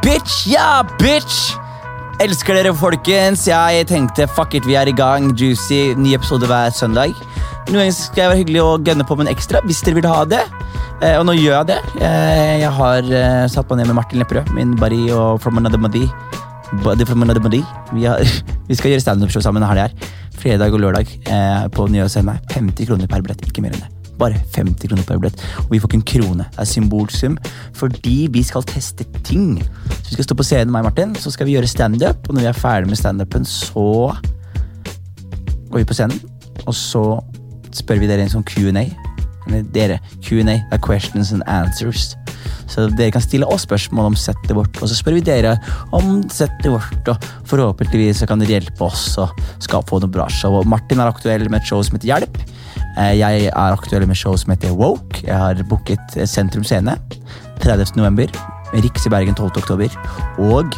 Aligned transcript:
Bitch, 0.00 0.46
ja, 0.48 0.80
bitch! 0.98 1.52
Elsker 2.24 2.56
dere, 2.56 2.72
folkens. 2.76 3.46
Jeg 3.48 3.84
tenkte 3.88 4.26
fuck 4.32 4.54
it, 4.56 4.64
vi 4.68 4.76
er 4.76 4.88
i 4.88 4.94
gang. 4.96 5.30
Juicy, 5.36 5.92
ny 5.96 6.14
episode 6.16 6.48
hver 6.48 6.72
søndag. 6.72 7.12
Noen 7.68 7.82
ganger 7.82 7.94
skal 7.96 8.22
jeg 8.22 8.30
være 8.30 8.40
hyggelig 8.40 8.62
og 8.64 8.86
gønne 8.88 9.04
på 9.06 9.16
med 9.18 9.28
en 9.28 9.32
ekstra 9.34 9.60
hvis 9.68 9.82
dere 9.84 10.00
vil 10.00 10.08
ha 10.08 10.22
det. 10.28 10.40
Eh, 11.04 11.18
og 11.18 11.26
nå 11.28 11.36
gjør 11.36 11.54
jeg 11.58 11.68
det. 11.70 11.78
Eh, 12.00 12.56
jeg 12.62 12.72
har 12.80 13.12
eh, 13.20 13.44
satt 13.52 13.68
meg 13.70 13.82
ned 13.82 13.90
med 13.92 14.00
Martin 14.00 14.20
Lepperød, 14.20 14.50
min 14.56 14.74
buddy 14.80 15.02
og 15.16 15.40
from 15.44 15.60
another 15.60 15.80
buddy. 15.80 16.06
Buddy 16.84 17.04
from 17.04 17.22
another 17.22 17.44
buddy. 17.44 17.62
Vi, 17.92 18.08
har, 18.08 18.24
vi 18.68 18.80
skal 18.80 18.94
gjøre 18.94 19.04
standup-show 19.04 19.44
sammen. 19.44 19.64
her 19.68 19.78
det 19.78 19.88
her. 19.88 20.12
Fredag 20.40 20.72
og 20.72 20.80
lørdag 20.80 21.08
på 21.76 21.88
Nye 21.92 22.08
Scene. 22.08 22.38
50 22.56 22.88
kroner 22.88 23.08
per 23.08 23.20
billett, 23.20 23.44
ikke 23.44 23.64
mer 23.64 23.76
enn 23.76 23.84
det. 23.84 23.92
Bare 24.20 24.36
50 24.56 24.88
kroner 24.88 25.04
per 25.08 25.20
billett. 25.20 25.40
Og 25.64 25.72
vi 25.72 25.80
får 25.80 25.88
ikke 25.88 26.00
en 26.00 26.08
krone. 26.12 26.46
Det 26.52 26.64
er 26.64 26.68
symbolsum 26.68 27.36
fordi 27.76 28.28
vi 28.32 28.44
skal 28.44 28.64
teste 28.68 29.04
ting. 29.24 29.60
Vi 30.10 30.16
skal 30.16 30.26
stå 30.26 30.34
på 30.34 30.42
scenen, 30.42 30.72
meg 30.74 30.82
Martin, 30.82 31.12
så 31.14 31.30
skal 31.30 31.46
vi 31.46 31.54
gjøre 31.54 31.70
standup. 31.70 32.24
Og 32.26 32.34
når 32.34 32.42
vi 32.42 32.48
er 32.50 32.56
ferdig 32.58 32.90
med 32.90 32.98
standupen, 32.98 33.44
så 33.46 34.10
går 35.70 35.78
vi 35.78 35.86
på 35.86 35.94
scenen, 35.94 36.18
og 36.66 36.74
så 36.74 37.04
spør 37.78 38.00
vi 38.02 38.08
dere 38.10 38.24
en 38.26 38.32
sånn 38.32 38.46
Q&A. 38.48 38.88
Dere, 39.70 40.00
Q&A 40.26 40.56
er 40.58 40.82
questions 40.82 41.30
and 41.32 41.46
answers. 41.46 42.16
Så 42.70 42.88
dere 42.98 43.14
kan 43.14 43.22
stille 43.22 43.46
oss 43.50 43.64
spørsmål 43.66 44.10
om 44.10 44.18
settet 44.18 44.50
vårt, 44.54 44.82
og 44.82 44.90
så 44.90 44.98
spør 44.98 45.20
vi 45.20 45.24
dere 45.30 45.56
om 45.94 46.20
settet 46.30 46.70
vårt. 46.74 47.10
Og 47.14 47.30
forhåpentligvis 47.50 48.22
så 48.24 48.28
kan 48.30 48.42
dere 48.42 48.58
hjelpe 48.58 48.86
oss 48.90 49.12
og 49.22 49.34
skal 49.62 49.86
få 49.86 50.02
noe 50.02 50.10
bra 50.10 50.26
show. 50.30 50.58
Og 50.58 50.66
Martin 50.70 51.02
er 51.02 51.10
aktuell 51.10 51.46
med 51.46 51.62
et 51.62 51.70
show 51.70 51.82
som 51.86 51.98
heter 51.98 52.10
Hjelp. 52.10 52.38
Eh, 52.98 53.14
Jeg 53.22 53.50
er 53.50 53.78
aktuell 53.78 54.06
med 54.10 54.18
show 54.18 54.34
som 54.34 54.50
heter 54.54 54.74
Woke. 54.74 55.22
Jeg 55.22 55.38
har 55.38 55.62
booket 55.70 56.18
Sentrum 56.26 56.66
Scene 56.66 56.98
30. 57.62 58.59
Riks 58.74 59.06
i 59.06 59.12
Bergen 59.12 59.34
12. 59.34 59.50
oktober. 59.62 59.96
Og, 60.38 60.76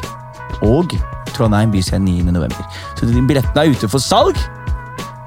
og 0.63 0.97
Trondheim 1.33 1.73
Byscene 1.73 2.05
9. 2.05 2.33
november. 2.33 2.67
Så 2.99 3.07
billettene 3.07 3.65
er 3.65 3.73
ute 3.73 3.89
for 3.89 4.03
salg. 4.03 4.39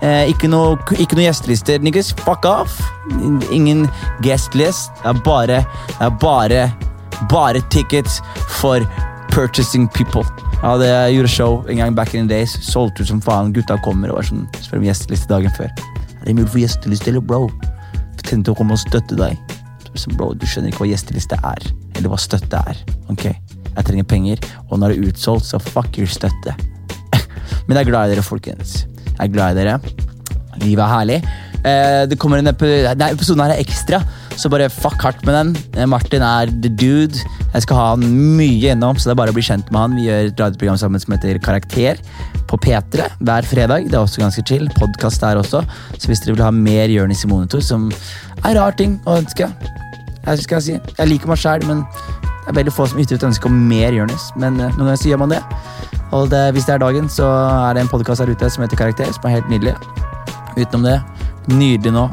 Eh, 0.03 0.29
ikke 0.29 0.49
noe, 0.51 0.75
ikke 0.99 1.17
noe 1.17 1.25
gjestelister, 1.25 1.81
niggas. 1.83 2.11
Fuck 2.25 2.45
off. 2.49 2.79
Ingen 3.53 3.85
guest 4.25 4.55
list. 4.57 4.91
Det 5.01 5.13
er 5.13 5.21
bare, 5.25 5.61
det 5.95 6.09
er 6.09 6.17
bare, 6.21 6.65
bare 7.31 7.63
tickets 7.73 8.21
for 8.59 8.85
purchasing 9.31 9.87
people. 9.95 10.25
Jeg 10.61 11.15
gjorde 11.15 11.29
show 11.29 11.65
en 11.69 11.77
gang 11.77 11.95
back 11.95 12.13
in 12.13 12.27
the 12.27 12.35
days. 12.35 12.57
Solgte 12.65 13.03
ut 13.03 13.07
som 13.07 13.21
faen. 13.21 13.53
Gutta 13.53 13.77
kommer 13.85 14.11
og 14.11 14.21
var 14.21 14.29
sånn, 14.29 14.45
spør 14.61 14.81
om 14.81 14.87
gjesteliste 14.87 15.31
dagen 15.31 15.53
før. 15.57 15.71
Er 16.21 16.29
det 16.29 16.37
mulig 16.37 16.51
for 16.53 16.63
gjesteliste, 16.63 17.11
eller 17.11 17.21
bro? 17.21 17.49
Jeg 18.15 18.29
tenkte 18.29 18.53
å 18.53 18.57
komme 18.57 18.77
og 18.77 18.81
støtte 18.81 19.17
deg. 19.19 19.37
Så 19.95 20.11
bro, 20.17 20.33
du 20.33 20.45
skjønner 20.49 20.73
ikke 20.73 20.85
hva 20.85 20.91
gjesteliste 20.91 21.39
er. 21.45 21.67
Eller 21.95 22.11
hva 22.11 22.19
støtte 22.21 22.61
er. 22.71 22.81
Ok, 23.11 23.25
Jeg 23.75 23.83
trenger 23.83 24.05
penger, 24.07 24.39
og 24.69 24.79
når 24.79 24.93
det 24.93 24.97
er 24.97 25.09
utsolgt, 25.09 25.45
så 25.49 25.59
fuck 25.59 25.97
your 25.99 26.07
støtte. 26.07 26.53
Men 27.67 27.75
jeg 27.75 27.81
er 27.83 27.89
glad 27.89 28.07
i 28.07 28.13
dere, 28.15 28.23
folkens. 28.23 28.85
Jeg 29.09 29.27
er 29.27 29.33
glad 29.33 29.55
i 29.55 29.63
dere. 29.63 29.79
Livet 30.61 30.83
er 30.85 30.93
herlig. 30.93 31.17
Eh, 31.65 32.03
det 32.07 32.19
kommer 32.21 32.39
en 32.39 32.51
episode, 32.51 32.93
Nei, 32.99 33.09
episoden 33.15 33.41
her 33.43 33.55
er 33.55 33.63
ekstra, 33.63 33.99
så 34.37 34.51
bare 34.53 34.69
fuck 34.71 35.01
hardt 35.01 35.23
med 35.25 35.35
den. 35.35 35.53
Eh, 35.75 35.87
Martin 35.89 36.23
er 36.23 36.51
the 36.63 36.69
dude. 36.69 37.19
Jeg 37.55 37.65
skal 37.65 37.79
ha 37.79 37.85
han 37.93 38.03
mye 38.37 38.59
gjennom, 38.61 38.99
så 38.99 39.09
det 39.09 39.15
er 39.15 39.21
bare 39.23 39.33
å 39.33 39.37
bli 39.37 39.45
kjent 39.47 39.71
med 39.71 39.81
han. 39.81 39.95
Vi 39.97 40.07
gjør 40.07 40.29
et 40.29 40.43
radioprogram 40.43 40.79
sammen 40.79 41.01
som 41.01 41.15
heter 41.15 41.39
Karakter 41.43 42.01
på 42.49 42.59
P3 42.61 43.07
hver 43.19 43.47
fredag. 43.49 43.89
Det 43.89 43.97
er 43.97 44.03
også 44.03 44.21
ganske 44.21 44.43
chill. 44.47 44.67
Podkast 44.75 45.23
der 45.23 45.39
også. 45.41 45.63
Så 45.97 46.11
hvis 46.11 46.21
dere 46.23 46.35
vil 46.35 46.45
ha 46.45 46.51
mer 46.53 46.91
Jonis 46.91 47.25
i 47.25 47.31
monitor, 47.31 47.63
som 47.65 47.89
er 48.43 48.59
rar 48.59 48.75
ting 48.77 48.99
å 49.07 49.17
ønske 49.23 49.49
Jeg 50.25 50.61
si, 50.63 50.77
jeg 50.97 51.07
liker 51.07 51.29
meg 51.29 51.37
sjæl, 51.37 51.65
men 51.69 51.83
det 52.45 52.51
er 52.51 52.57
veldig 52.59 52.73
få 52.73 52.85
som 52.89 52.99
ytrer 53.01 53.19
et 53.19 53.27
ønske 53.27 53.49
om 53.49 53.57
mer 53.69 53.93
Jonis. 53.93 54.31
Men 54.37 54.59
eh, 54.59 54.73
noen 54.77 54.89
ganger 54.89 55.01
så 55.01 55.11
gjør 55.11 55.21
man 55.23 55.33
det. 55.35 55.41
Og 56.15 56.29
det, 56.31 56.41
hvis 56.55 56.65
det 56.67 56.75
er 56.75 56.81
dagen, 56.81 57.09
så 57.09 57.27
er 57.69 57.73
det 57.77 57.83
en 57.85 57.91
podkast 57.91 58.21
her 58.21 58.31
ute 58.31 58.49
som 58.53 58.63
heter 58.65 58.79
Karakter, 58.79 59.09
som 59.13 59.25
er 59.29 59.37
helt 59.37 59.49
nydelig. 59.49 59.73
Utenom 60.55 60.85
det, 60.85 60.99
nydelig 61.51 61.93
nå. 61.93 62.05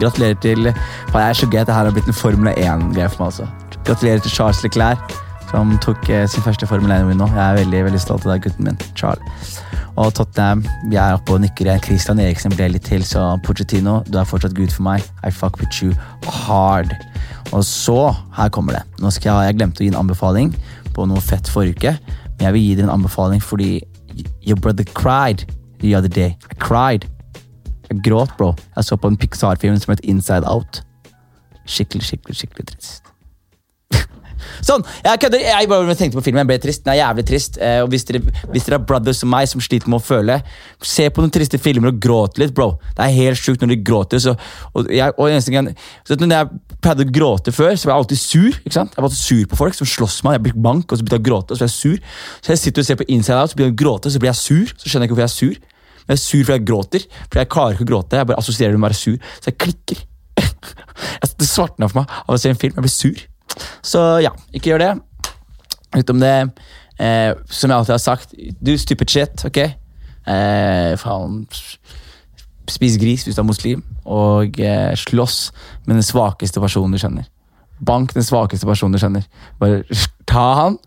Gratulerer 0.00 0.38
til 0.42 0.72
Faen, 1.12 1.22
Jeg 1.22 1.28
er 1.28 1.38
så 1.40 1.46
gøy 1.46 1.60
at 1.62 1.70
det 1.70 1.76
her 1.76 1.88
har 1.88 1.94
blitt 1.94 2.10
en 2.10 2.18
Formel 2.18 2.52
1-greie 2.54 3.08
for 3.08 3.24
meg. 3.24 3.30
altså. 3.30 3.46
Gratulerer 3.86 4.18
til 4.24 4.30
Charles 4.34 4.62
Leclerc, 4.62 5.16
som 5.50 5.78
tok 5.82 6.10
eh, 6.10 6.26
sin 6.28 6.42
første 6.42 6.66
Formel 6.66 6.92
1-win 6.92 7.22
nå. 7.22 7.30
Jeg 7.34 7.44
er 7.46 7.60
veldig 7.62 7.84
veldig 7.90 8.02
stolt 8.02 8.26
av 8.26 8.34
deg, 8.34 8.46
gutten 8.46 8.68
min. 8.68 8.78
Charles. 8.98 9.60
Og 9.96 10.12
Tottenham, 10.14 10.64
vi 10.90 10.98
er 11.00 11.16
oppe 11.16 11.32
og 11.32 11.40
nikker. 11.40 11.70
Christian 11.86 12.20
Eriksen 12.20 12.52
ble 12.52 12.68
litt 12.74 12.84
til, 12.90 13.04
så 13.06 13.38
Pochettino, 13.46 14.02
du 14.10 14.18
er 14.20 14.28
fortsatt 14.28 14.54
gud 14.58 14.74
for 14.74 14.84
meg. 14.90 15.06
I 15.24 15.30
fuck 15.30 15.56
with 15.62 15.82
you 15.82 15.94
hard. 16.26 16.92
Og 17.54 17.64
så, 17.64 18.14
her 18.36 18.50
kommer 18.52 18.78
det. 18.78 18.82
Nå 19.02 19.10
skal 19.14 19.30
jeg, 19.30 19.50
jeg 19.50 19.58
glemte 19.60 19.82
å 19.82 19.86
gi 19.86 19.92
en 19.92 20.00
anbefaling 20.00 20.54
på 20.96 21.06
noe 21.08 21.22
fett 21.22 21.48
forrige 21.50 21.76
uke. 21.76 21.92
Men 22.36 22.48
jeg 22.48 22.56
vil 22.56 22.64
gi 22.64 22.74
dere 22.78 22.88
en 22.88 22.96
anbefaling 22.98 23.42
fordi 23.44 23.70
your 24.42 24.56
brother 24.56 24.84
cried 24.96 25.46
the 25.80 25.94
other 25.94 26.08
day. 26.08 26.36
I 26.50 26.58
cried. 26.58 27.06
Jeg 27.88 28.02
gråt, 28.02 28.32
bro. 28.38 28.54
Jeg 28.76 28.84
så 28.84 28.98
på 28.98 29.12
en 29.12 29.16
Pixar-film 29.16 29.78
som 29.78 29.94
het 29.94 30.04
Inside 30.04 30.48
Out. 30.50 30.82
Skikkelig, 31.66 32.04
skikkelig, 32.10 32.36
skikkelig 32.42 32.66
trist. 32.72 33.05
Sånn! 34.66 34.84
Jeg 35.04 35.20
kødder. 35.22 35.42
Jeg 35.46 35.70
bare 35.70 35.96
tenkte 35.98 36.18
på 36.18 36.24
filmen, 36.26 36.42
jeg 36.42 36.50
ble 36.50 36.58
trist. 36.62 36.84
Den 36.84 36.94
er 36.94 37.00
jævlig 37.00 37.26
trist. 37.30 37.58
Eh, 37.62 37.80
og 37.84 37.90
hvis 37.92 38.06
dere, 38.08 38.22
hvis 38.52 38.68
har 38.72 38.82
brothers 38.88 39.22
som 39.22 39.30
meg 39.32 39.48
som 39.50 39.62
sliter 39.62 39.90
med 39.92 40.00
å 40.00 40.04
føle, 40.04 40.38
se 40.82 41.08
på 41.10 41.22
noen 41.24 41.34
triste 41.34 41.60
filmer 41.62 41.92
og 41.92 42.00
gråt 42.02 42.40
litt, 42.42 42.54
bro. 42.56 42.74
Det 42.96 43.06
er 43.06 43.14
helt 43.16 43.40
sjukt 43.40 43.62
når 43.64 43.74
de 43.74 43.78
gråter. 43.86 44.22
Så, 44.22 44.36
og 44.72 44.90
jeg, 44.92 45.14
og 45.16 45.30
eneste 45.30 45.54
gang, 45.54 45.70
så 46.06 46.18
når 46.20 46.34
jeg 46.36 46.80
pleide 46.84 47.06
å 47.06 47.14
gråte 47.18 47.54
før, 47.54 47.74
så 47.74 47.88
var 47.88 47.94
jeg 47.94 48.04
alltid 48.04 48.22
sur. 48.22 48.58
ikke 48.64 48.76
sant? 48.78 48.96
Jeg 48.96 49.02
var 49.02 49.10
alltid 49.10 49.22
sur 49.22 49.46
på 49.52 49.60
folk 49.62 49.78
som 49.78 49.92
slåss 49.92 50.18
med 50.22 50.30
meg. 50.30 50.38
Jeg 50.38 50.44
blir 50.48 50.66
bank, 50.68 50.90
og 50.90 50.98
så 50.98 51.06
begynte 51.06 51.20
jeg 51.20 51.24
å 51.24 51.28
gråte, 51.30 51.54
og 51.54 51.60
så 51.60 51.64
blir 51.64 51.72
jeg 51.72 51.78
sur. 51.78 52.20
Så 52.40 52.54
jeg 52.54 52.62
sitter 52.64 52.84
og 52.84 52.90
ser 52.90 53.00
på 53.00 53.08
Inside 53.08 53.40
Out, 53.40 53.52
så 53.52 53.58
begynner 53.58 53.72
jeg 53.72 53.78
å 53.78 53.82
gråte, 53.84 54.12
så 54.12 54.22
blir 54.22 54.32
jeg 54.32 54.42
sur. 54.42 54.74
Så 54.76 54.90
skjønner 54.90 55.06
jeg 55.06 55.10
ikke 55.10 55.18
hvorfor 55.18 55.26
jeg 55.26 55.34
er 55.34 55.38
sur. 55.38 55.72
Men 56.06 56.14
jeg 56.14 56.20
er 56.20 56.22
sur 56.22 56.42
fordi 56.44 56.58
jeg 56.58 56.66
gråter. 56.70 57.06
Fordi 57.24 57.42
jeg 57.42 57.52
klarer 57.54 57.76
ikke 57.76 57.86
å 57.86 57.92
gråte. 57.92 58.20
Jeg 58.20 58.30
bare 58.30 58.42
assosierer 58.42 58.76
det 58.76 58.80
med 58.80 58.86
å 58.86 58.90
være 58.90 59.00
sur. 59.00 59.32
Så 59.40 59.50
jeg 59.50 59.58
klikker. 59.64 60.04
Det 61.36 61.48
svartna 61.48 61.88
for 61.90 62.02
meg 62.02 62.12
av 62.22 62.36
å 62.36 62.40
se 62.40 62.52
en 62.52 62.60
film. 62.60 62.76
Jeg 62.76 62.86
blir 62.86 62.94
sur. 62.94 63.24
Så 63.84 64.02
ja, 64.24 64.32
ikke 64.54 64.72
gjør 64.72 64.82
det. 64.82 64.92
Utenom 65.96 66.20
det, 66.20 66.34
eh, 67.00 67.32
som 67.48 67.70
jeg 67.70 67.78
alltid 67.78 67.94
har 67.94 68.02
sagt, 68.02 68.34
do 68.60 68.76
stupid 68.76 69.12
shit, 69.12 69.46
ok? 69.48 69.62
Eh, 70.26 70.96
faen 70.98 71.44
Spis 72.66 72.96
gris 72.98 73.22
hvis 73.22 73.36
du 73.36 73.40
er 73.40 73.46
muslim, 73.46 73.82
og 74.02 74.58
eh, 74.58 74.90
slåss 74.98 75.52
med 75.86 76.00
den 76.00 76.06
svakeste 76.06 76.58
personen 76.58 76.96
du 76.96 76.98
kjenner. 76.98 77.28
Bank 77.78 78.14
den 78.16 78.26
svakeste 78.26 78.66
personen 78.66 78.96
du 78.96 78.98
kjenner. 78.98 79.22
Bare 79.60 79.84
ta 80.26 80.46
han, 80.58 80.80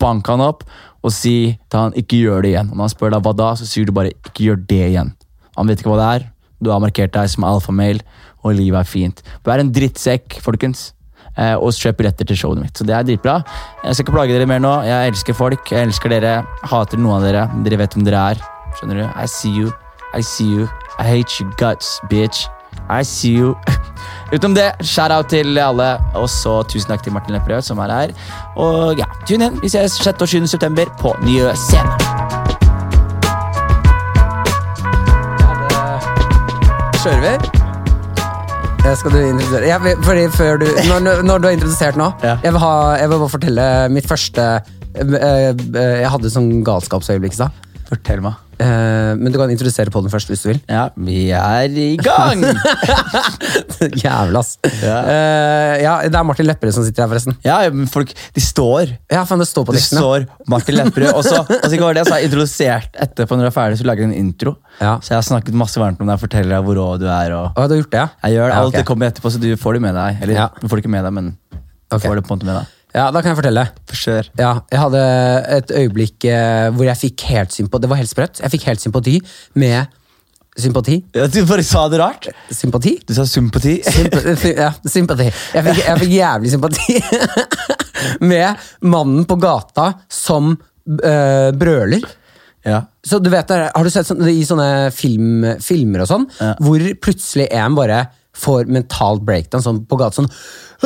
bank 0.00 0.28
han 0.32 0.40
opp, 0.40 0.64
og 1.04 1.12
si 1.12 1.58
til 1.68 1.82
han 1.82 1.98
ikke 1.98 2.22
gjør 2.22 2.40
det 2.46 2.54
igjen. 2.54 2.70
Og 2.72 2.78
når 2.78 2.88
han 2.88 2.94
spør 2.94 3.12
deg 3.12 3.26
hva 3.26 3.34
da, 3.36 3.50
så 3.58 3.68
sier 3.68 3.84
du 3.84 3.92
bare 3.96 4.14
ikke 4.16 4.48
gjør 4.48 4.64
det 4.72 4.82
igjen. 4.86 5.12
Han 5.58 5.68
vet 5.68 5.82
ikke 5.82 5.92
hva 5.92 6.00
det 6.00 6.08
er. 6.14 6.26
Du 6.64 6.72
har 6.72 6.80
markert 6.80 7.12
deg 7.12 7.28
som 7.28 7.44
alfamale, 7.44 8.00
og 8.40 8.56
livet 8.56 8.80
er 8.80 8.88
fint. 8.88 9.22
Vær 9.44 9.60
en 9.60 9.74
drittsekk, 9.76 10.38
folkens. 10.40 10.94
Eh, 11.36 11.54
og 11.54 11.74
kjøp 11.76 11.98
billetter 12.00 12.28
til 12.28 12.38
showet 12.40 12.62
mitt. 12.62 12.76
Så 12.78 12.86
det 12.88 12.94
er 12.96 13.04
dritbra. 13.04 13.40
Jeg 13.84 13.94
skal 13.94 14.06
ikke 14.06 14.16
plage 14.16 14.36
dere 14.36 14.48
mer 14.48 14.62
nå. 14.62 14.72
Jeg 14.88 15.12
elsker 15.12 15.36
folk. 15.36 15.72
Jeg 15.72 15.88
elsker 15.88 16.12
dere. 16.14 16.38
Hater 16.64 17.00
noen 17.00 17.18
av 17.18 17.26
dere. 17.28 17.46
Dere 17.66 17.80
vet 17.82 17.96
hvem 17.96 18.06
dere 18.08 18.22
er. 18.32 18.44
Skjønner 18.78 19.02
du? 19.02 19.06
I 19.12 19.26
see 19.30 19.52
you. 19.52 19.72
I 20.16 20.22
see 20.24 20.48
you. 20.48 20.68
I 20.98 21.04
hate 21.04 21.40
you 21.40 21.50
guts, 21.58 22.00
bitch. 22.08 22.46
I 22.88 23.02
see 23.02 23.34
you. 23.36 23.54
Utenom 24.32 24.54
det, 24.56 24.72
shout-out 24.80 25.28
til 25.28 25.58
alle. 25.58 25.98
Og 26.14 26.28
så 26.30 26.62
tusen 26.70 26.88
takk 26.88 27.04
til 27.04 27.12
Martin 27.12 27.36
Lepperød, 27.36 27.62
som 27.62 27.78
er 27.84 27.92
her. 27.92 28.16
Og 28.56 28.96
ja, 28.98 29.08
tune 29.28 29.50
inn. 29.50 29.60
Vi 29.62 29.68
ses 29.68 30.00
6. 30.00 30.20
og 30.20 30.28
7. 30.28 30.46
september 30.46 30.88
på 31.00 31.14
Nye 31.26 31.52
Scene. 31.66 31.92
Kjører 37.02 37.22
vi? 37.22 37.65
Eh, 38.86 38.94
Skal 38.94 39.10
du 39.10 39.18
introdusere? 39.18 39.66
Ja, 39.66 39.78
fordi 40.06 40.26
før 40.30 40.60
du, 40.62 40.66
når, 40.88 41.22
når 41.26 41.42
du 41.42 41.48
har 41.48 41.54
introdusert 41.56 41.96
nå, 41.98 42.10
Ja. 42.22 42.36
jeg, 42.42 42.52
vil 42.54 42.60
ha, 42.62 42.72
jeg 43.00 43.10
vil 43.10 43.18
bare 43.24 43.32
fortelle 43.32 43.64
mitt 43.90 44.06
første 44.08 44.44
eh, 44.94 45.14
eh, 45.18 45.96
Jeg 46.04 46.10
hadde 46.14 46.30
sånn 46.32 46.50
galskapsøyeblikk 46.66 47.34
i 47.34 47.40
stad. 47.40 47.62
Fortell 47.90 48.22
meg. 48.24 48.38
Eh, 48.58 49.12
Men 49.20 49.32
du 49.32 49.38
kan 49.38 49.50
introdusere 49.52 49.92
på 49.92 50.00
den 50.00 50.10
først, 50.12 50.30
hvis 50.32 50.42
du 50.44 50.48
vil. 50.50 50.60
Ja, 50.70 50.86
vi 50.96 51.30
er 51.36 51.68
i 51.76 51.96
gang! 52.00 52.44
Jævla, 54.04 54.40
ass. 54.40 54.56
Ja. 54.80 54.96
Uh, 55.04 55.74
ja, 55.82 55.94
det 56.08 56.16
er 56.16 56.24
Martin 56.26 56.48
Lepperød 56.48 56.72
som 56.76 56.86
sitter 56.86 57.04
her, 57.04 57.10
forresten. 57.12 57.36
Ja, 57.44 57.58
men 57.72 57.88
folk, 57.90 58.12
de 58.36 58.42
står 58.42 58.94
Ja, 59.12 59.24
faen, 59.28 59.42
det 59.42 59.48
står 59.50 59.66
på 59.68 59.74
Det 59.76 59.82
teksten. 59.82 60.00
ja. 60.00 60.04
står 60.04 60.48
Martin 60.52 60.78
Lepperød. 60.78 61.12
Og 61.16 61.24
så, 61.26 61.42
det, 61.48 61.80
har 61.82 62.00
jeg 62.00 62.30
introdusert 62.30 62.96
etterpå 63.06 63.36
når 63.36 63.48
du 63.48 63.50
er 63.52 63.56
ferdig, 63.58 63.80
så 63.82 63.88
lager 63.88 64.06
jeg 64.06 64.12
en 64.12 64.18
intro. 64.26 64.56
Ja. 64.80 64.96
Så 65.00 65.12
jeg 65.14 65.18
har 65.20 65.26
snakket 65.28 65.56
masse 65.56 65.80
varmt 65.80 66.00
om 66.00 66.08
deg, 66.10 66.20
forteller 66.22 66.56
deg 66.56 66.66
hvor 66.68 66.80
rå 66.80 66.88
du 67.02 67.06
er. 67.08 67.36
Og 67.36 67.52
og 67.56 67.68
du 67.68 67.76
har 67.76 67.82
gjort 67.82 67.92
det, 67.92 68.00
ja? 68.04 68.08
jeg 68.24 68.38
gjør 68.38 68.46
det, 68.48 68.54
Ja, 68.56 68.62
alt 68.62 68.78
det 68.80 68.86
kommer 68.88 69.10
etterpå, 69.12 69.32
så 69.36 69.42
du 69.42 69.50
får 69.60 69.78
det 69.78 69.84
med 69.88 69.94
deg. 70.00 70.22
Eller 70.22 70.40
Ja. 70.42 70.48
du 70.60 70.68
får 70.68 70.80
det 70.80 70.86
ikke 70.86 70.94
med 70.96 71.04
deg, 71.08 71.12
men 71.18 71.36
du 71.52 71.96
okay. 71.96 72.08
får 72.08 72.16
det 72.20 72.24
på 72.26 72.32
en 72.32 72.38
måte 72.38 72.48
med 72.48 72.58
deg. 72.60 72.72
Ja, 72.96 73.10
da 73.12 73.20
kan 73.20 73.34
jeg 73.34 73.38
fortelle. 73.42 73.66
For. 73.92 74.30
Ja, 74.40 74.54
jeg 74.72 74.80
hadde 74.80 75.02
et 75.58 75.72
øyeblikk 75.82 76.24
eh, 76.30 76.70
hvor 76.72 76.88
jeg 76.88 77.00
fikk 77.00 77.26
helt 77.28 77.52
sympati 77.52 77.84
Det 77.84 77.90
var 77.92 78.00
helt 78.00 78.12
sprøtt. 78.12 78.40
Jeg 78.40 78.54
fikk 78.54 78.66
helt 78.70 78.82
sympati 78.82 79.18
med 79.60 79.92
Sympati? 80.56 80.94
Ja, 81.12 81.26
du 81.28 81.42
bare 81.44 81.60
sa 81.68 81.82
det 81.92 81.98
rart. 82.00 82.30
Sympati? 82.48 82.94
Du 83.04 83.12
sa 83.12 83.26
sympati. 83.28 83.74
Sympati. 83.84 84.54
ja, 84.56 84.70
sympati. 84.88 85.26
Jeg 85.28 85.66
fikk, 85.66 85.80
jeg 85.84 86.00
fikk 86.00 86.14
jævlig 86.16 86.52
sympati. 86.54 86.96
med 88.30 88.64
mannen 88.88 89.26
på 89.28 89.36
gata 89.42 89.90
som 90.08 90.54
eh, 90.56 91.50
brøler. 91.52 92.06
Ja. 92.66 92.80
Så 93.04 93.20
du 93.22 93.28
vet, 93.30 93.52
Har 93.52 93.84
du 93.84 93.92
sett 93.92 94.08
sånne, 94.08 94.32
i 94.32 94.46
sånne 94.48 94.70
film, 94.96 95.44
filmer 95.62 96.06
og 96.06 96.08
sånn, 96.10 96.24
Ja. 96.40 96.54
hvor 96.64 96.80
plutselig 97.04 97.50
en 97.52 97.76
bare 97.76 98.06
får 98.36 98.70
mentalt 98.72 99.24
breakdown 99.26 99.64
sånn 99.64 99.82
på 99.88 99.98
gata 100.00 100.20
sånn 100.20 100.30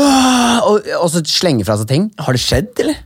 og, 0.00 0.87
og 1.00 1.08
så 1.11 1.23
slenger 1.26 1.67
fra 1.67 1.76
seg 1.81 1.88
ting? 1.91 2.05
Har 2.23 2.37
det 2.37 2.43
skjedd, 2.43 2.70
eller? 2.82 3.00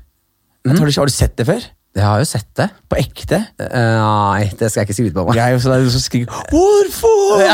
Mm. 0.65 0.77
Har, 0.79 0.85
du, 0.85 0.93
har 0.99 1.09
du 1.09 1.15
sett 1.15 1.37
det 1.41 1.47
før? 1.49 1.65
Jeg 1.95 2.03
har 2.03 2.19
jo 2.19 2.27
sett 2.27 2.49
det. 2.59 2.65
På 2.91 2.97
ekte? 2.99 3.39
Eh, 3.63 3.99
nei, 4.03 4.49
det 4.59 4.67
skal 4.67 4.81
jeg 4.83 4.89
ikke 4.89 4.97
skryte 4.97 5.15
på 5.15 5.25
meg. 5.29 5.37
Jeg 5.39 5.45
er 5.47 5.53
jo 5.55 5.61
sånn 5.63 5.75
der 5.77 5.91
som 5.95 6.03
skriker 6.03 6.41
'Hvorfor?' 6.51 7.45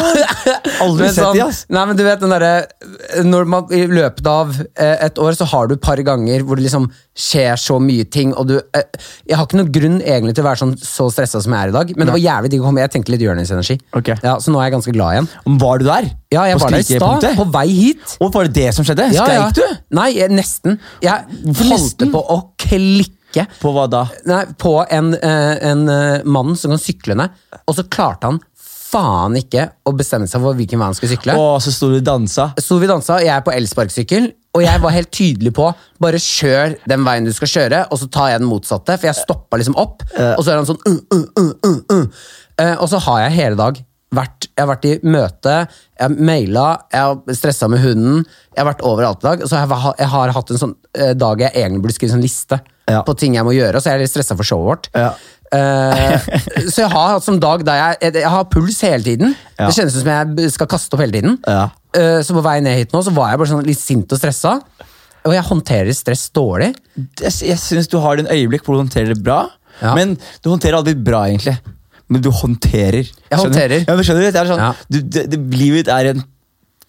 Aldri 0.81 1.05
Men 1.05 1.13
sett 1.13 1.25
sånn- 1.25 1.35
de, 1.37 1.43
ass. 1.45 1.59
Nei, 1.69 1.83
men 1.91 1.99
du 1.99 2.03
vet 2.07 2.21
den 2.23 2.33
derre 2.33 2.67
Når 3.25 3.47
man 3.53 3.67
i 3.71 3.83
løpet 3.87 4.27
av 4.27 4.55
eh, 4.81 4.97
et 5.05 5.21
år 5.21 5.37
så 5.37 5.45
har 5.45 5.69
du 5.69 5.75
et 5.75 5.83
par 5.85 6.01
ganger 6.01 6.41
hvor 6.41 6.57
det 6.57 6.65
liksom 6.65 6.89
skjer 7.13 7.53
så 7.61 7.77
mye 7.85 8.07
ting, 8.09 8.33
og 8.33 8.49
du 8.49 8.57
eh, 8.57 8.83
Jeg 9.29 9.37
har 9.37 9.45
ikke 9.45 9.61
noen 9.61 9.73
grunn 9.77 10.01
egentlig 10.01 10.35
til 10.35 10.45
å 10.45 10.49
være 10.49 10.63
sånn 10.63 10.75
så 10.81 11.11
stressa 11.13 11.43
som 11.45 11.53
jeg 11.53 11.61
er 11.61 11.69
i 11.69 11.77
dag, 11.77 11.93
men 11.97 12.09
det 12.09 12.17
var 12.17 12.25
jævlig 12.25 12.51
digg 12.55 12.65
å 12.65 12.65
komme. 12.71 12.81
Jeg 12.81 12.95
tenkte 12.97 13.13
litt 13.13 13.21
Jonis-energi. 13.21 13.77
Ok. 13.93 14.09
Ja, 14.25 14.39
så 14.41 14.49
nå 14.55 14.61
er 14.63 14.71
jeg 14.71 14.77
ganske 14.79 14.97
glad 14.97 15.19
igjen. 15.19 15.29
Var 15.61 15.79
du 15.79 15.85
der? 15.85 16.11
Ja, 16.33 16.45
jeg 16.49 16.57
På 16.57 16.65
var 16.65 16.71
der 16.71 16.79
i 16.81 16.89
stad, 16.97 17.31
på 17.37 17.49
vei 17.53 17.69
hit. 17.69 18.17
Og 18.21 18.33
var 18.33 18.49
det 18.49 18.55
det 18.57 18.75
som 18.75 18.85
skjedde? 18.89 19.13
Ja, 19.13 19.27
ja. 19.29 19.51
Du? 19.53 19.65
Nei, 20.01 20.13
nesten. 20.33 20.79
Jeg 21.05 21.29
holdt 21.61 22.09
på 22.11 22.25
å 22.25 22.41
klikke. 22.57 23.19
På 23.61 23.73
hva 23.77 23.87
da? 23.91 24.05
Nei, 24.29 24.45
på 24.59 24.75
en, 24.91 25.15
eh, 25.15 25.57
en 25.71 25.89
eh, 25.89 26.23
mann 26.25 26.57
som 26.59 26.75
kan 26.75 26.83
sykle 26.83 27.17
ned, 27.19 27.37
og 27.65 27.77
så 27.77 27.87
klarte 27.87 28.31
han 28.31 28.41
faen 28.91 29.37
ikke 29.39 29.69
å 29.87 29.93
bestemme 29.95 30.27
seg 30.27 30.43
for 30.43 30.59
hvilken 30.59 30.81
vei 30.81 30.89
han 30.89 30.97
skulle 30.99 31.15
sykle. 31.15 31.37
Og 31.39 31.61
så 31.63 31.71
sto 31.71 31.93
vi 31.93 32.01
dansa. 32.03 32.49
Så 32.59 32.81
vi 32.83 32.89
dansa, 32.91 33.21
jeg 33.23 33.31
er 33.37 33.45
på 33.47 33.55
elsparkesykkel, 33.55 34.33
og 34.59 34.65
jeg 34.65 34.83
var 34.83 34.91
helt 34.97 35.13
tydelig 35.15 35.53
på 35.55 35.69
bare 36.03 36.19
kjør 36.19 36.75
den 36.91 37.05
veien 37.07 37.29
du 37.29 37.31
skal 37.37 37.53
kjøre, 37.53 37.85
og 37.87 38.01
så 38.03 38.11
tar 38.11 38.33
jeg 38.33 38.43
den 38.43 38.51
motsatte, 38.51 38.97
for 38.99 39.07
jeg 39.07 39.21
stoppa 39.21 39.61
liksom 39.61 39.79
opp, 39.79 40.03
og 40.11 40.43
så 40.43 40.51
er 40.51 40.59
han 40.59 40.67
sånn 40.67 40.83
uh, 40.89 40.99
uh, 41.15 41.27
uh, 41.39 41.53
uh, 41.71 41.79
uh. 41.95 42.25
Eh, 42.61 42.77
Og 42.77 42.91
så 42.93 43.01
har 43.07 43.23
jeg 43.25 43.39
hele 43.39 43.57
dag 43.57 43.79
vært, 44.15 44.49
jeg 44.51 44.65
har 44.65 44.69
vært 44.73 44.87
i 44.91 44.93
møte, 45.07 45.53
jeg 45.95 46.03
har 46.09 46.15
maila, 46.31 46.67
jeg 46.91 47.01
har 47.07 47.37
stressa 47.39 47.69
med 47.71 47.79
hunden, 47.85 48.25
jeg 48.57 48.59
har 48.65 48.69
vært 48.73 48.85
overalt 48.87 49.23
i 49.23 49.29
dag, 49.29 49.45
så 49.47 49.57
har 49.61 49.69
jeg, 49.71 49.93
jeg 50.03 50.09
har 50.15 50.33
hatt 50.35 50.51
en 50.51 50.59
sånn 50.65 50.75
eh, 50.99 51.13
dag 51.15 51.45
jeg 51.45 51.55
egentlig 51.55 51.83
burde 51.85 51.95
skrive 51.99 52.15
sånn 52.17 52.25
liste 52.25 52.59
Ja. 52.91 53.05
på 53.07 53.15
ting 53.15 53.37
jeg 53.39 53.47
må 53.47 53.53
gjøre, 53.55 53.79
Så 53.79 53.87
jeg 53.93 53.95
er 54.01 54.03
litt 54.03 54.11
stressa 54.11 54.35
for 54.35 54.43
showet 54.49 54.67
vårt. 54.67 54.89
Ja. 54.99 55.13
Eh, 55.55 56.19
så 56.73 56.83
jeg 56.85 56.91
har 56.91 57.13
hatt 57.15 57.25
sånn 57.27 57.39
dag 57.43 57.63
der 57.67 57.79
jeg, 57.79 57.97
jeg, 58.03 58.15
jeg 58.25 58.31
har 58.35 58.45
puls 58.51 58.81
hele 58.87 59.03
tiden. 59.07 59.37
Ja. 59.59 59.67
Det 59.69 59.75
kjennes 59.77 59.95
ut 59.97 60.03
som 60.03 60.11
jeg 60.41 60.51
skal 60.57 60.67
kaste 60.71 60.95
opp 60.97 61.03
hele 61.05 61.15
tiden. 61.15 61.39
Ja. 61.47 61.69
Eh, 61.95 62.19
så 62.27 62.35
på 62.35 62.43
vei 62.43 62.57
ned 62.67 62.77
hit 62.79 62.93
nå, 62.95 63.03
så 63.07 63.15
var 63.15 63.31
jeg 63.33 63.39
bare 63.43 63.53
sånn 63.53 63.67
litt 63.67 63.79
sint 63.83 64.11
og 64.15 64.19
stressa. 64.19 64.57
Og 65.27 65.35
jeg 65.37 65.47
håndterer 65.47 65.95
stress 65.95 66.27
dårlig. 66.35 66.73
Jeg, 67.21 67.33
jeg 67.51 67.59
syns 67.63 67.91
du 67.93 67.99
har 68.03 68.17
din 68.19 68.31
øyeblikk 68.31 68.63
hvor 68.67 68.75
du 68.79 68.83
håndterer 68.85 69.13
det 69.15 69.23
bra, 69.23 69.43
men 69.95 70.15
du 70.43 70.49
håndterer 70.51 70.79
aldri 70.81 70.95
bra, 70.99 71.27
egentlig. 71.29 71.57
Men 72.11 72.23
du 72.25 72.31
håndterer. 72.35 73.07
Jeg 73.07 73.39
håndterer. 73.39 73.85
Ja, 73.87 73.95
men 73.95 74.07
skjønner 74.07 74.27
du? 74.27 74.31
Det 74.35 74.41
er 74.43 74.49
sånn, 74.51 74.63
Ja. 74.65 74.73
du, 74.91 75.01
det, 75.01 75.27
det, 75.31 75.39
livet 75.55 75.91
er 75.95 76.11
en 76.15 76.25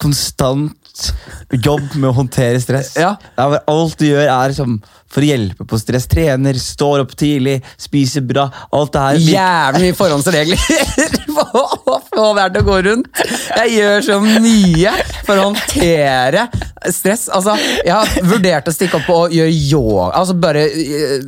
konstant 0.02 1.12
jobb 1.54 1.94
med 1.94 2.08
å 2.10 2.16
håndtere 2.16 2.58
stress. 2.60 2.96
Ja. 2.98 3.14
Alt 3.38 4.00
du 4.00 4.08
gjør, 4.08 4.26
er 4.26 4.54
som 4.56 4.80
for 5.12 5.22
å 5.22 5.28
hjelpe 5.28 5.66
på 5.68 5.78
stress. 5.80 6.08
Trener, 6.10 6.58
står 6.58 7.04
opp 7.04 7.14
tidlig, 7.18 7.60
spiser 7.80 8.24
bra. 8.26 8.48
Alt 8.74 8.94
det 8.96 9.04
her. 9.06 9.20
Jævlig 9.36 9.84
mye 9.86 9.98
forhåndsregler 9.98 10.58
få 11.38 11.96
til 12.12 12.60
å 12.60 12.64
gå 12.66 12.76
rundt. 12.86 13.22
Jeg 13.56 13.74
gjør 13.76 14.04
så 14.06 14.18
mye 14.22 14.92
for 15.26 15.38
å 15.40 15.48
håndtere 15.50 16.46
stress. 16.92 17.26
Altså, 17.32 17.56
jeg 17.82 17.92
har 17.94 18.28
vurdert 18.28 18.68
å 18.70 18.74
stikke 18.74 19.00
opp 19.00 19.10
og 19.14 19.34
gjøre 19.36 19.52
yoga. 19.54 20.08
Altså 20.20 20.36
bare 20.38 20.64
eh, 20.68 21.18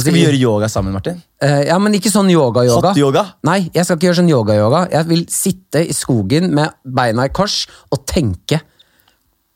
Skal 0.00 0.14
vi 0.14 0.24
gjøre 0.24 0.40
yoga 0.40 0.68
sammen, 0.72 0.94
Martin? 0.96 1.20
Eh, 1.42 1.64
ja, 1.68 1.78
men 1.82 1.96
ikke 1.98 2.12
sånn 2.12 2.30
yoga-yoga. 2.32 2.92
Hot 2.94 3.00
yoga? 3.00 3.24
Nei, 3.46 3.64
jeg 3.74 3.86
skal 3.86 3.98
ikke 3.98 4.10
gjøre 4.10 4.20
sånn 4.22 4.32
yoga-yoga. 4.32 4.84
Jeg 4.94 5.10
vil 5.10 5.24
sitte 5.32 5.84
i 5.84 5.96
skogen 5.96 6.50
med 6.56 6.76
beina 6.84 7.28
i 7.28 7.34
kors 7.34 7.64
og 7.92 8.04
tenke. 8.10 8.60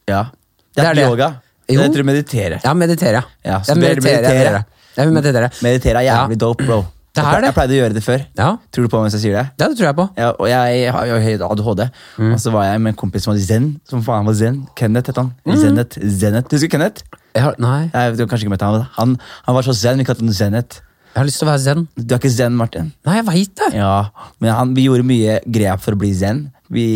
Ja. 0.09 0.27
Det 0.75 0.83
Det 0.83 0.85
er, 0.85 0.91
er 0.91 0.95
det. 0.95 1.07
ikke 1.07 1.15
yoga. 1.15 1.31
Jo. 1.69 1.79
Det 1.79 1.89
heter 1.91 2.05
meditere. 2.09 2.61
Ja, 2.65 2.73
meditere. 2.75 3.25
Ja, 3.45 3.59
så 3.61 3.75
jeg 3.75 3.83
mediterer. 3.83 4.23
meditere? 4.23 4.63
Jeg, 4.97 5.09
meditere. 5.09 5.09
vil 5.09 5.13
meditere. 5.19 5.51
Meditere 5.63 6.01
er 6.01 6.09
jævlig 6.09 6.39
dope, 6.41 6.65
bro. 6.65 6.85
Det 7.17 7.23
er 7.25 7.41
det. 7.41 7.49
jeg 7.49 7.55
pleide 7.57 7.75
å 7.75 7.79
gjøre 7.81 7.95
det 7.97 8.03
før. 8.05 8.25
Ja. 8.39 8.49
Tror 8.73 8.85
du 8.85 8.91
på 8.93 8.99
hvis 9.03 9.15
jeg 9.17 9.23
sier 9.25 9.35
det? 9.39 9.45
ja, 9.59 9.69
det 9.69 9.77
tror 9.79 9.87
jeg 9.89 9.97
på. 9.99 10.05
Ja, 10.21 10.29
og 10.39 10.49
jeg 10.51 10.91
har 10.95 11.07
jo 11.09 11.17
høyt 11.25 11.45
ADHD. 11.49 11.81
Mm. 12.19 12.33
Og 12.35 12.41
så 12.43 12.53
var 12.55 12.67
jeg 12.69 12.81
med 12.85 12.93
en 12.93 12.99
kompis 13.01 13.25
som 13.27 13.33
var 13.33 13.41
zen. 13.43 13.67
Som 13.89 14.03
faen 14.07 14.27
var 14.29 14.37
zen. 14.39 14.61
Kenneth 14.79 15.11
het 15.11 15.17
han. 15.19 15.33
Mm. 15.49 15.57
Zenet. 15.63 15.97
Zenet. 16.21 16.53
Husker 16.53 16.69
du 16.69 16.75
Kenneth? 16.77 17.03
Jeg 17.35 17.43
har, 17.45 17.57
nei, 17.63 17.89
Jeg, 17.93 18.17
du 18.19 18.23
har 18.25 18.29
kanskje 18.31 18.47
ikke 18.47 18.55
møtt 18.55 18.63
han, 18.67 18.85
han, 18.99 19.17
han 19.47 19.55
var 19.59 19.67
så 19.67 19.75
zen, 19.77 19.99
vi 20.01 20.07
kalte 20.09 20.25
han 20.25 20.33
Zenet. 20.35 20.81
jeg 21.13 21.19
har 21.21 21.27
lyst 21.29 21.39
til 21.43 21.47
å 21.47 21.51
være 21.51 21.63
zen. 21.65 21.85
Du 21.97 22.15
er 22.15 22.19
ikke 22.21 22.31
zen, 22.35 22.57
Martin? 22.59 22.93
Nei, 23.07 23.19
jeg 23.21 23.27
vet 23.29 23.55
det. 23.63 23.69
Ja, 23.79 24.11
men 24.43 24.51
han, 24.55 24.75
vi 24.75 24.87
gjorde 24.89 25.07
mye 25.07 25.39
grep 25.47 25.83
for 25.85 25.95
å 25.95 26.01
bli 26.01 26.11
zen. 26.15 26.49
Vi, 26.71 26.87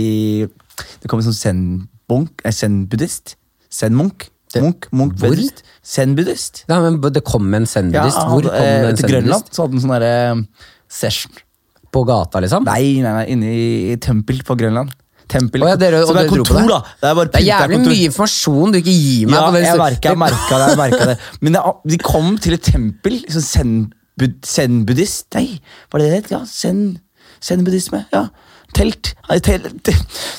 det 1.03 1.11
kom 1.11 1.23
en 1.23 1.27
sånn 1.29 1.39
zen-bunk, 1.39 2.43
eh, 2.45 2.53
zen-buddhist. 2.55 3.37
Zen-munk. 3.73 4.29
Munk, 4.61 4.89
munk, 4.93 5.15
Hvor? 5.17 5.31
buddhist. 5.33 5.63
Zen-buddhist. 5.83 6.65
Ja, 6.69 6.81
men 6.85 7.01
det 7.01 7.23
kom 7.25 7.47
en 7.55 7.65
zen-buddhist. 7.67 8.19
Ja, 8.19 8.27
Hvor 8.29 8.43
kom 8.43 8.55
eh, 8.55 8.89
en 8.91 8.97
Til 8.97 9.09
Grønland 9.09 9.47
zen-buddhist? 9.47 9.55
så 9.57 9.63
hadde 9.65 9.73
han 9.79 9.81
sånn 9.87 9.95
derre 9.97 10.47
session. 10.93 11.33
På 11.93 12.05
gata, 12.09 12.41
liksom? 12.41 12.65
Nei, 12.65 13.01
nei, 13.05 13.13
nei, 13.13 13.25
inne 13.33 13.49
i, 13.53 13.65
i 13.93 13.97
tempel 13.97 14.43
på 14.45 14.57
Grønland. 14.61 14.93
Tempel, 15.33 15.63
Å 15.65 15.69
ja, 15.73 15.77
dere- 15.81 16.05
som 16.07 16.17
det 16.17 16.25
er 16.27 16.29
kontor, 16.29 16.59
det? 16.61 16.69
da. 16.69 16.79
Det 17.01 17.09
er, 17.09 17.15
Det 17.33 17.41
er 17.41 17.47
jævlig 17.47 17.77
kontor. 17.79 17.93
mye 17.95 18.07
informasjon 18.11 18.73
du 18.73 18.79
ikke 18.83 18.93
gir 18.97 19.27
meg. 19.31 19.35
Ja, 19.39 19.43
på 19.47 19.53
det- 19.55 19.63
jeg 19.65 19.79
merka, 19.79 20.09
jeg 20.09 20.19
merka 20.19 20.59
det. 20.59 20.69
jeg 20.69 20.79
merka 20.83 21.07
det. 21.13 21.19
Men 21.41 21.53
det, 21.57 21.63
de 21.93 21.99
kom 21.99 22.39
til 22.39 22.53
et 22.59 22.63
tempel, 22.63 23.19
sånn 23.33 23.47
Zen-buddhist? 23.49 24.45
zen-buddhist. 24.45 25.27
Nei, 25.35 25.61
var 25.91 26.01
det 26.03 26.09
det 26.09 26.13
det 26.13 26.23
het? 26.25 26.31
Ja, 26.35 26.41
zen, 26.45 26.83
zen-buddhisme. 27.41 28.05
Ja. 28.13 28.27
Telt. 28.75 29.13
Telt. 29.45 29.89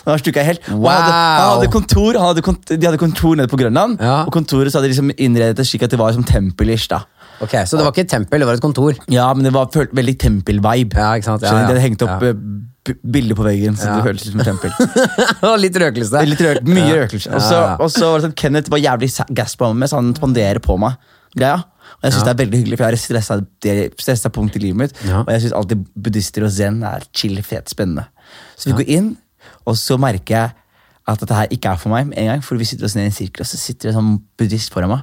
Da 0.05 0.15
stukka 0.17 0.41
jeg 0.41 0.45
helt. 0.53 0.67
Wow. 0.73 0.89
Han 0.89 1.03
hadde, 1.03 1.13
han 1.13 1.51
hadde 1.57 1.71
kontor, 1.73 2.17
han 2.19 2.27
hadde 2.31 2.43
kont 2.45 2.65
de 2.73 2.85
hadde 2.87 2.97
kontor 3.01 3.35
nede 3.39 3.47
på 3.51 3.57
Grønland, 3.61 3.99
Ja. 4.01 4.23
og 4.25 4.31
kontoret 4.33 4.71
så 4.73 4.79
hadde 4.79 4.89
de 4.89 4.93
liksom 4.95 5.11
innredet 5.17 5.55
det 5.57 5.65
slik 5.69 5.83
at 5.83 5.89
det 5.93 5.99
var 5.99 6.13
som 6.13 6.23
tempel-ish. 6.23 6.87
da. 6.89 7.03
Ok, 7.41 7.51
Så 7.67 7.77
det 7.77 7.83
var 7.83 7.91
ikke 7.91 8.05
et 8.05 8.09
tempel, 8.09 8.39
det 8.39 8.45
var 8.47 8.53
et 8.53 8.61
kontor? 8.61 8.93
Ja, 9.09 9.33
men 9.33 9.43
det 9.43 9.51
var 9.53 9.65
veldig 9.67 10.17
tempel-vibe. 10.17 10.95
Ja, 10.95 11.13
ikke 11.17 11.25
sant? 11.25 11.41
Ja, 11.41 11.47
ja. 11.51 11.67
Det 11.67 11.75
hadde 11.75 11.81
hengt 11.81 12.01
opp 12.05 12.21
Ja. 12.21 12.29
eh, 12.29 12.93
bilder 13.03 13.35
på 13.35 13.43
veggen, 13.43 13.75
så 13.75 13.85
Ja. 13.87 13.95
det 14.01 14.05
føltes 14.05 14.31
som 14.31 14.39
et 14.39 14.45
tempel. 14.45 14.71
Og 15.49 15.59
Litt 15.59 15.75
røkelse. 15.75 16.25
Litt 16.27 16.39
røk, 16.39 16.61
mye 16.63 16.87
Ja. 16.87 16.95
røkelse. 17.05 17.33
Og 17.33 17.41
så, 17.41 17.51
Ja, 17.51 17.67
ja. 17.73 17.75
var 17.77 18.19
det 18.19 18.25
sånn, 18.29 18.35
Kenneth 18.35 18.69
var 18.69 18.79
jævlig 18.79 19.09
gass 19.33 19.55
på 19.55 19.73
meg, 19.75 19.89
så 19.89 19.95
han 19.95 20.13
spanderer 20.13 20.59
på 20.59 20.77
meg. 20.79 20.95
Greia. 21.35 21.63
Og 22.03 22.03
jeg 22.03 22.13
synes 22.13 22.23
det 22.25 22.33
er 22.39 22.45
veldig 22.45 22.57
hyggelig, 22.63 22.77
for 22.77 22.83
jeg 22.83 22.91
har 22.91 23.01
stressa, 23.01 23.45
det- 23.61 23.97
stressa 23.97 24.29
punkt 24.29 24.55
i 24.55 24.59
livet 24.59 24.77
mitt. 24.77 24.93
Ja. 25.05 25.19
Og 25.21 25.27
jeg 25.27 25.41
syns 25.41 25.53
alltid 25.53 25.85
buddhister 25.99 26.43
og 26.43 26.51
zen 26.51 26.83
er 26.83 27.01
chill, 27.13 27.41
fet, 27.41 27.65
spennende. 27.69 28.05
Så 28.57 28.69
vi 28.69 28.77
går 28.81 28.89
inn, 28.97 29.17
og 29.65 29.77
så 29.79 29.97
merker 30.01 30.35
jeg 30.37 30.53
at 31.07 31.19
dette 31.19 31.35
her 31.35 31.47
ikke 31.51 31.73
er 31.73 31.79
for 31.81 31.91
meg 31.91 32.13
en 32.15 32.29
gang. 32.31 32.43
For 32.45 32.55
vi 32.59 32.65
sitter 32.69 32.85
oss 32.87 32.95
ned 32.95 33.09
i 33.09 33.11
en 33.11 33.15
sirkel, 33.17 33.43
og 33.43 33.49
så 33.49 33.57
sitter 33.59 33.89
det 33.89 33.93
en 33.95 33.99
sånn 34.01 34.13
buddhist 34.39 34.71
foran 34.73 34.93
meg. 34.93 35.01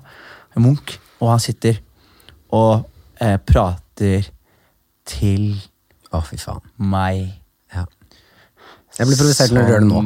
En 0.56 0.64
munk. 0.64 0.94
Og 1.20 1.28
han 1.34 1.42
sitter 1.44 1.76
og 2.56 2.86
eh, 3.20 3.36
prater 3.46 4.30
til 5.06 5.52
Å, 6.10 6.22
fy 6.26 6.36
faen. 6.40 6.64
meg. 6.78 7.28
Ja. 7.74 7.84
Jeg 8.98 9.06
blir 9.06 9.20
provosert 9.20 9.52
når 9.54 9.68
du 9.68 9.72
gjør 9.74 9.84
det 9.84 9.90
nå. 9.92 10.00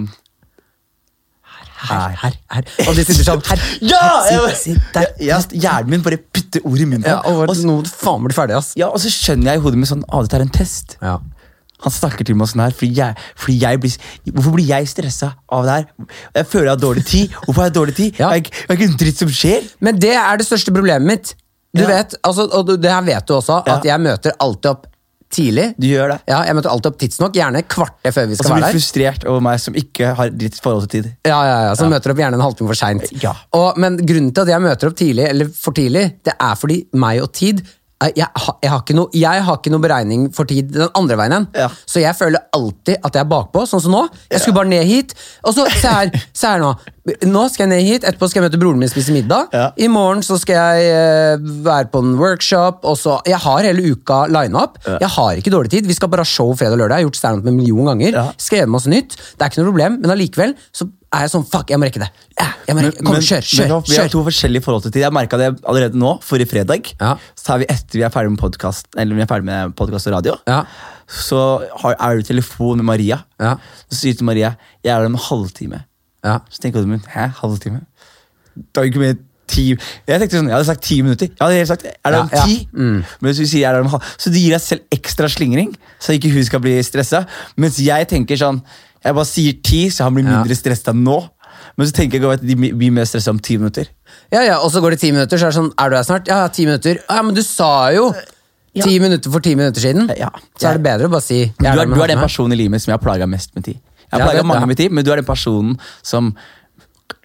Her, 1.84 2.14
her, 2.16 2.36
her. 2.48 2.68
Og 2.88 2.94
de 2.96 3.02
sitter 3.04 3.26
sånn 3.26 3.42
her. 3.44 3.60
Ja! 3.84 4.02
Sitt, 4.24 4.38
Jeg, 4.40 4.54
sitt 4.62 4.94
der. 4.94 5.56
hjernen 5.60 5.90
min 5.92 6.04
bare 6.04 6.16
putter 6.32 6.64
ord 6.64 6.80
i 6.80 6.86
munnen. 6.88 7.04
Ja, 7.08 7.18
og 7.28 7.42
og, 7.48 7.54
så- 7.58 7.66
nå 7.68 7.74
faen 7.90 8.24
bli 8.24 8.32
ferdig, 8.36 8.56
ass. 8.56 8.70
ja, 8.80 8.88
og 8.88 9.00
så 9.02 9.10
skjønner 9.12 9.52
jeg 9.52 9.60
i 9.60 9.64
hodet 9.66 9.80
mitt 9.82 9.90
sånn 9.90 10.04
ah, 10.08 10.22
dette 10.24 10.38
er 10.38 10.44
en 10.46 10.52
test. 10.54 10.96
Ja. 11.02 11.18
Han 11.82 11.92
snakker 11.92 12.24
til 12.24 12.36
meg 12.38 12.48
sånn 12.48 12.62
her 12.64 12.70
fordi 12.70 12.94
jeg, 12.96 13.16
fordi 13.36 13.58
jeg 13.60 13.80
blir, 13.82 13.96
Hvorfor 14.32 14.52
blir 14.54 14.66
jeg 14.70 14.86
stressa 14.88 15.32
av 15.52 15.64
det 15.66 15.72
her? 15.74 15.86
Jeg 16.38 16.46
føler 16.46 16.64
jeg 16.70 16.76
har 16.76 16.82
dårlig 16.84 17.04
tid. 17.06 17.30
Hvorfor 17.44 17.60
har 17.62 17.68
jeg 17.70 17.74
dårlig 17.80 17.94
tid? 17.96 18.14
Ja. 18.22 18.30
Jeg, 18.32 18.46
jeg 18.68 18.78
ikke 18.78 18.90
en 18.92 18.96
dritt 19.02 19.18
som 19.18 19.28
skjer. 19.28 19.62
Men 19.80 19.98
det 19.98 20.14
er 20.14 20.36
det 20.40 20.46
største 20.46 20.72
problemet 20.72 21.06
mitt. 21.06 21.34
Du 21.74 21.82
Ja. 21.82 21.88
vet, 21.90 22.14
altså, 22.22 22.46
og 22.54 22.68
det 22.80 22.90
her 22.90 23.02
vet 23.02 23.26
du 23.26 23.34
også, 23.34 23.62
at 23.66 23.84
jeg 23.84 24.00
møter 24.00 24.32
alltid 24.38 24.70
opp 24.70 24.86
tidlig. 25.34 25.74
Du 25.76 25.88
gjør 25.88 26.12
det. 26.12 26.18
Ja, 26.30 26.44
jeg 26.46 26.54
møter 26.54 26.70
alltid 26.70 26.86
opp 26.92 26.98
tidsnok, 27.00 27.32
gjerne 27.34 27.64
kvarter 27.66 28.12
før 28.14 28.28
vi 28.30 28.36
Og 28.36 28.38
skal 28.38 28.46
så 28.46 28.54
blir 28.54 28.62
være 28.62 28.70
du 28.70 28.78
der. 28.78 28.78
frustrert 28.78 29.24
over 29.26 29.40
meg 29.42 29.58
som 29.60 29.74
ikke 29.74 30.12
har 30.14 30.30
dritt 30.30 30.60
forhold 30.62 30.86
til 30.86 31.02
tid. 31.02 31.08
Ja, 31.26 31.40
ja, 31.48 31.56
ja, 31.66 31.72
Så 31.74 31.88
møter 31.90 32.12
opp 32.14 32.20
gjerne 32.22 32.38
en 32.38 32.44
halvtime 32.46 32.70
for 32.70 32.78
seint. 32.78 33.02
Ja. 33.22 33.32
Og- 33.52 33.76
Men 33.76 33.96
grunnen 33.98 34.30
til 34.32 34.42
at 34.46 34.48
jeg 34.54 34.62
møter 34.62 34.86
opp 34.92 34.94
tidlig, 34.96 35.26
eller 35.28 35.46
for 35.50 35.72
tidlig, 35.74 36.22
det 36.22 36.34
er 36.38 36.54
fordi 36.54 36.86
meg 36.94 37.20
og 37.26 37.32
tid 37.32 37.64
jeg, 38.16 38.26
har- 38.36 38.58
jeg, 38.62 38.70
har 38.70 38.80
ikke 38.82 38.94
no, 38.98 39.06
jeg 39.14 39.42
har 39.44 39.56
ikke 39.60 39.70
noe 39.74 39.80
beregning 39.84 40.26
for 40.34 40.44
tid 40.50 40.72
den 40.74 40.88
andre 40.94 41.16
veien 41.20 41.32
igjen. 41.36 41.46
Ja. 41.54 41.68
Så 41.86 42.00
jeg 42.02 42.14
føler 42.18 42.44
alltid 42.52 42.96
at 43.04 43.14
jeg 43.14 43.20
er 43.24 43.30
bakpå, 43.30 43.64
sånn 43.70 43.80
som 43.84 43.92
nå. 43.96 44.02
Jeg 44.30 44.40
skulle 44.42 44.58
bare 44.60 44.68
ned 44.72 44.84
hit, 44.88 45.14
og 45.44 45.54
så 45.56 45.66
se 45.72 45.88
her, 45.88 46.10
se 46.32 46.46
her 46.50 46.60
nå. 46.62 46.74
Nå 47.04 47.42
skal 47.52 47.66
jeg 47.66 47.70
ned 47.70 47.84
hit, 47.84 48.04
etterpå 48.06 48.30
skal 48.30 48.40
jeg 48.40 48.46
møte 48.46 48.58
broren 48.62 48.78
min 48.80 48.88
og 48.88 48.92
spise 48.94 49.12
middag. 49.12 49.50
Ja. 49.52 49.66
I 49.76 49.90
morgen 49.92 50.22
så 50.24 50.38
skal 50.40 50.56
jeg 50.56 50.88
eh, 50.88 51.48
være 51.66 51.90
på 51.92 52.00
en 52.00 52.14
workshop. 52.16 52.80
Og 52.88 52.96
så, 52.96 53.18
jeg 53.28 53.36
har 53.44 53.68
hele 53.68 53.92
uka 53.92 54.22
line 54.32 54.56
up. 54.56 54.78
Jeg 54.88 55.10
har 55.18 55.40
ikke 55.40 55.52
dårlig 55.52 55.74
tid. 55.74 55.88
Vi 55.90 55.96
skal 55.98 56.08
bare 56.12 56.24
ha 56.24 56.28
show 56.28 56.54
fredag 56.56 56.78
og 56.78 56.80
lørdag. 56.80 57.02
Jeg 57.02 57.04
har 57.04 57.10
gjort 57.10 57.20
standup 57.20 57.50
en 57.52 57.58
million 57.58 57.92
ganger. 57.92 58.16
Ja. 58.16 58.26
Skrevet 58.40 58.72
masse 58.72 58.92
nytt. 58.92 59.18
Det 59.18 59.44
er 59.44 59.52
ikke 59.52 59.60
noe 59.60 59.72
problem, 59.74 60.00
men 60.00 60.14
allikevel 60.16 60.56
så 60.72 60.88
er 61.14 61.26
jeg 61.26 61.34
sånn 61.34 61.46
fuck, 61.46 61.68
jeg 61.70 61.78
må 61.78 61.86
rekke 61.86 62.02
det. 62.02 62.08
Jeg 62.40 62.74
må 62.74 62.82
rekke. 62.82 63.04
Kom, 63.04 63.20
kjør, 63.20 63.46
kjør. 63.46 63.70
men 63.70 63.86
vi 63.86 64.00
har 64.00 64.10
to 64.10 64.24
forskjellige 64.26 64.64
forhold 64.64 64.86
til 64.86 64.94
tid. 64.96 65.04
Jeg 65.04 65.14
merka 65.14 65.38
det 65.38 65.52
allerede 65.62 66.00
nå, 66.00 66.16
forrige 66.24 66.50
fredag. 66.50 66.90
Ja. 66.98 67.14
Så 67.38 67.54
er 67.54 67.62
vi 67.62 67.70
etter 67.76 68.00
vi 68.00 68.04
er 68.08 68.12
ferdig 68.14 68.32
med 68.34 68.40
podcast, 68.42 68.88
eller 68.96 69.20
vi 69.20 69.22
er 69.22 69.30
ferdig 69.30 69.46
med 69.50 69.76
podcast 69.78 70.10
og 70.10 70.16
radio. 70.16 70.36
Ja. 70.50 70.62
Så 71.04 71.40
har, 71.84 71.98
er 72.00 72.16
du 72.16 72.24
i 72.24 72.30
telefon 72.32 72.80
med 72.80 72.88
Maria. 72.88 73.20
Ja. 73.42 73.58
Så 73.90 74.00
sier 74.00 74.16
du 74.16 74.24
til 74.24 74.30
Maria 74.32 74.54
jeg 74.80 74.90
er 74.94 75.04
der 75.04 75.12
om 75.12 75.18
en 75.18 75.26
halvtime. 75.28 75.84
Ja. 76.24 76.38
Så 76.50 76.60
tenker 76.64 76.80
du, 76.80 76.86
men 76.88 77.02
hæ, 77.14 77.28
halvtime? 77.42 77.82
Det 78.56 78.80
er 78.80 78.86
jo 78.86 78.90
ikke 78.92 79.02
mer 79.02 79.14
ti 79.50 79.64
Jeg 79.74 80.20
tenkte 80.22 80.38
sånn, 80.38 80.46
jeg 80.48 80.54
hadde 80.56 80.66
sagt 80.70 80.82
ti 80.86 80.96
minutter. 81.04 81.28
Jeg 81.28 81.42
hadde 81.42 81.58
helt 81.58 81.68
sagt, 81.68 81.84
er 81.84 82.14
det 82.14 82.20
om 82.22 82.30
Ja, 82.32 82.38
ja. 82.38 82.44
ti? 82.46 82.68
Men 82.72 83.26
hvis 83.28 83.42
du 83.42 83.46
sier 83.50 83.68
er 83.68 83.76
det 83.76 83.84
om 83.84 83.90
halv 83.92 84.02
Så 84.16 84.30
du 84.32 84.38
gir 84.40 84.54
deg 84.54 84.62
selv 84.64 84.80
ekstra 84.96 85.28
slingring, 85.28 85.74
så 86.00 86.14
ikke 86.16 86.30
hun 86.32 86.44
skal 86.48 86.62
bli 86.64 86.78
stressa. 86.86 87.24
Mens 87.60 87.76
jeg 87.84 88.08
tenker 88.08 88.40
sånn 88.40 88.62
Jeg 89.04 89.14
bare 89.18 89.28
sier 89.28 89.58
ti, 89.62 89.82
så 89.92 90.04
han 90.08 90.14
blir 90.16 90.24
Ja. 90.24 90.38
mindre 90.40 90.56
stressa 90.56 90.94
nå. 90.96 91.18
Men 91.76 91.86
så 91.86 91.92
tenker 91.92 92.20
jeg 92.22 92.38
at 92.38 92.40
de 92.46 92.54
blir 92.56 92.90
mer 92.94 93.04
stressa 93.04 93.30
om 93.34 93.38
ti 93.38 93.56
minutter. 93.58 93.86
Ja, 94.32 94.40
ja, 94.46 94.56
og 94.64 94.70
så 94.72 94.80
går 94.80 94.90
det 94.96 95.00
ti 95.00 95.10
minutter, 95.12 95.36
så 95.36 95.46
er 95.48 95.50
det 95.52 95.58
sånn 95.58 95.72
Er 95.78 95.90
du 95.90 95.96
her 95.96 96.02
snart? 96.08 96.26
Ja, 96.28 96.38
ja, 96.44 96.48
ti 96.48 96.64
minutter. 96.64 96.98
Ja, 97.10 97.20
men 97.22 97.34
du 97.34 97.42
sa 97.42 97.90
jo 97.92 98.14
ti 98.80 98.98
minutter 98.98 99.30
for 99.30 99.40
ti 99.44 99.54
minutter 99.54 99.80
siden. 99.80 100.08
Ja. 100.16 100.30
Så 100.58 100.70
er 100.70 100.78
det 100.78 100.82
bedre 100.86 101.06
å 101.06 101.10
bare 101.10 101.22
si 101.22 101.44
Du 101.58 101.66
er, 101.66 101.84
du 101.84 102.00
er 102.02 102.06
den 102.14 102.18
personen 102.18 102.52
i 102.56 102.62
livet 102.64 102.80
som 102.82 102.92
jeg 102.92 102.98
har 102.98 103.04
plaga 103.04 103.26
mest 103.28 103.54
med 103.54 103.64
tid. 103.68 103.78
Jeg 104.14 104.28
pleier 104.28 104.44
å 104.44 104.58
ja. 104.60 104.66
med 104.70 104.78
tid, 104.78 104.94
men 104.94 105.06
du 105.06 105.10
er 105.12 105.20
den 105.20 105.28
personen 105.28 105.78
som 106.02 106.34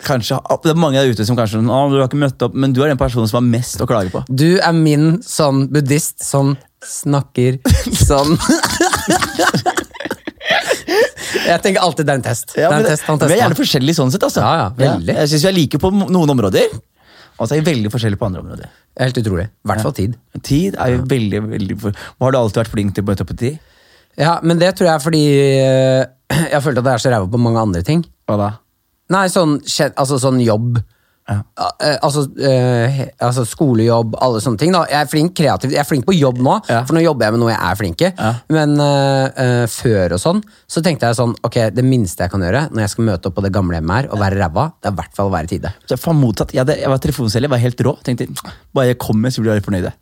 kanskje, 0.03 0.37
Det 0.63 0.71
er 0.71 0.79
mange 0.79 0.99
der 0.99 1.11
ute 1.11 1.25
som 1.27 1.37
kanskje 1.37 1.59
sånn, 1.59 1.69
å, 1.71 1.79
du 1.91 1.99
har 1.99 2.07
ikke 2.07 2.19
møtt 2.19 2.43
opp, 2.45 2.55
men 2.55 2.73
du 2.75 2.81
er 2.83 2.91
den 2.91 2.99
personen 2.99 3.27
som 3.29 3.41
har 3.41 3.47
mest 3.47 3.81
å 3.83 3.87
klage 3.89 4.11
på. 4.13 4.23
Du 4.29 4.59
er 4.59 4.75
min 4.75 5.19
sånn 5.25 5.67
buddhist 5.73 6.23
som 6.23 6.55
snakker 6.85 7.59
sånn 8.07 8.37
Jeg 11.49 11.61
tenker 11.61 11.81
alltid 11.83 12.07
det 12.07 12.13
er 12.13 12.19
en 12.19 12.25
test. 12.25 12.53
Ja, 12.55 12.69
det 12.69 12.77
er 12.77 12.83
en 12.83 12.91
test, 12.93 13.05
han 13.07 13.19
vi 13.21 13.35
er 13.35 13.41
gjerne 13.43 13.57
forskjellige 13.57 13.97
sånn 13.97 14.11
sett. 14.13 14.23
altså. 14.25 14.41
Ja, 14.43 14.53
ja, 14.63 14.67
veldig. 14.77 15.15
Jeg 15.17 15.31
syns 15.31 15.43
vi 15.45 15.49
er 15.49 15.55
like 15.57 15.81
på 15.81 15.91
noen 15.93 16.33
områder, 16.33 16.75
og 17.39 17.47
så 17.47 17.55
er 17.55 17.61
vi 17.61 17.71
veldig 17.71 17.91
forskjellige 17.93 18.21
på 18.21 18.27
andre 18.29 18.43
områder. 18.43 18.71
Helt 18.99 19.19
utrolig. 19.21 19.47
I 19.47 19.71
hvert 19.71 19.83
fall 19.85 19.95
tid. 19.97 20.15
Tid 20.45 20.77
er 20.77 20.93
jo 20.95 21.03
veldig, 21.09 21.41
veldig 21.53 21.77
for... 21.81 22.05
Har 22.19 22.33
du 22.33 22.39
alltid 22.39 22.61
vært 22.63 22.73
flink 22.73 22.95
til 22.95 23.05
å 23.05 23.09
møte 23.09 23.25
opp 23.25 23.31
på 23.31 23.37
tid? 23.39 23.59
Ja, 24.19 24.39
Men 24.43 24.59
det 24.59 24.73
tror 24.75 24.89
jeg 24.89 24.95
er 24.97 25.03
fordi 25.03 25.23
eh, 25.63 26.01
jeg 26.49 26.53
har 26.55 26.63
følt 26.65 26.81
at 26.81 26.85
jeg 26.85 26.93
er 26.93 27.03
så 27.05 27.13
ræva 27.13 27.29
på 27.31 27.41
mange 27.41 27.61
andre 27.67 27.83
ting. 27.85 28.05
Hva 28.29 28.37
da? 28.39 28.49
Nei, 29.09 29.25
sånn, 29.33 29.57
altså 29.97 30.19
sånn 30.21 30.41
jobb. 30.43 30.77
Ja. 31.29 31.43
Eh, 31.85 31.97
altså, 32.01 32.23
eh, 32.41 33.01
altså 33.21 33.43
skolejobb, 33.45 34.15
alle 34.21 34.41
sånne 34.41 34.57
ting. 34.61 34.73
Da. 34.73 34.81
Jeg 34.89 34.97
er 35.03 35.09
flink 35.11 35.35
kreativt, 35.37 35.73
Jeg 35.75 35.81
er 35.83 35.87
flink 35.87 36.07
på 36.07 36.15
jobb 36.17 36.39
nå, 36.41 36.55
Ja. 36.69 36.83
for 36.85 36.97
nå 36.97 37.03
jobber 37.03 37.25
jeg 37.27 37.35
med 37.35 37.41
noe 37.43 37.51
jeg 37.51 37.61
er 37.61 37.75
flink 37.77 38.01
i. 38.01 38.09
Ja. 38.17 38.31
Men 38.49 38.79
eh, 38.79 39.29
eh, 39.43 39.65
før 39.69 40.17
og 40.17 40.21
sånn, 40.23 40.41
så 40.67 40.81
tenkte 40.85 41.05
jeg 41.09 41.19
sånn 41.19 41.35
Ok, 41.45 41.59
det 41.73 41.85
minste 41.85 42.25
jeg 42.25 42.31
kan 42.33 42.41
gjøre 42.41 42.69
når 42.71 42.81
jeg 42.85 42.93
skal 42.95 43.05
møte 43.05 43.29
opp 43.29 43.37
på 43.37 43.45
det 43.45 43.53
gamle 43.53 43.77
hjemmet 43.77 43.95
her 43.95 44.09
og 44.09 44.19
være 44.23 44.41
ræva, 44.41 44.65
det 44.81 44.89
er 44.89 44.95
i 44.95 44.99
hvert 45.01 45.15
fall 45.15 45.29
å 45.29 45.35
være 45.35 45.49
i 45.49 45.53
tide. 45.53 45.73
Så 45.85 45.97
jeg. 45.97 46.67
Jeg, 46.79 46.89
var 46.89 46.97
telefonselger, 46.97 47.49
var 47.49 47.61
helt 47.61 47.81
rå. 47.85 47.97
Tenkte, 48.03 48.27
Bare 48.73 48.87
jeg 48.87 48.97
kommer, 48.97 49.29
så 49.29 49.41
blir 49.41 49.53
dere 49.53 49.65
fornøyde. 49.65 49.93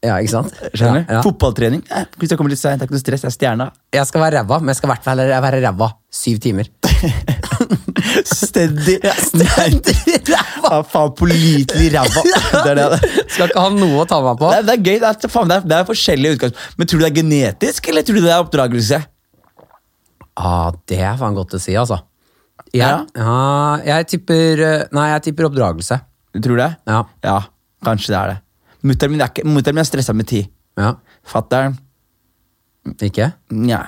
Ja, 0.00 0.14
ikke 0.16 0.32
sant? 0.32 0.54
Skjønner 0.72 1.02
du? 1.02 1.10
Ja, 1.10 1.18
ja. 1.18 1.22
Fotballtrening. 1.26 1.82
Eh, 1.92 2.06
hvis 2.20 2.30
jeg 2.32 2.38
kommer 2.40 2.52
litt 2.54 2.60
seint, 2.60 2.80
det 2.80 2.86
er 2.86 2.88
ikke 2.88 2.96
noe 2.96 3.02
stress, 3.02 3.24
jeg 3.26 3.28
er 3.28 3.34
stjerna. 3.36 3.66
Jeg 3.92 4.08
skal 4.08 4.22
være 4.24 4.40
ræva, 4.40 4.56
men 4.62 4.72
jeg 4.72 4.78
skal 4.78 4.88
i 4.88 4.92
hvert 4.94 5.04
fall 5.04 5.20
være 5.44 5.60
ræva 5.66 5.88
syv 6.20 6.38
timer. 6.40 6.70
Steady. 8.24 8.96
Steady 9.20 9.94
ræva. 10.30 10.70
Ja, 10.70 10.80
faen, 10.88 11.12
pålitelig 11.18 11.90
ræva. 11.94 12.22
Det 12.24 12.72
er 12.72 12.78
det. 12.80 12.86
det. 12.94 13.24
Skal 13.34 13.50
ikke 13.50 13.64
ha 13.66 13.70
noe 13.76 14.02
å 14.02 14.08
ta 14.08 14.20
meg 14.24 14.40
på. 14.40 14.50
Det 14.54 14.60
er, 14.62 14.66
det 14.70 14.76
er 14.78 14.82
gøy. 14.88 14.98
Det 15.04 15.10
er, 15.10 15.32
faen, 15.36 15.50
det 15.52 15.58
er, 15.60 15.68
det 15.72 15.78
er 15.82 15.88
forskjellige 15.92 16.38
utgangspunkt. 16.38 16.76
Men 16.80 16.90
tror 16.90 17.00
du 17.02 17.04
det 17.04 17.10
er 17.12 17.16
genetisk, 17.20 17.90
eller 17.92 18.06
tror 18.08 18.20
du 18.20 18.24
det 18.24 18.32
er 18.34 18.44
oppdragelse? 18.44 19.00
Ah, 20.40 20.70
det 20.88 21.00
er 21.04 21.18
faen 21.20 21.36
godt 21.36 21.58
å 21.58 21.60
si, 21.60 21.76
altså. 21.76 22.00
Jeg, 22.70 22.80
Ja. 22.86 23.02
ja, 23.18 23.78
jeg 23.96 24.06
tipper 24.12 24.60
eh, 24.62 24.82
Nei, 24.94 25.08
jeg 25.10 25.22
tipper 25.28 25.48
oppdragelse. 25.48 25.96
Du 26.36 26.38
tror 26.44 26.60
det? 26.60 26.68
Ja. 26.86 27.00
Ja, 27.26 27.38
kanskje 27.84 28.12
det 28.14 28.18
er 28.20 28.32
det. 28.32 28.38
Mutter'n 28.86 29.12
min 29.12 29.20
er, 29.20 29.28
ikke- 29.32 29.46
mutteren 29.46 29.76
min 29.76 29.84
er 29.84 29.88
stressa 29.88 30.14
med 30.16 30.26
tid. 30.30 30.48
Ja. 30.78 30.94
Fatter'n 31.26 31.76
Ikke? 33.02 33.32
Nja. 33.52 33.80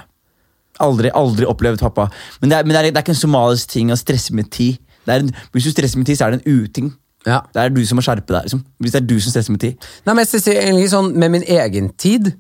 Aldri, 0.83 1.11
aldri 1.15 1.47
opplevd 1.49 1.81
pappa. 1.81 2.09
Men, 2.41 2.51
det 2.51 2.59
er, 2.59 2.65
men 2.65 2.75
det, 2.75 2.79
er, 2.81 2.91
det 2.91 2.97
er 3.01 3.05
ikke 3.07 3.15
en 3.15 3.21
somalisk 3.23 3.71
ting 3.73 3.93
å 3.93 3.97
stresse 3.97 4.35
med 4.37 4.51
tid. 4.53 4.79
Det 5.07 5.15
er 5.15 5.25
en, 5.25 5.31
hvis 5.53 5.65
du 5.69 5.73
stresser 5.73 5.99
med 6.01 6.07
tid, 6.07 6.19
så 6.19 6.27
er 6.27 6.35
det 6.37 6.43
en 6.43 6.63
uting. 6.63 6.93
Ja. 7.27 7.41
Det 7.55 7.63
er 7.63 7.73
du 7.75 7.81
som 7.87 7.99
må 7.99 8.05
skjerpe 8.05 8.35
deg. 8.35 8.49
Liksom. 8.49 8.63
Hvis 8.83 8.95
det 8.95 9.03
er 9.03 9.07
du 9.07 9.17
som 9.23 9.35
stresser 9.35 9.55
med 9.55 9.63
tid. 9.63 9.87
Nei, 10.07 10.15
men 10.15 10.25
jeg 10.25 10.33
synes 10.33 10.49
egentlig 10.53 10.89
sånn 10.91 11.13
Med 11.23 11.31
min 11.31 11.45
egen 11.47 11.93
tid 12.01 12.33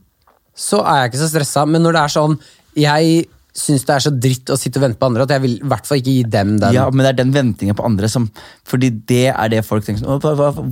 så 0.58 0.82
er 0.84 0.98
jeg 1.04 1.12
ikke 1.12 1.20
så 1.22 1.28
stressa, 1.30 1.62
men 1.64 1.80
når 1.80 1.94
det 1.96 2.00
er 2.02 2.12
sånn 2.12 2.34
Jeg 2.76 3.12
syns 3.56 3.86
det 3.88 3.94
er 3.94 4.02
så 4.04 4.10
dritt 4.12 4.50
å 4.52 4.56
sitte 4.60 4.80
og 4.80 4.84
vente 4.84 4.98
på 5.00 5.08
andre 5.08 5.24
at 5.24 5.32
jeg 5.32 5.42
vil 5.44 5.54
i 5.60 5.68
hvert 5.68 5.86
fall 5.88 6.00
ikke 6.00 6.12
gi 6.16 6.24
dem 6.34 6.54
den. 6.60 6.74
Ja, 6.76 6.86
men 6.90 7.04
det 7.04 7.12
er 7.12 7.18
den 7.22 7.32
ventingen 7.32 7.76
på 7.78 7.84
andre 7.86 8.08
som 8.12 8.26
Fordi 8.68 8.90
det 9.08 9.26
er 9.32 9.52
det 9.52 9.62
folk 9.64 9.86
tenker 9.86 10.02
sånn 10.02 10.12
«Å, 10.12 10.18
hva, 10.20 10.50
hva, 10.52 10.66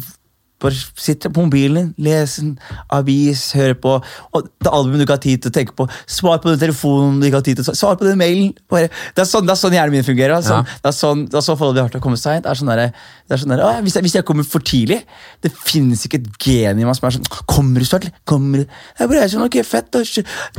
Bare 0.60 0.76
sitte 1.00 1.30
på 1.32 1.44
mobilen, 1.46 1.94
lese 1.98 2.42
en 2.44 2.50
avis, 2.92 3.46
høre 3.56 3.74
på 3.80 3.94
og 4.36 4.48
det 4.60 4.68
albumet 4.70 5.00
du 5.00 5.04
ikke 5.06 5.16
har 5.16 5.22
tid 5.24 5.42
til 5.42 5.50
å 5.50 5.54
tenke 5.56 5.72
på. 5.78 5.86
Svar 6.10 6.38
på 6.42 6.50
den 6.52 6.60
telefonen 6.60 7.20
du 7.20 7.26
ikke 7.28 7.40
har 7.40 7.46
tid 7.46 7.56
til 7.60 7.64
å 7.72 7.76
Svar 7.80 7.96
på 7.96 8.04
den 8.04 8.18
mailen. 8.20 8.50
Bare, 8.70 8.90
det, 9.16 9.22
er 9.24 9.28
sånn, 9.30 9.46
det 9.48 9.54
er 9.54 9.60
sånn 9.60 9.72
hjernen 9.76 9.94
min 9.96 10.04
fungerer. 10.06 10.36
da. 10.36 10.42
Sånn, 10.44 10.66
Ja. 10.68 10.80
Det 10.84 10.90
er 10.92 10.96
sånn, 10.98 11.22
det 11.30 11.38
er 11.40 11.44
sånn 11.46 11.56
forholdet 11.56 11.80
vi 11.80 11.84
har 11.86 11.94
til 11.94 12.00
å 12.00 12.04
komme 12.04 12.18
seint. 12.20 12.44
Det 12.44 12.50
er 12.52 12.60
sånn 12.60 12.68
der, 12.72 12.82
det 12.92 13.36
er 13.36 13.40
sånn 13.40 13.54
der, 13.54 13.62
«Å, 13.64 13.70
hvis, 13.86 13.94
jeg, 13.96 14.04
hvis 14.04 14.14
jeg 14.18 14.24
kommer 14.28 14.44
for 14.44 14.60
tidlig 14.66 14.98
Det 15.40 15.52
finnes 15.54 16.02
ikke 16.04 16.18
et 16.20 16.28
gen 16.42 16.80
i 16.82 16.84
meg 16.84 16.96
som 16.98 17.06
er 17.08 17.14
sånn 17.14 17.28
Kommer 17.46 17.78
du 17.80 17.86
snart? 17.86 18.08
Kommer 18.28 18.64
du? 18.64 18.76
Jeg 18.98 19.08
bare 19.12 19.22
er 19.24 19.30
sånn, 19.32 19.44
ok, 19.46 19.60
fett. 19.64 19.90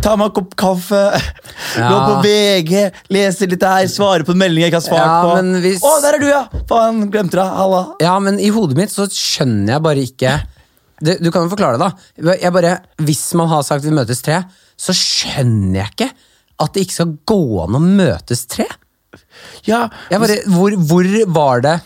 Ta 0.01 0.15
meg 0.17 0.31
en 0.31 0.35
kopp 0.39 0.55
kaffe. 0.59 1.01
Gå 1.75 1.97
på 2.07 2.15
VG, 2.25 2.73
lese 3.13 3.47
litt 3.51 3.61
her, 3.67 3.85
svare 3.91 4.25
på 4.25 4.33
en 4.33 4.41
melding 4.41 4.63
jeg 4.65 4.71
ikke 4.73 4.81
har 4.81 4.87
svart 4.87 5.05
Ja, 5.05 5.21
på. 5.27 5.61
hvis- 5.67 5.83
Å, 5.85 5.93
der 6.01 6.15
er 6.15 6.19
du, 6.23 6.27
ja! 6.31 6.41
Faen, 6.69 7.03
glemte 7.11 7.37
deg. 7.37 7.51
Halla. 7.61 7.81
Ja, 8.01 8.17
men 8.19 8.39
i 8.39 8.49
hodet 8.49 8.77
mitt 8.77 8.89
så 8.89 9.05
skjønner 9.11 9.75
jeg 9.75 9.81
bare 9.83 9.90
ikke 9.97 10.35
det, 11.01 11.17
Du 11.23 11.31
kan 11.31 11.43
jo 11.43 11.49
forklare 11.49 11.77
det, 11.79 11.87
da. 11.87 12.35
Jeg 12.39 12.53
bare, 12.53 12.75
hvis 13.01 13.33
man 13.33 13.47
har 13.49 13.63
sagt 13.63 13.83
vi 13.83 13.89
møtes 13.89 14.21
tre, 14.21 14.43
så 14.77 14.93
skjønner 14.93 15.79
jeg 15.81 15.89
ikke 15.95 16.11
at 16.61 16.73
det 16.73 16.83
ikke 16.85 16.93
skal 16.99 17.17
gå 17.25 17.39
an 17.63 17.75
å 17.75 17.81
møtes 17.81 18.45
tre. 18.45 18.67
Ja, 19.65 19.87
bare, 20.11 20.37
hvor, 20.47 20.71
hvor 20.87 21.07
var 21.33 21.61
det 21.65 21.79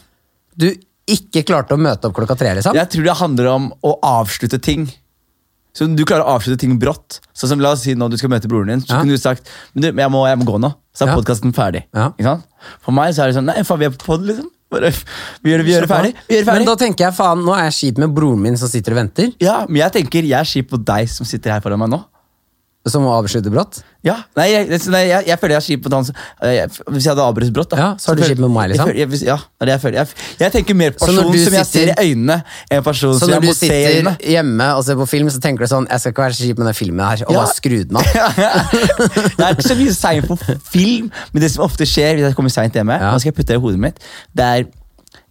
du 0.60 0.68
ikke 1.08 1.44
klarte 1.48 1.76
å 1.76 1.80
møte 1.80 2.10
opp 2.10 2.16
klokka 2.18 2.36
tre, 2.38 2.54
liksom? 2.58 2.76
jeg 2.76 2.90
tror 2.92 3.04
det 3.08 3.16
handler 3.22 3.48
om 3.54 3.72
å 3.86 3.96
avslutte 4.04 4.60
ting. 4.62 4.88
Så 5.76 5.88
Du 5.96 6.06
klarer 6.08 6.24
å 6.24 6.38
avslutte 6.38 6.62
ting 6.64 6.78
brått. 6.80 7.20
Sånn 7.36 7.50
som 7.52 7.60
La 7.60 7.74
oss 7.76 7.82
si 7.84 7.94
nå 8.00 8.08
du 8.10 8.16
skal 8.18 8.30
møte 8.32 8.48
broren 8.48 8.68
din. 8.72 8.82
Så 8.82 8.94
Ja. 8.94 9.02
kunne 9.02 9.12
du 9.12 9.20
sagt 9.20 9.50
men 9.74 9.82
du, 9.82 9.88
jeg, 10.02 10.12
må, 10.12 10.22
jeg 10.28 10.38
må 10.40 10.46
gå 10.48 10.60
nå. 10.60 10.74
Så 10.96 11.04
er 11.04 11.12
Ja. 11.12 11.16
podkasten 11.20 11.52
ferdig. 11.54 11.84
Ja. 11.94 12.38
For 12.82 12.92
meg 12.96 13.14
så 13.14 13.24
er 13.24 13.28
det 13.28 13.36
sånn 13.36 13.46
Nei, 13.46 13.62
faen, 13.64 13.80
vi 13.80 13.86
er 13.86 13.90
på 13.92 14.06
pod, 14.06 14.22
liksom. 14.24 14.48
Bare, 14.74 14.90
vi 15.46 15.52
gjør 15.52 15.62
vi 15.64 15.74
gjør 15.76 15.86
det 15.86 15.90
ferdig. 15.92 16.12
Vi 16.28 16.36
gjør 16.40 16.48
det 16.48 16.54
Men 16.58 16.68
da 16.68 16.76
tenker 16.80 17.06
jeg, 17.06 17.16
faen, 17.16 17.44
nå 17.46 17.54
er 17.54 17.68
jeg 17.68 17.76
kjip 17.80 18.02
med 18.02 18.16
broren 18.18 18.42
min 18.42 18.58
som 18.58 18.72
sitter 18.72 18.96
og 18.96 19.02
venter, 19.04 19.32
Ja, 19.44 19.60
Men 19.70 19.84
jeg 19.84 19.98
tenker 20.00 20.26
jeg 20.26 20.40
er 20.40 20.50
kjip 20.50 20.72
på 20.74 20.82
deg 20.82 21.10
som 21.12 21.28
sitter 21.30 21.54
her 21.54 21.62
foran 21.66 21.82
meg 21.84 21.94
nå. 21.94 22.02
Som 22.88 23.02
å 23.10 23.14
avslutte 23.18 23.50
brått. 23.50 23.80
Ja, 24.06 24.20
nei, 24.38 24.44
jeg, 24.52 24.68
nei, 24.94 25.00
jeg, 25.10 25.26
jeg 25.26 25.40
føler 25.42 25.56
jeg 25.56 25.58
er 25.58 25.66
kjip 25.66 25.86
mot 25.88 25.94
han 25.98 26.04
som- 26.06 26.16
jeg, 26.46 26.70
Hvis 26.94 27.06
jeg 27.08 27.10
hadde 27.16 27.24
avbrutt 27.26 27.54
brått, 27.56 27.70
da 27.72 27.78
Ja, 27.80 27.88
så 27.98 28.12
er 28.12 28.16
du 28.20 28.22
kjip 28.28 28.38
med 28.44 28.52
meg, 28.54 28.70
liksom. 28.70 28.92
Jeg 28.94 29.08
føler, 29.10 29.18
jeg, 29.18 29.26
ja, 29.26 29.38
det 29.42 29.64
er 29.64 29.66
det 29.66 29.74
jeg 29.74 29.82
føler. 29.82 29.98
Jeg, 29.98 30.08
jeg 30.44 30.52
tenker 30.54 30.76
mer 30.78 30.92
på 30.94 31.00
Så 31.00 31.12
når 31.16 31.24
personen 31.26 31.34
du 31.34 31.46
som 31.46 31.54
jeg 31.58 31.66
ser 31.66 31.80
sitter- 31.80 32.04
i 32.04 32.12
øynene, 32.14 32.38
enn 32.70 32.84
personen 32.86 33.16
Så 33.18 33.20
som 33.26 33.30
jeg 33.34 33.36
når 33.36 33.42
du 33.42 33.48
må 33.50 33.56
se 33.58 33.66
i 33.66 33.70
sitter 33.72 33.98
øynene. 33.98 34.14
hjemme 34.36 34.68
og 34.78 34.84
ser 34.86 34.96
på 35.02 35.08
film, 35.10 35.30
så 35.34 35.42
tenker 35.42 35.66
du 35.66 35.72
sånn 35.74 35.88
Jeg 35.90 36.00
skal 36.04 36.12
ikke 36.14 36.26
være 36.28 36.38
så 36.38 36.46
kjip 36.46 36.58
med 36.62 36.66
den 36.70 36.78
filmen 36.78 37.06
her, 37.10 37.26
og 37.26 37.34
Ja. 37.34 37.40
bare 37.42 37.54
skru 37.58 37.78
den 37.90 37.98
av. 37.98 38.04
det 39.38 39.44
er 39.46 39.56
ikke 39.58 39.70
så 39.72 39.78
mye 39.82 39.94
seint 39.98 40.28
på 40.30 40.38
film, 40.70 41.12
men 41.34 41.42
det 41.42 41.52
som 41.52 41.66
ofte 41.66 41.86
skjer 41.90 42.16
hvis 42.20 42.28
jeg 42.30 42.36
kommer 42.38 42.54
seint 42.54 42.74
hjemme, 42.78 42.94
Ja. 43.02 43.12
nå 43.12 43.20
skal 43.20 43.32
jeg 43.34 43.38
putte 43.42 43.54
det 43.54 43.58
i 43.58 43.64
hodet 43.66 43.80
mitt, 43.82 44.00
det 44.36 44.46
er 44.46 44.66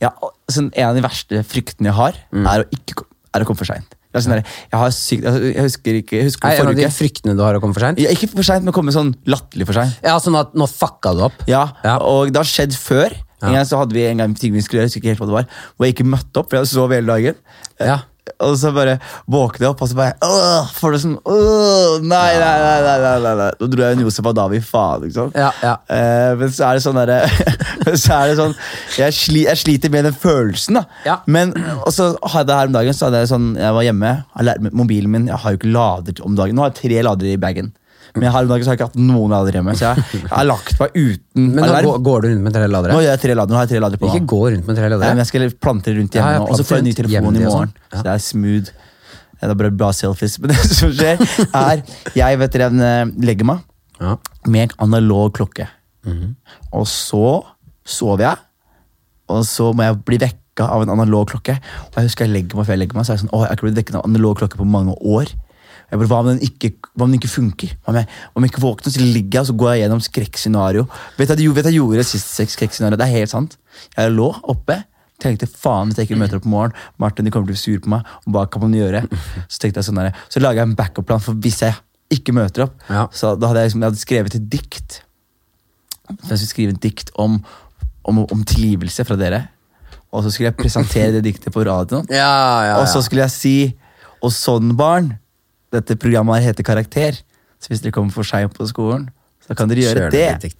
ja, 0.03 0.11
sånn, 0.51 0.73
En 0.75 0.89
av 0.91 0.95
de 0.97 1.03
verste 1.07 1.45
fryktene 1.47 1.87
jeg 1.93 1.95
har, 1.95 2.15
Mm. 2.35 2.47
er, 2.51 2.65
å 2.65 2.67
ikke, 2.75 3.05
er 3.35 3.41
å 3.41 3.47
komme 3.47 3.57
for 3.63 3.65
seint. 3.71 3.95
Er 4.15 4.23
Sånn 4.23 4.37
der, 4.37 4.45
jeg, 4.47 4.79
har 4.79 4.93
sykt, 4.95 5.25
altså, 5.27 5.43
jeg 5.51 5.65
husker 5.67 5.97
ikke 6.01 6.17
jeg 6.21 6.29
husker 6.29 6.49
Er 6.49 6.61
en 6.63 6.69
av 6.71 6.77
de 6.79 6.89
fryktene 6.95 7.35
du 7.35 7.43
har 7.43 7.59
å 7.59 7.61
komme 7.63 7.75
for 7.75 7.83
seint? 7.83 7.99
Ja, 7.99 8.13
ikke 8.15 8.29
for 8.31 8.47
seint, 8.47 8.63
men 8.67 8.77
komme 8.77 8.95
sånn 8.95 9.11
latterlig 9.27 9.67
for 9.67 9.75
seint. 9.81 9.97
Ja, 10.07 10.15
sånn 10.23 10.39
at 10.39 10.55
nå 10.55 10.69
fucka 10.71 11.15
du 11.19 11.25
opp. 11.27 11.43
Ja, 11.51 11.65
Ja. 11.83 11.99
og 11.99 12.31
det 12.31 12.39
har 12.39 12.47
skjedd 12.49 12.77
før. 12.79 13.11
En 13.45 13.53
gang 13.53 13.67
så 13.69 13.77
hadde 13.77 13.93
vi 13.93 14.07
en 14.09 14.23
gang 14.23 14.35
ting 14.39 14.55
vi 14.55 14.63
skulle 14.65 14.81
gjøre, 14.81 14.89
jeg 14.89 14.95
husker 14.95 15.03
ikke 15.03 15.13
helt 15.13 15.21
hva 15.21 15.27
det 15.29 15.37
var, 15.37 15.49
hvor 15.77 15.85
jeg 15.89 15.95
ikke 15.97 16.07
møtte 16.09 16.41
opp, 16.41 16.49
for 16.49 16.57
jeg 16.63 16.71
sov 16.71 16.95
hele 16.95 17.11
dagen. 17.11 17.35
Ja. 17.83 17.99
Og 18.41 18.55
så 18.57 18.71
bare 18.73 18.95
våkner 19.31 19.67
jeg 19.67 19.73
opp, 19.75 19.83
og 19.85 19.91
så 19.91 19.97
bare 19.99 20.15
Åh, 20.25 20.71
får 20.79 20.95
det 20.95 21.01
sånn 21.03 21.17
Åh, 21.29 21.99
nei, 22.01 22.31
nei, 22.41 22.55
nei, 22.63 22.79
nei, 22.87 22.95
nei, 23.03 23.13
nei, 23.27 23.33
nei. 23.41 23.49
Da 23.61 23.69
dro 23.69 23.85
jeg 23.85 23.99
en 23.99 24.05
Josef 24.07 24.29
Adavi, 24.31 24.61
faen, 24.65 25.05
liksom. 25.05 25.35
Ja, 25.37 25.51
ja. 25.61 25.75
Eh, 25.93 26.33
men 26.41 26.55
så 26.55 26.71
er 26.71 26.79
det 26.79 26.85
sånn 26.87 26.99
derre 27.03 27.19
men 27.85 28.01
Så 28.01 28.17
er 28.17 28.33
det 28.33 28.39
sånn 28.41 28.57
jeg, 28.97 29.17
sli, 29.19 29.45
jeg 29.45 29.61
sliter 29.61 29.93
med 29.93 30.09
den 30.09 30.17
følelsen, 30.17 30.81
da. 30.81 30.85
Ja. 31.05 31.19
Men 31.29 31.53
og 31.85 31.93
så 31.95 32.15
hadde 32.33 32.55
jeg 32.55 32.65
her 32.65 32.73
om 32.73 32.77
dagen, 32.79 32.97
så 32.97 33.09
hadde 33.11 33.23
jeg 33.25 33.33
sånn 33.35 33.53
Jeg 33.61 33.77
var 33.77 33.89
hjemme, 33.91 34.13
jeg 34.33 34.49
lærte 34.49 34.75
mobilen 34.81 35.13
min 35.13 35.29
Jeg 35.29 35.43
har 35.45 35.55
jo 35.55 35.61
ikke 35.61 35.75
lader 35.75 36.25
om 36.25 36.37
dagen. 36.39 36.57
Nå 36.57 36.65
har 36.65 36.73
jeg 36.73 36.81
tre 36.81 37.05
ladere 37.05 37.37
i 37.37 37.41
bagen. 37.41 37.75
Men 38.15 38.29
jeg 38.29 38.33
har, 38.37 38.47
jeg 38.47 38.63
ikke 38.79 38.87
hatt 38.87 38.97
noen 39.01 39.33
lader 39.35 39.57
hjemme, 39.59 39.73
så 39.75 39.89
jeg, 39.91 40.05
jeg 40.23 40.29
har 40.39 40.47
lagt 40.47 40.77
meg 40.79 40.93
uten 40.95 41.49
Men 41.57 41.65
alarm. 41.67 41.89
går, 41.89 42.03
går 42.07 42.21
du 42.23 42.29
rundt 42.31 42.45
med 42.47 42.55
tre 42.55 42.69
Nå 42.69 42.73
ladere? 42.77 42.95
har 42.95 43.03
jeg 43.09 43.23
tre 43.25 43.35
ladere, 43.35 43.51
nå 43.51 43.59
har 43.59 43.65
jeg 43.67 43.73
tre 43.75 43.81
ladere 43.83 43.99
på. 44.05 44.11
Ikke 44.13 44.29
gå 44.31 44.41
rundt 44.55 44.69
med 44.71 44.79
tre 44.79 44.91
Nei, 44.93 44.99
men 45.09 45.23
jeg 45.25 45.31
skal 45.33 45.47
plante 45.67 45.95
rundt 45.97 46.15
hjemme 46.15 46.31
Ja, 46.37 46.43
nå, 46.45 46.47
og 46.47 46.61
så 46.61 46.67
får 46.69 46.79
jeg 46.79 46.85
en 46.85 46.89
ny 46.91 46.95
telefon 47.01 47.39
i 47.41 47.43
morgen. 47.45 47.73
Ja. 47.91 47.97
Så 47.99 48.05
det 48.07 48.13
er 48.15 48.23
smooth. 48.29 48.71
Det 49.45 49.51
er 49.51 49.59
bare 49.61 49.73
bra 49.77 49.91
selfies. 49.93 50.39
Men 50.41 50.53
det 50.55 50.61
som 50.71 50.93
skjer, 50.95 51.21
er 51.51 51.83
Jeg 52.17 52.39
vet 52.41 52.55
dere, 52.55 52.71
eh, 52.87 53.11
legger 53.27 53.49
meg 53.51 53.65
Ja. 54.01 54.15
med 54.47 54.63
en 54.71 54.77
analog 54.89 55.35
klokke. 55.37 55.67
Mhm. 56.07 56.31
Og 56.73 56.87
så 56.91 57.43
sover 57.85 58.25
jeg, 58.29 58.39
og 59.29 59.43
så 59.49 59.73
må 59.77 59.85
jeg 59.85 59.99
bli 60.07 60.19
vekka 60.23 60.71
av 60.71 60.83
en 60.87 60.95
analog 60.95 61.29
klokke. 61.35 61.59
Og 61.91 61.99
jeg 61.99 62.09
husker 62.09 62.25
jeg 62.29 62.33
legger 62.39 62.57
meg 62.63 62.67
før 62.69 62.77
jeg 62.79 62.83
legger 62.87 62.97
meg, 63.01 63.05
så 63.07 63.13
er 63.13 63.19
jeg 63.19 63.25
sånn, 63.27 63.33
å, 63.35 63.43
jeg 63.43 63.51
har 63.51 63.59
ikke 63.59 63.67
blitt 63.69 63.79
vekket 63.83 63.99
av 63.99 64.05
en 64.07 64.11
analog 64.15 64.39
klokke 64.41 64.61
på 64.61 64.67
mange 64.69 64.95
år. 65.03 65.35
Jeg 65.95 66.01
bare, 66.01 66.11
hva 66.11 66.17
om 66.25 66.29
den 66.33 66.41
ikke, 66.43 66.73
hva 66.91 67.07
om 67.07 67.13
den 67.13 67.21
ikke 67.21 67.31
funker? 67.31 67.75
Hva 67.85 67.93
om 67.93 67.99
jeg, 68.01 68.09
om 68.35 68.43
jeg 68.43 68.51
ikke 68.51 68.63
våkner, 68.65 68.91
så 68.91 69.05
ligger 69.05 69.37
jeg 69.39 69.45
og 69.45 69.47
så 69.47 69.55
går 69.61 69.69
jeg 69.71 69.83
gjennom 69.85 70.01
skrekkscenario. 70.03 70.87
Vet 71.21 71.31
du 71.39 71.45
hva 71.47 71.63
jeg, 71.63 71.77
gjorde 71.77 72.07
sist 72.09 72.33
skrekkscenario? 72.57 72.99
Det 72.99 73.07
er 73.07 73.15
helt 73.21 73.31
sant. 73.31 73.55
Jeg 73.95 74.11
lå 74.11 74.27
oppe, 74.51 74.81
tenkte 75.23 75.47
faen 75.47 75.93
hvis 75.93 76.03
jeg 76.03 76.09
ikke 76.09 76.19
møter 76.19 76.41
opp 76.41 76.49
i 76.49 76.51
morgen, 76.51 76.75
Martin 76.99 77.29
de 77.29 77.31
kommer 77.31 77.47
til 77.47 77.55
å 77.55 77.55
bli 77.55 77.63
sur 77.63 77.85
på 77.85 77.93
meg, 77.95 78.11
og 78.27 78.35
hva 78.35 78.45
kan 78.51 78.65
man 78.67 78.75
gjøre? 78.75 79.05
Så 79.47 79.63
tenkte 79.63 79.81
jeg 79.81 79.89
sånn 79.93 80.03
der, 80.03 80.19
så 80.27 80.43
laget 80.43 80.65
jeg 80.65 80.73
en 80.73 80.77
backup-plan 80.83 81.23
for 81.23 81.39
hvis 81.47 81.63
jeg 81.63 81.79
ikke 82.19 82.35
møter 82.35 82.67
opp. 82.67 82.77
Ja. 82.91 83.07
Så 83.15 83.37
da 83.39 83.51
hadde 83.53 83.63
jeg, 83.63 83.71
liksom, 83.71 83.87
jeg 83.87 83.93
hadde 83.93 84.03
skrevet 84.03 84.39
et 84.41 84.51
dikt. 84.51 85.01
Så 86.11 86.35
jeg 86.35 86.43
skulle 86.43 86.53
skrive 86.53 86.75
et 86.75 86.83
dikt 86.83 87.15
om, 87.23 87.39
om, 88.03 88.25
om 88.27 88.43
tilgivelse 88.51 89.07
fra 89.07 89.17
dere. 89.21 89.45
Og 90.15 90.27
så 90.27 90.35
skulle 90.35 90.51
jeg 90.51 90.59
presentere 90.59 91.15
det 91.17 91.25
diktet 91.27 91.55
på 91.55 91.63
radioen. 91.67 92.07
Ja, 92.11 92.35
ja, 92.67 92.75
Og 92.83 92.91
så 92.91 93.03
skulle 93.03 93.25
jeg 93.25 93.35
si 93.35 93.57
Og 94.25 94.31
sånn, 94.33 94.71
barn, 94.79 95.11
dette 95.75 95.99
programmet 96.01 96.43
heter 96.45 96.67
Karakter. 96.67 97.21
Så 97.63 97.73
hvis 97.73 97.81
dere 97.85 97.95
kommer 97.97 98.13
for 98.15 98.27
seint 98.29 98.53
på 98.57 98.67
skolen, 98.69 99.07
så 99.45 99.53
kan 99.57 99.69
dere 99.69 99.83
gjøre 99.85 100.09
det. 100.09 100.53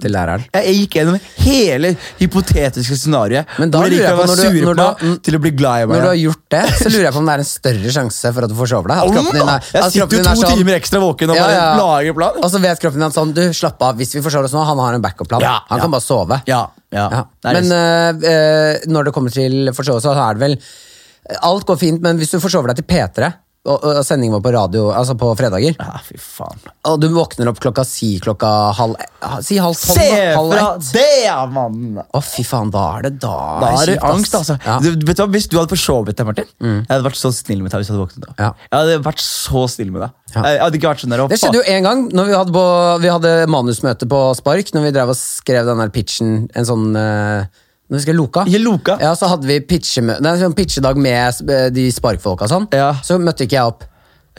til 0.00 0.12
læreren? 0.14 0.40
Jeg, 0.54 0.64
jeg 0.64 0.76
gikk 0.78 0.94
gjennom 0.96 1.16
hele 1.44 1.90
hypotetiske 2.16 2.96
scenarioet. 2.96 3.48
Men 3.60 3.72
da 3.72 3.82
hvor 3.82 3.92
lurer 3.92 4.06
jeg 4.06 4.16
på, 4.16 4.24
når 4.30 4.36
du- 4.40 4.64
når 4.64 4.76
du- 4.78 5.06
meg 5.10 5.22
til 5.26 5.36
å 5.36 5.40
bli 5.44 5.50
glad 5.50 5.82
i 5.82 5.86
meg. 5.86 5.96
Når 5.96 6.00
du 6.00 6.08
har 6.08 6.20
gjort 6.20 6.44
det, 6.48 6.62
så 6.80 6.88
lurer 6.88 7.04
jeg 7.04 7.12
på 7.12 7.20
om 7.20 7.26
det 7.28 7.34
er 7.34 7.42
en 7.44 7.48
større 7.50 7.90
sjanse 7.96 8.32
for 8.32 8.44
at 8.44 8.48
du 8.48 8.56
får 8.56 8.68
sove 8.72 8.88
deg. 8.88 8.96
At 8.96 9.12
kroppen 9.12 9.36
din 9.36 9.42
er, 9.48 9.60
at 9.60 9.72
jeg 9.72 9.92
sitter 9.92 10.16
jo 10.16 10.24
to 10.24 10.34
sånn- 10.40 10.56
timer 10.56 10.78
ekstra 10.80 11.00
våken 11.04 11.30
og 11.30 11.36
Ja, 11.36 11.50
ja. 11.52 11.66
lager 11.76 12.14
plan. 12.16 12.40
Og 12.40 12.50
så 12.50 12.60
vet 12.64 12.80
kroppen 12.80 13.00
din 13.00 13.08
at 13.10 13.18
sånn, 13.18 13.34
du, 13.36 13.42
slapp 13.52 13.82
av, 13.82 13.96
hvis 14.00 14.14
vi 14.16 14.22
forsover 14.24 14.44
oss 14.48 14.52
nå, 14.56 14.64
han 14.64 14.78
har 14.78 14.94
en 14.94 15.02
backup-plan. 15.04 15.40
Ja, 15.44 15.60
han 15.68 15.78
ja. 15.78 15.82
kan 15.84 15.90
bare 15.90 16.06
sove. 16.08 16.40
Ja, 16.48 16.62
ja. 16.92 17.08
Ja. 17.12 17.24
Men 17.44 17.68
uh, 17.72 18.12
uh, 18.24 18.72
når 18.88 19.04
det 19.04 19.12
kommer 19.12 19.30
til 19.36 19.68
forsovelse, 19.76 20.16
så 20.16 20.16
er 20.30 20.34
det 20.34 20.40
vel 20.48 20.56
Alt 21.42 21.66
går 21.68 21.76
fint, 21.78 22.00
men 22.00 22.16
hvis 22.18 22.30
du 22.32 22.40
forsover 22.40 22.72
deg 22.72 22.80
til 22.80 22.88
P3, 22.88 23.28
og, 23.68 23.82
og 23.84 23.98
sendingen 24.08 24.32
var 24.38 24.40
på 24.46 24.50
radio, 24.54 24.86
altså 24.96 25.12
på 25.20 25.28
fredager, 25.36 25.74
Ja, 25.76 25.98
fy 26.00 26.14
faen. 26.16 26.62
og 26.88 26.94
du 27.02 27.08
våkner 27.12 27.50
opp 27.50 27.58
klokka 27.60 27.84
si 27.84 28.14
klokka 28.24 28.48
halv 28.78 28.94
Si 29.44 29.58
halv 29.60 29.76
tolv, 29.76 29.98
Se 29.98 30.06
halv 30.32 30.54
fra 30.54 30.68
ett. 30.78 30.86
det, 30.96 31.34
mann! 31.52 31.98
Å, 32.00 32.22
fy 32.24 32.40
faen, 32.48 32.70
da 32.72 32.86
er 32.96 33.02
det 33.10 33.12
da 33.20 33.34
Da 33.60 33.72
er 33.82 33.90
det 33.90 33.98
kjipt, 33.98 34.04
ass. 34.06 34.14
angst, 34.14 34.36
altså. 34.38 34.56
Ja. 34.64 34.78
Du, 34.80 34.88
vet 35.04 35.18
du 35.18 35.22
hva, 35.22 35.28
Hvis 35.34 35.48
du 35.52 35.58
hadde 35.60 35.74
forsovet 35.74 36.16
deg, 36.16 36.24
Martin 36.30 36.48
Jeg 36.64 36.88
hadde 36.88 37.04
vært 37.10 37.20
så 37.20 37.32
snill 37.36 37.60
med 37.60 37.70
deg 37.74 37.82
hvis 37.84 37.90
du 37.92 37.94
hadde 37.98 38.04
våknet 38.06 38.24
da. 38.30 38.32
Ja. 38.40 38.50
Jeg 38.70 38.78
hadde 38.80 38.98
vært 39.10 39.24
så 39.26 39.66
snill 39.76 39.92
med 39.92 40.06
deg. 40.06 40.16
Ja. 40.34 40.42
Jeg 40.48 40.60
hadde 40.64 40.80
ikke 40.80 40.92
vært 40.94 41.04
sånn 41.04 41.12
der. 41.12 41.20
«Å, 41.26 41.28
Det 41.28 41.40
skjedde 41.42 41.60
jo 41.60 41.66
en 41.76 41.88
gang 41.90 42.06
når 42.16 42.30
vi 42.32 42.38
hadde, 42.40 42.52
på, 42.56 42.64
vi 43.04 43.12
hadde 43.12 43.34
manusmøte 43.52 44.08
på 44.08 44.22
Spark. 44.40 44.72
Når 44.72 44.88
vi 44.88 44.92
drev 44.96 45.12
og 45.12 45.18
skrev 45.20 45.68
den 45.68 45.84
der 45.84 45.92
pitchen, 45.92 46.32
en 46.56 46.64
sånn 46.72 46.94
uh, 46.96 47.44
Når 47.90 47.98
vi 47.98 48.02
skrev 48.04 48.16
Loka. 48.16 48.44
I 48.46 48.58
Loka? 48.62 48.96
Ja, 49.02 49.14
Så 49.18 49.26
hadde 49.26 49.48
vi 49.50 49.58
pitchedag 49.66 50.22
sånn 50.38 50.54
pitchedag 50.54 50.96
med 50.96 51.40
eh, 51.50 51.68
de 51.74 51.88
Spark-folka. 51.90 52.46
Sånn. 52.50 52.68
Ja. 52.72 52.92
Så 53.02 53.18
møtte 53.18 53.44
ikke 53.48 53.58
jeg 53.58 53.66
opp, 53.72 53.84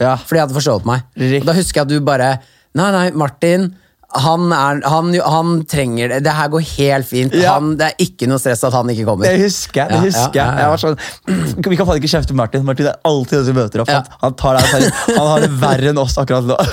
Ja. 0.00 0.16
fordi 0.16 0.38
jeg 0.40 0.46
hadde 0.48 0.56
forstått 0.56 0.86
meg. 0.88 1.02
Riktig. 1.20 1.40
Og 1.42 1.46
Da 1.46 1.52
husker 1.52 1.80
jeg 1.80 1.84
at 1.84 1.88
du 1.92 2.00
bare 2.00 2.30
Nei, 2.74 2.90
nei, 2.90 3.10
Martin. 3.10 3.74
Han, 4.12 4.50
er, 4.52 4.80
han, 4.84 5.06
han 5.24 5.52
trenger 5.64 6.10
det. 6.12 6.18
Det 6.26 6.32
her 6.36 6.48
går 6.52 6.64
helt 6.74 7.06
fint. 7.08 7.32
Ja. 7.38 7.54
Han, 7.56 7.70
det 7.80 7.86
er 7.90 8.02
ikke 8.04 8.26
noe 8.28 8.36
stress 8.42 8.60
at 8.68 8.74
han 8.76 8.90
ikke 8.92 9.06
kommer. 9.08 9.24
Det 9.24 9.40
husker 9.40 9.80
jeg. 9.80 9.88
det 9.88 9.96
Ja, 9.96 10.02
husker 10.04 10.38
ja, 10.40 10.46
ja, 10.58 10.66
jeg 10.74 10.82
sånn, 10.82 10.98
Vi 11.72 11.78
kan 11.80 11.88
faen 11.88 12.00
ikke 12.02 12.10
kjefte 12.12 12.34
på 12.34 12.38
Martin. 12.42 12.64
Martin 12.68 12.90
er 12.90 12.98
alltid 13.08 13.38
den 13.38 13.46
som 13.48 13.56
møter 13.56 13.84
opp. 13.84 13.92
Ja. 13.94 14.02
Han, 14.20 14.34
tar 14.36 14.58
deg 14.58 14.68
seriøst. 14.68 14.98
han 15.16 15.30
har 15.30 15.46
det 15.46 15.50
verre 15.62 15.92
enn 15.94 16.00
oss 16.02 16.18
akkurat 16.20 16.50
nå. 16.50 16.58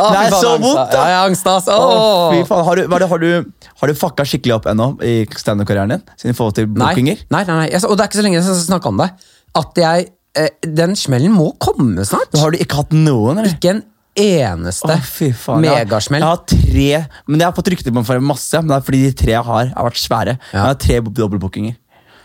Oh, 0.00 0.06
det 0.14 0.20
er 0.22 0.34
så 0.38 0.52
vondt, 0.54 0.78
Ja, 0.78 0.84
da! 0.94 1.00
har 1.10 1.26
angst, 1.26 1.48
ass. 1.50 1.66
Oh. 1.74 2.30
Fy 2.32 2.44
faen. 2.48 2.62
Har 2.64 2.78
du, 2.78 2.84
det, 2.86 3.08
har, 3.10 3.24
du, 3.26 3.66
har 3.82 3.90
du 3.90 3.98
fucka 3.98 4.24
skikkelig 4.28 4.54
opp 4.60 4.68
ennå 4.70 4.86
i 5.04 5.14
standup-karrieren 5.36 5.96
din? 5.96 6.04
Siden 6.20 6.38
forhold 6.38 6.56
til 6.56 6.68
Nei, 6.70 6.92
bookinger? 6.94 7.24
nei, 7.34 7.42
nei, 7.48 7.56
nei. 7.64 7.68
Jeg, 7.74 7.82
og 7.88 7.98
det 7.98 8.06
er 8.06 8.12
ikke 8.12 8.20
så 8.22 8.24
lenge 8.28 8.40
siden 8.46 8.56
jeg 8.60 8.68
snakka 8.70 8.92
om 8.94 9.02
det. 9.02 9.08
At 9.58 9.80
jeg 9.82 10.06
eh, 10.38 10.52
Den 10.80 10.94
smellen 10.96 11.34
må 11.34 11.50
komme 11.60 12.06
snart. 12.08 12.32
Har 12.38 12.54
du 12.54 12.60
ikke 12.62 12.78
hatt 12.84 12.94
noen, 12.96 13.42
eller? 13.42 13.50
Ikke 13.52 13.74
en 13.74 13.82
eneste. 14.18 14.96
Jeg 15.20 15.60
megasmell. 15.62 16.20
Jeg 16.22 16.28
har 16.28 16.42
tre, 16.50 17.06
men 17.28 17.40
jeg 17.40 17.46
har 17.46 17.54
fått 17.56 17.70
rykter 17.72 17.90
på 17.92 18.00
meg 18.00 18.08
for 18.08 18.20
masse. 18.24 18.58
Men 18.60 18.68
det 18.72 18.76
er 18.80 18.86
fordi 18.88 19.02
de 19.06 19.12
tre 19.22 19.32
jeg 19.36 19.44
har, 19.46 19.70
har 19.76 19.88
vært 19.90 20.00
svære. 20.02 20.36
Jeg 20.52 20.60
har 20.60 20.74
tre 20.74 21.00
dobbeltbookinger. 21.00 21.76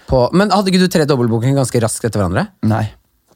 På, 0.09 0.27
men 0.37 0.51
hadde 0.53 0.69
ikke 0.71 0.83
du 0.83 0.91
tre 0.91 1.05
dobbeltbookinger 1.09 1.57
ganske 1.57 1.81
raskt 1.81 2.05
etter 2.05 2.21
hverandre? 2.21 2.47
Nei. 2.67 2.83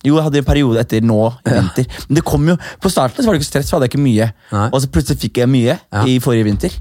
Jo, 0.06 0.16
jeg 0.16 0.24
hadde 0.30 0.40
en 0.40 0.48
periode 0.48 0.80
etter 0.80 1.02
nå 1.04 1.18
i 1.44 1.56
vinter. 1.58 1.88
Men 2.08 2.20
det 2.20 2.24
kom 2.28 2.46
jo, 2.48 2.56
på 2.80 2.92
starten 2.94 3.20
så 3.20 3.28
var 3.28 3.36
det 3.36 3.42
ikke 3.42 3.50
stress, 3.50 3.68
for 3.72 3.76
jeg 3.76 3.82
hadde 3.82 3.90
ikke 3.92 4.04
mye. 4.06 4.28
Nei. 4.54 4.68
Og 4.72 4.80
så 4.84 4.88
plutselig 4.94 5.20
fikk 5.26 5.42
jeg 5.42 5.52
mye 5.52 5.74
Ja. 5.76 6.04
i 6.08 6.20
forrige 6.24 6.48
vinter. 6.48 6.78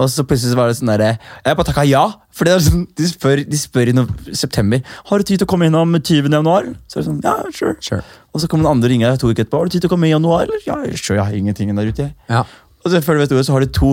Og 0.00 0.08
så 0.08 0.24
plutselig 0.24 0.56
var 0.56 0.70
det 0.70 0.78
sånn 0.78 0.90
der, 0.94 1.18
Jeg 1.44 1.58
bare 1.58 1.68
takka 1.68 1.84
ja. 1.84 2.06
For 2.32 2.48
det 2.48 2.56
sånn, 2.64 2.86
de, 2.96 3.08
spør, 3.10 3.42
de 3.44 3.58
spør 3.60 3.90
i 3.92 3.94
no 3.96 4.06
september 4.32 4.80
Har 5.10 5.20
du 5.20 5.28
tid 5.28 5.42
til 5.42 5.48
å 5.48 5.50
komme 5.50 5.68
innom 5.68 5.92
20. 5.98 6.30
januar. 6.32 6.70
Så 6.88 6.98
er 6.98 7.02
det 7.02 7.08
sånn, 7.10 7.20
ja, 7.26 7.36
sure. 7.52 7.76
Sure. 7.84 8.00
Og 8.32 8.40
så 8.42 8.48
kommer 8.48 8.68
den 8.68 8.78
andre 8.78 8.88
og 8.88 8.94
ringer 8.94 9.20
to 9.20 9.30
uker 9.30 9.44
etterpå. 9.44 9.60
Har 9.60 9.68
du 9.68 9.76
tid 9.76 9.84
til 9.84 9.90
å 9.90 9.94
komme 9.94 10.08
i 10.08 10.14
januar? 10.14 10.46
Eller? 10.46 10.64
Ja, 10.64 10.80
sure, 10.94 11.18
jeg 11.18 11.24
har 11.26 11.36
ingenting 11.36 11.72
der 11.76 11.90
ute. 11.90 12.10
Ja. 12.30 12.44
Og 12.80 12.92
så 12.92 13.00
før 13.04 13.18
du 13.18 13.20
vet 13.20 13.32
ordet, 13.34 13.44
så 13.44 13.52
har 13.52 13.64
du 13.64 13.72
to. 13.76 13.90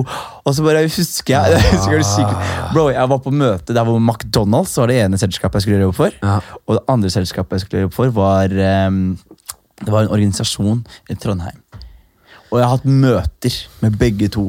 Og 0.48 0.54
så 0.56 0.63
bare 0.63 0.86
husker 0.88 1.34
jeg 1.34 1.58
jeg 1.58 1.72
husker 2.00 2.30
det. 2.30 2.43
Bro, 2.72 2.88
jeg 2.96 3.12
var 3.12 3.20
på 3.24 3.34
møte 3.36 3.76
der 3.76 3.88
hvor 3.88 4.00
McDonald's 4.00 4.78
var 4.80 4.91
det 4.91 5.02
ene 5.04 5.20
selskapet 5.20 5.60
jeg 5.60 5.65
skulle 5.65 5.80
gjøre 5.80 5.89
jobb 5.89 5.98
for. 5.98 6.20
Ja. 6.22 6.38
Og 6.65 6.78
det 6.78 6.84
andre 6.93 7.12
selskapet 7.12 7.58
jeg 7.58 7.65
skulle 7.65 7.82
gjøre 7.82 7.89
jobb 7.89 7.98
for, 7.98 8.13
var 8.15 8.56
um, 8.88 9.02
Det 9.84 9.91
var 9.91 10.06
en 10.06 10.13
organisasjon 10.15 10.86
i 11.12 11.20
Trondheim. 11.20 11.60
Og 12.48 12.62
jeg 12.62 12.63
har 12.63 12.78
hatt 12.78 12.88
møter 12.88 13.60
med 13.84 14.00
begge 14.00 14.32
to 14.32 14.48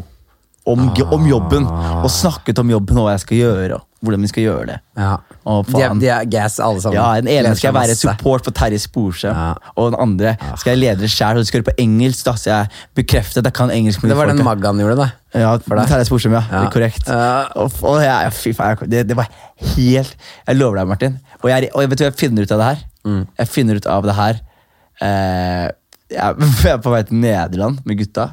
om, 0.68 0.88
om 1.16 1.26
jobben. 1.28 1.66
Og 2.02 2.10
snakket 2.12 2.58
om 2.62 2.70
jobben 2.76 2.98
og 3.00 3.06
hva 3.08 3.14
jeg 3.16 3.24
skal 3.26 3.40
gjøre. 3.42 3.78
Hvordan 4.04 4.22
vi 4.22 4.28
skal 4.30 4.44
gjøre 4.44 4.66
det. 4.68 4.74
ja. 4.94 5.16
Å, 5.48 5.54
De, 5.64 5.78
de 6.02 6.08
er 6.12 6.26
gas, 6.30 6.58
alle 6.62 6.78
sammen. 6.84 6.98
Ja, 7.00 7.06
Den 7.18 7.30
ene 7.32 7.54
skal 7.56 7.70
jeg 7.70 7.74
være 7.78 7.94
support 7.98 8.44
for 8.46 8.54
Terje 8.54 8.78
Sporsem, 8.82 9.32
Ja. 9.32 9.54
og 9.80 9.88
den 9.90 9.96
andre 10.04 10.34
skal 10.60 10.74
jeg 10.74 10.80
lede 10.82 11.00
det 11.02 11.08
sjæl. 11.10 11.38
Og 11.40 11.42
du 11.42 11.48
skal 11.48 11.58
gjøre 11.62 11.70
på 11.70 11.74
engelsk, 11.82 12.20
da, 12.28 12.34
så 12.38 12.50
jeg 12.52 12.68
bekrefter 13.00 13.40
at 13.42 13.48
jeg 13.48 13.56
kan 13.56 13.72
engelsk. 13.74 14.04
Det 14.06 14.18
var 14.18 14.28
de 14.30 14.36
den. 14.36 14.44
Maggan 14.46 14.78
gjorde, 14.84 14.98
da. 15.00 15.08
Ja. 15.34 15.54
Terje 15.58 16.04
Sporsem, 16.06 16.36
ja. 16.36 16.44
Ja. 16.46 16.60
Det 16.60 16.68
er 16.68 16.74
korrekt. 16.76 17.08
Ja. 17.08 17.32
Og, 17.64 17.72
og 17.88 17.98
jeg, 18.04 18.34
fy 18.38 18.52
faen, 18.60 18.84
det, 18.92 19.02
det 19.08 19.16
var 19.18 19.32
helt 19.74 20.14
Jeg 20.46 20.60
lover 20.60 20.78
deg, 20.82 20.92
Martin. 20.92 21.18
Og 21.42 21.50
jeg, 21.50 21.72
og 21.74 21.82
jeg 21.82 21.90
vet 21.94 21.98
du 21.98 22.06
jeg 22.06 22.18
finner 22.22 22.46
ut 22.46 22.54
av 22.54 22.62
det 22.62 22.68
her? 22.70 22.84
Mm. 23.08 23.20
Jeg 23.40 23.50
finner 23.56 23.80
ut 23.82 23.86
av 23.96 24.06
det 24.06 24.14
her 24.20 24.40
eh, 25.02 25.66
jeg 26.08 26.38
er 26.72 26.78
på 26.82 26.92
vei 26.92 27.02
til 27.04 27.18
Nederland 27.20 27.82
med 27.84 27.98
gutta. 28.00 28.30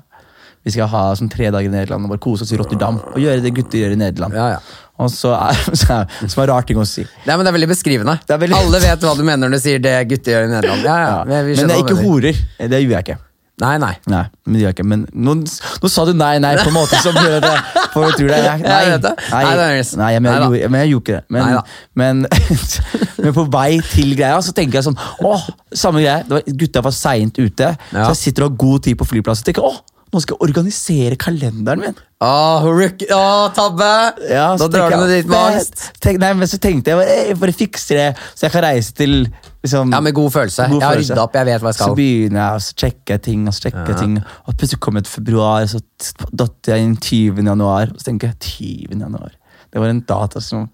Vi 0.65 0.73
skal 0.73 0.89
ha 0.89 1.03
sånn 1.17 1.29
tre 1.29 1.51
dager 1.53 1.69
i 1.69 1.73
Nederland 1.73 2.07
og 2.07 2.15
bare 2.15 2.23
kose 2.25 2.41
oss 2.45 2.53
i 2.55 2.57
Rotterdam. 2.57 2.97
Og 3.13 3.19
gjøre 3.21 3.43
det 3.43 3.51
gutter 3.53 3.83
gjør 3.83 3.93
i 3.93 3.99
Nederland. 4.01 4.33
Ja, 4.33 4.47
ja. 4.55 4.81
Og 4.97 5.11
så 5.13 5.35
er, 5.37 5.59
så 5.81 5.99
er, 5.99 6.17
som 6.31 6.41
er 6.43 6.49
rar 6.49 6.65
ting 6.65 6.79
å 6.81 6.87
si. 6.89 7.03
Nei, 7.27 7.35
men 7.35 7.45
det 7.45 7.51
er 7.53 7.57
veldig 7.59 7.69
beskrivende. 7.75 8.17
Det 8.25 8.33
er 8.33 8.41
veldig- 8.41 8.57
Alle 8.63 8.81
vet 8.81 9.05
hva 9.05 9.13
du 9.17 9.23
mener 9.27 9.45
når 9.45 9.59
du 9.59 9.63
sier 9.67 9.83
det 9.83 9.93
gutter 10.09 10.35
gjør 10.37 10.47
i 10.49 10.51
Nederland. 10.55 10.87
Ja, 10.89 10.97
ja, 11.05 11.23
vi- 11.29 11.43
vi 11.51 11.61
Men 11.61 11.69
det 11.69 11.77
er 11.77 11.85
ikke 11.85 12.01
horer. 12.01 12.43
Det 12.57 12.81
gjorde 12.81 12.97
jeg 12.97 13.05
ikke. 13.09 13.21
Nei, 13.61 13.77
nei. 13.79 13.93
Nei, 14.11 14.23
men 14.51 14.59
gjør 14.59 14.73
ikke. 14.73 14.83
Men 14.83 15.05
nå, 15.15 15.33
nå 15.39 15.89
sa 15.91 16.03
du 16.03 16.11
nei, 16.17 16.33
nei 16.43 16.55
på 16.59 16.67
en 16.67 16.75
måte 16.75 16.97
som 16.99 17.15
gjør 17.15 17.37
at 17.37 17.45
jeg 17.47 18.17
tror 18.17 18.27
det. 18.27 18.39
Jeg, 18.49 18.63
nei. 18.65 19.13
Nei, 19.31 19.77
nice. 19.77 19.95
nei, 19.95 20.09
men, 20.19 20.33
jeg, 20.33 20.41
gjorde, 20.43 20.69
men 20.73 20.81
jeg 20.81 20.89
gjorde 20.91 21.05
ikke 21.05 21.15
det. 21.15 21.23
Men, 21.31 21.61
men, 21.95 22.25
men 23.23 23.35
på 23.37 23.45
vei 23.53 23.69
til 23.93 24.11
greia 24.19 24.41
så 24.43 24.51
tenker 24.57 24.81
jeg 24.81 24.87
sånn 24.89 24.97
Åh, 25.23 25.45
samme 25.71 26.03
greie. 26.03 26.41
Gutta 26.59 26.83
var 26.83 26.91
seint 26.97 27.39
ute, 27.39 27.69
så 27.93 28.09
jeg 28.09 28.19
sitter 28.25 28.43
og 28.43 28.51
har 28.51 28.59
god 28.65 28.83
tid 28.89 28.99
på 28.99 29.07
flyplassen 29.07 29.45
og 29.45 29.47
tenker 29.53 29.69
åh, 29.69 29.79
nå 30.15 30.21
skal 30.23 30.37
jeg 30.37 30.47
organisere 30.47 31.17
kalenderen 31.19 31.81
min. 31.83 31.97
Åh, 32.23 32.63
Rook- 32.63 33.03
ah, 33.11 33.49
tabbe! 33.53 33.87
Ja, 34.31 34.45
da 34.55 34.67
drar 34.71 34.93
du 34.93 35.01
jeg, 35.11 35.25
dit 35.25 35.29
med 35.29 36.21
nei, 36.23 36.29
men 36.39 36.47
så 36.47 36.59
tenkte 36.63 36.93
jeg 36.93 36.99
bare, 37.01 37.17
jeg 37.27 37.39
bare 37.41 37.55
fikser 37.55 37.99
det, 37.99 38.05
så 38.31 38.45
jeg 38.47 38.53
kan 38.53 38.63
reise 38.63 38.95
til 38.95 39.15
liksom, 39.25 39.91
Ja, 39.91 39.99
med 40.05 40.15
god 40.15 40.31
følelse. 40.31 40.69
God 40.71 40.79
jeg 40.79 40.87
har 40.87 41.01
rydda 41.01 41.25
opp, 41.25 41.35
jeg 41.35 41.49
vet 41.49 41.65
hva 41.65 41.73
jeg 41.73 41.79
skal. 41.79 41.91
Så 41.91 41.99
begynner 41.99 42.39
jeg, 42.41 42.61
og 42.61 42.63
så 42.63 42.77
sjekker 42.85 43.17
jeg 43.17 43.23
ting, 43.27 43.43
og 43.49 43.57
så 43.57 43.65
sjekker 43.67 43.91
jeg 43.91 43.99
ting. 43.99 44.15
Og 44.45 44.55
plutselig 44.55 44.81
kommer 44.87 45.03
et 45.03 45.11
februar, 45.11 45.67
så 45.67 45.83
datter 46.31 46.75
jeg 46.77 46.87
inn 46.87 46.95
20. 46.95 47.43
januar. 47.51 47.91
Og 47.91 47.99
så 47.99 48.09
tenker 48.09 48.31
jeg 48.31 48.39
20. 48.87 49.03
januar. 49.03 49.35
Det 49.75 49.83
var 49.83 49.91
en 49.91 50.01
data 50.07 50.39
som 50.39 50.69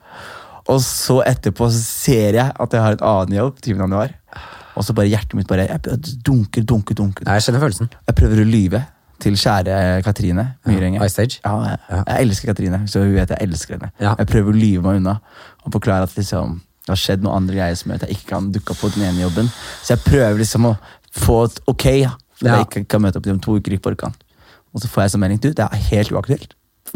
Og 0.69 0.77
så 0.86 1.23
etterpå 1.25 1.65
så 1.73 1.82
ser 1.82 2.38
jeg 2.38 2.51
at 2.54 2.73
jeg 2.77 2.82
har 2.86 2.93
en 2.93 3.06
annen 3.10 3.39
jobb 3.39 3.58
20. 3.65 3.82
januar. 3.82 4.13
Og 4.77 4.86
så 4.86 4.93
bare 4.95 5.10
hjertet 5.10 5.34
mitt 5.36 5.49
bare 5.49 5.65
jeg 5.67 5.97
dunker, 6.23 6.63
dunker, 6.63 6.95
dunker. 6.95 7.25
Ja, 7.25 7.34
jeg 7.39 7.47
skjønner 7.47 7.65
følelsen. 7.65 7.89
Jeg 8.08 8.15
prøver 8.15 8.43
å 8.43 8.47
lyve 8.47 8.86
til 9.21 9.36
kjære 9.38 10.01
Katrine 10.05 10.45
Myhrenge. 10.65 10.99
Ice 11.05 11.21
Age. 11.21 11.39
Ja, 11.45 11.53
jeg, 11.67 11.77
Ja. 11.91 12.01
jeg 12.07 12.25
elsker 12.27 12.51
Katrine, 12.53 12.79
så 12.89 13.03
hun 13.03 13.13
vet 13.15 13.29
jeg 13.29 13.38
elsker 13.47 13.77
henne. 13.77 13.91
Ja. 14.01 14.15
Jeg 14.17 14.27
prøver 14.27 14.51
å 14.53 14.57
lyve 14.57 14.81
meg 14.88 14.95
unna 15.01 15.17
og 15.65 15.71
forklare 15.75 16.03
at 16.10 16.15
liksom, 16.17 16.55
det 16.86 16.89
har 16.89 16.97
skjedd 16.97 17.21
noen 17.23 17.36
andre 17.43 17.55
greier 17.60 17.75
som 17.77 17.91
gjør 17.91 18.01
at 18.01 18.07
jeg 18.10 18.17
ikke 18.17 18.29
kan 18.34 18.51
dukke 18.51 18.73
opp 18.73 18.81
på 18.81 18.89
den 18.95 19.03
ene 19.10 19.21
jobben. 19.27 19.51
Så 19.84 19.93
jeg 19.95 20.03
prøver 20.07 20.38
liksom 20.41 20.65
å 20.71 20.77
få 21.13 21.43
et 21.45 21.60
ok, 21.67 21.86
ja, 22.01 22.15
for 22.39 22.47
Ja. 22.49 22.55
jeg 22.57 22.67
ikke 22.69 22.88
kan 22.95 23.01
møte 23.05 23.17
opp 23.21 23.27
om 23.27 23.39
to 23.39 23.57
uker 23.60 23.73
i 23.73 23.77
forkant. 23.77 24.17
Og 24.73 24.81
så 24.81 24.88
får 24.88 25.03
jeg 25.03 25.12
sånn 25.12 25.19
melding. 25.21 25.41
Du, 25.41 25.49
det 25.53 25.60
er 25.67 25.75
helt 25.91 26.12
uaktuelt. 26.12 26.53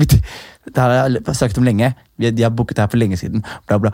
Det 0.65 0.81
har 0.81 0.89
jeg 1.13 1.21
snakket 1.37 1.57
om 1.61 1.63
lenge. 1.67 1.93
De 2.17 2.41
har 2.41 2.49
booket 2.49 2.75
det 2.77 2.81
her 2.83 2.87
for 2.89 2.97
lenge 2.97 3.17
siden. 3.21 3.43
Bla, 3.67 3.77
bla. 3.77 3.91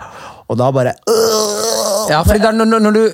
Og 0.48 0.58
da 0.58 0.70
bare 0.72 0.94
øh, 1.10 2.10
Ja, 2.10 2.22
fordi 2.24 2.40
når, 2.40 2.80
når- 2.80 2.94
du 2.96 3.12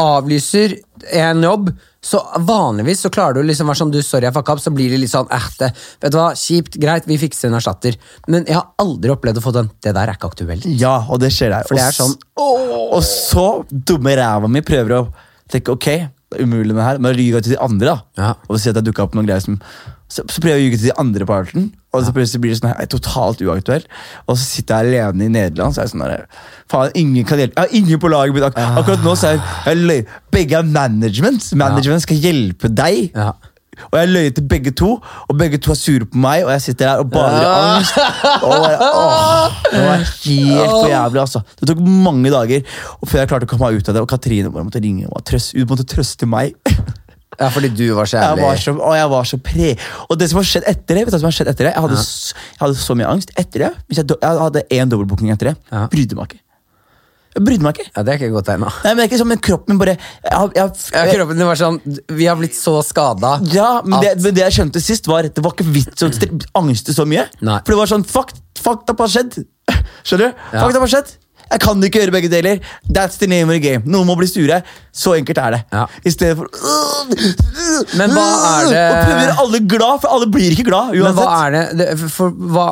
avlyser 0.00 0.78
en 1.12 1.42
jobb, 1.42 1.70
så 2.04 2.20
vanligvis 2.44 3.00
så 3.00 3.10
klarer 3.12 3.38
du 3.38 3.48
liksom 3.48 3.70
være 3.70 3.80
sånn 3.80 3.92
du, 3.94 4.00
sorry 4.04 4.28
jeg 4.28 4.36
fucka 4.36 4.56
opp, 4.56 4.62
så 4.64 4.72
blir 4.74 4.92
det 4.92 4.98
litt 5.00 5.12
sånn 5.12 5.30
eh, 5.32 5.46
det, 5.60 5.70
Vet 6.02 6.12
du 6.12 6.18
hva, 6.18 6.26
kjipt, 6.36 6.76
greit, 6.80 7.06
vi 7.08 7.16
fikser 7.20 7.48
en 7.48 7.56
erstatter. 7.58 7.96
Men 8.28 8.44
jeg 8.48 8.58
har 8.58 8.72
aldri 8.82 9.12
opplevd 9.14 9.40
å 9.40 9.44
få 9.44 9.54
den 9.56 9.70
det 9.84 9.94
der 9.94 10.10
er 10.10 10.18
ikke 10.18 10.32
aktuelt. 10.32 10.66
Ja, 10.80 10.98
og 11.08 11.22
det 11.22 11.32
skjer 11.34 11.54
der. 11.54 11.68
For 11.68 11.78
det 11.78 11.86
er 11.86 11.96
sånn, 11.96 12.12
Og 12.44 13.00
så 13.06 13.46
dumme 13.70 14.16
ræva 14.18 14.50
mi 14.50 14.64
prøver 14.66 14.98
å 14.98 15.02
tenke 15.50 15.74
ok, 15.74 15.88
det 16.34 16.40
er 16.40 16.48
umulig 16.48 16.74
med 16.74 16.82
det 16.82 16.88
her, 16.88 17.00
men 17.00 17.18
jeg 17.20 17.46
til 17.46 17.54
de 17.54 17.62
andre. 17.62 17.94
da 17.94 18.22
Ja. 18.22 18.34
Og 18.48 18.60
si 18.60 18.72
at 18.72 18.80
jeg 18.80 18.88
dukket 18.88 19.06
opp 19.06 19.16
noen 19.16 19.28
greier 19.28 19.44
som 19.44 19.60
så, 20.14 20.22
så 20.30 20.42
prøver 20.42 20.60
jeg 20.60 20.62
å 20.62 20.66
ljuge 20.68 20.80
til 20.80 20.90
de 20.90 20.96
andre 21.02 21.26
parten, 21.26 21.70
og 21.94 22.04
så 22.06 22.12
plutselig 22.14 22.42
blir 22.42 22.52
det 22.54 22.58
sånn 22.60 22.70
her, 22.70 22.90
totalt 22.90 23.40
uaktuelt. 23.42 23.88
Og 24.28 24.36
så 24.38 24.44
sitter 24.44 24.90
jeg 24.90 25.02
alene 25.08 25.26
i 25.26 25.32
Nederland, 25.34 25.74
så 25.74 25.82
er 25.82 25.88
jeg 25.88 25.94
sånn 25.94 26.04
her, 26.06 26.28
faen, 26.70 26.94
ingen 26.98 27.26
kan 27.26 27.40
hjelpe 27.42 27.58
Jeg 27.58 27.70
har 27.70 27.80
ingen 27.80 28.02
på 28.02 28.10
laget 28.12 28.36
mitt. 28.36 28.46
Ak 28.46 28.78
akkurat 28.82 29.02
nå 29.06 29.16
så 29.18 29.32
er 29.32 29.40
jeg, 29.40 29.80
jeg 29.90 30.06
Begge 30.34 30.60
er 30.60 30.70
management. 30.70 31.50
Management 31.58 32.06
skal 32.06 32.22
hjelpe 32.22 32.70
deg. 32.70 33.10
Ja. 33.14 33.32
Og 33.90 33.98
jeg 33.98 34.10
løy 34.10 34.30
til 34.34 34.46
begge 34.48 34.70
to, 34.78 34.90
og 35.02 35.38
begge 35.38 35.58
to 35.58 35.72
er 35.74 35.78
sure 35.78 36.06
på 36.06 36.18
meg, 36.22 36.44
og 36.46 36.52
jeg 36.54 36.62
sitter 36.68 36.92
der 36.92 37.02
og 37.02 37.10
bader 37.10 37.42
i 37.42 37.48
angst. 37.50 37.98
Og 38.44 38.50
bare, 38.52 38.90
åh, 38.90 39.56
det 39.70 39.82
var 39.82 40.02
helt 40.04 40.70
for 40.70 40.90
jævlig, 40.90 41.20
altså. 41.24 41.42
Det 41.60 41.70
tok 41.70 41.82
mange 41.82 42.30
dager 42.30 42.62
og 43.00 43.08
før 43.08 43.24
jeg 43.24 43.32
klarte 43.32 43.48
å 43.48 43.50
komme 43.50 43.70
meg 43.70 43.80
ut 43.82 43.90
av 43.90 43.96
det. 43.96 44.04
Og 44.04 44.10
Katrine 44.14 44.52
bare 44.54 44.66
måtte 44.68 44.82
ringe 44.84 45.08
og 45.10 45.24
trøste, 45.26 45.66
måtte 45.70 45.88
trøste 45.90 46.30
meg. 46.30 46.54
Ja, 47.40 47.48
fordi 47.50 47.70
du 47.74 47.84
var 47.96 48.06
så 48.10 48.18
Jeg 48.20 48.28
jævlig 48.30 48.44
var 48.46 48.56
så, 48.62 48.76
og 48.78 48.94
jeg 48.98 49.10
var 49.14 49.24
så 49.32 49.38
pre... 49.50 49.72
Og 50.08 50.18
det 50.20 50.30
som 50.30 50.38
har 50.42 50.48
skjedd 50.52 50.68
etter 50.70 50.94
det, 51.00 51.04
vet 51.06 51.12
du 51.12 51.16
hva 51.16 51.20
som 51.24 51.30
har 51.32 51.36
skjedd 51.40 51.50
etter 51.54 51.68
det? 51.68 51.74
Jeg 51.74 51.82
hadde, 51.88 51.98
s- 52.00 52.32
jeg 52.54 52.62
hadde 52.64 52.80
så 52.84 52.96
mye 53.00 53.10
angst 53.10 53.34
etter 53.40 53.64
det. 53.66 53.70
Hvis 53.88 54.00
jeg, 54.02 54.08
jeg 54.22 54.42
hadde 54.46 54.64
én 54.78 54.90
dobbeltbooking 54.92 55.30
etter 55.34 55.52
det. 55.52 55.56
Ja. 55.72 55.86
Brydde 55.92 56.18
meg 56.20 56.30
ikke. 56.32 56.40
Jeg 57.34 57.42
brydde 57.48 57.64
meg 57.66 57.74
ikke. 57.80 57.88
Ja, 57.96 58.02
Det 58.06 58.12
er 58.12 58.18
ikke 58.20 58.26
et 58.30 58.34
godt 58.36 58.46
tegn. 58.46 58.60
Nei, 58.62 58.90
men 58.92 58.96
det 59.00 59.04
er 59.04 59.08
ikke 59.10 59.18
sånn, 59.18 59.30
men 59.32 59.40
kroppen 59.42 59.74
min 59.74 59.80
bare 59.80 59.96
jeg, 59.96 60.50
jeg, 60.54 60.74
Ja, 60.94 61.00
kroppen 61.16 61.40
din 61.40 61.48
var 61.48 61.58
sånn 61.58 61.80
Vi 62.14 62.28
har 62.30 62.36
blitt 62.38 62.54
så 62.54 62.76
skada. 62.86 63.32
Ja, 63.50 63.70
men 63.82 63.98
det, 64.04 64.12
men 64.22 64.36
det 64.36 64.44
jeg 64.44 64.54
skjønte 64.60 64.82
sist, 64.84 65.08
var 65.10 65.26
det 65.26 65.42
var 65.42 65.56
ikke 65.56 65.66
vits 65.74 66.06
å 66.06 66.12
angste 66.62 66.94
så 66.94 67.02
mye. 67.10 67.24
Nei. 67.42 67.58
For 67.66 67.74
det 67.74 67.80
var 67.80 67.90
sånn 67.90 68.06
Fuck, 68.06 68.30
fuck 68.62 68.86
det 68.86 68.94
har 69.02 69.10
skjedd. 69.16 69.40
Skjønner 70.06 70.30
du? 70.30 70.44
Ja. 70.54 70.62
Fuck 70.62 70.76
det 70.78 70.84
har 70.84 70.92
skjedd. 70.94 71.10
Jeg 71.50 71.60
kan 71.60 71.82
ikke 71.86 72.00
gjøre 72.00 72.14
begge 72.14 72.30
deler. 72.32 72.60
That's 72.88 73.18
the 73.20 73.28
name 73.30 73.48
of 73.50 73.54
the 73.56 73.60
game. 73.60 73.82
Noen 73.86 74.06
må 74.08 74.16
bli 74.18 74.26
sure. 74.30 74.62
Så 74.94 75.14
enkelt 75.18 75.38
er 75.38 75.56
det. 75.56 75.60
Ja. 75.72 75.86
I 76.04 76.10
stedet 76.14 76.36
for 76.38 76.48
Men 77.98 78.10
hva 78.14 78.26
er 78.50 78.68
det- 78.70 78.84
Og 78.90 79.06
prøver 79.08 79.40
alle 79.44 79.60
glad, 79.60 80.00
for 80.00 80.08
alle 80.14 80.26
blir 80.30 80.50
ikke 80.54 80.68
glad 80.68 80.94
Men 80.94 81.14
hva 81.14 81.26
er 81.46 81.50
det, 81.56 81.64
det 81.78 82.10
for, 82.10 82.30
hva, 82.30 82.68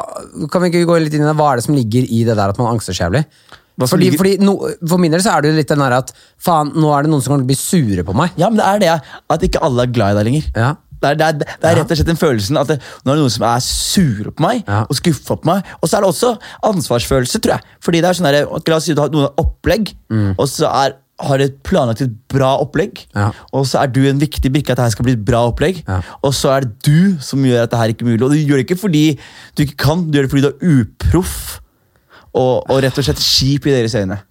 Kan 0.50 0.62
vi 0.62 0.70
ikke 0.70 0.86
gå 0.88 1.00
litt 1.02 1.14
inn 1.14 1.24
i 1.24 1.28
det? 1.30 1.36
Hva 1.36 1.52
er 1.52 1.56
det 1.60 1.64
som 1.64 1.74
ligger 1.74 2.06
i 2.08 2.22
det 2.24 2.36
der 2.36 2.48
at 2.48 2.58
man 2.58 2.72
angster 2.74 2.92
så 2.96 3.08
jævlig? 3.08 3.24
Fordi, 3.82 4.10
fordi 4.16 4.36
no, 4.44 4.58
For 4.86 4.98
min 5.00 5.10
del 5.14 5.20
så 5.24 5.32
er 5.36 5.42
det 5.42 5.52
jo 5.52 5.56
litt 5.56 5.68
den 5.72 5.78
der 5.82 5.96
at 5.96 6.12
faen, 6.44 6.72
nå 6.76 6.92
er 6.92 7.02
det 7.06 7.10
noen 7.10 7.22
som 7.24 7.32
kommer 7.32 7.42
til 7.42 7.48
å 7.48 7.52
bli 7.52 7.58
sure 7.96 8.04
på 8.04 8.14
meg. 8.14 8.30
Ja, 8.36 8.50
men 8.50 8.60
det 8.60 8.66
er 8.68 8.78
det 8.78 8.90
at 9.32 9.46
ikke 9.48 9.62
alle 9.64 9.86
er 9.86 9.92
glad 9.96 10.12
i 10.12 10.18
deg 10.20 10.28
lenger. 10.28 10.50
Ja. 10.54 10.74
Det 11.02 11.10
er, 11.10 11.18
det, 11.18 11.26
er, 11.26 11.58
det 11.58 11.70
er 11.70 11.78
rett 11.80 11.92
og 11.92 11.98
slett 11.98 12.10
den 12.12 12.20
følelsen 12.20 12.58
at 12.60 12.70
det, 12.70 12.78
nå 13.02 13.12
er 13.12 13.18
det 13.18 13.24
noen 13.24 13.34
som 13.34 13.46
er 13.48 13.62
sure 13.66 14.32
på 14.32 14.44
meg 14.44 14.64
og 14.86 14.96
skuffa 14.98 15.36
på 15.40 15.48
meg. 15.50 15.70
Og 15.80 15.90
så 15.90 15.98
er 15.98 16.04
det 16.04 16.10
også 16.12 16.32
ansvarsfølelse, 16.70 17.40
tror 17.42 17.56
jeg. 17.56 17.76
Fordi 17.82 18.02
det 18.02 18.10
er 18.10 18.18
sånn 18.18 18.28
der, 18.30 18.42
La 18.72 18.78
oss 18.78 18.86
si 18.88 18.94
du 18.96 19.02
har 19.02 19.12
noen 19.12 19.32
opplegg, 19.42 19.90
og 20.38 20.46
så 20.48 20.70
er, 20.70 20.94
har 21.22 21.42
du 21.42 21.56
planlagt 21.66 22.00
et 22.06 22.14
bra 22.32 22.54
opplegg. 22.62 23.02
Mm. 23.12 23.18
Ja. 23.20 23.28
Og 23.52 23.66
så 23.68 23.82
er 23.82 23.90
du 23.92 24.00
en 24.08 24.22
viktig 24.22 24.50
brikke 24.54 24.72
at 24.72 24.80
det 24.80 24.86
her 24.88 24.94
skal 24.94 25.06
bli 25.06 25.16
et 25.18 25.24
bra 25.26 25.42
opplegg. 25.50 25.82
Ja. 25.86 26.00
Og 26.24 26.32
så 26.38 26.54
er 26.54 26.64
det 26.64 26.72
du 26.86 27.18
som 27.22 27.44
gjør 27.46 27.66
at 27.66 27.74
det 27.74 27.82
her 27.82 27.92
ikke 27.92 28.06
er 28.06 28.12
mulig. 28.12 28.22
Og 28.24 28.32
du 28.32 28.40
gjør 28.40 28.62
det 28.62 28.66
ikke 28.66 28.80
fordi 28.80 29.04
du 29.58 29.66
ikke 29.66 29.80
kan, 29.84 30.06
du 30.08 30.18
gjør 30.18 30.28
det 30.28 30.32
fordi 30.32 30.46
du 30.46 30.50
er 30.52 30.76
uproff 30.80 31.36
og, 32.32 32.62
og 32.70 32.78
rett 32.80 32.96
og 32.96 33.04
slett 33.04 33.20
kjip 33.20 33.68
i 33.68 33.74
deres 33.74 33.94
øyne. 33.98 34.22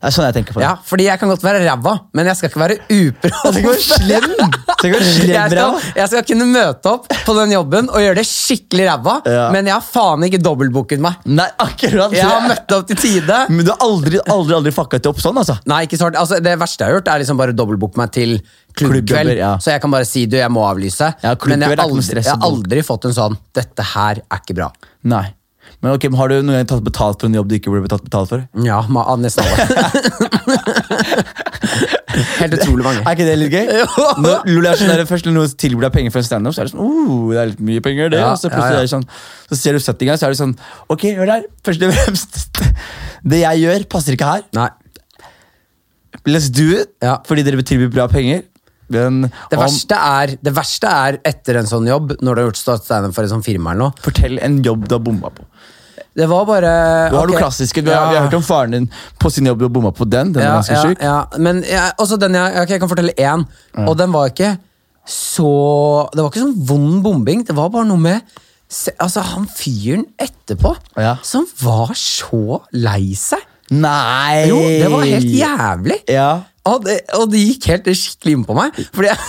Det 0.00 0.08
er 0.08 0.14
sånn 0.16 0.24
jeg 0.30 0.34
tenker 0.38 0.54
på 0.56 0.60
det. 0.62 0.64
Ja, 0.64 0.76
fordi 0.80 1.04
jeg 1.10 1.20
kan 1.20 1.28
godt 1.28 1.42
være 1.44 1.58
ræva, 1.60 1.92
men 2.16 2.28
jeg 2.30 2.38
skal 2.38 2.48
ikke 2.48 2.60
være 2.62 2.76
uproff. 2.88 3.56
Jeg. 3.60 4.22
Jeg 4.80 4.94
Jeg 5.96 6.06
skal, 6.08 6.22
kunne 6.24 6.46
møte 6.48 6.88
opp 6.94 7.10
på 7.26 7.34
den 7.36 7.52
jobben 7.52 7.90
og 7.92 8.00
gjøre 8.00 8.16
det 8.16 8.24
skikkelig 8.24 8.86
ræva, 8.88 9.16
Ja. 9.28 9.50
men 9.52 9.68
jeg 9.68 9.74
har 9.74 9.84
faen 9.84 10.24
ikke 10.24 10.40
dobbeltbooket 10.40 11.02
meg. 11.04 11.18
Nei, 11.28 11.48
akkurat 11.60 12.14
Jeg 12.16 12.24
har 12.24 12.48
møtt 12.48 12.72
opp 12.78 12.86
til 12.88 12.96
tide. 12.96 13.42
Men 13.50 13.66
du 13.66 13.72
har 13.74 13.84
aldri, 13.84 14.22
aldri, 14.24 14.54
aldri 14.56 14.72
fucka 14.72 14.96
det 14.98 15.10
opp 15.10 15.20
sånn, 15.20 15.36
altså? 15.36 15.58
Nei, 15.68 15.82
ikke 15.84 16.00
svart. 16.00 16.16
Altså, 16.16 16.40
det 16.40 16.56
verste 16.58 16.80
jeg 16.86 16.88
har 16.94 16.96
gjort, 16.96 17.10
er 17.12 17.20
liksom 17.24 17.36
bare 17.42 17.52
dobbeltbooke 17.52 18.00
meg 18.00 18.14
til 18.16 18.38
klubbkveld. 18.80 19.36
Ja. 19.36 19.58
Så 19.60 19.74
jeg 19.74 19.82
kan 19.84 19.92
bare 19.92 20.08
si 20.08 20.24
du, 20.24 20.38
jeg 20.40 20.50
må 20.50 20.64
avlyse. 20.64 21.12
Ja, 21.20 21.34
men 21.44 21.60
jeg 21.60 21.74
har, 21.76 21.84
aldri, 21.84 22.22
jeg 22.22 22.30
har 22.30 22.48
aldri 22.48 22.86
fått 22.86 23.04
en 23.10 23.12
sånn 23.16 23.36
'dette 23.52 23.84
her 23.92 24.22
er 24.24 24.40
ikke 24.40 24.56
bra'. 24.56 24.72
Nei. 25.04 25.26
Men 25.80 25.94
ok, 25.96 26.04
men 26.10 26.18
Har 26.20 26.28
du 26.28 26.34
noen 26.42 26.56
gang 26.58 26.68
tatt 26.68 26.84
betalt 26.84 27.22
for 27.22 27.28
en 27.30 27.36
jobb 27.38 27.48
du 27.48 27.54
ikke 27.56 27.70
burde 27.72 27.88
tatt 27.88 28.04
betalt 28.04 28.28
for? 28.32 28.40
Ja, 28.66 28.80
nesten 29.20 29.44
alle. 29.46 29.56
Helt 32.40 32.56
utrolig 32.58 32.84
mange. 32.84 33.02
Er 33.04 33.14
ikke 33.14 33.26
det 33.28 33.36
litt 33.38 33.54
gøy? 33.54 33.66
Når 34.24 34.48
Lula 34.50 34.72
er 34.72 34.80
sånn 34.80 34.92
der, 34.92 35.02
først 35.08 35.28
når 35.28 35.34
noen 35.36 35.54
tilbyr 35.62 35.86
deg 35.86 35.94
penger 35.94 36.14
for 36.14 36.20
en 36.20 36.26
standup, 36.26 36.56
så 36.56 36.62
er 36.62 36.68
det 36.68 36.74
sånn 36.74 36.84
oh, 36.84 37.30
det 37.30 37.40
er 37.40 37.50
litt 37.52 37.62
mye 37.70 37.84
penger, 37.84 38.12
det. 38.12 38.20
Ja, 38.20 38.32
og 38.34 38.40
så 38.40 38.50
plutselig 38.52 38.76
ja. 38.76 38.82
er 38.82 38.88
det 38.88 38.92
sånn, 38.92 39.06
så 39.48 39.58
ser 39.60 39.76
du 39.76 39.82
settinga, 39.84 40.16
så 40.20 40.28
er 40.28 40.34
det 40.34 40.40
sånn 40.40 40.54
Ok, 40.92 41.06
hør 41.16 41.30
der. 41.30 41.46
Først 41.66 41.86
og 41.86 41.96
fremst 41.96 42.62
Det 43.32 43.42
jeg 43.42 43.64
gjør, 43.64 43.88
passer 43.94 44.16
ikke 44.16 44.30
her. 44.34 44.46
Nei. 44.56 44.70
Let's 46.28 46.50
do 46.52 46.66
it. 46.76 46.92
Ja. 47.04 47.18
Fordi 47.24 47.44
dere 47.46 47.64
tilbyr 47.64 47.92
bra 47.94 48.08
penger. 48.10 48.42
Men 48.90 49.22
Det 49.22 49.58
verste, 49.58 49.94
er, 49.94 50.34
det 50.42 50.52
verste 50.56 50.90
er 50.90 51.20
etter 51.30 51.60
en 51.60 51.68
sånn 51.70 51.86
jobb, 51.86 52.16
når 52.18 52.34
du 52.34 52.42
har 52.42 52.48
gjort 52.48 52.82
standup 52.82 53.14
for 53.14 53.26
et 53.26 53.32
sånt 53.32 53.46
firma 53.46 53.72
eller 53.72 53.86
noe. 53.86 54.02
fortell 54.02 54.40
en 54.42 54.58
jobb 54.66 54.88
du 54.90 54.96
har 54.96 55.04
bomma 55.04 55.30
på. 55.34 55.46
Det 56.16 56.26
var 56.30 56.46
bare 56.48 56.72
Du 57.10 57.16
har 57.16 57.24
okay. 57.24 57.34
noe 57.34 57.42
klassiske. 57.44 57.82
Du 57.84 57.90
har, 57.90 58.00
Ja. 58.00 58.10
Vi 58.10 58.16
har 58.18 58.26
hørt 58.28 58.38
om 58.38 58.46
faren 58.46 58.76
din 58.76 58.88
på 59.18 59.30
sin 59.30 59.46
jobb 59.46 59.62
og 59.68 59.72
bomma 59.72 59.92
på 59.96 60.08
den. 60.08 60.32
Den 60.34 60.42
ja, 60.44 60.56
ganske 60.58 60.74
ja, 60.74 60.82
sjuk. 60.82 61.02
ja. 61.02 61.18
Men 61.38 61.62
jeg, 61.66 61.92
også 61.98 62.18
den 62.20 62.34
jeg, 62.34 62.56
okay, 62.62 62.76
jeg 62.76 62.82
kan 62.84 62.92
fortelle 62.92 63.14
én, 63.18 63.46
og 63.86 63.96
den 63.98 64.12
var 64.12 64.32
ikke 64.32 64.56
så 65.10 66.08
Det 66.12 66.22
var 66.22 66.28
ikke 66.30 66.42
sånn 66.44 66.58
vond 66.68 67.00
bombing, 67.02 67.40
det 67.46 67.56
var 67.56 67.70
bare 67.72 67.88
noe 67.88 67.98
med 67.98 68.20
se, 68.70 68.92
Altså, 69.00 69.24
han 69.32 69.48
fyren 69.50 70.04
etterpå 70.20 70.74
som 71.26 71.46
var 71.62 71.94
så 71.98 72.60
lei 72.76 73.14
seg. 73.18 73.42
Nei! 73.70 74.46
Jo, 74.50 74.58
det 74.58 74.90
var 74.90 75.04
helt 75.06 75.30
jævlig. 75.30 75.98
Ja. 76.10 76.30
Og 76.68 76.82
det, 76.84 76.98
og 77.16 77.30
det 77.32 77.40
gikk 77.40 77.66
helt 77.70 77.86
skikkelig 77.96 78.32
inn 78.36 78.42
på 78.44 78.54
meg. 78.56 78.76
Fordi 78.92 79.08
jeg, 79.08 79.20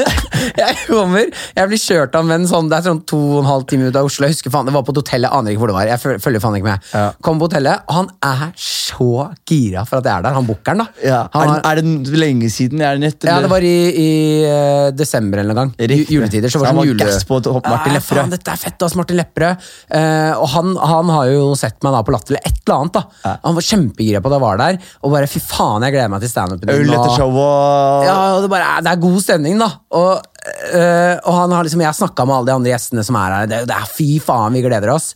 jeg 0.62 0.76
kommer 0.88 1.26
Jeg 1.28 1.68
blir 1.68 1.80
kjørt 1.82 2.14
av 2.16 2.30
en 2.32 2.46
sånn 2.48 2.70
Det 2.70 2.78
er 2.78 2.86
sånn 2.88 3.02
to 3.08 3.18
og 3.20 3.42
en 3.42 3.48
halv 3.50 3.66
time 3.68 3.90
ut 3.90 3.98
av 4.00 4.08
Oslo. 4.08 4.24
Jeg 4.26 4.38
husker 4.38 4.54
faen, 4.54 4.64
Det 4.70 4.72
var 4.74 4.86
på 4.86 4.94
et 4.94 5.00
hotell, 5.02 5.26
jeg 5.26 5.34
aner 5.36 5.52
ikke 5.52 5.60
hvor 5.60 5.72
det 5.72 5.76
var. 5.76 5.90
Jeg 5.90 6.20
følger 6.24 6.42
faen 6.42 6.56
ikke 6.56 6.68
med. 6.70 6.86
Ja. 6.96 7.02
Kom 7.26 7.40
på 7.42 7.50
hotellet, 7.50 7.84
han 7.92 8.08
er 8.24 8.46
så 8.56 9.10
gira 9.48 9.84
for 9.88 10.00
at 10.00 10.08
jeg 10.08 10.14
er 10.14 10.24
der. 10.24 10.38
Han 10.38 10.48
bookeren, 10.48 10.80
da. 10.82 10.86
Ja. 11.04 11.20
Han 11.34 11.52
Er, 11.60 11.80
det- 11.82 11.90
er 11.90 12.06
det 12.10 12.22
lenge 12.24 12.48
siden? 12.52 12.80
Er 12.80 12.96
det 12.96 13.04
nytt? 13.04 13.28
ja, 13.28 13.36
det 13.44 13.50
var 13.52 13.66
i, 13.66 13.74
i 14.00 14.08
uh, 14.48 14.88
desember 14.96 15.42
eller 15.44 15.52
en 15.56 15.60
gang. 15.60 15.74
Juletider. 16.08 16.48
Så 16.52 16.62
var 16.62 16.70
det 16.72 16.80
sånn 16.80 16.90
jule... 16.90 17.04
gass 17.04 17.28
på 17.28 17.42
Martin 17.44 17.92
Ja, 17.92 17.98
Lepperød. 17.98 18.22
Faen, 18.24 18.32
dette 18.34 18.54
er 18.56 18.62
fett, 18.64 18.86
ass, 18.88 18.96
Martin 18.98 19.20
Lepperød. 19.20 19.68
Uh, 19.92 20.32
og 20.40 20.48
han, 20.56 20.72
han 20.94 21.12
har 21.18 21.30
jo 21.34 21.44
sett 21.60 21.76
meg 21.84 21.92
da 21.98 22.02
på 22.08 22.16
Latter 22.16 22.34
eller 22.38 22.48
et 22.48 22.58
eller 22.64 22.80
annet. 22.80 22.98
da 23.24 23.36
Han 23.44 23.56
var 23.60 23.68
kjempegira 23.68 24.24
på 24.24 24.30
at 24.32 24.38
jeg 24.38 24.44
var 24.48 24.60
der, 24.64 24.80
og 25.04 25.14
bare 25.14 25.28
fy 25.30 25.44
faen, 25.44 25.84
jeg 25.84 25.96
gleder 25.98 26.12
meg 26.16 26.24
til 26.24 26.32
standupen 26.32 26.69
Øl 26.74 26.92
etter 26.96 27.14
showet. 27.16 28.06
ja, 28.08 28.16
og 28.36 28.42
det, 28.44 28.50
bare, 28.52 28.72
det 28.86 28.92
er 28.94 29.00
god 29.04 29.20
stemning, 29.24 29.58
da. 29.60 29.70
Og, 29.96 30.26
øh, 30.74 31.14
og 31.24 31.32
han 31.42 31.54
har 31.56 31.66
liksom, 31.66 31.80
jeg 31.84 31.90
har 31.90 31.98
snakka 32.00 32.26
med 32.28 32.36
alle 32.38 32.50
de 32.50 32.56
andre 32.58 32.72
gjestene 32.74 33.04
som 33.06 33.18
er 33.20 33.34
her. 33.38 33.48
Det, 33.50 33.62
det 33.70 33.76
er 33.76 33.90
fy 33.96 34.08
faen, 34.24 34.54
vi 34.56 34.62
gleder 34.66 34.92
oss. 34.94 35.12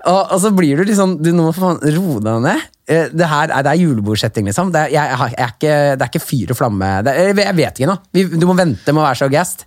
Og, 0.00 0.20
og 0.32 0.38
så 0.40 0.48
blir 0.56 0.78
du 0.80 0.86
liksom 0.88 1.18
Du 1.20 1.26
nå 1.36 1.44
må 1.44 1.50
faen 1.52 1.76
roe 1.92 2.22
deg 2.24 2.38
ned. 2.46 2.62
Eh, 2.88 3.10
Det 3.12 3.26
her 3.28 3.50
er, 3.52 3.64
det 3.66 3.72
er 3.74 3.80
julebordsetting, 3.82 4.46
liksom. 4.48 4.70
Det 4.72 4.86
er, 4.86 4.92
jeg, 4.94 5.10
jeg, 5.12 5.32
jeg 5.36 5.44
er 5.44 5.52
ikke, 5.56 5.74
det 6.00 6.06
er 6.06 6.12
ikke 6.14 6.22
fyr 6.24 6.54
og 6.54 6.58
flamme. 6.62 6.88
Det 7.04 7.12
er, 7.20 7.32
jeg 7.44 7.56
vet 7.58 7.80
ikke 7.82 7.90
nå. 7.90 7.96
Vi, 8.16 8.24
du 8.32 8.46
må 8.48 8.56
vente 8.58 8.94
med 8.96 9.02
å 9.02 9.08
være 9.10 9.20
så 9.20 9.28
gassed. 9.32 9.66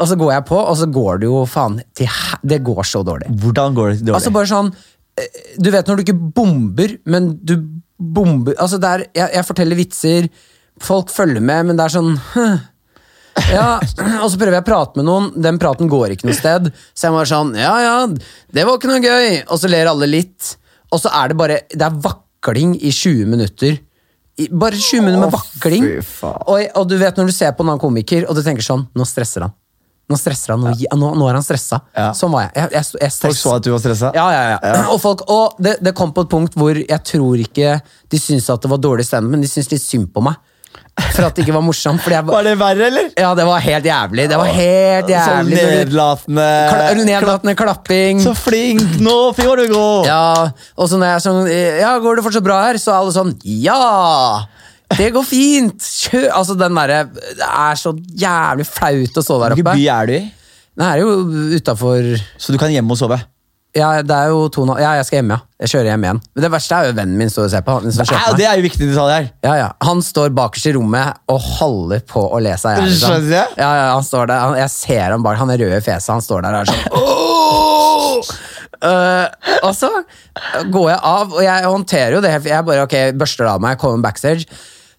Og 0.00 0.08
så 0.08 0.16
går 0.20 0.30
jeg 0.32 0.44
på, 0.48 0.56
og 0.60 0.76
så 0.78 0.86
går 0.88 1.18
det 1.22 1.28
jo 1.28 1.40
faen 1.50 1.80
til 1.98 2.08
Det 2.52 2.60
går 2.64 2.84
så 2.88 3.00
dårlig. 3.04 3.32
Hvordan 3.42 3.74
går 3.76 3.88
det 3.94 3.98
dårlig? 4.04 4.14
Altså 4.20 4.30
bare 4.36 4.48
sånn 4.52 4.68
eh, 5.18 5.40
Du 5.60 5.68
vet 5.74 5.88
når 5.90 5.98
du 5.98 6.04
ikke 6.06 6.18
bomber, 6.38 6.94
men 7.10 7.32
du 7.42 7.56
bomber 8.00 8.54
Altså 8.60 8.78
det 8.80 8.88
er, 8.94 9.02
jeg, 9.18 9.32
jeg 9.40 9.48
forteller 9.48 9.76
vitser, 9.80 10.28
folk 10.84 11.12
følger 11.12 11.42
med, 11.42 11.70
men 11.70 11.78
det 11.78 11.86
er 11.86 11.94
sånn. 11.98 12.14
Ja, 13.50 13.78
og 14.20 14.26
så 14.32 14.38
prøver 14.40 14.58
jeg 14.58 14.64
å 14.64 14.66
prate 14.66 14.98
med 14.98 15.06
noen, 15.06 15.28
den 15.40 15.58
praten 15.62 15.88
går 15.90 16.16
ikke 16.16 16.28
noe 16.28 16.36
sted. 16.36 16.66
Så 16.92 17.06
jeg 17.06 17.14
var 17.14 17.28
sånn 17.30 17.52
Ja, 17.56 17.74
ja, 17.80 17.94
det 18.52 18.64
var 18.66 18.76
ikke 18.76 18.90
noe 18.90 19.00
gøy. 19.04 19.44
Og 19.46 19.60
så 19.62 19.70
ler 19.70 19.90
alle 19.90 20.08
litt. 20.10 20.56
Og 20.90 21.00
så 21.00 21.12
er 21.14 21.30
det 21.30 21.38
bare 21.38 21.60
Det 21.70 21.86
er 21.86 22.00
vakling 22.04 22.74
i 22.80 22.90
20 22.90 23.30
minutter. 23.30 23.78
I, 24.40 24.48
bare 24.50 24.76
20 24.76 25.06
minutter 25.06 25.24
med 25.24 25.32
vakling. 25.36 25.86
Og, 26.50 26.66
og 26.74 26.90
du 26.90 26.98
vet 27.00 27.16
når 27.18 27.30
du 27.30 27.34
ser 27.36 27.54
på 27.54 27.64
en 27.64 27.72
annen 27.72 27.82
komiker, 27.82 28.26
og 28.28 28.36
du 28.36 28.42
tenker 28.44 28.66
sånn 28.66 28.86
Nå 28.96 29.06
stresser 29.08 29.46
han. 29.46 29.56
Nå 30.10 30.16
stresser 30.18 30.56
han, 30.56 30.64
nå, 30.64 30.74
nå, 30.98 31.08
nå 31.14 31.26
er 31.30 31.36
han 31.38 31.44
stressa. 31.46 31.78
Ja. 31.94 32.08
Sånn 32.18 32.32
var 32.34 32.48
jeg. 32.48 32.54
jeg, 32.56 32.70
jeg, 32.74 32.86
jeg 32.98 33.12
Folk 33.14 33.36
så 33.38 33.52
at 33.60 33.66
du 33.66 33.70
var 33.70 33.82
stressa? 33.84 34.10
ja, 34.16 34.24
ja, 34.34 34.56
ja. 34.56 34.72
Og, 34.90 34.96
folk, 34.98 35.22
og 35.30 35.60
det, 35.62 35.76
det 35.86 35.92
kom 35.94 36.10
på 36.16 36.24
et 36.26 36.32
punkt 36.32 36.56
hvor 36.58 36.74
jeg 36.74 36.98
tror 37.06 37.42
ikke 37.44 37.76
de 38.10 38.18
syntes 38.18 38.50
at 38.50 38.64
det 38.64 38.72
var 38.72 38.82
dårlig 38.82 39.06
standup, 39.06 39.36
men 39.36 39.44
de 39.44 39.50
syntes 39.50 39.70
litt 39.70 39.84
synd 39.84 40.10
på 40.10 40.24
meg. 40.26 40.40
For 41.14 41.24
at 41.26 41.34
det 41.36 41.44
ikke 41.44 41.54
var 41.54 41.62
morsomt. 41.64 42.04
Jeg 42.10 42.24
Var 42.26 42.44
det 42.44 42.52
verre, 42.60 42.86
eller? 42.90 43.10
ja, 43.18 43.30
det 43.34 43.44
var 43.48 43.60
helt 43.64 43.84
jævlig. 43.88 44.24
Det 44.30 44.36
var 44.40 44.50
helt 44.52 45.06
Sånn 45.10 45.14
jævlig. 45.14 45.58
Sånn 45.60 45.70
nedlatende 45.78 46.46
Kla- 46.70 47.04
Nedlatende 47.08 47.54
klapping. 47.56 48.20
Så 48.24 48.34
flink! 48.36 48.82
Nå 49.00 49.16
får 49.38 49.62
du 49.62 49.74
gå! 49.74 49.86
Ja, 50.06 50.50
og 50.76 50.90
så 50.90 50.98
når 51.00 51.14
jeg 51.14 51.24
sånn 51.26 51.40
Ja, 51.80 51.92
går 52.02 52.16
det 52.20 52.24
fortsatt 52.26 52.44
bra 52.46 52.58
her? 52.66 52.78
Så 52.82 52.92
er 52.92 52.98
alle 53.00 53.14
sånn 53.16 53.32
Ja! 53.44 54.44
Det 54.98 55.12
går 55.14 55.24
fint! 55.26 55.78
Kjør! 55.80 56.28
Altså, 56.40 56.56
den 56.58 56.74
derre 56.74 57.04
Det 57.14 57.46
er 57.48 57.78
så 57.78 57.92
jævlig 58.24 58.66
flaut 58.66 59.20
å 59.22 59.24
stå 59.24 59.40
der 59.44 59.54
oppe. 59.54 59.62
Hvilken 59.62 59.76
by 59.78 59.88
er 59.96 60.10
du 60.10 60.16
i? 60.18 60.22
Det 60.80 60.86
er 60.86 61.02
jo 61.02 61.14
utafor 61.58 62.10
Så 62.40 62.52
du 62.54 62.58
kan 62.60 62.72
hjemme 62.74 62.92
og 62.96 62.98
sove? 63.00 63.20
Ja, 63.76 64.02
det 64.02 64.10
er 64.10 64.28
jo 64.32 64.48
to 64.50 64.64
nå- 64.66 64.80
Ja, 64.80 64.96
jeg 64.98 65.04
skal 65.06 65.20
hjem, 65.20 65.28
ja. 65.30 65.38
Jeg 65.62 65.68
kjører 65.70 65.88
hjem 65.92 66.04
igjen. 66.06 66.20
Men 66.34 66.42
det 66.42 66.50
verste 66.50 66.74
er 66.74 66.86
jo 66.88 66.94
vennen 66.96 67.16
min 67.20 67.28
står 67.30 67.44
og 67.44 67.50
ser 67.52 67.62
på. 67.62 67.74
Han, 67.78 67.92
som 67.92 68.02
Ja, 68.04 68.08
kjøper 68.18 68.36
det 68.40 68.46
er 68.48 68.56
jo 68.58 68.64
viktig 68.64 68.88
detalj 68.90 69.12
her. 69.14 69.28
Ja, 69.46 69.52
ja. 69.60 69.68
han 69.86 70.00
står 70.02 70.32
bakerst 70.34 70.66
i 70.66 70.72
rommet 70.74 71.20
og 71.30 71.38
holder 71.60 72.00
på 72.10 72.24
å 72.34 72.40
le 72.42 72.56
seg 72.58 72.78
i 72.78 72.80
hjel. 72.80 72.90
liksom. 72.90 73.28
Ja, 73.30 73.46
ja, 73.78 73.86
han 73.94 74.02
står 74.02 74.26
der. 74.32 74.40
Han, 74.42 74.56
jeg 74.58 74.70
ser 74.74 75.10
ham 75.14 75.22
bak. 75.22 75.38
Han 75.38 75.50
er 75.54 75.58
rød 75.62 75.76
i 75.76 75.80
fjeset. 75.86 76.10
Han 76.16 76.20
står 76.24 76.42
der 76.42 76.54
og 76.54 76.60
er 76.60 76.72
sånn! 76.72 76.84
Eh, 78.80 79.26
Og 79.68 79.74
så 79.76 79.90
går 80.72 80.86
jeg 80.88 81.00
av, 81.04 81.32
og 81.36 81.42
jeg 81.44 81.64
håndterer 81.68 82.14
jo 82.16 82.20
det. 82.24 82.30
Jeg 82.48 82.64
bare, 82.64 82.86
ok, 82.86 82.94
børster 83.20 83.44
det 83.44 83.50
av 83.52 83.60
meg, 83.60 83.76
kommer 83.78 84.00
backstage. 84.06 84.46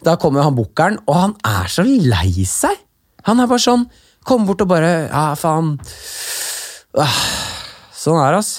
Da 0.06 0.14
kommer 0.22 0.44
han 0.46 0.54
bookeren, 0.54 1.00
og 1.10 1.16
han 1.18 1.34
er 1.50 1.66
så 1.72 1.82
lei 1.88 2.46
seg. 2.46 2.78
Han 3.26 3.40
er 3.42 3.50
bare 3.50 3.62
sånn 3.62 3.88
Kommer 4.26 4.52
bort 4.52 4.62
og 4.62 4.68
bare 4.70 4.92
Ja, 5.10 5.24
faen. 5.34 5.80
Ah, 6.94 7.18
Sånn 8.02 8.18
er 8.18 8.40
ass. 8.40 8.52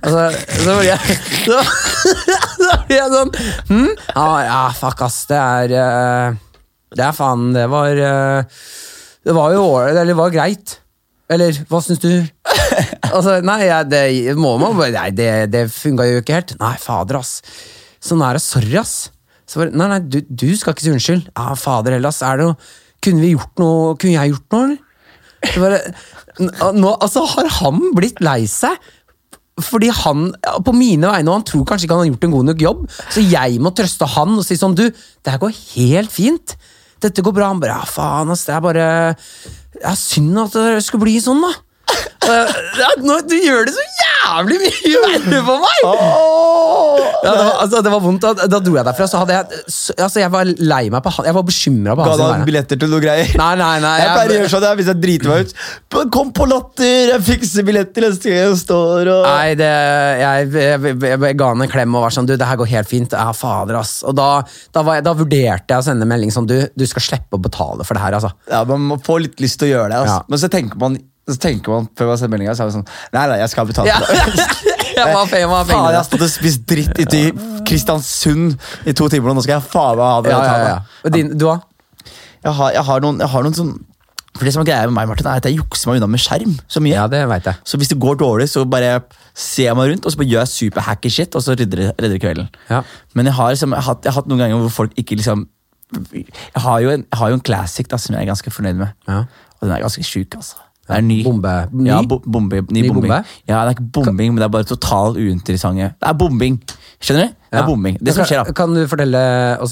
Altså, 0.00 0.24
så 0.64 0.74
blir 0.78 0.86
jeg 0.88 1.16
Så, 1.48 1.56
så 1.60 2.76
blir 2.88 2.96
jeg 2.96 3.10
sånn 3.12 3.32
hm? 3.68 3.90
ja, 3.92 4.28
ja, 4.46 4.60
fuck, 4.76 5.02
ass. 5.04 5.18
Det 5.28 5.36
er 5.36 5.74
eh, 5.76 6.38
Det 6.96 7.04
er 7.04 7.16
faen 7.16 7.50
Det 7.52 7.66
var 7.72 8.00
eh, 8.06 8.60
Det 9.26 9.36
var 9.36 9.52
jo 9.52 9.64
eller 9.84 10.08
det 10.08 10.16
var 10.16 10.32
greit. 10.32 10.78
Eller 11.30 11.60
hva 11.70 11.80
syns 11.84 12.00
du? 12.02 12.12
Altså, 13.10 13.36
nei, 13.44 13.60
jeg, 13.66 13.88
det 13.90 14.34
må 14.38 14.56
man 14.60 14.76
bare 14.78 14.94
Nei, 14.96 15.08
det, 15.14 15.30
det 15.52 15.64
funka 15.74 16.06
jo 16.08 16.20
ikke 16.22 16.40
helt. 16.40 16.56
Nei, 16.60 16.74
fader, 16.80 17.20
ass. 17.20 17.38
Sånn 18.02 18.22
er 18.24 18.36
det. 18.38 18.42
Sorry, 18.44 18.74
ass. 18.80 18.94
Så 19.50 19.60
bare, 19.60 19.74
nei, 19.74 19.88
nei, 19.92 20.00
du, 20.06 20.20
du 20.24 20.48
skal 20.58 20.74
ikke 20.74 20.86
si 20.86 20.92
unnskyld. 20.94 21.28
Ja, 21.34 21.54
fader 21.58 21.96
heller, 21.96 22.12
ass. 22.12 22.22
Er 22.26 22.40
det 22.40 22.48
noe 22.48 22.58
Kunne 23.04 23.24
vi 23.24 23.32
gjort 23.32 23.62
noe 23.62 23.94
Kunne 24.00 24.16
jeg 24.16 24.34
gjort 24.34 24.56
noe, 24.56 24.64
eller? 24.68 24.86
Så 25.50 25.62
bare, 25.62 25.78
nå, 26.40 26.94
altså, 26.96 27.26
har 27.34 27.50
han 27.60 27.90
blitt 27.96 28.22
lei 28.24 28.42
seg? 28.50 28.78
Fordi 29.60 29.90
han, 29.92 30.30
på 30.64 30.72
mine 30.72 31.10
vegne, 31.10 31.28
og 31.28 31.40
han 31.40 31.46
tror 31.48 31.66
kanskje 31.68 31.84
ikke 31.84 31.96
han 31.98 32.06
har 32.06 32.12
gjort 32.14 32.26
en 32.28 32.34
god 32.34 32.46
nok 32.48 32.62
jobb, 32.64 32.84
så 33.12 33.24
jeg 33.24 33.58
må 33.60 33.72
trøste 33.76 34.08
han 34.08 34.38
og 34.38 34.46
si 34.46 34.56
sånn, 34.56 34.76
du, 34.78 34.86
det 34.88 35.34
her 35.34 35.42
går 35.42 35.52
helt 35.74 36.14
fint. 36.14 36.54
Dette 37.00 37.24
går 37.24 37.34
bra. 37.36 37.50
Han 37.52 37.60
bare, 37.60 37.80
ja 37.80 37.88
faen 37.88 38.32
ass, 38.32 38.46
det 38.48 38.56
er 38.56 38.64
bare 38.64 38.86
Ja, 39.80 39.92
synd 39.96 40.36
at 40.42 40.56
det 40.56 40.80
skulle 40.84 41.06
bli 41.06 41.18
sånn, 41.22 41.40
da. 41.44 41.52
Ja, 42.30 42.90
nå, 43.02 43.16
du 43.26 43.34
gjør 43.40 43.66
det 43.66 43.72
så 43.74 43.84
jævlig 43.98 44.58
mye 44.62 45.00
verre 45.02 45.40
for 45.46 45.62
meg! 45.64 45.78
Ja, 47.20 47.32
det, 47.32 47.44
var, 47.44 47.54
altså, 47.64 47.80
det 47.84 47.92
var 47.92 48.02
vondt. 48.04 48.24
Da, 48.24 48.46
da 48.52 48.60
dro 48.62 48.76
jeg 48.76 48.86
derfra, 48.86 49.06
så 49.10 49.22
hadde 49.22 49.34
jeg 49.36 49.62
så, 49.66 49.94
Altså, 49.96 50.20
jeg 50.22 50.30
var 50.32 50.48
lei 50.48 50.82
meg 50.92 51.02
på 51.04 51.12
han 51.16 51.26
Jeg 51.28 51.36
var 51.36 51.44
bekymra 51.48 51.96
på 51.96 52.04
Ga 52.04 52.12
hans 52.12 52.20
du 52.20 52.24
han 52.26 52.44
billetter 52.46 52.80
til 52.80 52.92
noe 52.92 53.02
greier? 53.02 53.32
Nei, 53.40 53.50
nei, 53.60 53.72
nei. 53.82 53.94
Jeg 54.00 54.12
pleier 54.14 54.32
å 54.32 54.38
gjøre 54.38 54.52
sånn 54.54 54.66
hvis 54.80 54.90
jeg 54.92 55.02
driter 55.02 55.32
meg 55.32 55.44
ut. 55.48 56.06
Kom 56.14 56.32
på 56.36 56.46
Latter, 56.50 57.12
jeg 57.14 57.24
fikser 57.26 57.66
billetter 57.66 58.06
neste 58.06 58.30
gang 58.32 58.40
jeg 58.44 58.60
står 58.62 59.10
og 59.16 59.26
Nei, 59.26 59.52
det, 59.58 59.70
jeg, 60.22 60.48
jeg, 60.54 60.94
jeg, 60.94 61.20
jeg 61.26 61.38
ga 61.42 61.50
han 61.52 61.66
en 61.66 61.72
klem 61.72 61.98
og 61.98 62.06
var 62.06 62.16
sånn 62.16 62.28
Du, 62.30 62.36
det 62.38 62.48
her 62.48 62.60
går 62.60 62.72
helt 62.76 62.90
fint. 62.90 63.16
Ja, 63.16 63.34
fader, 63.36 63.80
ass. 63.80 63.98
Og 64.06 64.16
da, 64.16 64.30
da, 64.74 64.84
var 64.86 65.00
jeg, 65.00 65.08
da 65.08 65.16
vurderte 65.18 65.74
jeg 65.74 65.82
å 65.82 65.88
sende 65.90 66.08
melding 66.08 66.32
sånn 66.34 66.48
Du, 66.50 66.56
du 66.72 66.86
skal 66.88 67.04
slippe 67.10 67.40
å 67.40 67.42
betale 67.42 67.86
for 67.86 67.98
det 67.98 68.04
her, 68.06 68.20
altså. 68.20 68.32
Ja, 68.50 68.62
Man 68.68 68.86
må 68.92 69.00
få 69.04 69.20
litt 69.24 69.40
lyst 69.42 69.60
til 69.60 69.70
å 69.70 69.74
gjøre 69.74 69.92
det. 69.92 70.02
Altså. 70.04 70.20
Ja. 70.20 70.28
Men 70.30 70.44
så 70.44 70.52
tenker 70.52 70.80
man 70.80 71.00
så 71.34 71.38
tenker 71.42 71.72
man 71.74 71.88
før 71.98 72.10
man 72.12 72.18
ser 72.20 72.30
meldinga, 72.32 72.54
så 72.58 72.64
er 72.66 72.70
det 72.70 72.76
sånn 72.78 72.86
Nei, 73.14 73.24
nei, 73.30 73.36
jeg 73.42 73.50
skal 73.52 73.68
betale. 73.70 73.96
For 74.00 74.14
det. 74.14 74.46
Jeg 75.00 75.14
var 75.14 75.28
fe- 75.30 75.38
jeg 75.40 75.48
var 75.48 75.64
Faen, 75.64 75.84
jeg 75.94 75.96
har 75.96 76.04
stått 76.04 76.22
og 76.26 76.28
spist 76.28 76.64
dritt 76.68 76.98
ute 76.98 77.16
i 77.16 77.28
Kristiansund 77.64 78.56
i 78.90 78.92
to 78.98 79.06
timer, 79.08 79.30
og 79.30 79.38
nå 79.38 79.44
skal 79.46 79.54
jeg 79.56 79.68
faen 79.72 79.96
meg 79.96 80.04
ha 80.10 80.16
det. 80.26 80.32
Ja, 80.34 80.40
ja, 80.44 80.66
ja. 80.66 81.04
Og 81.06 81.14
din, 81.14 81.30
du? 81.40 81.46
Jeg, 82.42 82.52
har, 82.58 82.72
jeg, 82.74 82.82
har 82.88 83.00
noen, 83.06 83.22
jeg 83.22 83.30
har 83.32 83.46
noen 83.46 83.56
sånn 83.56 83.70
For 84.36 84.44
det 84.48 84.52
som 84.54 84.62
er 84.64 84.68
greia 84.68 84.88
med 84.90 84.96
meg, 84.98 85.08
Martin, 85.10 85.28
er 85.30 85.40
at 85.40 85.46
jeg 85.48 85.56
jukser 85.60 85.88
meg 85.90 86.00
unna 86.00 86.08
med 86.10 86.20
skjerm 86.22 86.52
så 86.70 86.82
mye. 86.84 86.92
Ja, 86.98 87.06
det 87.12 87.22
vet 87.30 87.48
jeg. 87.48 87.60
Så 87.70 87.80
hvis 87.80 87.90
det 87.94 87.98
går 88.02 88.18
dårlig, 88.20 88.48
så 88.52 88.66
bare 88.68 88.92
ser 89.32 89.70
jeg 89.70 89.78
meg 89.78 89.90
rundt 89.94 90.04
og 90.10 90.12
så 90.14 90.20
bare 90.20 90.30
gjør 90.34 90.44
jeg 90.44 90.52
superhacky 90.56 91.12
shit, 91.16 91.38
og 91.38 91.44
så 91.46 91.56
redder 91.56 91.86
redder 91.94 92.20
kvelden. 92.22 92.50
Ja. 92.68 92.82
Men 93.16 93.30
jeg 93.30 93.38
har, 93.38 93.54
liksom, 93.56 93.74
jeg, 93.78 93.86
har 93.88 93.98
jeg 94.04 94.12
har 94.12 94.18
hatt 94.20 94.28
noen 94.30 94.42
ganger 94.44 94.60
hvor 94.66 94.74
folk 94.82 94.98
ikke 95.00 95.16
liksom 95.22 95.46
Jeg 96.14 96.62
har 96.66 96.80
jo 96.84 96.90
en, 96.94 97.06
har 97.18 97.32
jo 97.32 97.38
en 97.40 97.46
classic 97.46 97.88
da, 97.90 97.98
som 97.98 98.14
jeg 98.18 98.22
er 98.26 98.30
ganske 98.34 98.52
fornøyd 98.54 98.78
med. 98.82 98.92
Ja. 99.08 99.24
Og 99.60 99.66
den 99.68 99.74
er 99.78 99.82
ganske 99.86 100.04
sjuk, 100.06 100.36
altså. 100.38 100.60
Det 100.90 100.96
er 100.98 101.06
ny. 101.06 101.18
Bombe. 101.24 101.54
Ny? 101.72 101.86
Ja, 101.88 102.00
bo 102.02 102.18
bombe, 102.18 102.60
ny, 102.66 102.82
Ny 102.82 102.88
bombing. 102.90 103.08
bombe? 103.08 103.24
Ja, 103.48 103.60
det 103.64 103.70
er 103.70 103.74
ikke 103.78 103.88
bombing, 103.94 104.34
men 104.34 104.42
det 104.42 104.46
er 104.48 104.52
bare 104.56 104.66
totalt 104.68 105.16
uinteressante. 105.22 105.92
Det 105.96 106.08
er 106.10 106.18
bombing. 106.18 106.58
Skjønner 107.00 107.28
du? 107.30 107.34
Det 107.50 107.56
er 107.56 107.62
Ja. 107.62 107.66
bombing. 107.66 107.96
Det 108.02 108.14
som 108.14 108.24
skjer, 108.28 108.44
da. 108.44 108.52
Kan, 108.52 108.74
du 108.74 108.86
fortelle 108.86 109.22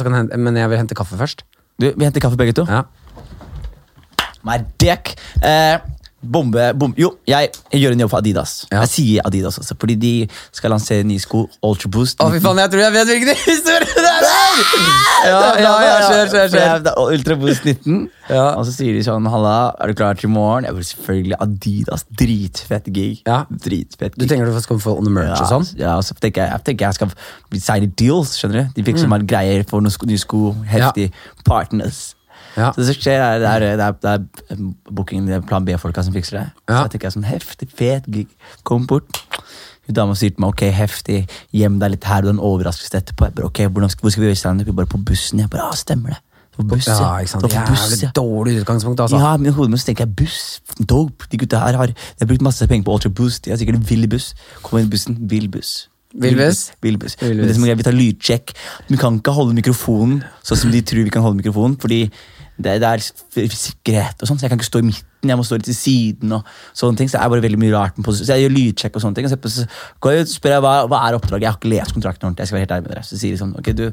kan 0.04 0.14
hente, 0.14 0.36
Men 0.38 0.56
jeg 0.56 0.68
vil 0.70 0.78
hente 0.78 0.94
kaffe 0.94 1.18
først. 1.18 1.42
Du, 1.80 1.92
vi 1.96 2.04
henter 2.04 2.20
kaffe 2.20 2.36
begge 2.38 2.52
to. 2.54 2.64
Ja. 2.68 2.82
My 4.44 4.58
dick. 4.78 5.14
Eh, 5.42 5.78
bombe, 6.22 6.72
bom. 6.74 6.92
Jo, 6.98 7.12
jeg, 7.30 7.50
jeg 7.72 7.80
gjør 7.82 7.94
en 7.94 8.00
jobb 8.02 8.10
for 8.10 8.18
Adidas. 8.22 8.52
Ja. 8.72 8.80
Jeg 8.82 8.90
sier 8.90 9.26
Adidas 9.28 9.58
også, 9.60 9.76
fordi 9.78 9.94
de 10.02 10.12
skal 10.54 10.72
lansere 10.74 11.04
nye 11.06 11.22
sko, 11.22 11.44
Ultra 11.62 11.90
Boost. 11.94 12.18
Å, 12.20 12.26
fy 12.34 12.40
faen, 12.42 12.58
jeg 12.58 12.72
tror 12.72 12.82
jeg 12.82 12.94
vet 12.96 13.12
hvilken 13.12 13.42
historie 13.46 13.86
det 13.94 14.14
er! 14.14 14.58
Ja, 15.28 15.38
ja, 15.62 15.72
ja, 15.84 16.26
skjer. 16.26 16.82
det 16.82 16.90
er 16.92 16.98
Ultra 17.04 17.36
Boost 17.38 17.64
19. 17.68 18.08
Ja. 18.28 18.42
Og 18.58 18.66
så 18.68 18.74
sier 18.74 18.92
de 18.98 19.00
sånn 19.06 19.24
Halla, 19.30 19.54
er 19.80 19.88
du 19.92 19.96
klar 19.98 20.18
til 20.18 20.28
i 20.28 20.32
morgen? 20.34 20.66
Jeg 20.68 20.76
vil 20.76 20.88
selvfølgelig 20.90 21.38
Adidas. 21.46 22.04
Dritfett 22.20 22.90
gig. 22.92 23.22
Ja. 23.28 23.38
Dritfett 23.48 24.18
Du 24.18 24.24
gig. 24.26 24.32
tenker 24.34 24.50
du 24.50 24.58
skal 24.64 24.82
få 24.82 24.98
on 24.98 25.06
the 25.08 25.14
merch 25.14 25.38
og 25.46 25.48
sånn? 25.54 25.70
Ja, 25.80 25.96
så 26.04 26.18
tenker 26.18 26.44
jeg, 26.44 26.52
jeg 26.58 26.66
tenker 26.68 26.88
jeg 26.90 26.98
skal 26.98 27.14
signe 27.62 27.90
deals, 27.98 28.34
skjønner 28.40 28.66
du? 28.66 28.76
De 28.80 28.86
fikk 28.90 29.00
så 29.00 29.08
mange 29.10 29.28
greier 29.30 29.64
for 29.70 29.80
noen 29.84 29.94
sko, 29.94 30.10
nye 30.10 30.20
sko, 30.20 30.42
heftig 30.68 31.08
partners. 31.48 32.08
Ja. 32.58 32.72
Så 32.74 32.82
det 32.82 32.88
som 32.90 32.98
skjer 32.98 33.22
er, 33.22 33.38
det 33.38 33.48
er, 33.54 33.66
det 33.78 33.86
er, 33.86 33.96
det 34.02 34.12
er 34.58 34.62
booking, 34.90 35.26
det 35.30 35.40
plan 35.46 35.64
B-folka 35.66 36.02
som 36.04 36.12
fikser 36.16 36.40
det. 36.40 36.46
Så 36.66 36.82
jeg 36.84 36.94
tenker 36.96 37.14
sånn, 37.14 37.26
heftig, 37.28 37.68
fet 37.78 38.08
gig, 38.10 38.28
kom 38.66 38.86
bort. 38.90 39.22
Hun 39.88 39.94
dama 39.96 40.16
sier 40.18 40.34
til 40.34 40.42
meg, 40.44 40.50
ok, 40.52 40.64
heftig, 40.74 41.20
gjem 41.56 41.78
deg 41.80 41.94
litt 41.94 42.04
her, 42.10 42.26
og 42.26 42.34
en 42.34 42.40
overraskelse 42.44 42.98
etterpå. 42.98 43.28
Jeg 43.30 43.36
bare, 43.38 43.46
ok, 43.52 43.60
hvordan, 43.72 43.92
skal- 43.94 44.04
hvor 44.04 44.12
skal 44.12 44.24
vi 44.26 44.32
gjøre 44.32 44.40
standup? 44.42 44.72
Bare 44.76 44.90
på 44.90 45.00
bussen. 45.08 45.38
Jeg 45.40 45.48
bare, 45.54 45.68
ja, 45.70 45.76
stemmer 45.80 46.16
det. 46.16 46.22
På 46.58 46.64
buss, 46.66 46.88
Ja, 46.90 47.12
ikke 47.22 47.30
sant? 47.30 47.44
Det 47.46 47.52
på 47.54 47.60
buss, 47.70 47.82
Jævlig 47.86 48.02
ja. 48.02 48.10
dårlig 48.18 48.54
utgangspunkt, 48.64 49.00
altså. 49.00 49.18
Ja, 49.22 49.36
men 49.38 49.46
i 49.46 49.54
hodet 49.54 49.70
mitt 49.70 49.84
tenker 49.86 50.04
jeg 50.08 50.16
buss. 50.18 50.60
Dope. 50.90 51.28
De 51.30 51.38
gutta 51.38 51.60
her 51.62 51.76
har 51.78 51.86
De 51.86 51.94
har 52.20 52.26
brukt 52.26 52.42
masse 52.42 52.66
penger 52.66 52.82
på 52.88 52.96
Ultra 52.98 53.12
Boost. 53.14 53.44
De 53.44 53.50
har 53.54 53.60
sikkert 53.60 53.76
en 53.78 53.86
vill 53.86 54.08
buss. 54.10 54.32
Kom 54.66 54.80
inn 54.80 54.88
i 54.88 54.90
bussen. 54.90 55.14
Vill 55.30 55.46
buss. 55.48 55.86
Vilbus. 56.18 56.72
Vilbus. 56.82 57.14
Vilbus. 57.20 57.36
Men 57.36 57.46
det 57.46 57.54
som 57.54 57.62
er 57.64 57.68
greit, 57.68 57.78
Vi 57.78 57.84
tar 57.86 57.92
lydsjekk. 57.94 58.52
Vi 58.88 58.96
kan 58.96 59.18
ikke 59.20 59.34
holde 59.36 59.54
mikrofonen 59.54 60.24
sånn 60.42 60.56
som 60.64 60.70
de 60.72 60.80
tror 60.82 61.04
vi 61.04 61.10
kan 61.14 61.22
holde 61.22 61.36
mikrofonen. 61.38 61.76
Fordi 61.78 62.10
det, 62.60 62.72
det 62.82 62.88
er 62.88 63.02
sikkerhet 63.54 64.22
og 64.22 64.26
sånn, 64.28 64.38
så 64.38 64.46
jeg 64.46 64.50
kan 64.50 64.58
ikke 64.58 64.66
stå 64.68 64.80
i 64.82 64.86
midten. 64.88 65.30
Jeg 65.30 65.38
må 65.38 65.44
stå 65.46 65.56
litt 65.58 65.66
til 65.68 65.74
siden. 65.74 66.32
og 66.32 66.46
sånne 66.74 66.96
ting, 66.98 67.08
Så 67.08 67.18
det 67.18 67.24
er 67.24 67.30
bare 67.30 67.42
veldig 67.42 67.58
mye 67.58 67.72
rart. 67.74 67.96
med 67.98 68.06
Så 68.14 68.26
jeg 68.26 68.42
gjør 68.44 68.54
lydsjekk 68.54 68.96
og 68.98 69.02
sånne 69.02 69.14
ting. 69.14 69.26
Og 69.26 69.50
så 69.50 69.66
går 70.00 70.12
jeg 70.12 70.20
ut 70.26 70.28
spør 70.32 70.54
jeg, 70.56 70.62
hva, 70.62 70.72
hva 70.90 71.00
er 71.08 71.14
oppdraget. 71.18 71.42
Jeg 71.42 71.50
har 71.52 71.58
ikke 71.58 71.72
lest 71.74 71.94
kontrakten 71.94 72.26
ordentlig. 72.28 72.38
jeg 72.44 72.46
skal 72.50 72.56
være 72.58 72.66
helt 72.66 72.74
ærlig 72.76 72.86
med 72.88 72.94
dere. 72.94 73.04
Så 73.08 73.18
sier 73.18 73.30
de 73.34 73.40
sånn, 73.42 73.54
ok, 73.58 73.70
du, 73.78 73.92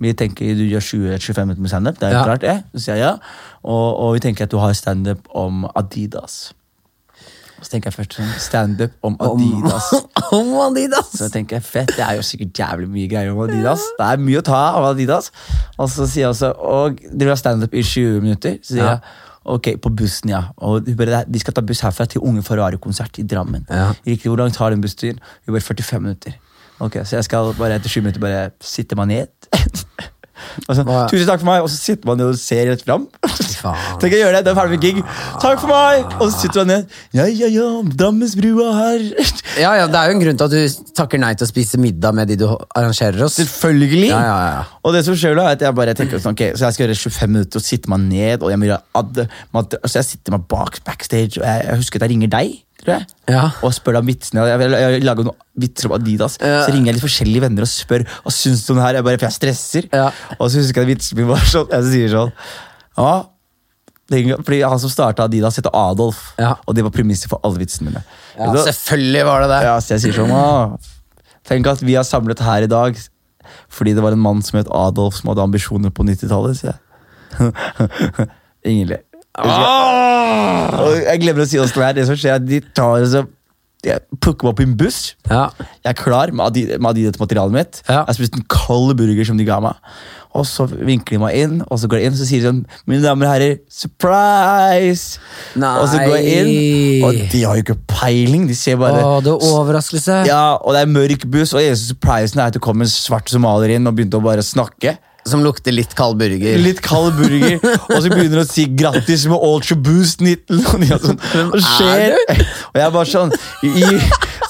vi 0.00 0.12
tenker 0.14 0.54
du 0.56 0.64
gjør 0.68 0.84
20-25 0.88 1.42
minutter 1.44 1.62
med 1.66 1.70
standup. 1.72 1.98
Det 2.00 2.08
er 2.08 2.12
Ja. 2.18 2.24
klart, 2.24 2.40
det. 2.40 2.56
Så 2.74 2.84
sier 2.84 2.96
jeg 2.96 3.04
ja. 3.04 3.16
Og, 3.64 3.88
og 4.00 4.14
vi 4.14 4.20
tenker 4.20 4.44
at 4.44 4.50
du 4.50 4.58
har 4.58 4.72
standup 4.76 5.26
om 5.34 5.66
Adidas. 5.74 6.52
Så 7.62 7.70
tenker 7.72 7.88
jeg 7.90 7.96
først 7.96 8.16
sånn, 8.18 8.32
standup 8.42 8.92
om 9.06 9.14
Adidas. 9.24 9.86
Om 10.36 10.50
Adidas! 10.66 11.08
Så 11.16 11.24
jeg 11.26 11.32
tenker, 11.38 11.60
fett, 11.64 11.88
det 11.96 12.02
er 12.04 12.18
jo 12.18 12.24
sikkert 12.26 12.58
jævlig 12.60 12.88
mye 12.92 13.08
greier 13.08 13.30
om 13.32 13.40
Adidas. 13.46 13.84
Det 13.96 14.08
er 14.10 14.20
mye 14.20 14.40
å 14.42 14.44
ta 14.44 14.58
av 14.76 14.88
Adidas. 14.90 15.30
Og 15.78 15.88
så 15.92 16.04
sier 16.04 16.26
jeg 16.26 16.32
også, 16.34 16.50
og 16.58 17.00
dere 17.12 17.32
har 17.32 17.40
standup 17.40 17.72
i 17.72 17.82
20 17.86 18.20
minutter. 18.26 18.58
Så 18.60 18.74
sier 18.74 18.84
Ja. 18.84 18.90
jeg, 18.98 19.00
ok, 19.56 19.70
på 19.80 19.92
bussen, 19.96 20.34
ja. 20.34 20.42
Og 20.58 20.90
bare, 20.98 21.22
vi 21.32 21.38
skal 21.40 21.54
ta 21.56 21.62
buss 21.64 21.80
herfra 21.86 22.06
til 22.12 22.20
Unge 22.26 22.42
Ferrari-konsert 22.44 23.18
i 23.22 23.26
Drammen. 23.30 23.64
Ja. 23.70 23.92
Riktig, 24.06 24.28
hvor 24.28 24.36
langt 24.42 24.56
har 24.60 24.70
den 24.74 24.82
bussturen? 24.84 25.18
Jo, 25.46 25.52
bare 25.56 25.64
45 25.64 26.02
minutter. 26.02 26.36
Ok, 26.80 26.98
Så 27.08 27.16
jeg 27.16 27.24
skal 27.24 27.54
bare 27.56 27.78
etter 27.78 27.88
7 27.88 28.02
minutter 28.02 28.20
bare 28.20 28.50
sitte 28.60 28.96
meg 29.00 29.08
ned. 29.08 29.28
Så, 30.66 30.82
Hva- 30.86 31.06
Tusen 31.10 31.26
takk 31.28 31.42
for 31.42 31.48
meg, 31.48 31.64
og 31.64 31.70
så 31.72 31.78
sitter 31.80 32.10
man 32.10 32.20
ned 32.20 32.32
og 32.32 32.38
ser 32.40 32.68
rett 32.70 32.84
fram. 32.86 33.06
Tenk 34.00 34.14
å 34.14 34.20
gjøre 34.20 34.38
det, 34.38 34.44
det 34.46 34.52
er 34.52 34.58
ferdig 34.58 34.76
med 34.76 34.84
gig. 34.84 35.00
Takk 35.42 35.62
for 35.62 35.72
meg! 35.72 36.16
Og 36.20 36.28
så 36.30 36.44
sitter 36.44 36.62
man 36.64 36.70
ned. 36.74 36.96
Ja, 37.16 37.26
ja, 37.30 37.48
ja, 37.52 37.66
Drammensbrua 38.02 38.68
her. 38.80 39.06
Ja, 39.56 39.70
ja, 39.78 39.86
Det 39.88 39.96
er 39.96 40.10
jo 40.10 40.16
en 40.18 40.20
grunn 40.20 40.36
til 40.36 40.44
at 40.50 40.52
du 40.52 40.90
takker 40.98 41.20
nei 41.22 41.30
til 41.38 41.46
å 41.46 41.48
spise 41.48 41.78
middag 41.80 42.12
med 42.18 42.28
de 42.28 42.36
du 42.42 42.44
arrangerer 42.76 43.22
oss. 43.24 43.38
Selvfølgelig! 43.40 44.10
Ja, 44.10 44.20
ja, 44.20 44.36
ja. 44.52 44.64
Og 44.84 44.92
det 44.92 45.00
som 45.06 45.16
skjer 45.16 45.38
da, 45.38 45.46
er 45.48 45.56
at 45.56 45.64
jeg 45.64 45.76
bare 45.78 45.94
tenker 45.96 46.20
sånn, 46.20 46.36
ok, 46.36 46.42
så 46.58 46.68
jeg 46.68 46.76
skal 46.76 46.84
gjøre 46.84 46.98
25 47.00 47.32
minutter 47.32 47.62
og 47.62 47.64
sitte 47.64 47.92
meg 47.92 48.04
ned, 48.10 48.44
og 48.44 48.52
jeg 48.52 48.76
ad, 49.00 49.22
altså 49.56 50.02
jeg 50.02 50.08
sitter 50.10 50.36
meg 50.36 50.44
bak 50.52 50.80
backstage, 50.84 51.40
og 51.40 51.46
jeg, 51.48 51.64
jeg 51.70 51.80
husker 51.80 52.00
at 52.02 52.06
jeg 52.06 52.12
ringer 52.16 52.32
deg, 52.36 52.52
tror 52.86 52.94
jeg. 52.96 53.06
Ja. 53.34 53.44
Og 53.66 53.74
spør 53.76 54.00
om 54.00 54.08
vitsene. 54.08 54.46
Jeg, 54.48 54.70
jeg, 54.72 55.04
lager 55.04 55.28
noen 55.28 55.38
vitser 55.66 55.90
om 55.90 55.96
Adidas. 55.98 56.38
Ja. 56.40 56.64
Så 56.64 56.72
ringer 56.74 56.92
jeg 56.92 56.98
litt 56.98 57.06
forskjellige 57.06 57.44
venner 57.46 57.66
og 57.66 57.70
spør 57.70 58.04
Hva 58.24 58.34
syns 58.34 58.64
du 58.66 58.72
om 58.74 58.80
det 58.80 58.86
her. 58.86 58.98
Jeg 59.00 59.06
bare, 59.08 59.20
for 59.20 59.28
jeg 59.28 59.36
stresser. 59.36 59.88
Ja. 59.92 60.10
Og 60.38 60.50
så 60.52 60.62
husker 60.62 60.84
jeg 60.84 60.94
vitsen 60.94 61.20
min 61.20 61.30
var 61.30 61.42
sånn. 61.50 61.68
Jeg 61.74 61.90
sier 61.92 62.14
sånn 62.14 62.32
Ja, 62.96 63.14
fordi 64.06 64.60
han 64.62 64.78
som 64.78 64.92
starta 64.92 65.26
Adidas, 65.26 65.58
heter 65.58 65.74
Adolf. 65.74 66.20
Og 66.38 66.76
det 66.78 66.84
var 66.86 66.94
premisset 66.94 67.28
for 67.32 67.42
alle 67.44 67.58
vitsene 67.64 67.90
mine. 67.90 68.04
Ja, 68.38 68.52
Så- 68.54 68.68
selvfølgelig 68.70 69.24
var 69.26 69.42
det 69.42 69.50
det. 69.50 69.62
ja, 69.66 69.76
så 69.80 69.96
jeg 69.96 70.00
sier 70.06 70.22
sånn 70.22 70.30
«Åh, 70.30 70.76
Tenk 71.46 71.66
at 71.66 71.82
vi 71.82 71.94
er 71.94 72.02
samlet 72.02 72.40
her 72.42 72.62
i 72.62 72.70
dag 72.70 72.96
fordi 73.70 73.94
det 73.94 74.02
var 74.02 74.12
en 74.12 74.18
mann 74.18 74.42
som 74.42 74.58
het 74.58 74.68
Adolf 74.74 75.20
som 75.20 75.30
hadde 75.30 75.44
ambisjoner 75.44 75.90
på 75.94 76.02
90-tallet, 76.06 76.58
sier. 76.58 76.78
Ingen 78.66 78.88
ler. 78.90 79.02
Ah! 79.36 80.76
Og 80.86 81.00
jeg 81.02 81.20
glemmer 81.24 81.44
å 81.44 81.48
si 81.48 81.58
åssen 81.60 81.82
det 81.82 81.88
er. 81.90 81.96
Det 82.00 82.06
som 82.08 82.16
skjer, 82.18 82.36
er 82.36 82.40
at 82.42 82.46
de 82.48 82.60
tar 82.76 83.02
og 83.04 83.10
så 83.12 83.26
jeg 83.86 84.00
plukker 84.24 84.48
meg 84.48 84.50
opp 84.54 84.60
i 84.60 84.64
en 84.66 84.72
buss. 84.80 84.96
Ja. 85.30 85.44
Jeg 85.84 85.92
er 85.92 85.98
klar 86.00 86.30
med 86.34 86.42
Adi- 86.48 86.78
med 86.80 86.88
Adidas-materialet 86.90 87.54
mitt. 87.54 87.76
Ja. 87.86 88.00
Jeg 88.00 88.08
har 88.08 88.16
spist 88.16 88.34
en 88.34 88.46
kald 88.50 88.96
burger 88.98 89.28
som 89.28 89.36
de 89.38 89.44
ga 89.46 89.60
meg. 89.62 89.76
Og 90.36 90.42
så 90.48 90.66
vinker 90.66 91.14
de 91.14 91.20
meg 91.22 91.36
inn, 91.38 91.60
og 91.70 91.78
så 91.78 91.86
går 91.88 92.00
de 92.00 92.08
inn 92.08 92.16
og 92.16 92.18
så 92.18 92.26
sier 92.28 92.42
de 92.42 92.48
sånn 92.50 92.58
Mine 92.90 93.00
damer 93.04 93.28
og 93.28 93.32
herrer, 93.36 93.54
surprise! 93.72 95.20
Nei. 95.56 95.70
Og 95.80 95.86
så 95.92 96.00
går 96.02 96.16
jeg 96.18 96.40
inn, 96.40 97.04
og 97.06 97.20
de 97.32 97.42
har 97.46 97.56
jo 97.60 97.64
ikke 97.64 97.78
peiling. 97.94 98.44
De 98.50 98.56
ser 98.58 98.76
bare 98.80 99.00
Å, 99.04 99.14
det 99.24 99.32
er 99.32 99.46
overraskelse. 99.52 100.18
ja, 100.28 100.42
og 100.58 100.74
det 100.76 100.82
er 100.82 100.90
mørk 100.92 101.24
buss, 101.32 101.54
og 101.56 101.62
eneste 101.62 101.92
surprisen 101.94 102.42
er 102.42 102.50
at 102.50 102.58
det 102.58 102.64
kom 102.64 102.82
en 102.84 102.90
svart 102.90 103.30
somalier 103.32 103.76
inn 103.78 103.86
og 103.88 103.96
begynte 103.96 104.18
å 104.18 104.24
bare 104.24 104.44
snakke. 104.44 104.96
Som 105.26 105.42
lukter 105.44 105.74
litt 105.74 105.94
kald 105.98 106.18
burger. 106.20 106.58
Litt 106.62 106.80
kald 106.84 107.16
burger, 107.18 107.58
og 107.90 107.96
så 107.98 108.10
begynner 108.12 108.40
han 108.40 108.46
å 108.46 108.48
si 108.48 108.66
'grattis 108.70 109.26
med 109.30 109.42
Ultra 109.42 109.76
Boost 109.76 110.22
19'. 110.22 110.62
Og 110.96 111.02
sånn, 111.02 111.20
hva 111.50 111.62
skjer? 111.64 112.16
Og 112.72 112.80
jeg 112.80 112.94
bare 112.98 113.10
sånn 113.10 113.34
i, 113.66 114.00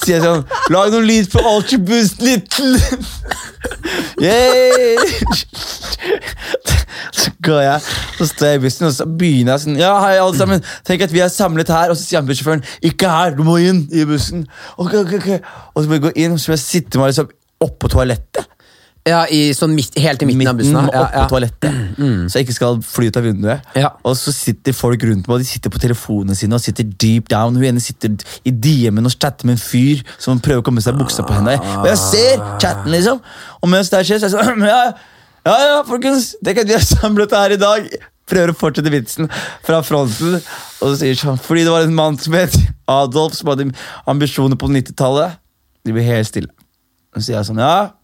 sier 0.04 0.22
sånn 0.24 0.44
Lag 0.74 0.92
noe 0.92 1.04
lyd 1.06 1.30
på 1.32 1.40
Ultra 1.40 1.78
Boost 1.80 2.20
19! 2.20 2.76
Yay! 4.24 4.96
Så 7.16 7.30
går 7.44 7.60
jeg, 7.62 7.80
så 8.18 8.26
står 8.30 8.50
jeg 8.50 8.58
i 8.58 8.62
bussen, 8.66 8.86
og 8.88 8.94
så 8.96 9.06
begynner 9.08 9.54
jeg 9.54 9.64
sånn 9.64 9.78
Ja, 9.80 9.92
hei, 10.02 10.16
alle 10.20 10.36
sammen. 10.38 10.64
Tenk 10.86 11.04
at 11.06 11.14
vi 11.14 11.22
er 11.24 11.32
samlet 11.32 11.70
her. 11.72 11.92
Og 11.92 11.98
så 11.98 12.04
sier 12.04 12.24
bussjåføren 12.26 12.64
ikke 12.86 13.10
her, 13.10 13.36
du 13.36 13.42
må 13.46 13.58
inn 13.62 13.84
i 13.94 14.04
bussen. 14.08 14.44
Ok, 14.76 14.94
ok, 15.02 15.16
ok. 15.20 15.30
Og 15.74 15.82
så 15.82 15.88
må 15.88 15.98
jeg 15.98 16.06
gå 16.08 16.14
inn, 16.24 16.36
og 16.36 16.42
så 16.42 16.52
må 16.52 16.58
jeg 16.58 16.64
sitte 16.64 17.00
meg 17.00 17.12
liksom 17.12 17.32
oppå 17.66 17.90
toalettet. 17.92 18.55
Ja, 19.06 19.20
i, 19.30 19.52
sånn 19.54 19.70
midt, 19.76 19.94
helt 20.02 20.22
i 20.24 20.26
midten, 20.26 20.48
av 20.50 20.56
bussen. 20.58 20.74
Midten 20.74 20.88
oppå 20.90 20.98
Ja, 20.98 21.10
ja. 21.14 21.26
toalettet, 21.30 21.76
så 22.26 22.40
jeg 22.40 22.46
ikke 22.46 22.56
skal 22.56 22.78
fly 22.82 23.10
ut 23.12 23.18
av 23.20 23.26
vinduet. 23.28 23.68
Ja. 23.78 23.92
Og 24.02 24.16
så 24.18 24.32
sitter 24.34 24.74
folk 24.74 25.04
rundt 25.06 25.28
meg, 25.28 25.34
og 25.36 25.44
de 25.44 25.46
sitter 25.46 25.70
på 25.70 25.78
telefonene 25.82 26.34
sine 26.34 26.58
og 26.58 26.62
sitter 26.64 26.88
deep 27.04 27.28
down. 27.30 27.54
Hun 27.54 27.68
ene 27.68 27.82
sitter 27.82 28.16
i 28.42 28.50
DM-en 28.50 29.06
og 29.06 29.14
chatter 29.14 29.46
med 29.46 29.60
en 29.60 29.62
fyr 29.62 30.02
som 30.18 30.40
prøver 30.42 30.64
å 30.64 30.66
komme 30.66 30.82
seg 30.82 30.98
buksa 30.98 31.22
på 31.26 31.36
henne. 31.38 31.54
Og 31.84 31.86
jeg 31.86 32.00
ser 32.02 32.42
chatten, 32.62 32.90
liksom. 32.94 33.20
Og 33.62 33.70
mens 33.70 33.92
det 33.94 34.00
skjer, 34.08 34.18
så 34.24 34.26
er 34.26 34.34
jeg 34.34 34.56
sånn 34.56 34.66
ja, 34.72 34.80
ja, 35.46 35.56
ja, 35.70 35.76
folkens, 35.86 36.32
tenk 36.42 36.64
at 36.64 36.70
vi 36.72 36.74
er 36.74 36.86
samlet 36.86 37.36
her 37.38 37.54
i 37.54 37.58
dag. 37.62 37.86
Prøver 38.26 38.50
å 38.50 38.56
fortsette 38.58 38.90
vitsen 38.90 39.30
fra 39.62 39.84
fronten. 39.86 40.40
Og 40.80 40.88
så 40.88 40.96
sier 40.98 41.14
sånn 41.20 41.38
Fordi 41.38 41.62
det 41.62 41.70
var 41.70 41.86
en 41.86 41.94
mann 41.94 42.18
som 42.18 42.34
het 42.34 42.56
Adolf, 42.90 43.36
som 43.38 43.52
hadde 43.52 43.68
ambisjoner 44.10 44.58
på 44.58 44.66
90-tallet. 44.66 45.38
De 45.86 45.94
blir 45.94 46.08
helt 46.10 46.26
stille. 46.26 46.50
Så 47.14 47.28
sier 47.28 47.38
jeg 47.38 47.48
sånn, 47.52 47.62
ja 47.62 47.94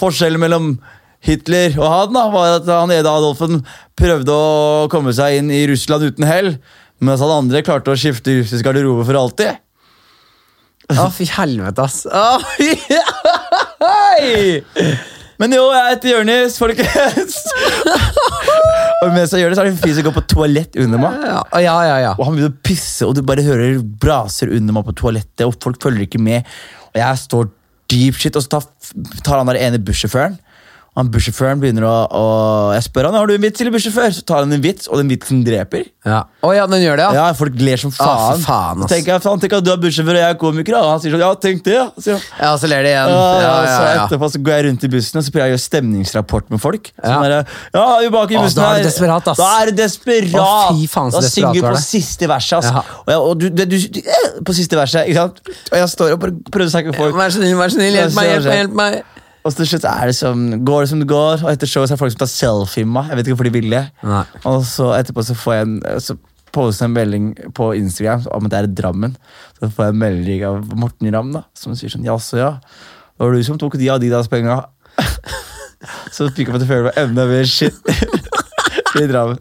forskjellen 0.00 0.42
mellom 0.42 0.74
Hitler 1.22 1.76
og 1.78 1.86
han 1.86 2.16
da, 2.16 2.24
var 2.32 2.56
at 2.58 2.66
han 2.70 2.90
ene 2.90 3.06
Adolfen 3.08 3.60
prøvde 3.98 4.34
å 4.34 4.88
komme 4.90 5.12
seg 5.14 5.38
inn 5.38 5.52
i 5.54 5.62
Russland 5.70 6.08
uten 6.10 6.26
hell, 6.26 6.56
mens 7.02 7.22
han 7.22 7.30
andre 7.34 7.62
klarte 7.66 7.94
å 7.94 7.98
skifte 7.98 8.34
russisk 8.40 8.66
garderobe 8.66 9.06
for 9.06 9.18
alltid. 9.20 9.60
Å, 10.92 11.06
fy 11.14 11.24
helvete, 11.30 11.86
ass. 11.86 12.02
Fy- 12.58 12.74
Hei! 13.82 14.58
Men 15.40 15.54
jo, 15.56 15.62
jeg 15.74 15.94
heter 15.94 16.12
Jonis, 16.12 16.58
folkens! 16.60 17.38
og 19.02 19.08
mens 19.14 19.32
jeg 19.34 19.42
gjør 19.42 19.50
det, 19.54 19.56
så 19.56 19.62
er 19.64 19.70
det 19.70 19.72
en 19.72 19.80
fyr 19.80 19.94
som 19.96 20.06
går 20.06 20.14
på 20.18 20.24
toalett 20.30 20.78
under 20.84 21.00
meg. 21.02 21.16
Ja, 21.24 21.40
ja, 21.64 21.78
ja. 21.88 21.96
ja. 22.04 22.12
Og 22.18 22.28
han 22.28 22.36
begynner 22.36 22.52
å 22.52 22.60
pisse, 22.66 23.08
og 23.08 23.16
du 23.16 23.22
bare 23.26 23.42
hører 23.46 23.80
braser 24.04 24.52
under 24.54 24.76
meg 24.76 24.86
på 24.90 24.94
toalettet, 25.00 25.42
og 25.48 25.56
folk 25.64 25.80
følger 25.82 26.06
ikke 26.06 26.20
med. 26.22 26.46
Og 26.92 27.00
jeg 27.02 27.22
står 27.24 27.50
deep 27.92 28.18
shit, 28.18 28.36
og 28.36 28.44
så 28.44 28.56
tar, 28.56 28.68
tar 29.22 29.42
han 29.42 29.52
der 29.52 29.60
ene 29.60 29.82
bussjåføren. 29.82 30.40
Han 30.92 31.08
bussjåføren 31.08 31.56
begynner 31.56 31.86
å, 31.88 31.92
å 32.12 32.24
Jeg 32.76 32.84
spør 32.84 33.06
han 33.08 33.14
har 33.16 33.30
du 33.30 33.32
en 33.32 33.40
vits 33.40 33.62
eller 33.64 33.72
bussjåfør, 33.72 34.10
så 34.12 34.24
tar 34.28 34.42
han 34.44 34.50
en 34.52 34.60
vits, 34.60 34.90
og 34.92 34.98
den 35.00 35.08
vitsen 35.08 35.38
dreper. 35.46 35.86
ja. 36.04 36.18
Oh, 36.44 36.50
ja, 36.52 36.66
den 36.68 36.82
gjør 36.82 36.98
det, 37.00 37.06
ja. 37.06 37.12
Ja, 37.16 37.36
Folk 37.38 37.54
ler 37.56 37.80
som 37.80 37.92
faen. 37.94 38.10
Ah, 38.10 38.42
faen, 38.42 38.82
jeg, 38.90 39.06
faen, 39.24 39.40
tenk 39.40 39.54
at 39.56 39.64
du 39.64 39.70
er 39.72 39.78
bussjåfør 39.80 40.18
og 40.18 40.20
jeg 40.20 40.34
er 40.34 40.36
komiker. 40.42 40.76
Og 40.76 40.90
han 40.90 41.00
sier 41.00 41.14
sånn, 41.14 41.22
ja, 41.24 41.30
tenk 41.40 41.62
det, 41.64 41.78
ja. 41.78 41.86
Så, 41.96 42.18
Ja, 42.36 42.50
så 42.60 42.68
ler 42.68 42.84
de 42.84 42.90
igjen. 42.92 43.12
ja, 43.14 43.30
Ja, 43.46 43.54
så 43.70 43.86
etterpå 44.02 44.28
så 44.34 44.42
går 44.44 44.54
jeg 44.58 44.66
rundt 44.68 44.84
i 44.84 44.90
bussen 44.92 45.20
og 45.22 45.24
så 45.24 45.32
prøver 45.32 45.46
jeg 45.48 45.54
å 45.54 45.56
gjøre 45.56 45.64
stemningsrapport 45.64 46.52
med 46.52 46.60
folk. 46.66 46.92
Ja. 46.98 47.06
Sånn 47.08 47.24
der, 47.24 47.56
ja, 47.78 47.86
vi 48.02 48.10
er 48.10 48.14
bak 48.18 48.34
i 48.34 48.36
Å, 48.36 48.44
oh, 48.44 48.52
da 48.58 48.68
er 48.74 48.82
du 48.82 48.90
desperat, 48.90 49.32
ass. 49.32 49.40
Da 49.40 49.48
er 49.62 49.72
du 49.72 49.80
desperat. 49.80 50.36
Å, 50.42 50.76
fy 50.76 50.90
faen, 50.92 51.14
så 51.14 51.24
da 51.24 51.32
synger 51.32 51.56
du 51.56 51.70
på 51.70 51.74
siste 51.86 52.28
verset. 52.28 52.58
ass. 52.60 52.92
Og, 53.00 53.08
jeg, 53.14 53.24
og 53.30 53.40
du, 53.40 53.48
det, 53.48 53.68
du, 53.72 53.78
eh, 54.02 54.28
på 54.44 54.58
siste 54.60 54.76
verset, 54.76 55.08
ikke 55.08 55.24
sant? 55.24 55.40
Og 55.72 55.80
jeg 55.80 55.90
står 55.96 56.18
og 56.18 56.28
prøver 56.52 56.68
å 56.68 56.74
snakke 56.76 56.92
med 56.92 57.00
folk. 57.00 57.16
Vær 57.16 57.32
så 57.32 57.40
snill, 57.40 57.56
vær 57.56 57.72
så 57.72 57.80
snill, 57.80 57.96
hjelp 57.96 58.18
meg, 58.18 58.32
hjelp 58.34 58.44
meg. 58.50 58.60
hjelp 58.60 58.78
meg 58.84 59.02
Og 59.42 59.54
til 59.58 59.66
slutt 59.66 59.86
er 59.90 60.10
det 60.10 60.14
som, 60.14 60.42
går 60.62 60.84
det 60.84 60.90
som 60.92 61.00
det 61.02 61.08
går, 61.10 61.40
og 61.42 61.48
etter 61.50 61.70
showet 61.70 61.90
så 61.90 61.94
er 61.94 61.98
det 61.98 62.02
folk 62.02 62.14
som 62.14 62.20
tar 62.22 62.30
selfie 62.30 62.86
med 62.86 62.94
meg. 62.94 63.08
Jeg 63.10 63.18
vet 63.18 63.26
ikke 63.26 63.36
hvorfor 63.36 63.48
de 63.48 63.56
vil 63.56 63.72
det. 63.74 63.86
Nei. 64.06 64.22
Og 64.50 64.60
så 64.68 64.92
etterpå 64.98 65.24
så 65.26 65.38
får 65.38 65.56
jeg 65.56 65.68
en 65.68 65.80
så 66.04 66.18
poster 66.52 66.84
jeg 66.84 66.90
en 66.90 66.96
melding 66.96 67.28
på 67.56 67.70
Instagram 67.78 68.26
om 68.36 68.46
at 68.46 68.52
det 68.52 68.58
er 68.58 68.68
i 68.68 68.74
Drammen. 68.82 69.16
Så 69.56 69.70
får 69.72 69.88
jeg 69.88 69.94
en 69.94 70.02
melding 70.02 70.44
av 70.48 70.74
Morten 70.76 71.08
Ramm, 71.14 71.32
da, 71.34 71.46
som 71.56 71.76
sier 71.78 71.92
sånn 71.92 72.06
Jaså, 72.06 72.38
ja. 72.40 72.52
Det 72.60 73.24
var 73.24 73.34
du 73.36 73.46
som 73.46 73.60
tok 73.60 73.78
de 73.80 73.88
Adidas-penga. 73.94 74.60
så 76.14 76.28
fikk 76.28 76.50
jeg 76.50 76.54
meg 76.54 76.62
til 76.62 76.68
å 76.68 76.72
føle 76.74 76.88
meg 76.90 77.02
enda 77.06 77.26
mer 77.30 77.48
shit. 77.48 77.80
I 79.02 79.06
Drammen. 79.08 79.38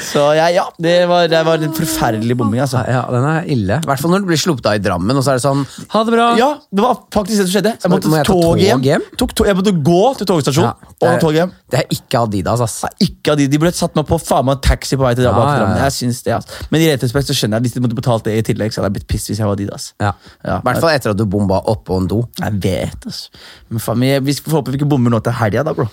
Så 0.00 0.22
ja, 0.38 0.46
ja 0.54 0.64
det, 0.80 0.94
var, 1.10 1.26
det 1.28 1.40
var 1.46 1.60
en 1.64 1.74
forferdelig 1.76 2.36
bombing, 2.40 2.60
altså. 2.64 2.80
Ja, 2.88 3.02
den 3.12 3.26
er 3.28 3.48
ille. 3.52 3.76
I 3.82 3.88
hvert 3.90 4.00
fall 4.00 4.12
når 4.14 4.22
du 4.24 4.28
blir 4.30 4.40
sluppet 4.40 4.68
av 4.70 4.78
i 4.78 4.82
Drammen, 4.84 5.16
og 5.18 5.24
så 5.26 5.34
er 5.34 5.40
det 5.40 5.44
sånn 5.44 5.64
Ha 5.92 6.02
det 6.08 6.14
bra. 6.14 6.28
Ja, 6.40 6.48
det 6.72 6.84
var 6.84 6.98
faktisk 7.14 7.40
det 7.42 7.46
som 7.46 7.52
skjedde. 7.54 7.74
Jeg 7.82 7.92
måtte 7.92 8.12
Må 8.12 8.20
jeg 8.20 8.28
tog 8.28 8.62
hjem. 8.62 8.84
hjem? 8.86 9.04
To, 9.20 9.28
jeg 9.48 9.58
måtte 9.58 9.74
gå 9.90 10.00
til 10.20 10.28
togstasjonen 10.30 10.70
Ja, 11.04 11.10
og 11.12 11.20
tog 11.20 11.36
hjem. 11.36 11.52
det 11.74 11.82
er 11.82 11.92
ikke 11.98 12.22
Adidas, 12.24 12.62
ass. 12.64 12.78
Nei, 12.86 12.92
Ikke 13.10 13.34
Adidas. 13.34 13.52
de, 13.54 13.60
ble 13.66 13.72
satt 13.76 13.98
meg 13.98 14.08
på 14.08 14.18
faen 14.22 14.48
meg 14.48 14.62
taxi 14.64 14.96
på 14.96 15.04
vei 15.04 15.12
til 15.18 15.26
Drammen. 15.28 15.44
ja, 15.52 15.68
ja. 15.74 15.84
Jeg 15.84 15.96
synes 15.98 16.22
det, 16.24 16.34
altså. 16.38 16.64
Men 16.72 16.80
i 16.86 16.88
retrospekt 16.94 17.28
så 17.30 17.36
skjønner 17.36 17.60
jeg 17.60 17.68
hvis 17.68 17.76
de 17.76 17.84
måtte 17.84 17.98
betalt 17.98 18.24
det 18.28 18.38
i 18.40 18.46
tillegg, 18.52 18.72
så 18.72 18.80
hadde 18.80 18.92
jeg 18.92 18.98
blitt 19.00 19.08
piss 19.12 19.28
hvis 19.30 19.42
jeg 19.42 19.46
var 19.50 19.58
Adidas. 19.58 19.90
Ja. 20.00 20.12
Ja. 20.44 20.58
I 20.58 20.64
hvert 20.70 20.80
fall 20.84 20.94
etter 20.96 21.12
at 21.14 21.20
du 21.20 21.26
bomba 21.28 21.60
oppå 21.74 22.00
en 22.00 22.08
do. 22.10 22.22
Jeg 22.40 22.60
vet, 22.64 23.08
altså. 23.10 23.44
Men 23.70 23.82
faen, 23.84 24.04
vi 24.24 24.34
får 24.40 24.58
håpe 24.60 24.72
vi 24.74 24.80
ikke 24.80 24.88
bommer 24.90 25.12
nå 25.12 25.20
til 25.24 25.34
helga, 25.42 25.62
da, 25.66 25.74
bro. 25.76 25.88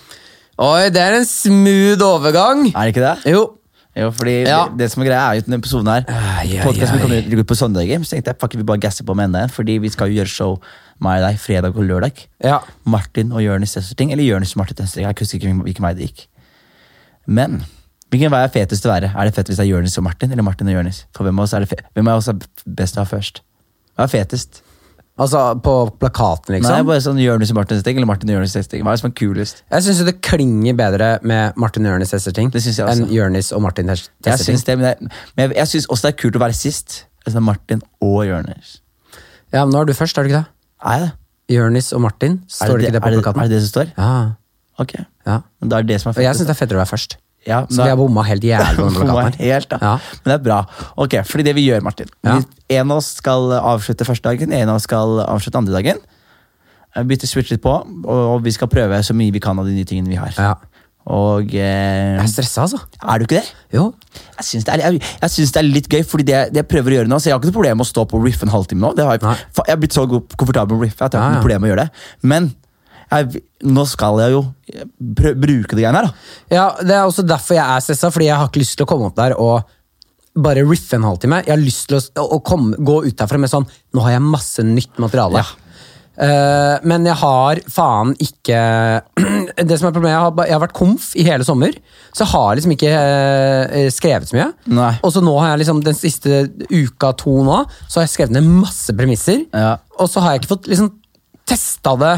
Oi, 0.62 0.90
det 0.94 1.00
er 1.02 1.16
en 1.18 1.26
smooth 1.26 2.02
overgang. 2.06 2.68
Er 2.70 2.86
det 2.86 2.92
ikke 2.94 3.02
det? 3.02 3.32
Jo. 3.32 3.42
Jo, 3.98 4.06
fordi 4.16 4.34
Ja. 4.46 4.68
det, 4.70 4.78
det 4.78 4.86
som 4.92 5.02
er 5.02 5.06
greia 5.10 5.22
er 5.30 5.34
jo 5.36 5.42
denne 5.44 5.58
episoden 5.60 5.88
her 5.90 6.06
Podkasten 6.64 7.00
kommer 7.02 7.18
ut- 7.20 7.46
på 7.50 7.56
søndager, 7.58 7.98
så 8.06 8.14
tenkte 8.14 8.30
jeg 8.32 8.38
fuck, 8.40 8.54
vi 8.56 8.62
bare 8.64 8.80
gasser 8.80 9.04
på 9.04 9.14
med 9.14 9.26
enda 9.28 9.42
en, 9.42 9.50
fordi 9.52 9.74
vi 9.82 9.90
skal 9.92 10.08
jo 10.08 10.22
gjøre 10.22 10.30
show 10.32 10.54
meg 11.02 11.20
og 11.20 11.26
deg 11.28 11.38
fredag 11.42 11.76
og 11.76 11.84
lørdag. 11.84 12.22
Ja. 12.42 12.60
Martin 12.86 13.32
og 13.32 13.42
Jonis 13.42 13.74
Testing, 13.74 14.12
eller 14.12 14.24
Jonis 14.24 14.54
og 14.54 14.62
Martin 14.62 14.76
Testing. 14.76 15.04
Jeg 15.04 15.14
husker 15.18 15.38
ikke 15.42 15.52
hvilken 15.66 15.82
vei 15.84 15.92
det 15.98 16.06
gikk. 16.08 16.26
Men 17.26 17.64
hvilken 18.10 18.30
vei 18.32 18.40
er 18.46 18.48
fetest 18.54 18.86
å 18.86 18.92
være? 18.94 19.12
Er 19.14 19.24
det 19.28 19.34
fett 19.34 19.48
hvis 19.50 19.58
det 19.60 19.66
er 19.66 19.72
Jonis 19.74 19.98
og 19.98 20.04
Martin, 20.04 20.30
eller 20.32 20.42
Martin 20.46 20.68
og 20.68 20.74
Jonis? 20.78 21.04
For 21.12 21.24
hvem 21.26 21.38
av 21.38 21.44
oss 21.44 21.52
er 21.58 21.60
det 21.66 21.68
fe 21.74 21.82
hvem 21.94 22.08
av 22.08 22.22
oss 22.22 22.28
er 22.32 22.38
best 22.66 22.96
å 22.96 23.02
ha 23.02 23.04
først? 23.04 23.42
Hva 23.98 24.06
er 24.06 24.14
fetest? 24.14 24.61
Altså 25.20 25.40
på 25.60 25.72
plakaten, 26.00 26.54
liksom? 26.56 26.72
Nei, 26.72 26.82
bare 26.88 27.00
sånn 27.04 27.18
Jonis 27.20 27.50
og 27.52 27.56
Martin 27.58 27.82
ting. 27.84 27.96
eller 27.98 28.06
Martin 28.08 28.30
og 28.32 28.38
Jonis 28.38 28.54
ting 28.72 28.80
Hva 28.82 28.94
er 28.94 28.96
det 28.96 29.00
som 29.02 29.10
er 29.10 29.14
kulest? 29.20 29.62
Jeg 29.70 29.84
syns 29.84 30.00
det 30.08 30.14
klinger 30.24 30.74
bedre 30.78 31.18
med 31.22 31.52
Martin 31.60 31.84
og 31.86 31.92
Jonis 31.92 32.10
Det 32.10 32.22
også. 32.86 33.02
enn 33.04 33.12
Jonis 33.12 33.52
og 33.52 33.60
Martin 33.62 33.86
Tes- 33.92 34.08
Jeg 34.24 34.38
synes 34.38 34.46
syns 34.48 34.64
det, 34.64 34.78
men 34.78 34.86
jeg, 34.88 35.10
men 35.36 35.52
jeg, 35.52 35.66
syns 35.68 35.86
også 35.86 36.02
det 36.08 36.14
er 36.14 36.18
kult 36.22 36.36
å 36.36 36.40
være 36.40 36.56
sist. 36.56 37.04
Altså 37.26 37.40
Martin 37.44 37.82
og 38.00 38.24
Jonis. 38.26 38.78
Ja, 39.52 39.64
men 39.66 39.74
nå 39.74 39.82
er 39.82 39.84
du 39.84 39.92
først, 39.92 40.16
er 40.18 40.22
du 40.24 40.30
ikke 40.32 40.40
det? 40.40 40.46
Er 40.82 40.98
det? 41.04 41.12
Jonis 41.52 41.92
og 41.92 42.00
Martin, 42.00 42.40
står 42.48 42.78
det 42.78 42.88
ikke 42.88 42.92
det 42.96 43.02
på 43.02 43.10
det, 43.12 43.20
plakaten? 43.22 43.42
er 43.44 43.48
det 43.48 43.58
det 43.58 43.62
som 43.68 43.72
står? 43.76 43.92
Ja, 43.98 44.32
Ok. 44.80 44.94
ja. 45.26 45.40
Men 45.60 45.68
da 45.68 45.76
er 45.78 45.82
det 45.82 46.00
som 46.00 46.08
er 46.10 46.16
Og 46.16 46.24
jeg 46.24 46.34
syns 46.34 46.46
det 46.48 46.56
er 46.56 46.58
fettere 46.66 46.80
å 46.80 46.82
være 46.86 46.92
først. 46.96 47.16
Ja, 47.46 47.64
Så 47.66 47.82
vi 47.82 47.90
har 47.90 47.96
bomma 47.98 48.22
helt 48.22 48.44
jævlig 48.46 49.36
helt, 49.42 49.68
da. 49.72 49.78
Ja. 49.82 49.92
Men 50.22 50.30
det 50.30 50.34
er 50.38 50.44
bra. 50.44 50.58
Ok, 50.96 51.16
fordi 51.26 51.44
det 51.48 51.54
vi 51.58 51.66
gjør, 51.68 51.82
Martin 51.82 52.10
Ja. 52.24 52.38
En 52.72 52.90
av 52.90 53.00
oss 53.02 53.12
skal 53.18 53.50
avslutte 53.58 54.06
første 54.06 54.28
dagen, 54.30 54.52
en 54.52 54.68
av 54.70 54.78
oss 54.78 54.86
skal 54.86 55.18
avslutte 55.26 55.58
andre 55.58 55.74
dagen. 55.74 55.98
Eh, 56.94 57.02
Bytte 57.08 57.26
switch 57.26 57.50
litt 57.50 57.62
på, 57.64 57.72
og 58.06 58.44
vi 58.44 58.52
skal 58.54 58.70
prøve 58.70 59.00
så 59.02 59.16
mye 59.16 59.32
vi 59.34 59.42
kan 59.42 59.58
av 59.58 59.66
de 59.66 59.74
nye 59.74 59.88
tingene 59.88 60.12
vi 60.12 60.20
har. 60.20 60.32
Ja. 60.38 60.54
Og 61.10 61.50
eh, 61.58 62.14
Jeg 62.14 62.22
er 62.22 62.30
stressa, 62.30 62.62
altså. 62.62 62.78
Er 63.02 63.18
du 63.18 63.24
ikke 63.26 63.40
det? 63.40 63.48
Jo. 63.74 63.88
Jeg 64.38 64.46
syns 64.46 64.66
det, 64.68 64.76
det 64.78 65.58
er 65.58 65.66
litt 65.66 65.88
gøy, 65.90 66.04
fordi 66.06 66.26
det, 66.28 66.42
det 66.54 66.62
jeg 66.62 66.68
prøver 66.70 66.94
å 66.94 66.96
gjøre 67.00 67.10
nå 67.10 67.18
Så 67.18 67.26
Jeg 67.26 67.34
har 67.34 67.40
ikke 67.40 67.50
noe 67.50 67.56
problem 67.56 67.80
med 67.80 67.86
å 67.86 67.90
stå 67.90 68.04
på 68.06 68.20
riff 68.22 68.44
en 68.46 68.52
halvtime 68.54 68.84
nå. 68.84 68.92
Det 68.94 69.06
har 69.08 69.18
jeg 69.18 69.40
har 69.66 69.80
blitt 69.82 69.96
så 69.96 70.04
komfortabel 70.06 70.78
med 70.78 70.86
riff 70.86 71.02
at 71.02 71.16
jeg 71.16 71.18
har 71.18 71.32
ikke 71.32 71.40
noe 71.40 71.42
problem 71.48 71.64
med 71.64 71.68
å 71.68 71.72
gjøre 71.72 71.86
det. 71.88 72.04
Men 72.22 72.52
jeg, 73.12 73.44
nå 73.68 73.84
skal 73.88 74.20
jeg 74.22 74.34
jo 74.36 74.42
bruke 74.98 75.76
det 75.76 75.84
greiene 75.84 76.00
her. 76.00 76.10
da 76.10 76.56
Ja, 76.56 76.66
Det 76.80 76.96
er 76.96 77.04
også 77.04 77.26
derfor 77.26 77.58
jeg 77.58 77.64
er 77.64 77.84
stressa, 77.84 78.10
fordi 78.14 78.30
jeg 78.30 78.40
har 78.40 78.50
ikke 78.50 78.64
lyst 78.64 78.78
til 78.78 78.86
å 78.86 78.90
komme 78.92 79.10
opp 79.10 79.18
der 79.18 79.36
og 79.38 79.62
bare 80.32 80.64
riffe 80.64 80.96
en 80.96 81.04
halvtime. 81.04 81.42
Jeg 81.44 81.52
har 81.52 81.60
lyst 81.60 81.90
til 81.90 81.98
å, 81.98 82.28
å 82.38 82.40
komme, 82.44 82.78
gå 82.80 83.02
ut 83.04 83.18
derfra 83.18 83.40
med 83.40 83.52
sånn 83.52 83.66
Nå 83.92 84.00
har 84.06 84.14
jeg 84.14 84.24
masse 84.24 84.64
nytt 84.64 84.96
materiale. 85.02 85.42
Eh, 86.12 86.74
men 86.84 87.06
jeg 87.08 87.16
har 87.22 87.60
faen 87.72 88.10
ikke 88.20 88.58
Det 89.70 89.78
som 89.80 89.88
er 89.88 89.94
problemet, 89.94 90.12
jeg 90.12 90.20
har, 90.20 90.34
jeg 90.44 90.54
har 90.54 90.62
vært 90.66 90.76
komf 90.76 91.06
i 91.16 91.24
hele 91.24 91.44
sommer, 91.46 91.76
så 92.12 92.24
jeg 92.24 92.30
har 92.32 92.56
liksom 92.56 92.74
ikke 92.74 92.90
uh, 92.92 93.86
skrevet 93.92 94.28
så 94.28 94.36
mye. 94.36 94.48
Nei. 94.72 94.90
Og 95.04 95.12
så 95.14 95.22
nå 95.24 95.32
har 95.38 95.52
jeg 95.52 95.62
liksom 95.62 95.80
den 95.84 95.96
siste 95.96 96.42
uka, 96.70 97.12
to 97.20 97.34
nå, 97.46 97.62
så 97.86 98.00
har 98.00 98.06
jeg 98.06 98.12
skrevet 98.14 98.36
ned 98.36 98.48
masse 98.60 98.94
premisser. 98.96 99.42
Ja. 99.50 99.74
Og 99.98 100.10
så 100.12 100.22
har 100.22 100.34
jeg 100.34 100.42
ikke 100.42 100.52
fått 100.54 100.68
liksom 100.70 100.92
testa 101.48 101.94
det 102.00 102.14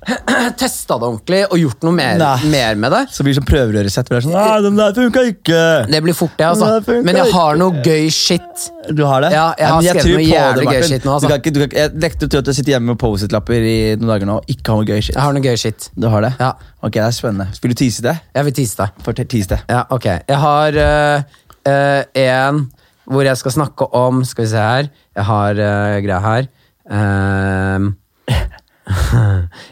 Testa 0.60 0.96
det 0.96 1.06
ordentlig 1.06 1.40
og 1.44 1.58
gjort 1.60 1.84
noe 1.84 1.94
mer, 1.94 2.22
mer 2.48 2.78
med 2.80 2.94
det. 2.94 3.00
Så 3.12 3.24
blir 3.24 3.34
det 3.34 3.40
sånn 3.40 3.48
prøverøresett. 3.48 4.12
er 4.16 4.24
Sånn, 4.24 4.36
den 4.64 4.78
der 4.78 4.94
funka 4.96 5.24
ikke! 5.28 5.60
Det 5.90 6.00
blir 6.06 6.16
fort, 6.16 6.32
det, 6.38 6.46
altså. 6.48 7.00
Men 7.04 7.18
jeg 7.20 7.34
har 7.34 7.60
noe 7.60 7.82
gøy 7.84 8.08
shit. 8.14 8.66
Du 8.88 9.04
har 9.08 9.26
det? 9.26 9.32
Ja, 9.36 9.50
jeg 9.60 9.68
har 9.68 9.82
men 9.82 10.00
skrevet 10.00 10.16
noe 10.16 10.24
jævlig 10.24 10.66
gøy 10.70 10.88
shit 10.88 11.06
nå, 11.08 11.16
altså. 11.16 11.28
Du 11.28 11.32
kan 11.34 11.42
ikke, 11.42 11.54
du 11.56 11.60
kan, 11.62 11.76
jeg 11.82 12.02
nekter 12.06 12.40
å 12.40 12.56
sitter 12.56 12.74
hjemme 12.74 12.94
med 12.94 13.00
Post-It-lapper 13.02 13.68
i 13.74 13.78
noen 14.00 14.14
dager 14.14 14.30
nå 14.30 14.38
og 14.40 14.54
ikke 14.54 14.72
har 14.72 14.80
noe 14.80 14.88
gøy 14.88 15.04
shit. 15.04 15.14
Jeg 15.14 15.24
har 15.26 15.36
noe 15.36 15.44
gøy 15.44 15.60
shit. 15.60 15.90
Du 16.00 16.08
har 16.12 16.24
det? 16.24 16.32
Ja. 16.40 16.54
Ok, 16.80 16.96
det 16.96 17.04
er 17.06 17.16
spennende. 17.16 17.60
Vil 17.60 17.74
du 17.74 17.80
tease 17.82 18.06
det? 18.06 18.16
Jeg 18.38 18.48
vil 18.48 18.56
tease 18.56 18.80
det. 18.80 18.88
Fortell, 19.04 19.28
tease 19.28 19.52
det. 19.52 19.60
Ja, 19.68 19.84
ok. 19.92 20.08
Jeg 20.16 20.40
har 20.46 20.80
eh, 20.86 21.36
eh, 21.68 22.24
en 22.24 22.64
hvor 23.10 23.26
jeg 23.26 23.40
skal 23.40 23.56
snakke 23.56 23.88
om 23.96 24.24
Skal 24.24 24.44
vi 24.44 24.50
se 24.52 24.64
her. 24.64 24.90
Jeg 25.18 25.26
har 25.26 25.58
uh, 25.58 25.98
greia 26.04 26.20
her. 26.22 26.48
Ehm, 26.90 27.59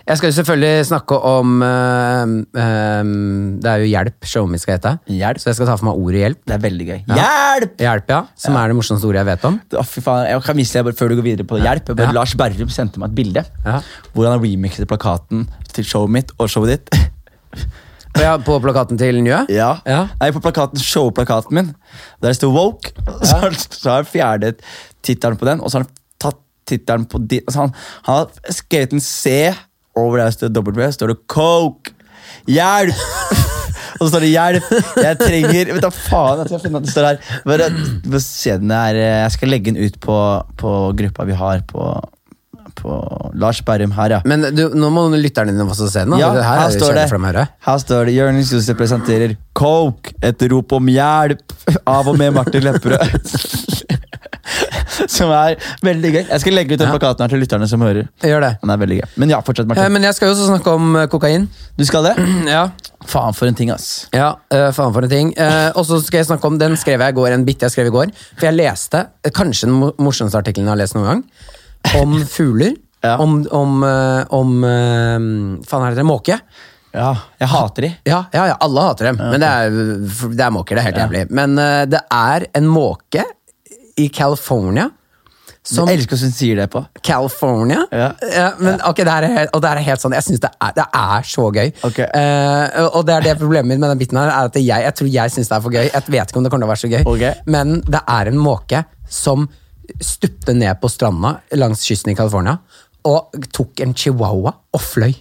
jeg 0.08 0.16
skal 0.18 0.30
jo 0.30 0.34
selvfølgelig 0.38 0.86
snakke 0.88 1.16
om 1.28 1.62
ehm, 1.64 2.34
ehm, 2.56 3.10
Det 3.60 3.68
er 3.70 3.82
jo 3.82 3.88
Hjelp 3.90 4.28
showet 4.28 4.52
mitt 4.54 4.62
skal 4.62 4.78
hete. 4.78 4.92
Hjelp. 5.12 5.40
Så 5.42 5.50
jeg 5.50 5.58
skal 5.58 5.68
ta 5.68 5.74
for 5.76 5.88
meg 5.90 6.00
ordet 6.00 6.22
hjelp. 6.22 6.40
Det 6.48 6.54
er 6.56 6.62
veldig 6.62 6.86
gøy. 6.88 7.00
Hjelp! 7.18 7.74
Hjelp, 7.84 8.12
ja. 8.14 8.20
Som 8.40 8.56
er 8.56 8.72
det 8.72 8.78
morsomste 8.78 9.08
ordet 9.08 9.20
jeg 9.20 9.28
vet 9.28 9.44
om. 9.50 9.58
Å, 9.76 9.84
fy 9.84 10.04
faen, 10.04 10.22
jeg 10.30 10.46
kan 10.46 10.58
vise 10.62 10.84
deg 10.86 10.98
Før 10.98 11.12
du 11.12 11.18
går 11.18 11.26
videre 11.26 11.48
på 11.48 11.60
hjelp 11.60 11.92
Ja. 11.98 12.08
Lars 12.16 12.32
Berrum 12.38 12.72
sendte 12.72 13.02
meg 13.02 13.12
et 13.12 13.18
bilde 13.20 13.44
Ja. 13.66 13.82
hvor 14.14 14.28
han 14.28 14.38
har 14.38 14.44
remixet 14.44 14.88
plakaten 14.88 15.44
til 15.74 15.84
showet 15.84 16.14
mitt 16.16 16.32
og 16.38 16.48
showet 16.48 16.78
ditt. 16.78 16.96
Ja, 18.18 18.32
på 18.42 18.56
plakaten 18.58 18.98
til 18.98 19.20
Njø? 19.22 19.44
Ja. 19.52 19.68
Ja. 19.86 20.00
Nei, 20.18 20.30
på 20.34 20.40
plakaten, 20.42 20.80
showplakaten 20.82 21.54
min, 21.54 21.68
der 22.22 22.32
det 22.32 22.38
står 22.40 22.50
Woke, 22.50 22.90
så 23.28 23.36
har 23.44 23.54
så 23.54 23.90
har 23.92 24.02
han 24.02 24.08
fjernet 24.10 24.64
tittelen 25.06 25.38
på 25.38 25.46
den, 25.46 25.60
og 25.60 25.70
så 25.70 25.78
har 25.78 25.84
han 25.86 25.92
tatt 26.18 26.40
tittelen 26.66 27.06
på 27.08 27.20
din 27.30 27.44
altså 27.46 27.66
han, 27.66 27.74
han 28.08 28.18
har 28.24 28.54
skrevet 28.56 28.96
en 28.96 29.04
C 29.04 29.52
over 29.96 30.18
der 30.18 30.34
står 30.34 30.52
W, 30.54 30.90
står 30.92 31.14
det 31.14 31.20
Coke. 31.30 31.94
Hjelp! 32.48 32.94
og 33.98 34.06
så 34.06 34.10
står 34.12 34.24
det 34.24 34.30
'hjelp'. 34.32 34.68
Jeg 35.02 35.18
trenger 35.20 35.72
Vet 35.74 35.82
du 35.82 35.90
faen, 35.94 36.42
jeg 36.42 36.50
skal 36.50 36.60
finne 36.62 36.80
at 36.80 36.86
det 36.86 36.92
står 36.92 37.08
her. 37.08 37.18
Bare, 37.48 37.70
her. 38.70 39.00
Jeg 39.24 39.32
skal 39.34 39.52
legge 39.52 39.72
den 39.72 39.80
ut 39.82 39.98
på, 40.00 40.18
på 40.60 40.76
gruppa 41.00 41.26
vi 41.28 41.36
har 41.38 41.64
på, 41.68 41.88
på 42.78 42.98
Lars 43.34 43.60
Berrum 43.66 43.92
her, 43.96 44.18
ja. 44.18 44.20
Men 44.28 44.48
du, 44.54 44.68
nå 44.74 44.90
må 44.94 45.08
lytterne 45.16 45.52
dine 45.54 45.66
også 45.66 45.90
se 45.90 46.04
den. 46.06 46.14
da. 46.14 46.22
Ja, 46.22 46.30
her, 46.36 46.46
her 46.46 46.64
er 46.68 46.78
står 46.78 46.94
det 47.00 47.06
dem 47.10 47.28
her. 47.28 47.40
Her 47.68 47.82
står 47.84 48.10
det 48.10 48.16
Jonis 48.18 48.52
Josef 48.54 48.78
presenterer 48.78 49.36
Coke, 49.58 50.14
et 50.22 50.48
rop 50.52 50.78
om 50.78 50.92
hjelp 50.92 51.58
av 51.84 52.08
og 52.08 52.18
med 52.20 52.36
Martin 52.38 52.68
Lepperød. 52.68 53.97
Som 55.18 55.30
er 55.34 55.56
veldig 55.84 56.10
gøy. 56.14 56.22
Jeg 56.28 56.40
skal 56.42 56.56
legge 56.56 56.74
ut 56.74 56.80
den 56.82 56.88
Ja. 56.88 56.94
plakaten 56.96 57.24
her 57.24 57.32
til 57.32 57.40
lytterne 57.42 57.68
som 57.70 57.80
hører. 57.84 58.08
Gjør 58.24 58.40
det. 58.44 58.50
Den 58.62 58.70
er 58.74 58.80
veldig 58.82 58.98
gøy. 59.00 59.06
Men 59.22 59.32
ja, 59.34 59.40
fortsett, 59.46 59.64
Eh, 59.66 59.70
Martin. 59.72 59.92
Men 59.92 60.02
jeg 60.08 60.14
skal 60.18 60.28
jo 60.30 60.34
også 60.34 60.46
snakke 60.50 60.74
om 60.74 60.96
eh, 60.96 61.06
kokain. 61.12 61.48
Du 61.78 61.84
skal 61.88 62.08
det? 62.10 62.14
Ja, 62.54 62.64
Faen, 63.08 63.32
for 63.36 63.46
en 63.48 63.54
ting, 63.54 63.70
ass. 63.70 64.08
Ja, 64.12 64.32
uh, 64.52 64.68
faen 64.74 64.92
for 64.92 65.06
en 65.06 65.10
ting. 65.12 65.30
Uh, 65.38 65.70
og 65.78 65.86
så 65.86 66.00
skal 66.04 66.18
jeg 66.18 66.26
snakke 66.28 66.44
om, 66.50 66.58
Den 66.60 66.74
skrev 66.76 67.00
jeg 67.00 67.14
i 67.14 67.16
går, 67.16 67.30
en 67.32 67.44
bit 67.46 67.62
jeg 67.62 67.70
skrev 67.72 67.86
i 67.88 67.94
går. 67.94 68.10
For 68.36 68.48
jeg 68.50 68.56
leste 68.58 69.04
eh, 69.24 69.30
kanskje 69.32 69.68
den 69.70 69.76
mo- 69.80 69.94
morsomste 70.02 70.36
artikkelen 70.40 70.66
jeg 70.68 70.74
har 70.74 70.80
lest 70.82 70.96
noen 70.98 71.06
gang. 71.12 71.22
Om 72.02 72.18
fugler. 72.36 72.74
Ja. 73.04 73.14
Om, 73.22 73.44
om, 73.54 73.76
uh, 73.86 74.24
om 74.34 74.56
eh, 74.66 75.62
Faen, 75.70 75.86
er 75.86 75.94
det 75.94 76.02
det? 76.02 76.08
Måke? 76.10 76.40
Ja, 76.98 77.12
jeg 77.38 77.48
hater 77.52 77.84
de. 77.84 77.90
Ja, 78.08 78.22
ja, 78.34 78.44
ja, 78.50 78.54
alle 78.64 78.82
hater 78.88 79.10
dem. 79.12 79.18
Men 79.20 79.42
det 79.44 79.48
er, 79.48 79.74
det 80.34 80.40
er 80.42 80.50
måker. 80.54 80.74
Det 80.74 80.82
er 80.82 80.86
helt 80.88 81.00
jævlig. 81.04 81.24
Men 81.36 81.54
eh, 81.62 81.82
det 81.92 82.00
er 82.10 82.46
en 82.58 82.66
måke 82.72 83.22
i 83.98 84.08
California 84.14 84.88
som 85.68 85.88
Jeg 85.90 85.98
elsker 85.98 86.16
hvordan 86.16 86.32
du 86.32 86.36
sier 86.36 86.58
det 86.58 86.66
på. 86.72 86.80
California. 87.04 87.82
Ja. 87.92 88.08
men 88.60 88.78
ok, 88.88 89.02
det 89.04 89.14
er, 89.14 89.50
og 89.52 89.62
det 89.62 89.70
er 89.70 89.82
helt 89.84 90.00
sånn, 90.00 90.14
jeg 90.16 90.24
synes 90.24 90.42
det 90.44 90.50
det 90.78 90.86
er 90.96 91.28
så 91.28 91.44
gøy. 91.52 91.72
Okay. 91.90 92.06
Uh, 92.08 92.88
og 92.96 93.04
det 93.08 93.16
er 93.16 93.26
det 93.26 93.34
problemet 93.40 93.74
mitt 93.74 93.82
med 93.82 93.92
den 93.92 94.00
biten 94.00 94.20
her, 94.20 94.32
er 94.32 94.48
at 94.48 94.56
jeg, 94.56 94.86
jeg 94.86 94.96
tror 94.96 95.10
jeg 95.12 95.34
synes 95.34 95.50
det 95.50 95.56
er 95.56 95.64
for 95.66 95.76
gøy. 95.76 95.84
Jeg 95.90 96.14
vet 96.14 96.32
ikke 96.32 96.40
om 96.40 96.46
det 96.46 96.52
kommer 96.54 96.64
til 96.64 96.70
å 96.70 96.72
være 96.72 96.84
så 96.84 96.92
gøy, 96.94 97.02
okay. 97.12 97.34
men 97.50 97.78
det 97.84 98.02
er 98.16 98.32
en 98.32 98.40
måke 98.40 98.82
som 99.12 99.48
stupte 100.04 100.54
ned 100.56 100.80
på 100.80 100.90
stranda 100.92 101.38
langs 101.60 101.84
kysten 101.88 102.12
i 102.12 102.16
California, 102.16 102.58
og 103.08 103.36
tok 103.54 103.84
en 103.84 103.94
chihuahua 103.96 104.54
og 104.76 104.84
fløy. 104.84 105.12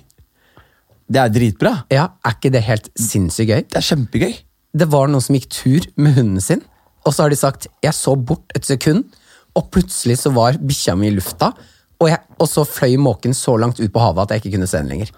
Det 1.08 1.22
er 1.24 1.32
dritbra. 1.32 1.74
Ja, 1.92 2.10
er 2.24 2.36
ikke 2.36 2.52
det 2.52 2.66
helt 2.68 2.90
sinnssykt 3.00 3.52
gøy? 3.52 3.68
Det 3.68 3.80
er 3.80 3.90
kjempegøy. 3.90 4.34
Det 4.78 4.88
var 4.92 5.08
noen 5.12 5.24
som 5.24 5.38
gikk 5.38 5.48
tur 5.56 5.88
med 6.00 6.18
hunden 6.20 6.44
sin, 6.44 6.64
og 7.08 7.14
så 7.16 7.24
har 7.26 7.32
de 7.32 7.40
sagt, 7.40 7.68
jeg 7.84 7.96
så 7.96 8.16
bort 8.20 8.52
et 8.58 8.66
sekund, 8.68 9.06
og 9.56 9.70
plutselig 9.74 10.20
så 10.22 10.30
var 10.36 10.58
bikkja 10.60 10.94
mi 11.00 11.08
i 11.10 11.16
lufta, 11.16 11.54
og, 11.98 12.10
jeg, 12.12 12.20
og 12.38 12.48
så 12.52 12.66
fløy 12.68 12.98
måken 13.02 13.34
så 13.34 13.56
langt 13.58 13.80
ut 13.82 13.90
på 13.94 14.00
havet 14.04 14.28
at 14.28 14.36
jeg 14.36 14.44
ikke 14.46 14.58
kunne 14.58 14.68
se 14.70 14.78
den 14.84 14.92
lenger. 14.92 15.10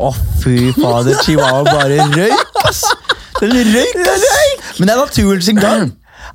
Å, 0.00 0.14
fy 0.40 0.70
fader. 0.78 1.18
Chihuahua 1.26 1.64
bare 1.66 1.98
røyk, 2.14 2.54
ass. 2.64 2.86
Den 3.42 3.52
røyk, 3.52 3.98
ass. 4.08 4.24
Men 4.78 4.88
det 4.88 4.94
er 4.94 5.00
naturen 5.02 5.42
sin 5.44 5.60
gang. 5.60 5.90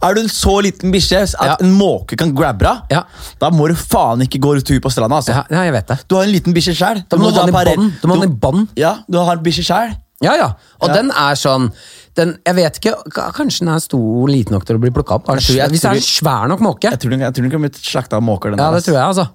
Er 0.05 0.13
du 0.13 0.19
en 0.21 0.30
så 0.30 0.53
liten 0.61 0.91
bikkje 0.93 1.23
at 1.23 1.34
Ja. 1.47 1.55
en 1.63 1.71
måke 1.73 2.17
kan 2.19 2.36
grabbe 2.36 2.61
deg, 2.67 2.93
Ja. 2.93 3.03
da 3.41 3.49
må 3.49 3.67
du 3.71 3.73
faen 3.80 4.21
ikke 4.21 4.38
gå 4.43 4.53
tur 4.61 4.80
på 4.84 4.91
stranda. 4.93 5.15
altså. 5.17 5.32
Ja, 5.49 5.63
jeg 5.63 5.73
vet 5.73 5.88
det. 5.88 5.97
Du 6.07 6.15
har 6.15 6.23
en 6.28 6.34
liten 6.36 6.53
bikkje 6.53 6.76
sjæl. 6.78 7.03
Da 7.09 7.17
må 7.17 7.32
du 7.32 7.39
ha 7.39 7.45
den 7.47 7.55
i 7.55 7.65
bånd. 7.73 7.93
Du 8.01 8.07
må 8.07 8.15
ha 8.15 8.21
den 8.21 8.30
i 8.32 8.36
bånd. 8.36 8.67
Ja, 8.78 8.97
du 9.09 9.17
har 9.17 9.38
en 9.38 9.43
bikkje 9.43 9.63
sjæl. 9.65 9.95
Ja, 10.26 10.34
ja. 10.39 10.49
Og 10.82 10.91
den 10.93 11.11
er 11.13 11.38
sånn 11.39 11.69
den, 12.15 12.36
Jeg 12.47 12.55
vet 12.55 12.78
ikke, 12.80 12.93
Kanskje 13.36 13.65
den 13.65 13.71
er 13.73 13.82
stor 13.84 14.30
liten 14.32 14.55
nok 14.55 14.63
til 14.67 14.78
å 14.78 14.82
bli 14.84 14.91
plukka 14.95 15.17
opp? 15.17 15.26
Kanskje, 15.30 15.57
Jeg 15.57 15.63
jeg 15.65 15.73
hvis 15.76 15.84
det 15.84 15.89
er 15.91 15.99
en 16.01 16.05
svær 16.07 16.51
nok 16.51 16.63
måke? 16.63 16.91
Jeg 16.93 17.01
tror 17.03 17.15
den, 17.15 17.26
jeg 17.26 17.36
tror 17.36 17.47
den 17.47 17.55
kan 17.55 17.65
bli 17.65 17.71
slakta 17.80 18.19
av 18.19 18.23
måker. 18.26 18.53
Den 18.55 18.61
Ja, 18.63 18.69
der, 18.71 18.80
det 18.80 18.88
tror 18.88 18.97
jeg, 18.99 19.07
altså. 19.13 19.28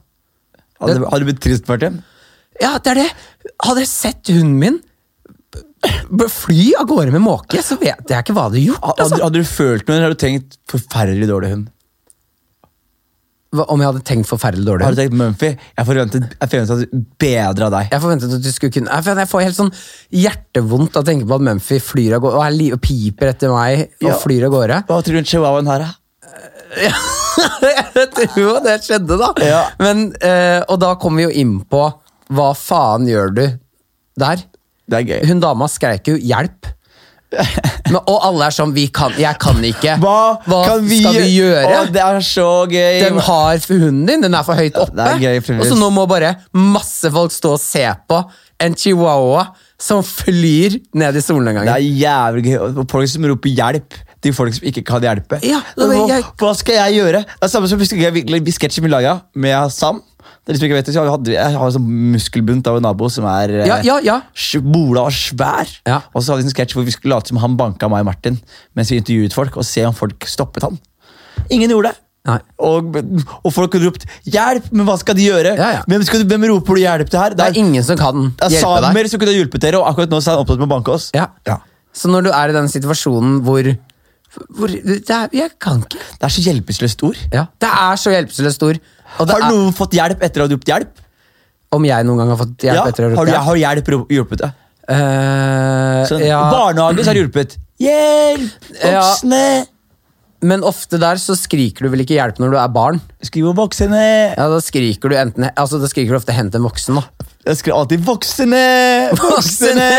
Hadde, 0.80 1.02
hadde 1.12 1.20
du 1.24 1.28
blitt 1.28 1.42
trist, 1.44 1.66
Martin? 1.68 1.98
Ja, 2.60 2.76
det 2.78 2.94
er 2.94 3.02
det! 3.02 3.10
Hadde 3.64 3.84
jeg 3.84 3.90
sett 3.92 4.32
hunden 4.32 4.56
min 4.60 4.80
fly 6.28 6.72
av 6.76 6.88
gårde 6.88 7.12
med 7.14 7.22
måke, 7.24 7.60
så 7.64 7.76
vet 7.80 8.10
jeg 8.10 8.24
ikke 8.24 8.34
hva 8.36 8.48
du 8.50 8.56
hadde 8.56 8.64
gjort. 8.66 8.82
Hadde, 8.84 9.04
Altså. 9.06 9.20
hadde 9.24 9.40
du 9.40 9.48
følt 9.48 9.86
noe, 9.88 9.96
eller 9.96 10.08
hadde 10.10 10.18
du 10.18 10.24
tenkt 10.24 10.58
forferdelig 10.68 11.28
dårlig 11.30 11.52
hund? 11.54 11.68
Om 13.50 13.80
jeg 13.82 13.88
hadde 13.88 14.00
tenkt 14.06 14.28
forferdelig 14.30 14.62
dårlig. 14.62 14.84
Har 14.86 14.94
du 14.94 15.00
tenkt 15.00 15.16
Mumphy? 15.18 15.48
Jeg 15.58 15.86
forventet, 15.88 16.34
jeg 16.38 16.50
forventet 16.52 17.06
bedre 17.18 17.66
av 17.66 17.72
deg. 17.74 17.88
Jeg 17.90 18.02
forventet 18.04 18.34
at 18.36 18.44
du 18.44 18.50
skulle 18.54 18.74
kunne 18.76 18.98
Jeg 19.00 19.16
jeg 19.18 19.30
får 19.32 19.42
helt 19.42 19.56
sånn 19.56 19.72
hjertevondt 20.14 20.98
av 20.98 21.02
å 21.02 21.08
tenke 21.08 21.26
på 21.26 21.38
at 21.40 21.46
Mumphy 21.48 21.80
flyr 21.82 22.14
av 22.14 22.22
gårde 22.22 22.38
og, 22.38 22.44
er 22.46 22.76
og 22.76 22.82
piper 22.84 23.32
etter 23.32 23.50
meg 23.50 23.88
og 24.04 24.06
Ja. 24.12 24.18
flyr 24.22 24.46
av 24.46 24.54
gårde. 24.54 24.78
Hva 24.86 25.00
tror 25.02 25.18
du 25.18 25.26
chihuahuaen 25.32 25.66
her 25.72 25.86
er? 25.88 25.96
jeg 27.98 28.06
tror 28.14 28.38
jo 28.38 28.54
det 28.62 28.76
skjedde, 28.86 29.18
da. 29.18 29.32
Ja. 29.42 29.62
Men, 29.82 30.12
eh, 30.22 30.62
og 30.70 30.78
da 30.82 30.94
kommer 30.94 31.24
vi 31.24 31.26
jo 31.26 31.34
inn 31.42 31.56
på 31.66 31.82
hva 32.30 32.50
faen 32.54 33.08
gjør 33.10 33.34
du 33.34 33.44
der? 34.20 34.44
Det 34.90 35.00
er 35.00 35.08
gøy. 35.10 35.26
Hun 35.26 35.42
dama 35.42 35.66
skreik 35.70 36.06
jo 36.06 36.14
'hjelp'. 36.14 36.70
Men, 37.30 38.00
og 38.00 38.18
alle 38.26 38.48
er 38.48 38.54
sånn 38.54 38.72
vi 38.74 38.86
kan, 38.94 39.12
'Jeg 39.18 39.38
kan 39.42 39.58
ikke'. 39.62 39.96
Hva, 40.02 40.40
kan 40.66 40.84
vi, 40.86 40.98
skal 41.02 41.14
vi 41.20 41.30
gjøre? 41.38 41.64
Å, 41.70 41.84
det 41.92 42.02
er 42.02 42.20
så 42.26 42.48
gøy! 42.70 43.00
Den 43.04 43.18
har 43.18 43.62
hunden 43.70 44.06
din, 44.06 44.22
den 44.26 44.34
er 44.34 44.46
for 44.46 44.58
høyt 44.58 44.78
oppe. 44.78 44.94
det 44.96 45.58
og 45.60 45.66
så 45.66 45.78
nå 45.78 45.90
må 45.94 46.06
bare 46.10 46.36
masse 46.52 47.10
folk 47.10 47.32
stå 47.34 47.54
og 47.56 47.62
se 47.62 47.86
på 48.10 48.20
en 48.60 48.74
chihuahua 48.76 49.46
som 49.80 50.02
flyr 50.04 50.76
ned 50.94 51.16
i 51.16 51.20
Det 51.64 51.76
er 51.78 51.86
jævlig 52.04 52.44
gøy. 52.50 52.58
Og 52.82 52.86
folk 52.90 53.08
som 53.08 53.24
roper 53.30 53.48
hjelp 53.56 53.94
til 54.20 54.34
folk 54.36 54.52
som 54.54 54.66
ikke 54.68 54.84
kan 54.84 55.00
hjelpe. 55.00 55.38
Ja, 55.46 55.62
hva, 55.76 56.08
jeg- 56.08 56.24
hva 56.36 56.54
skal 56.56 56.74
jeg 56.74 56.98
gjøre? 57.00 57.24
Det 57.24 57.42
er 57.48 57.48
samme 57.48 57.68
som 57.68 57.78
vi 57.78 58.52
sketsjen 58.52 58.84
vi 58.84 58.88
laga 58.92 59.20
med 59.34 59.72
Sam. 59.72 60.02
Det 60.50 60.56
er 60.56 60.56
liksom 60.56 60.66
ikke 60.66 60.78
vet, 60.80 60.88
jeg, 60.90 61.10
hadde, 61.14 61.34
jeg 61.36 61.54
har 61.54 61.68
en 61.68 61.74
sånn 61.76 61.90
muskelbunt 62.10 62.66
av 62.66 62.80
en 62.80 62.82
nabo 62.88 63.06
som 63.12 63.26
er 63.30 63.52
Ja, 63.68 63.76
ja, 63.86 64.00
ja. 64.02 64.16
bola 64.66 65.04
og 65.06 65.14
svær. 65.14 65.70
Ja. 65.86 66.00
Og 66.10 66.24
så 66.24 66.32
hadde 66.32 66.42
vi 66.42 66.48
en 66.48 66.54
sketsj 66.56 66.74
hvor 66.74 66.86
vi 66.88 66.94
skulle 66.96 67.14
late 67.14 67.30
som 67.30 67.38
han 67.38 67.54
banka 67.60 67.86
meg 67.92 68.02
og 68.02 68.08
Martin 68.10 68.40
mens 68.74 68.90
vi 68.90 68.98
intervjuet 68.98 69.36
folk, 69.36 69.60
og 69.60 69.68
se 69.68 69.84
om 69.86 69.94
folk 69.94 70.26
stoppet 70.26 70.66
han. 70.66 70.80
Ingen 71.54 71.70
gjorde 71.70 71.92
det. 71.92 72.00
Og, 72.60 72.98
og 73.40 73.52
folk 73.54 73.72
hadde 73.78 73.86
ropt 73.86 74.04
'hjelp', 74.26 74.72
men 74.74 74.84
hva 74.88 74.96
skal 75.00 75.16
de 75.16 75.28
gjøre? 75.30 75.54
Ja, 75.56 75.70
ja. 75.78 75.84
Hvem, 75.88 76.02
skal 76.04 76.20
du, 76.20 76.26
hvem 76.28 76.48
roper 76.50 76.76
du 76.76 76.82
hjelp 76.82 77.12
til 77.12 77.20
her? 77.20 77.36
Det 77.38 77.46
er 77.46 77.60
ingen 77.62 77.86
som 77.86 77.96
kan 77.96 78.34
det 78.34 78.48
er 78.48 78.56
hjelpe 78.58 78.74
deg. 78.74 78.88
samer 78.90 79.08
som 79.12 79.22
kunne 79.22 79.36
hjulpet 79.38 79.62
dere, 79.62 79.78
og 79.80 79.88
akkurat 79.88 80.10
nå 80.10 80.18
er 80.20 80.26
han 80.28 80.42
opptatt 80.42 80.60
med 80.60 80.68
å 80.68 80.74
banke 80.74 80.98
oss. 80.98 81.10
Ja. 81.14 81.30
Så 81.96 82.10
når 82.10 82.28
du 82.28 82.30
er 82.34 82.52
i 82.52 82.56
den 82.58 82.68
situasjonen 82.70 83.40
hvor, 83.46 83.66
hvor 84.58 84.68
det 84.74 85.00
er, 85.10 85.28
Jeg 85.32 85.56
kan 85.58 85.80
ikke. 85.86 86.02
Det 86.20 86.28
er 86.28 86.34
så 86.34 86.44
hjelpeløst 86.44 87.02
ord. 87.08 87.22
Ja. 87.32 87.46
Det 87.60 87.70
er 87.70 88.02
så 88.02 88.12
hjelpeløst 88.14 88.66
ord. 88.68 88.82
Har 89.18 89.46
noen 89.50 89.72
fått 89.76 89.94
hjelp 89.98 90.22
etter 90.22 90.42
å 90.42 90.46
ha 90.48 90.52
ropt 90.54 90.68
hjelp? 90.70 90.92
om 91.70 91.84
jeg 91.86 92.06
noen 92.06 92.18
gang 92.18 92.30
har 92.32 92.38
fått 92.40 92.64
hjelp 92.66 92.78
Ja, 92.80 92.86
etter 92.90 93.04
å 93.06 93.10
ha 93.10 93.14
har, 93.14 93.26
ropt 93.26 93.30
hjelp? 93.30 93.44
har 93.46 93.58
hjelp 93.60 93.90
hjulpet 94.10 94.40
deg? 94.42 94.56
Uh, 94.90 96.00
Sånn, 96.10 96.24
ja, 96.26 96.40
Barnehage 96.50 97.04
så 97.04 97.12
har 97.12 97.20
hjulpet. 97.20 97.52
Hjelp! 97.78 98.70
Ja. 98.82 99.04
Voksne! 99.04 99.42
Men 100.42 100.64
ofte 100.64 100.96
der 100.98 101.20
så 101.20 101.36
skriker 101.36 101.84
du 101.84 101.92
vel 101.92 102.02
ikke 102.02 102.16
hjelp 102.16 102.38
når 102.40 102.54
du 102.54 102.58
er 102.58 102.70
barn? 102.74 102.98
Skriv 103.22 103.50
om 103.52 103.58
voksne! 103.58 104.00
Ja, 104.34 104.46
Da 104.50 104.58
skriker 104.64 105.12
du 105.12 105.16
enten 105.20 105.50
Altså 105.52 105.78
da 105.78 105.86
skriker 105.90 106.16
du 106.16 106.18
ofte 106.18 106.32
'hent 106.34 106.56
en 106.56 106.64
voksen', 106.64 106.96
da. 106.96 107.26
Jeg 107.46 107.60
skriver 107.60 107.78
alltid 107.78 108.00
'voksne'! 108.08 108.64
Voksne! 109.20 109.90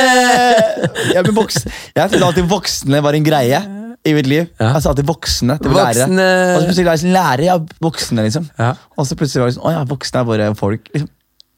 Jeg, 1.13 1.23
ble 1.23 1.33
voks 1.37 1.61
jeg 1.63 2.09
trodde 2.11 2.25
alltid 2.25 2.49
voksne 2.49 3.01
var 3.05 3.13
en 3.15 3.23
greie 3.23 3.61
i 4.05 4.13
mitt 4.17 4.27
liv. 4.27 4.47
Ja. 4.59 4.71
Jeg 4.75 4.81
sa 4.83 4.93
til 4.97 5.05
voksne 5.05 5.57
til 5.61 5.71
Voksne. 5.75 6.07
lærere. 6.17 6.55
Og 6.55 6.61
så 6.61 6.67
plutselig 6.67 6.85
var 6.87 6.97
jeg 6.97 7.13
lærer 7.13 7.43
ja, 7.45 7.57
voksne, 7.85 8.23
liksom. 8.25 8.47
Ja. 8.57 8.71
Og 8.97 9.05
så 9.07 9.17
plutselig 9.19 9.43
var 9.43 9.51
det 9.51 9.57
sånn, 9.59 9.65
å 9.69 9.73
ja, 9.75 9.83
voksne 9.91 10.23
er 10.23 10.29
bare 10.31 10.47
folk. 10.57 10.89
liksom. 10.93 11.09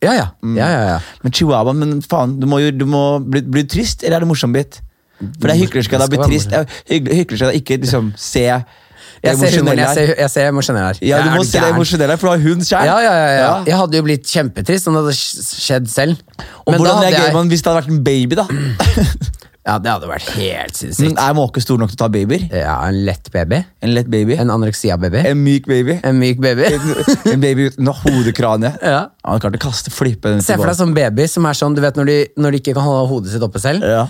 Ja, 0.03 0.13
ja. 0.17 0.25
ja, 0.57 0.67
ja, 0.67 0.81
ja. 0.95 0.99
Men 1.23 1.31
chihuahua, 1.31 1.71
men 1.79 2.01
faen, 2.03 2.37
du 2.41 2.47
må 2.51 2.59
jo 2.59 2.71
du 2.75 2.83
må 2.89 3.03
bli, 3.23 3.39
bli 3.47 3.63
trist, 3.71 4.03
eller 4.03 4.17
er 4.19 4.25
det 4.25 4.27
morsom 4.33 4.51
bit? 4.55 4.81
For 5.39 5.47
det 5.47 5.53
er 5.53 5.61
hyklersk 5.61 5.93
av 5.95 6.01
deg 6.03 6.07
å 6.07 6.11
bli 6.11 6.17
Det 6.19 6.31
trist. 6.33 6.51
Er 6.51 6.65
hyggelig- 6.91 7.19
Hyklersk 7.21 7.45
av 7.45 7.53
deg 7.53 7.61
ikke 7.61 7.77
liksom 7.85 8.09
se 8.19 8.43
det 9.23 9.31
Jeg 9.31 9.37
ser 9.39 9.45
emosjonelle 9.47 9.79
jeg 9.79 9.87
her. 9.87 9.93
ser, 9.95 10.15
jeg 10.19 10.29
ser 10.33 10.47
emosjonell 10.51 10.83
her. 10.83 10.97
Ja, 10.99 11.21
du 11.23 11.29
Er 11.29 11.37
må 11.37 11.45
se 11.47 11.59
det 11.63 11.69
emosjonelle 11.71 12.17
for 12.19 12.27
du 12.27 12.31
har 12.33 12.41
hund 12.43 12.65
sjøl. 12.67 12.83
Ja, 12.89 12.97
ja, 12.99 13.13
ja, 13.15 13.29
ja. 13.37 13.53
Jeg 13.69 13.77
hadde 13.79 13.95
jo 13.95 14.03
blitt 14.03 14.27
kjempetrist 14.27 14.89
om 14.91 14.97
det 14.97 15.03
hadde 15.05 15.15
skjedd 15.15 15.87
selv. 15.87 16.19
Og 16.67 16.73
Men 16.73 16.75
da 16.75 16.77
hvordan 16.83 16.97
hadde 16.97 17.07
reagerer 17.07 17.39
jeg 17.39 17.47
hvis 17.53 17.63
det 17.63 17.71
hadde 17.71 17.79
vært 17.79 17.93
en 17.93 18.03
baby, 18.03 18.35
da? 18.35 18.47
Ja, 19.63 19.77
det 19.79 19.91
hadde 19.93 20.09
vært 20.09 20.27
helt 20.35 20.75
sinnssykt. 20.75 21.13
Men. 21.13 21.19
Er 21.23 21.35
måke 21.37 21.61
stor 21.63 21.79
nok 21.79 21.93
til 21.93 21.95
å 21.95 22.01
ta 22.01 22.09
babyer? 22.11 22.41
Ja, 22.51 22.75
en 22.89 22.97
lett 23.07 23.29
baby. 23.31 23.61
En 23.83 23.93
lett 23.95 24.09
baby? 24.11 24.35
En 24.43 24.51
anoreksia-baby. 24.51 25.21
En 25.29 25.39
myk 25.39 25.69
baby? 25.71 25.95
En 26.03 26.19
myk 26.19 26.41
baby. 26.43 26.67
En 27.31 27.43
baby 27.43 27.69
uten 27.71 27.93
hodekranie? 28.03 28.73
Ja. 28.93 29.05
Han 29.23 29.39
klarte 29.39 29.57
å 29.57 29.63
kaste 29.63 29.89
flippe 29.93 30.33
den 30.33 30.41
Se 30.43 30.57
for 30.59 30.67
deg 30.67 30.75
sånn 30.75 30.91
baby 30.93 31.25
som 31.31 31.45
er 31.47 31.55
sånn, 31.55 31.73
du 31.77 31.79
vet 31.81 31.95
når 31.97 32.09
de, 32.09 32.17
når 32.43 32.53
de 32.53 32.59
ikke 32.59 32.73
kan 32.75 32.83
holde 32.83 33.07
hodet 33.09 33.31
sitt 33.31 33.45
oppe 33.45 33.61
selv. 33.63 33.85
Ja. 33.87 34.03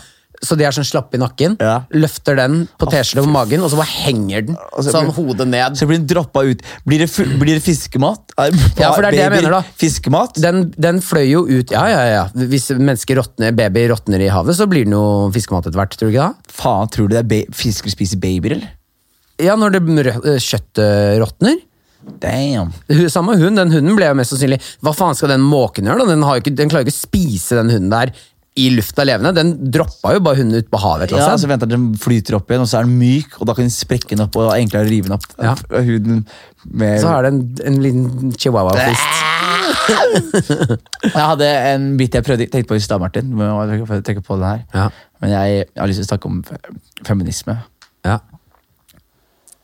Så 0.44 0.58
de 0.60 0.66
er 0.68 0.76
sånn 0.76 0.86
slappe 0.86 1.16
i 1.18 1.22
nakken. 1.22 1.56
Ja. 1.64 1.78
Løfter 1.96 2.36
den 2.38 2.66
på 2.78 2.90
T-skjorta 2.92 3.24
på 3.26 3.32
magen, 3.32 3.64
og 3.64 3.72
så 3.72 3.80
bare 3.80 3.90
henger 4.04 4.46
den 4.50 4.58
så 4.76 4.92
sånn 4.92 5.08
blir- 5.08 5.16
hodet 5.18 5.48
ned. 5.48 5.78
Så 5.80 5.88
blir 5.88 6.02
den 6.02 6.08
droppa 6.12 6.44
ut. 6.44 6.62
Blir 6.86 7.04
det, 7.06 7.10
blir 7.40 7.56
det 7.58 7.64
fiskemat? 7.64 8.36
Ja, 8.84 8.92
for 8.92 9.02
det 9.06 9.14
er 9.14 9.16
det 9.16 9.22
jeg 9.24 9.34
mener, 9.38 9.56
da. 9.56 9.62
Fiskemat? 9.80 10.38
Den, 10.44 10.64
den 10.76 11.00
fløy 11.06 11.26
jo 11.30 11.44
ut 11.48 11.72
Ja, 11.72 11.86
ja, 11.88 12.04
ja. 12.12 12.24
Hvis 12.36 12.70
mennesker 12.76 13.22
råtner, 13.22 13.54
baby 13.56 13.88
råtner 13.94 14.20
i 14.26 14.32
havet, 14.34 14.58
så 14.60 14.68
blir 14.70 14.84
den 14.88 14.96
jo 14.98 15.04
fiskemat 15.34 15.68
etter 15.70 15.80
hvert. 15.80 15.96
Tror 15.98 16.10
du 16.10 16.16
ikke 16.18 16.30
da? 16.30 16.54
Faen, 16.62 16.90
tror 16.94 17.08
du 17.12 17.16
det 17.18 17.24
er 17.44 17.54
fisker 17.56 17.94
spiser 17.94 18.20
babyer, 18.22 18.58
eller? 18.60 18.74
Ja, 19.42 19.56
når 19.58 19.78
det 19.78 19.82
rø- 20.10 20.36
kjøttet 20.44 21.22
råtner. 21.24 21.62
Damn. 22.20 22.74
Samme 23.08 23.38
hund, 23.40 23.56
den 23.56 23.72
hunden 23.72 23.96
ble 23.96 24.10
jo 24.10 24.16
mest 24.20 24.34
sannsynlig 24.34 24.58
Hva 24.84 24.92
faen 24.92 25.16
skal 25.16 25.32
den 25.32 25.46
måken 25.48 25.88
gjøre? 25.88 26.04
da? 26.04 26.10
Den, 26.12 26.26
ikke, 26.36 26.52
den 26.60 26.68
klarer 26.72 26.84
jo 26.84 26.92
ikke 26.92 26.98
å 26.98 27.06
spise 27.08 27.56
den 27.62 27.72
hunden 27.72 27.94
der 27.94 28.12
i 28.56 28.68
lufta 28.70 29.02
levende. 29.08 29.32
Den 29.34 29.72
droppa 29.74 30.12
jo 30.14 30.20
bare 30.22 30.38
hunden 30.38 30.60
ut 30.62 30.68
på 30.70 30.78
havet. 30.78 31.08
et 31.08 31.12
eller 31.16 31.24
Ja, 31.32 31.38
så 31.42 31.48
venter 31.50 31.66
den 31.72 31.88
flyter 31.98 32.36
opp 32.38 32.52
igjen, 32.52 32.62
og 32.62 32.70
så 32.70 32.80
er 32.80 32.86
den 32.86 33.00
myk, 33.00 33.40
og 33.42 33.48
da 33.50 33.56
kan 33.58 33.66
den 33.66 33.74
sprekke 33.74 34.14
den 34.14 34.22
opp, 34.28 34.36
og 34.38 34.52
er 34.54 34.62
enklere 34.62 34.86
rive 34.92 35.08
den 35.10 35.16
opp. 35.18 35.26
Ja. 35.42 35.56
Huden 35.74 36.26
med 36.70 37.00
Så 37.02 37.10
er 37.10 37.26
det 37.26 37.32
en, 37.34 37.42
en 37.72 37.82
liten 37.82 38.34
chihuahua-fist. 38.38 39.22
Jeg 39.84 41.24
hadde 41.26 41.48
en 41.74 41.86
bit 41.98 42.14
jeg 42.16 42.24
prøvde, 42.24 42.46
tenkte 42.52 42.70
på 42.70 42.78
i 42.78 42.84
stad, 42.84 43.02
Martin. 43.02 43.32
Må 43.36 43.48
trekke- 43.68 44.02
trekke 44.06 44.22
på 44.24 44.38
den 44.38 44.46
her. 44.48 44.62
Ja. 44.74 44.86
Men 45.24 45.32
jeg, 45.34 45.66
jeg 45.74 45.82
har 45.82 45.88
lyst 45.90 46.00
til 46.02 46.06
å 46.06 46.12
snakke 46.12 46.30
om 46.30 46.44
fe- 46.48 46.60
feminisme. 47.08 47.58
Ja. 48.06 48.20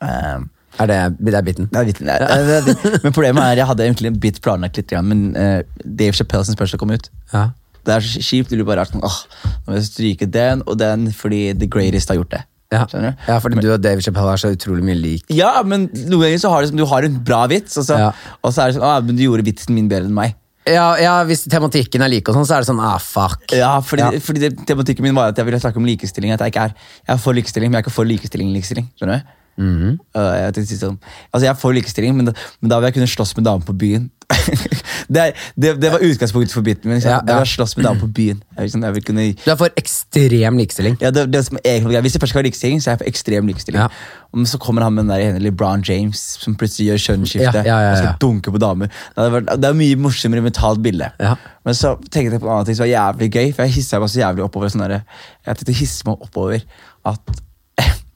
Um, 0.00 0.48
Er 0.80 0.86
det, 0.88 0.98
det 1.20 1.34
er 1.34 1.42
biten? 1.44 1.66
det 1.70 1.76
er 1.80 1.84
litt, 1.90 1.98
det 1.98 2.08
er 2.08 3.00
men 3.04 3.12
problemet 3.12 3.42
er, 3.44 3.56
jeg 3.60 3.66
hadde 3.68 3.84
egentlig 3.84 4.10
en 4.14 4.20
bit 4.22 4.38
planlagt 4.44 4.78
litt, 4.78 4.88
grann, 4.88 5.08
men 5.10 5.24
eh, 5.36 5.62
Dave 5.84 6.12
Chappelle 6.16 6.44
sin 6.46 6.56
spørsmål 6.56 6.80
kom 6.80 6.94
ut. 6.94 7.10
Ja. 7.34 7.42
Det 7.84 7.94
er 7.96 8.00
så 8.04 8.20
kjipt. 8.22 8.50
Du 8.56 8.64
bare 8.68 8.84
sånn, 8.88 9.02
åh, 9.06 9.18
nå 9.66 9.72
må 9.72 9.78
jeg 9.78 9.88
stryke 9.88 10.30
den 10.30 10.62
og 10.66 10.76
den 10.80 11.10
fordi 11.16 11.52
The 11.58 11.66
Greatest 11.70 12.08
har 12.12 12.16
gjort 12.20 12.30
det. 12.36 12.42
Ja. 12.70 12.84
Ja, 13.26 13.38
fordi 13.42 13.58
du 13.64 13.72
og 13.74 13.80
David 13.82 14.04
Chappelle 14.06 14.30
er 14.36 14.38
så 14.38 14.52
utrolig 14.54 14.84
mye 14.86 14.94
lik. 14.94 15.24
Ja, 15.34 15.56
men 15.66 15.88
noen 16.06 16.20
ganger 16.22 16.38
så 16.38 16.52
har 16.52 16.62
liksom, 16.62 16.78
du 16.78 16.84
har 16.86 17.02
en 17.08 17.16
bra 17.26 17.40
vits, 17.50 17.74
og 17.80 17.84
så, 17.88 17.96
Ja. 17.98 18.12
og 18.44 18.52
så 18.54 18.62
er 18.62 18.66
det 18.70 18.76
sånn, 18.78 18.86
åh, 18.86 19.00
men 19.02 19.16
du 19.18 19.24
gjorde 19.24 19.42
vitsen 19.48 19.74
min 19.74 19.88
bedre 19.90 20.06
enn 20.06 20.14
meg. 20.14 20.36
Ja, 20.68 20.94
ja, 21.00 21.24
Hvis 21.24 21.48
tematikken 21.50 22.02
er 22.04 22.08
lik, 22.12 22.28
og 22.28 22.36
sånn, 22.36 22.46
så 22.46 22.54
er 22.54 22.62
det 22.62 22.68
sånn 22.68 22.78
ah, 22.84 22.98
fuck. 22.98 23.42
Ja, 23.56 23.80
fordi, 23.80 24.02
Ja. 24.12 24.20
fordi 24.22 24.40
det, 24.44 24.66
tematikken 24.68 25.02
min 25.02 25.14
var 25.16 25.28
at 25.32 25.36
jeg 25.36 25.46
ville 25.46 25.58
snakke 25.58 25.78
om 25.78 25.84
likestilling. 25.88 26.30
At 26.32 26.40
jeg 26.44 26.52
ikke 26.52 26.64
er, 26.68 26.74
jeg 27.08 27.14
er 27.14 27.18
for 27.18 27.32
likestilling, 27.34 27.70
men 27.72 27.80
jeg 27.80 27.82
er 27.86 27.88
ikke 27.88 27.96
for 27.96 28.04
likestilling. 28.04 28.52
likestilling, 28.54 28.86
skjønner 29.00 29.22
du? 29.24 29.26
Mhm. 29.60 29.98
-hmm. 30.14 30.34
jeg, 30.44 30.54
tenkte 30.54 30.76
sånn, 30.80 30.98
altså 31.32 31.44
jeg 31.44 31.50
er 31.52 31.60
for 31.60 31.76
likestilling, 31.76 32.16
men 32.16 32.30
da, 32.30 32.32
men 32.60 32.70
da 32.70 32.80
vil 32.80 32.88
jeg 32.88 32.94
kunne 32.94 33.12
slåss 33.12 33.36
med 33.36 33.44
damer 33.44 33.66
på 33.66 33.76
byen. 33.76 34.10
det, 35.14 35.20
er, 35.20 35.32
det, 35.62 35.82
det 35.82 35.90
var 35.92 36.02
utgangspunktet 36.06 36.54
for 36.54 36.62
biten 36.62 36.90
min. 36.90 37.00
Ja, 37.02 37.18
ja. 37.26 37.44
Slåss 37.44 37.76
med 37.76 37.86
damer 37.86 38.00
på 38.00 38.08
byen. 38.14 38.42
Jeg 38.56 38.72
sånn, 38.72 38.86
jeg 38.86 39.04
kunne, 39.06 39.26
Du 39.34 39.50
er 39.50 39.58
for 39.58 39.80
ekstrem 39.80 40.60
likestilling. 40.60 40.96
ja, 41.02 41.10
det, 41.10 41.26
det 41.32 41.42
som 41.46 41.58
er 41.64 41.80
Hvis 41.82 42.14
jeg 42.14 42.22
først 42.22 42.32
skal 42.34 42.40
ha 42.40 42.46
likestilling, 42.46 42.82
så 42.82 42.90
er 42.90 42.96
jeg 42.96 43.02
for 43.02 43.10
ekstrem 43.10 43.50
likestilling. 43.50 43.82
Ja. 43.82 43.88
Men 44.36 44.46
så 44.46 44.60
kommer 44.62 44.86
han 44.86 44.94
med 44.94 45.04
den 45.04 45.12
der 45.12 45.24
ene 45.26 45.42
LeBron 45.42 45.82
James 45.88 46.20
som 46.40 46.54
plutselig 46.54 46.86
gjør 46.92 47.02
kjønnsskifte 47.06 47.64
Ja, 47.66 47.78
og 47.90 47.98
skal 47.98 48.14
dunke 48.22 48.54
på 48.54 48.62
damer. 48.62 48.92
Vært, 49.16 49.50
det 49.58 49.70
er 49.70 49.78
mye 49.78 49.98
morsommere 49.98 50.44
mentalt 50.46 50.82
bilde. 50.84 51.10
Ja. 51.18 51.34
Men 51.66 51.74
så 51.74 51.96
tenkte 52.06 52.38
jeg 52.38 52.40
på 52.40 52.46
en 52.46 52.54
annen 52.54 52.70
ting 52.70 52.78
som 52.78 52.86
var 52.86 52.94
jævlig 52.94 53.30
gøy, 53.34 53.52
for 53.52 53.66
jeg 53.66 53.80
hissa 53.80 54.00
meg 54.00 54.12
så 54.12 54.22
jævlig 54.22 54.46
oppover. 54.46 54.70
Sånn 54.70 54.86
der, 54.86 55.00
jeg 55.46 55.58
tenkte 55.58 55.74
å 55.74 55.80
hisse 55.82 56.06
meg 56.06 56.28
oppover 56.28 56.62
at 57.10 57.40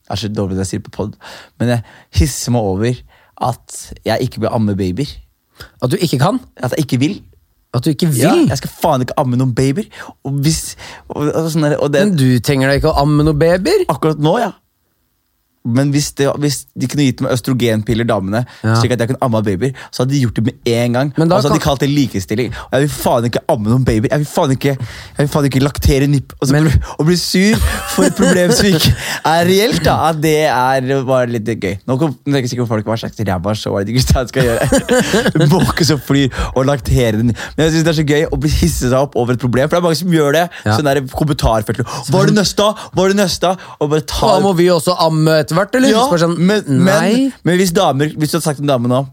Det 0.05 0.13
er 0.13 0.21
så 0.21 0.29
dårlig 0.29 0.57
det 0.57 0.65
jeg 0.67 0.73
sier 0.75 0.83
på 0.85 0.93
pod, 0.93 1.15
men 1.59 1.71
jeg 1.73 1.81
hisser 2.19 2.53
meg 2.53 2.61
over 2.73 2.99
at 3.49 3.77
jeg 4.05 4.27
ikke 4.27 4.43
vil 4.43 4.53
amme 4.53 4.75
babyer. 4.77 5.09
At 5.81 5.91
du 5.91 5.97
ikke 5.97 6.19
kan. 6.21 6.37
At 6.57 6.75
jeg 6.75 6.85
ikke 6.85 6.99
vil. 7.01 7.15
At 7.75 7.83
du 7.83 7.89
ikke 7.91 8.07
vil. 8.07 8.21
Ja, 8.21 8.35
jeg 8.53 8.59
skal 8.61 8.71
faen 8.71 9.03
ikke 9.03 9.17
amme 9.19 9.39
noen 9.39 9.55
babyer. 9.55 9.87
Og 10.23 10.37
hvis 10.45 10.75
og, 11.09 11.31
og 11.31 11.49
sånn 11.51 11.65
der, 11.67 11.77
og 11.81 11.91
det, 11.91 12.05
Men 12.05 12.15
du 12.19 12.27
trenger 12.39 12.71
da 12.71 12.77
ikke 12.79 12.93
å 12.93 13.01
amme 13.01 13.25
noen 13.25 13.39
babyer? 13.39 13.83
Akkurat 13.91 14.21
nå, 14.21 14.37
ja. 14.43 14.53
Men 15.65 15.89
hvis, 15.91 16.11
det, 16.19 16.27
hvis 16.39 16.59
de 16.77 16.87
kunne 16.91 17.05
gitt 17.07 17.21
meg 17.25 17.31
østrogenpiller, 17.33 18.05
damene, 18.05 18.43
Ja. 18.63 18.75
slik 18.79 18.91
at 18.93 18.99
jeg 19.01 19.09
kunne 19.09 19.21
amme 19.25 19.41
babyer, 19.43 19.71
så 19.91 20.03
hadde 20.03 20.13
de 20.13 20.19
gjort 20.21 20.35
det 20.37 20.43
med 20.45 20.53
en 20.69 20.93
gang. 20.93 21.13
Men 21.17 21.27
da 21.31 21.35
og 21.39 21.41
så 21.43 21.49
hadde 21.49 21.59
de 21.59 21.63
kalt 21.63 21.79
det 21.81 21.89
likestilling. 21.89 22.53
Og 22.67 22.75
jeg 22.77 22.81
vil 22.85 22.93
faen 22.93 23.25
ikke 23.29 23.41
amme 23.49 23.69
noen 23.73 23.85
babyer. 23.87 24.09
Jeg 24.11 24.19
vil 24.23 24.29
faen 24.29 24.51
ikke, 24.55 24.75
jeg 24.77 25.23
vil 25.25 25.31
faen 25.33 25.47
ikke 25.49 25.63
laktere 25.65 26.07
nipp 26.11 26.33
og, 26.41 26.51
Men- 26.53 26.69
og 26.99 27.05
bli 27.09 27.15
sur 27.17 27.57
for 27.95 28.03
et 28.05 28.15
problem 28.15 28.51
som 28.51 28.65
ikke 28.69 28.93
er 29.33 29.45
reelt. 29.49 29.83
da 29.83 29.95
At 30.11 30.21
det 30.21 30.35
er 30.45 31.03
bare 31.05 31.27
litt 31.33 31.45
gøy. 31.49 31.79
Nå 31.87 31.97
kom, 31.99 32.13
nå 32.25 32.33
er 32.35 32.39
jeg 32.39 32.43
ikke 32.45 32.53
sikker 32.53 32.65
på 32.67 32.73
folk 32.75 32.85
hva 32.85 32.97
slags 33.01 33.17
ræva 33.25 33.55
show 33.57 33.77
er 33.79 33.83
det 33.89 33.95
Gustav 33.97 34.27
skal 34.29 34.43
gjøre. 34.51 34.69
Måke 35.55 35.85
som 35.87 35.99
flyr 35.99 36.29
og 36.55 36.65
laktere 36.69 37.17
den. 37.19 37.33
Men 37.57 37.65
jeg 37.65 37.71
synes 37.75 37.83
det 37.87 37.91
er 37.93 37.99
så 38.01 38.07
gøy 38.07 38.25
å 38.29 38.39
bli 38.41 38.49
hisse 38.53 38.89
seg 38.91 38.97
opp 38.99 39.15
over 39.17 39.33
et 39.33 39.41
problem, 39.41 39.67
for 39.69 39.77
det 39.77 39.81
er 39.81 39.87
mange 39.87 39.99
som 39.99 40.13
gjør 40.13 40.31
det. 40.37 40.45
Ja. 40.65 40.75
Sånn 40.77 40.85
der 40.89 41.01
kommentarfelt. 41.15 41.81
Hva 42.11 42.21
er 42.21 42.31
det 42.31 42.37
neste? 42.37 42.69
Hva 42.93 43.05
er 43.07 43.13
det 43.15 43.19
neste? 43.23 43.53
Og 43.79 43.89
bare 43.93 44.05
ta 44.07 44.33
Da 44.35 44.39
må 44.43 44.53
vi 44.57 44.67
også 44.73 44.95
amme 45.05 45.39
etter 45.41 45.54
hvert, 45.57 45.75
eller? 45.75 45.89
ja, 45.91 46.05
sånn, 46.21 46.37
men, 46.37 46.63
men, 46.85 47.33
men 47.43 47.57
hvis 47.59 47.73
damer 47.75 48.11
Hvis 48.15 48.31
du 48.31 48.37
hadde 48.37 48.45
sagt 48.47 48.59
en 48.63 48.67
dame 48.71 48.87
nå 48.91 49.05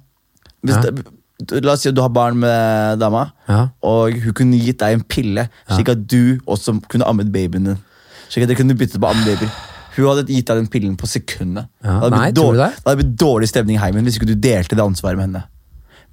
hvis, 0.63 0.77
Ja. 0.77 0.91
da- 0.91 1.59
La 1.63 1.73
oss 1.73 1.81
si 1.83 1.89
at 1.91 1.95
du 1.97 2.01
har 2.05 2.09
barn 2.15 2.37
med 2.39 3.01
dama, 3.01 3.33
Ja. 3.49 3.69
og 3.83 4.13
hun 4.15 4.33
kunne 4.33 4.59
gitt 4.63 4.79
deg 4.79 4.93
en 4.95 5.03
pille, 5.03 5.49
slik 5.67 5.89
at 5.89 6.05
du 6.07 6.39
også 6.47 6.77
kunne 6.89 7.03
ammet 7.09 7.33
babyen 7.35 7.65
din. 7.67 7.79
Slik 8.31 8.45
at 8.45 8.49
dere 8.53 8.61
kunne 8.61 8.77
byttet 8.79 9.01
på 9.03 9.09
ammebabyer. 9.11 9.51
Hun 9.97 10.07
hadde 10.07 10.29
gitt 10.31 10.47
deg 10.47 10.57
den 10.61 10.69
pillen 10.71 10.95
på 10.97 11.09
sekundet. 11.11 11.67
Ja, 11.83 11.99
det 11.99 12.13
hadde 12.13 12.21
blitt 12.21 12.39
dårlig, 12.39 12.69
det? 12.85 12.99
det 13.01 13.17
dårlig 13.19 13.49
stemning 13.51 13.77
i 13.77 13.83
heimen 13.83 14.05
hvis 14.07 14.21
ikke 14.21 14.31
du 14.31 14.37
delte 14.37 14.77
det 14.79 14.85
ansvaret 14.85 15.19
med 15.19 15.27
henne. 15.27 15.43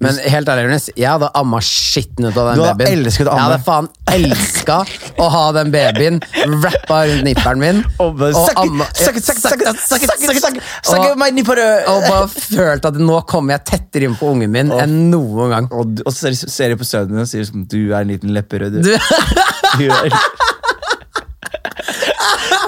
Men 0.00 0.16
helt 0.32 0.48
ærlig, 0.48 0.62
Jonis, 0.64 0.86
jeg 0.96 1.10
hadde 1.12 1.28
amma 1.36 1.58
skitten 1.60 2.24
ut 2.30 2.36
av 2.40 2.46
den 2.48 2.56
Du 2.56 2.62
babyen. 2.64 2.88
elsket 3.04 3.28
å 3.28 3.34
Jeg 3.36 3.44
hadde 3.44 3.58
faen 3.66 3.88
elska 4.08 4.78
å 5.20 5.26
ha 5.34 5.42
den 5.52 5.68
babyen 5.74 6.16
rappa 6.64 7.02
rundt 7.10 7.24
nipperen 7.26 7.60
min. 7.60 7.82
Og 8.00 8.16
amma- 8.64 8.86
suck 8.96 9.18
Og- 11.98 12.08
bare 12.08 12.28
følt 12.32 12.84
at 12.88 12.94
nå 12.94 13.20
kommer 13.28 13.52
jeg 13.58 13.64
tettere 13.74 14.04
inn 14.08 14.16
på 14.16 14.32
ungen 14.32 14.48
min 14.50 14.72
enn 14.72 15.10
noen 15.12 15.50
gang. 15.52 15.68
Og, 15.70 16.00
og 16.06 16.12
så 16.16 16.32
ser, 16.32 16.68
jeg 16.72 16.78
på 16.80 16.88
sønnen 16.88 17.12
din 17.12 17.20
og 17.20 17.28
sier 17.28 17.44
som, 17.44 17.66
du 17.68 17.92
er 17.92 18.00
en 18.00 18.08
liten 18.08 18.32
lepperød. 18.32 18.80
Du. 18.80 18.82
Du, 18.82 18.96
Du 19.80 19.86
er, 19.90 20.08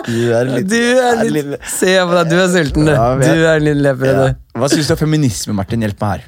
du 0.07 0.33
er 0.35 0.41
en 0.43 0.55
liten, 0.55 0.68
du 0.68 0.99
er 1.01 1.30
litt 1.30 1.47
Se 1.70 1.93
på 2.03 2.12
deg, 2.16 2.30
du 2.33 2.37
er 2.43 2.49
sulten, 2.53 2.85
du. 2.89 2.93
Ja, 2.93 3.14
Du 3.16 3.22
er 3.47 3.57
en 3.57 3.64
liten 3.64 3.83
lepperød. 3.87 4.18
Ja. 4.26 4.33
Hva 4.61 4.68
syns 4.72 4.89
du 4.91 4.95
om 4.97 5.01
feminisme, 5.01 5.53
Martin? 5.57 5.80
Hjelp 5.87 6.01
meg 6.03 6.11
her. 6.18 6.22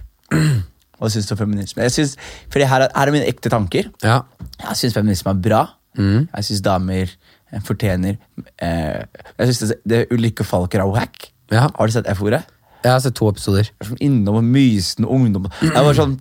Hva 1.05 1.13
syns 1.13 1.31
om 1.35 1.39
feminisme? 1.41 1.85
Jeg 1.85 1.93
synes, 1.99 2.17
fordi 2.53 2.69
her 2.71 2.87
er, 2.87 2.93
her 2.97 3.11
er 3.11 3.15
mine 3.15 3.29
ekte 3.29 3.53
tanker. 3.53 3.91
Ja. 4.05 4.23
Jeg 4.63 4.81
syns 4.81 4.97
feminisme 4.97 5.35
er 5.35 5.43
bra. 5.49 5.63
Jeg 5.99 6.49
syns 6.49 6.63
damer 6.65 7.07
eh, 7.07 7.61
fortjener 7.63 8.17
eh, 8.59 9.05
Jeg 9.39 9.53
syns 9.53 9.61
det, 9.71 9.77
det 9.87 10.01
Ulrikke 10.11 10.43
Falk 10.43 10.75
Rauhack 10.75 11.29
Ja. 11.53 11.69
Har 11.71 11.87
du 11.87 11.95
sett 11.95 12.09
F-ordet? 12.11 12.43
Jeg 12.83 12.91
har 12.93 12.99
sett 13.01 13.15
to 13.17 13.29
episoder. 13.31 13.71
Er 13.81 13.93
Innom 14.03 14.41
og 14.41 14.45
mysende 14.45 15.09
ungdom. 15.09 15.47
Jeg 15.63 15.85
var 15.87 15.95
sånn 15.97 16.17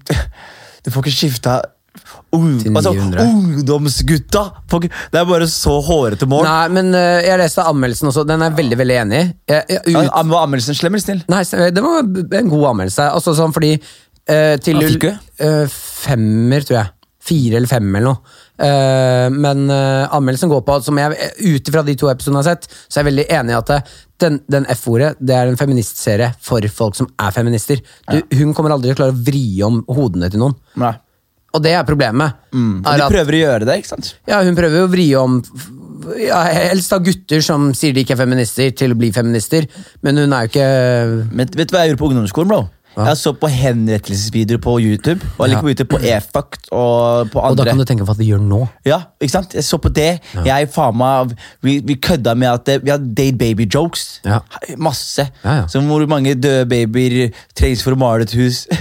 Du 0.86 0.92
får 0.92 1.08
ikke 1.08 1.16
skifta 1.16 1.62
ung, 2.34 2.56
altså, 2.76 2.94
Ungdomsgutta! 2.94 4.44
Folk, 4.70 4.88
Det 5.14 5.20
er 5.20 5.26
bare 5.30 5.48
så 5.52 5.76
hårete 5.86 6.26
mål. 6.30 6.46
Nei, 6.48 6.70
men 6.74 6.90
uh, 6.96 7.20
jeg 7.22 7.38
leste 7.40 7.66
anmeldelsen 7.70 8.10
også. 8.10 8.24
Den 8.28 8.42
er 8.42 8.50
jeg 8.50 8.58
veldig 8.62 8.80
veldig 8.82 8.96
enig 9.04 9.20
i. 9.22 9.60
Var 9.94 10.40
anmeldelsen 10.40 10.78
slem 10.78 10.98
eller 10.98 11.06
snill? 11.06 11.22
Nei, 11.30 11.44
det 11.76 11.84
var 11.86 12.02
en 12.02 12.50
god 12.50 12.66
anmeldelse. 12.72 13.10
Altså 13.14 13.36
sånn 13.38 13.54
fordi 13.56 13.76
eh, 14.30 14.56
til 14.64 14.80
Hva 14.80 14.90
fikk 14.90 15.08
du? 15.08 15.14
eh, 15.46 15.66
Femmer, 15.74 16.66
tror 16.68 16.80
jeg. 16.82 16.92
Fire 17.24 17.56
eller 17.56 17.72
fem 17.72 17.86
eller 17.96 18.10
noe. 18.10 18.40
Eh, 18.64 19.30
men 19.32 19.62
eh, 19.72 20.12
anmeldelsen 20.14 20.52
går 20.52 20.64
på, 20.68 20.76
som 20.84 20.98
jeg 21.00 21.16
ut 21.40 21.70
ifra 21.72 21.84
de 21.88 21.96
to 22.00 22.10
episodene 22.12 22.42
har 22.42 22.50
sett, 22.50 22.68
så 22.92 23.00
er 23.00 23.04
jeg 23.04 23.10
veldig 23.14 23.26
enig 23.38 23.54
i 23.54 23.60
at 23.62 23.94
den, 24.24 24.42
den 24.52 24.68
F-ordet 24.76 25.14
det 25.24 25.36
er 25.38 25.48
en 25.52 25.58
feministserie 25.60 26.34
for 26.44 26.68
folk 26.72 27.00
som 27.00 27.08
er 27.20 27.32
feminister. 27.36 27.80
Du, 28.12 28.20
Hun 28.42 28.52
kommer 28.56 28.76
aldri 28.76 28.92
til 28.92 28.98
å 28.98 29.00
klare 29.00 29.16
å 29.16 29.24
vri 29.24 29.46
om 29.66 29.80
hodene 29.88 30.30
til 30.32 30.44
noen. 30.44 30.58
Nei. 30.84 30.92
Og 31.54 31.64
det 31.64 31.74
er 31.78 31.88
problemet. 31.88 32.36
Mm. 32.52 32.82
Er 32.90 33.06
at, 33.06 33.12
prøver 33.14 33.36
å 33.38 33.42
gjøre 33.44 33.68
det, 33.70 33.80
ikke 33.82 33.92
sant? 33.96 34.14
ja, 34.28 34.40
hun 34.44 34.56
prøver 34.58 34.84
å 34.84 34.92
vri 34.92 35.08
om 35.20 35.40
ja, 36.20 36.42
helst 36.74 36.92
av 36.92 37.04
gutter 37.06 37.44
som 37.46 37.70
sier 37.78 37.94
de 37.96 38.04
ikke 38.04 38.18
er 38.18 38.24
feminister, 38.26 38.72
til 38.76 38.92
å 38.92 38.98
bli 39.00 39.12
feminister. 39.16 39.68
Men 40.04 40.20
hun 40.20 40.34
er 40.36 40.48
jo 40.48 40.52
ikke 40.52 40.70
Men 41.32 41.54
vet 41.56 41.70
du 41.70 41.76
hva 41.78 41.86
jeg 41.86 41.94
gjorde 41.94 42.02
på 42.02 42.10
ungdomsskolen, 42.12 42.52
bro? 42.52 42.64
Jeg 42.96 43.18
så 43.18 43.32
på 43.34 43.48
henrettelsesvideoer 43.50 44.60
på 44.62 44.76
YouTube. 44.84 45.26
Og 45.38 45.48
jeg 45.48 45.50
liker 45.54 45.66
på 45.66 45.72
YouTube 45.74 45.92
på 45.96 46.00
E-Fakt 46.06 46.68
og 46.72 47.32
på 47.34 47.42
Og 47.42 47.58
da 47.58 47.66
kan 47.66 47.80
du 47.82 47.86
tenke 47.90 48.06
på 48.06 48.12
hva 48.12 48.18
de 48.20 48.28
gjør 48.28 48.42
nå. 48.46 48.60
Ja, 48.86 49.00
ikke 49.22 49.34
sant? 49.34 49.56
Jeg 49.58 49.66
så 49.66 49.80
på 49.82 49.90
det. 49.94 50.20
Jeg 50.46 50.70
faen 50.74 50.98
meg 51.00 51.34
Vi, 51.66 51.80
vi 51.88 51.96
kødda 51.98 52.36
med 52.38 52.52
at 52.52 52.66
det, 52.70 52.80
vi 52.86 52.94
hadde 52.94 53.14
date 53.18 53.38
baby 53.42 53.66
jokes. 53.74 54.20
Ja. 54.26 54.40
Masse. 54.78 55.26
Ja, 55.44 55.56
ja. 55.64 55.68
Som 55.68 55.88
hvor 55.90 56.06
mange 56.12 56.36
døde 56.36 56.66
babyer 56.70 57.32
trengs 57.58 57.82
for 57.86 57.96
å 57.98 58.00
male 58.04 58.28
et 58.30 58.36
hus. 58.38 58.68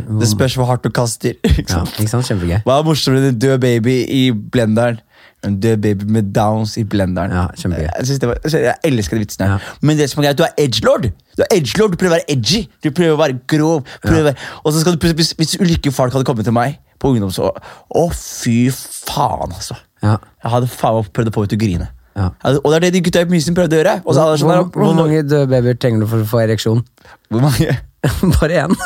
Det 0.00 0.28
spørs 0.30 0.54
hvor 0.56 0.64
hardt 0.70 0.84
du 0.86 0.88
kaster. 0.94 1.34
Ikke 1.44 1.66
Ja, 1.68 1.80
sant? 1.82 1.96
ikke 2.00 2.08
sant? 2.08 2.24
Kjempegøy. 2.30 2.60
Hva 2.64 2.78
er 2.80 2.84
morsommere 2.86 3.26
enn 3.26 3.34
en 3.34 3.40
død 3.42 3.58
baby 3.60 3.96
i 4.08 4.20
blenderen? 4.32 5.00
En 5.46 5.56
død 5.60 5.76
baby 5.80 6.04
med 6.04 6.32
downs 6.36 6.76
i 6.76 6.84
blenderen. 6.84 7.32
Ja, 7.32 7.46
kjempegøy. 7.56 7.86
Jeg, 7.88 8.28
var, 8.28 8.40
jeg 8.52 8.74
elsker 8.84 9.16
de 9.16 9.24
vitsene. 9.24 9.46
Ja. 9.54 9.76
Men 9.80 9.96
det 9.96 10.10
som 10.10 10.20
er 10.20 10.28
greit, 10.28 10.38
du 10.38 10.44
er 10.44 10.64
edgelord. 10.64 11.06
Du 11.36 11.44
er 11.46 11.54
edgelord, 11.56 11.94
du 11.94 12.00
prøver 12.00 12.12
å 12.12 12.18
være 12.18 12.36
edgy. 12.36 12.66
Du 12.84 12.90
prøver 12.90 13.14
å 13.14 13.20
være 13.20 13.38
grov. 13.48 13.86
Prøver 14.04 14.34
ja. 14.34 14.50
og 14.60 14.74
så 14.74 14.82
skal 14.82 14.96
du 14.96 15.00
plutselig, 15.00 15.32
hvis, 15.40 15.56
ulike 15.62 15.94
folk 15.96 16.12
hadde 16.12 16.28
kommet 16.28 16.44
til 16.48 16.56
meg 16.56 16.76
på 17.00 17.14
ungdom, 17.14 17.32
Å, 17.32 18.04
fy 18.12 18.58
faen, 18.74 19.56
altså. 19.56 19.78
Ja. 20.04 20.18
Jeg 20.44 20.52
hadde 20.52 20.68
faen 20.68 21.00
meg 21.00 21.08
prøvd 21.16 21.32
å 21.32 21.34
få 21.36 21.46
henne 21.46 21.54
til 21.54 21.60
å 21.60 21.64
grine. 21.64 21.88
Ja. 22.18 22.28
Og 22.58 22.68
det 22.68 22.76
er 22.76 22.86
det 22.88 22.94
de 22.98 23.04
gutta 23.06 23.22
i 23.24 23.30
Mysen 23.30 23.56
prøvde 23.56 23.78
å 23.78 23.80
gjøre. 23.80 23.96
Og 24.04 24.12
så 24.12 24.18
Hvor, 24.18 24.26
hadde 24.26 24.36
jeg 24.36 24.42
sånn 24.42 24.52
hvor, 24.52 24.84
hvor 24.84 24.98
mange 24.98 25.22
døde 25.24 25.46
babyer 25.48 25.80
trenger 25.80 26.04
du 26.04 26.10
for 26.10 26.24
å 26.24 26.28
få 26.28 26.42
ereksjon? 26.44 26.84
Hvor 27.32 27.46
mange? 27.46 27.78
Bare 28.36 28.64
én. 28.66 28.76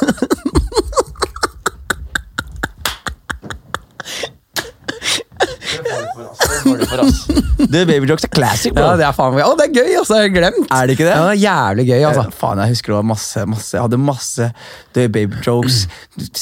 Død 7.65 7.87
baby 7.89 8.09
jokes 8.11 8.25
er 8.27 8.31
classic, 8.35 8.73
bro. 8.75 8.85
Ja, 8.85 8.97
det 9.01 9.07
er 9.09 9.15
faen 9.17 9.35
meg 9.37 9.45
Å, 9.47 9.55
det 9.59 9.65
er 9.69 9.73
gøy, 9.79 9.91
altså! 10.01 10.19
Jeg 10.21 10.29
har 10.29 10.35
glemt. 10.37 10.67
Er 10.75 10.87
det 10.91 10.95
ikke 10.97 11.07
det? 11.09 11.15
Ja, 11.15 11.23
det 11.25 11.35
er 11.35 11.41
jævlig 11.45 11.85
gøy, 11.89 12.03
altså. 12.11 12.25
Eh, 12.29 12.37
Faen, 12.41 12.61
jeg 12.63 12.75
husker 12.75 12.93
det 12.93 12.99
var 12.99 13.07
masse, 13.11 13.45
masse 13.55 13.73
Jeg 13.77 13.83
hadde 13.87 14.01
masse 14.03 14.49
døde 14.97 15.11
baby 15.17 15.41
jokes. 15.47 15.79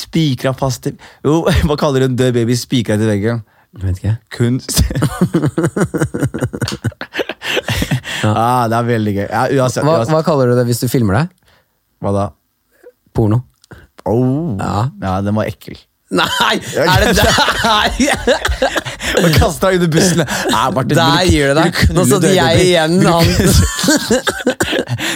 Spikra 0.03 0.53
fast 0.59 0.85
til 0.89 0.95
Jo, 1.27 1.41
hva 1.69 1.77
kaller 1.81 2.05
du 2.05 2.11
en 2.11 2.19
død 2.21 2.33
baby 2.41 2.57
spikra 2.59 2.99
til 3.01 3.09
veggen? 3.13 3.43
Jeg 3.73 3.87
vet 3.89 3.97
ikke. 4.03 4.15
Kunst. 4.37 4.83
ah, 8.29 8.67
det 8.69 8.77
er 8.77 8.89
veldig 8.91 9.15
gøy. 9.17 9.25
Ja, 9.31 9.47
uansett, 9.63 9.85
Hva, 9.87 9.95
uansett. 10.03 10.13
hva 10.13 10.21
kaller 10.27 10.53
du 10.53 10.59
det 10.61 10.67
hvis 10.69 10.83
du 10.83 10.89
filmer 10.93 11.23
deg? 11.23 11.33
Hva 12.05 12.13
da? 12.17 12.27
Porno. 13.17 13.39
Oh. 14.09 14.59
Ja. 14.61 14.89
ja, 15.01 15.15
den 15.25 15.37
var 15.39 15.49
ekkel. 15.49 15.79
Nei! 16.13 16.59
Er 16.77 17.07
det 17.07 17.13
der? 17.23 18.75
Og 19.21 19.29
kasta 19.37 19.71
under 19.75 19.91
bussen. 19.93 20.23
Nei, 20.25 20.65
Martin, 20.77 20.97
Der 20.97 21.27
gir 21.29 21.49
du- 21.49 21.55
det 21.55 21.65
deg. 21.65 21.81
Nå 21.97 22.05
satt 22.09 22.27
jeg 22.29 22.67
igjen, 22.67 22.95
han- 23.07 23.33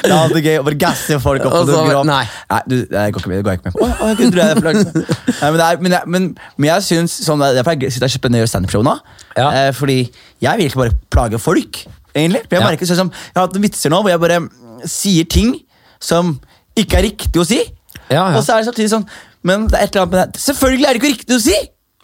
Det 0.06 0.10
er 0.10 0.16
alltid 0.16 0.44
gøy 0.44 0.58
å 0.60 0.64
bare 0.66 0.78
gasse 0.80 1.18
folk 1.22 1.44
opp. 1.46 1.52
Og 1.52 1.66
så- 1.68 1.82
det 1.82 1.92
grov. 1.92 2.06
nei. 2.06 2.24
du, 2.66 2.76
det 2.86 3.04
går 3.12 3.20
ikke 3.20 3.28
med. 3.32 3.36
Det 3.38 3.44
går 3.44 3.52
jeg 3.52 3.60
ikke 3.60 3.68
med 3.68 3.76
på. 3.76 3.84
Å, 3.84 3.88
å, 3.96 4.08
jeg 4.08 4.16
kunne 4.20 4.46
er. 4.46 4.54
Nei, 4.62 5.50
men, 5.50 5.58
det 5.60 5.66
er, 5.66 5.80
men, 5.80 5.92
jeg, 5.92 6.02
men, 6.06 6.28
men 6.56 6.70
jeg 6.70 6.86
syns 6.88 7.16
sånn, 7.26 7.40
det 7.40 7.64
jeg 7.64 7.92
sitter 7.92 8.08
og 8.08 8.14
kjøper 8.16 8.30
ned 8.32 8.40
og 8.40 8.44
gjør 8.44 8.52
standup-show 8.52 8.84
nå. 8.86 8.96
Ja. 9.36 9.48
Eh, 9.50 9.70
fordi 9.76 9.98
jeg 10.42 10.60
vil 10.60 10.70
ikke 10.70 10.82
bare 10.84 10.96
plage 11.12 11.40
folk, 11.42 11.82
egentlig. 12.14 12.44
For 12.48 12.58
jeg, 12.58 12.66
merker, 12.66 12.90
sånn 12.90 13.02
som, 13.04 13.12
jeg 13.12 13.40
har 13.40 13.48
hatt 13.48 13.60
vitser 13.62 13.92
nå 13.92 14.02
hvor 14.02 14.12
jeg 14.12 14.22
bare 14.22 14.40
sier 14.88 15.24
ting 15.30 15.54
som 16.02 16.36
ikke 16.76 16.98
er 17.00 17.06
riktig 17.08 17.40
å 17.40 17.46
si. 17.48 17.62
Ja, 18.10 18.28
ja. 18.30 18.36
Og 18.36 18.42
så 18.44 18.54
er 18.54 18.62
det 18.62 18.68
samtidig 18.68 18.90
sånn 18.92 19.06
Men 19.46 19.64
det 19.66 19.78
er 19.80 19.86
et 19.88 19.96
eller 19.96 20.04
annet 20.04 20.12
med 20.12 20.20
det. 20.34 20.40
Selvfølgelig 20.42 20.86
er 20.86 20.94
det 20.94 21.00
ikke 21.00 21.10
riktig 21.14 21.34
å 21.36 21.42
si! 21.42 21.56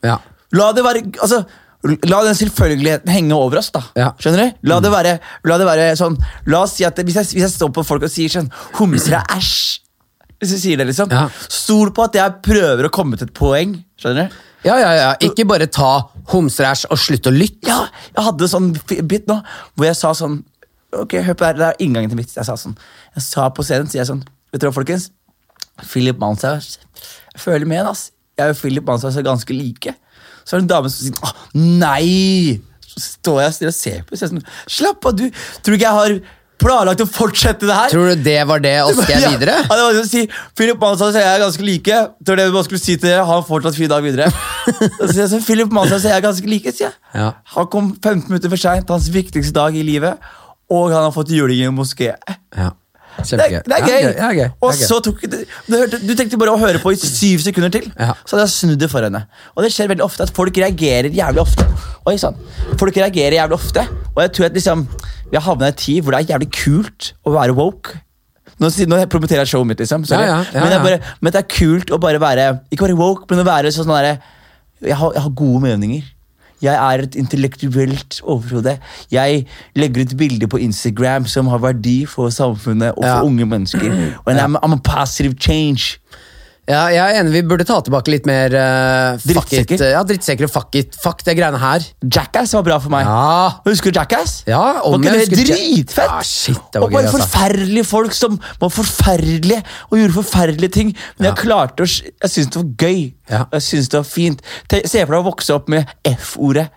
Ja. 0.03 0.17
La 0.57 0.73
det 0.75 0.83
være 0.85 1.03
altså, 1.23 1.43
La 2.07 2.21
den 2.23 2.37
selvfølgeligheten 2.39 3.11
henge 3.11 3.35
over 3.35 3.59
oss, 3.59 3.73
da. 3.75 3.83
Ja. 3.99 4.13
Skjønner 4.23 4.45
du? 4.53 4.59
La 4.71 4.79
det 4.83 4.93
være, 4.93 5.17
la 5.51 5.57
det 5.59 5.67
være 5.67 5.89
sånn 5.99 6.15
La 6.47 6.61
oss 6.63 6.77
si 6.79 6.87
at 6.87 6.99
hvis, 7.03 7.17
jeg, 7.19 7.33
hvis 7.35 7.43
jeg 7.49 7.55
står 7.57 7.73
på 7.75 7.83
folk 7.87 8.07
og 8.07 8.13
sier 8.13 8.31
sånn 8.31 8.53
Homser 8.79 9.19
er 9.19 9.35
æsj. 9.35 9.81
Hvis 10.43 10.55
jeg 10.57 10.63
sier 10.63 10.79
det, 10.79 10.87
liksom. 10.91 11.11
Ja. 11.15 11.27
Stol 11.51 11.91
på 11.95 12.05
at 12.07 12.17
jeg 12.19 12.39
prøver 12.43 12.87
å 12.87 12.93
komme 12.95 13.19
til 13.19 13.29
et 13.29 13.35
poeng. 13.35 13.77
Skjønner 13.99 14.31
du? 14.31 14.41
ja, 14.67 14.77
ja, 14.79 14.91
ja. 14.95 15.11
Ikke 15.27 15.47
bare 15.51 15.67
ta 15.71 15.91
homseræsj 16.31 16.87
og 16.95 17.01
slutt 17.03 17.27
å 17.27 17.35
lytte. 17.35 17.67
Ja, 17.67 17.81
jeg 18.15 18.27
hadde 18.29 18.49
sånn 18.51 18.71
bit 19.11 19.27
nå 19.31 19.41
hvor 19.75 19.89
jeg 19.89 19.99
sa 19.99 20.15
sånn 20.19 20.41
Ok, 20.93 21.15
hør 21.25 21.33
på 21.33 21.41
det 21.41 21.49
her, 21.49 21.57
det 21.57 21.67
er 21.71 21.79
inngangen 21.87 22.11
til 22.13 22.19
mitt. 22.19 22.33
Jeg 22.37 22.45
sa 22.45 22.53
sånn 22.61 22.75
Jeg 23.17 23.25
sa 23.25 23.47
på 23.55 23.65
scenen, 23.65 23.89
sier 23.89 24.03
jeg 24.03 24.11
sånn 24.11 24.21
Vet 24.53 24.61
dere 24.61 24.69
hva, 24.69 24.77
folkens? 24.77 25.09
Philip 25.89 26.19
Manshaus. 26.21 26.75
Jeg 27.33 27.41
føler 27.41 27.67
med 27.67 27.89
ass. 27.89 28.11
Jeg 28.39 28.53
og 28.53 28.59
Philip 28.59 28.85
Manshaus 28.85 29.17
er 29.17 29.25
ganske 29.25 29.57
like. 29.57 29.95
Så 30.45 30.57
er 30.57 30.61
det 30.61 30.65
en 30.67 30.75
dame 30.77 30.91
som 30.93 31.07
sier 31.07 31.17
'Å, 31.17 31.33
nei! 31.57 32.61
Så 32.93 33.01
står 33.17 33.41
jeg 33.41 33.69
og 33.71 33.75
ser 33.75 34.03
på. 34.05 34.17
Så 34.17 34.27
jeg 34.27 34.33
sånn, 34.35 34.47
Slapp 34.69 35.07
av, 35.07 35.17
du! 35.17 35.29
Tror 35.63 35.73
du 35.73 35.79
ikke 35.79 35.89
jeg 35.89 35.99
har 35.99 36.17
planlagt 36.63 37.01
å 37.03 37.07
fortsette 37.11 37.67
det 37.67 37.75
her? 37.75 37.89
Tror 37.91 38.11
du 38.13 38.23
det 38.23 38.37
var 38.47 38.61
det, 38.63 38.75
og 38.85 38.95
skal 39.01 39.25
videre? 39.33 39.55
Ja, 39.65 39.75
det 39.79 39.87
var 39.87 39.97
det 39.97 40.03
å 40.05 40.09
si, 40.11 40.27
Philip 40.59 40.79
Manshaus 40.79 41.15
og 41.17 41.19
jeg 41.23 41.31
er 41.31 41.41
ganske 41.43 41.65
like. 41.67 42.03
Var 42.29 42.37
det 42.43 42.53
man 42.53 42.65
skulle 42.69 42.83
si 42.83 42.95
til 42.97 43.09
dere. 43.09 43.25
Ha 43.27 43.39
en 43.41 43.49
fortsatt 43.49 43.79
fin 43.79 43.91
dag 43.91 44.05
videre. 44.05 44.29
Så 45.09 45.17
jeg 45.17 45.29
så, 45.33 45.41
Philip 45.47 45.73
Manshaus 45.73 46.05
og 46.05 46.11
jeg 46.13 46.19
er 46.21 46.27
ganske 46.29 46.47
like, 46.53 46.71
sier 46.77 46.91
jeg. 46.91 46.95
Ja. 47.15 47.31
Han 47.57 47.67
kom 47.73 47.91
15 47.97 48.29
minutter 48.29 48.53
for 48.53 48.61
seint, 48.61 48.93
hans 48.95 49.09
viktigste 49.15 49.57
dag 49.57 49.75
i 49.75 49.83
livet, 49.83 50.21
og 50.71 50.93
han 50.93 51.03
har 51.09 51.13
fått 51.17 51.33
juling 51.35 51.59
i 51.65 51.67
en 51.69 51.77
moské. 51.77 52.13
Ja. 52.57 52.71
Det 53.23 53.39
er, 53.39 53.63
det 53.67 53.77
er 53.77 53.87
gøy! 53.87 54.07
Ja, 54.17 54.29
gøy. 54.35 54.49
Og 54.65 54.75
så 54.75 54.99
tok 55.05 55.21
du, 55.29 55.37
du, 55.69 56.13
tenkte 56.19 56.39
bare 56.41 56.55
å 56.55 56.59
høre 56.61 56.81
på 56.83 56.93
i 56.95 56.99
syv 56.99 57.43
sekunder 57.45 57.71
til, 57.75 57.91
Ja. 57.99 58.15
så 58.25 58.37
hadde 58.37 58.47
jeg 58.49 58.55
snudd 58.57 58.81
det 58.83 58.89
for 58.91 59.05
henne. 59.05 59.25
Og 59.55 59.63
det 59.67 59.71
skjer 59.75 59.91
veldig 59.93 60.05
ofte 60.07 60.25
at 60.27 60.33
folk 60.35 60.57
reagerer 60.63 61.11
jævlig 61.13 61.43
ofte. 61.45 61.67
Oi, 62.09 62.17
sånn. 62.21 62.39
Folk 62.81 62.97
reagerer 62.97 63.37
jævlig 63.39 63.59
ofte, 63.59 63.85
og 64.15 64.23
jeg 64.25 64.33
tror 64.39 64.49
at 64.49 64.57
liksom 64.59 64.87
vi 65.33 65.39
har 65.39 65.45
havna 65.47 65.69
i 65.71 65.73
en 65.73 65.79
tid 65.81 66.03
hvor 66.05 66.13
det 66.17 66.23
er 66.25 66.33
jævlig 66.35 66.51
kult 66.57 67.13
å 67.25 67.33
være 67.37 67.55
woke. 67.57 68.01
Nå, 68.61 68.69
nå 68.91 68.99
promoterer 69.11 69.43
jeg 69.47 69.53
showet 69.55 69.71
mitt, 69.71 69.81
liksom. 69.83 70.05
Ja, 70.11 70.21
ja, 70.23 70.41
ja, 70.53 70.61
men, 70.61 70.71
det 70.75 70.81
bare, 70.85 70.99
men 71.21 71.33
det 71.35 71.41
er 71.41 71.49
kult 71.51 71.91
å 71.91 71.99
bare 71.99 72.21
være 72.23 72.45
Ikke 72.71 72.85
bare 72.87 72.99
woke, 72.99 73.25
men 73.31 73.41
å 73.43 73.47
være 73.49 73.73
sånn 73.75 73.89
derre 73.91 74.19
jeg, 74.83 74.97
har- 74.99 75.15
jeg 75.15 75.23
har 75.23 75.31
gode 75.39 75.63
meninger. 75.63 76.03
Jeg 76.63 76.75
er 76.75 77.03
et 77.03 77.15
intellektuelt 77.15 78.21
overhode. 78.23 78.79
Jeg 79.11 79.47
legger 79.77 80.03
ut 80.05 80.17
bilder 80.19 80.47
på 80.47 80.57
Instagram 80.57 81.27
som 81.27 81.47
har 81.47 81.59
verdi 81.59 82.07
for 82.07 82.29
samfunnet 82.31 82.93
og 82.93 83.03
for 83.03 83.09
Ja. 83.09 83.23
unge 83.23 83.47
mennesker. 83.47 83.93
And 84.27 84.39
I'm, 84.41 84.57
I'm 84.65 84.73
a 84.73 84.81
positive 84.85 85.35
change. 85.41 85.99
Ja, 86.71 86.85
jeg 86.95 87.01
er 87.03 87.17
enig, 87.19 87.33
vi 87.35 87.41
burde 87.51 87.65
ta 87.67 87.81
tilbake 87.83 88.13
litt 88.13 88.27
mer 88.29 88.53
uh, 88.55 89.17
fuck 89.19 89.51
it. 89.51 89.65
Drittsekker? 89.67 89.81
Ja, 89.91 90.03
drittsekker 90.07 90.47
og 90.47 90.53
fuck 90.55 90.77
it. 90.79 90.95
Fuck 91.03 91.25
det 91.27 91.35
greiene 91.35 91.59
her. 91.59 91.83
Jackass 92.07 92.53
var 92.55 92.63
bra 92.69 92.77
for 92.85 92.93
meg. 92.95 93.09
Ja. 93.09 93.49
Husker 93.67 93.91
du 93.91 93.99
Jackass? 93.99 94.37
Ja, 94.47 94.61
om 94.87 95.03
var 95.03 95.19
ikke 95.25 95.41
det 95.41 95.49
dritfett? 95.51 96.07
Ja, 96.07 96.21
shit, 96.23 96.61
det 96.71 96.79
var 96.79 96.87
og 96.87 96.95
bare 96.95 97.03
gøy, 97.03 97.09
altså. 97.11 97.25
forferdelige 97.25 97.89
folk 97.91 98.15
som 98.15 98.39
var 98.63 98.71
forferdelige 98.77 99.59
og 99.91 99.99
gjorde 99.99 100.17
forferdelige 100.21 100.75
ting. 100.79 100.93
Men 101.19 101.33
jeg 101.33 101.41
klarte 101.43 101.83
å 101.83 101.91
Jeg 101.91 102.31
syntes 102.37 102.55
det 102.55 102.63
var 102.63 102.71
gøy. 102.87 103.03
Ja. 103.35 103.43
Jeg 103.59 103.67
synes 103.73 103.91
det 103.91 103.99
var 103.99 104.07
fint. 104.13 104.47
Se 104.71 105.03
for 105.03 105.17
deg 105.17 105.19
å 105.19 105.27
vokse 105.33 105.59
opp 105.59 105.69
med 105.75 105.91
F-ordet 106.15 106.69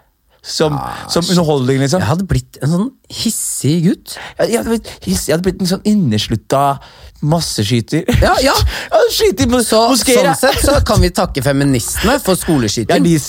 som, 0.45 0.75
som 1.09 1.25
underholdning, 1.25 1.79
liksom. 1.81 2.01
Jeg 2.03 2.09
hadde 2.11 2.25
blitt 2.29 2.57
en 2.61 2.69
sånn 2.69 2.89
hissig 3.09 3.79
gutt. 3.87 4.17
Jeg, 4.37 4.51
jeg, 4.51 4.59
hadde 4.59 4.75
blitt- 4.75 4.91
jeg 5.09 5.33
hadde 5.33 5.45
blitt 5.47 5.61
en 5.65 5.71
sånn 5.71 5.85
inneslutta 5.89 6.65
masseskyter. 7.21 8.03
Ja, 8.21 8.35
ja. 8.43 8.53
Hadde 8.95 9.47
mos 9.51 9.67
Så, 9.71 9.79
moskeer. 9.89 10.23
sånn 10.25 10.35
sett 10.39 10.59
så 10.65 10.73
kan 10.85 11.01
vi 11.01 11.09
takke 11.15 11.41
feministene 11.45 12.19
for 12.23 12.31
Ja, 12.35 12.39
skoleskyting. 12.43 13.03
de, 13.03 13.19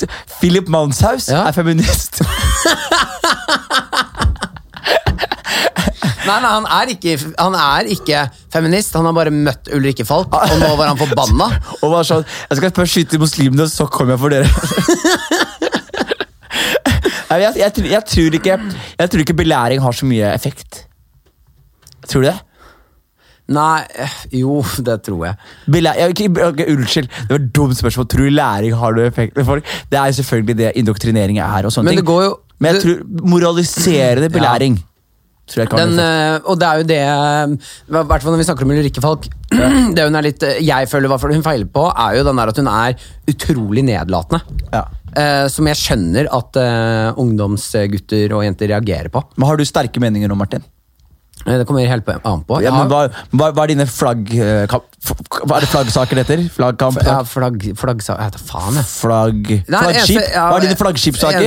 Philip 0.41 0.69
Manshaus 0.69 1.29
Ja. 1.33 1.41
er 1.49 1.53
feminist. 1.57 2.13
Nei, 6.27 6.41
nei, 6.43 6.49
han 6.51 6.65
er, 6.67 6.87
ikke, 6.91 7.13
han 7.39 7.55
er 7.55 7.87
ikke 7.95 8.25
feminist. 8.51 8.95
Han 8.99 9.07
har 9.07 9.15
bare 9.15 9.31
møtt 9.31 9.69
Ulrikke 9.77 10.03
Falk, 10.09 10.33
og 10.35 10.57
nå 10.59 10.73
var 10.79 10.87
han 10.91 10.99
forbanna. 10.99 11.47
Og 11.79 11.87
var 11.93 12.03
sånn 12.09 12.25
Jeg 12.51 12.57
skal 12.59 12.73
først 12.75 12.93
skyte 12.97 13.19
muslimene, 13.23 13.69
så 13.71 13.87
kommer 13.87 14.13
jeg 14.17 14.21
for 14.25 14.31
dere. 14.35 14.49
Nei, 17.31 17.39
jeg, 17.43 17.53
jeg, 17.63 17.71
tror- 17.77 17.89
jeg, 17.91 18.03
tror 18.11 18.31
ikke, 18.41 18.57
jeg 18.99 19.11
tror 19.13 19.21
ikke 19.25 19.35
belæring 19.39 19.81
har 19.83 19.93
så 19.99 20.05
mye 20.07 20.27
effekt. 20.35 20.83
Tror 22.11 22.23
du 22.23 22.27
det? 22.33 22.37
Nei, 23.55 23.85
eh, 23.95 24.17
jo, 24.41 24.59
det 24.83 24.97
tror 25.07 25.21
jeg. 25.29 25.39
Belæ 25.71 25.93
ja, 25.95 26.09
unnskyld, 26.11 27.07
det 27.07 27.31
var 27.31 27.39
et 27.39 27.53
dumt 27.55 27.79
spørsmål. 27.79 28.09
Tror 28.11 28.27
du 28.27 28.35
læring 28.35 28.75
har 28.75 28.97
noe 28.97 29.07
effekt? 29.07 29.37
med 29.37 29.47
folk? 29.47 29.71
Det 29.91 30.01
er 30.01 30.19
selvfølgelig 30.19 30.59
det 30.59 30.73
indoktrinering 30.83 31.39
er. 31.39 31.67
og 31.67 31.73
sånne 31.73 31.93
Men 31.93 32.01
det 32.03 32.07
går 32.07 32.25
jo 32.25 32.35
Men 32.59 32.75
jeg 32.75 32.83
tror 32.83 33.25
moraliserende 33.31 34.31
belæring 34.39 34.83
kan 35.55 35.79
Den, 35.79 35.99
eh, 36.03 36.41
og 36.43 36.59
det 36.59 36.67
er 36.67 36.81
jo 36.81 36.87
det 36.89 36.99
eh, 36.99 37.53
I 37.87 38.03
hvert 38.11 38.23
fall 38.23 38.33
når 38.35 38.41
vi 38.41 38.47
snakker 38.49 38.67
om 38.67 38.73
Ulrikke 38.75 39.03
Falk. 39.05 39.29
Det 39.95 40.03
hun 40.03 40.19
er 40.19 40.27
litt 40.27 40.43
Jeg 40.43 40.89
føler 40.91 41.07
hva 41.07 41.21
hun 41.23 41.45
feiler 41.47 41.69
på, 41.71 41.85
er 41.87 42.17
jo 42.19 42.25
den 42.27 42.41
der 42.41 42.51
at 42.51 42.59
hun 42.59 42.71
er 42.73 42.97
utrolig 43.31 43.85
nedlatende. 43.87 44.43
Ja. 44.73 44.83
Eh, 45.17 45.47
som 45.49 45.69
jeg 45.71 45.79
skjønner 45.81 46.29
at 46.35 46.59
eh, 46.61 47.21
ungdomsgutter 47.23 48.35
og 48.37 48.43
jenter 48.45 48.75
reagerer 48.75 49.13
på. 49.13 49.23
Men 49.37 49.49
har 49.49 49.61
du 49.61 49.65
sterke 49.65 50.03
meninger 50.03 50.29
nå, 50.29 50.37
Martin? 50.37 50.67
Det 51.47 51.67
kommer 51.69 51.87
helt 51.87 52.09
an 52.27 52.43
på. 52.47 52.59
Ja, 52.65 52.73
men 52.75 52.89
hva, 52.91 53.05
hva, 53.31 53.49
hva 53.55 53.65
er 53.65 53.73
dine 53.73 53.87
flagg... 53.87 54.29
eh, 54.35 54.67
Hva 54.67 55.59
er 55.59 55.63
det 55.63 55.69
flaggsaker 55.71 56.19
det 56.19 56.25
heter? 56.27 56.43
Flaggkamp? 56.51 56.99
ja, 57.07 57.21
flagg, 57.29 57.63
flaggsaker 57.79 58.41
faen, 58.43 58.79
jeg. 58.81 58.89
Flagg... 58.91 59.53
Flaggskip? 59.69 60.23
Hva 60.35 60.57
er 60.57 60.67
dine 60.67 60.79
flaggskipsaker? 60.81 61.47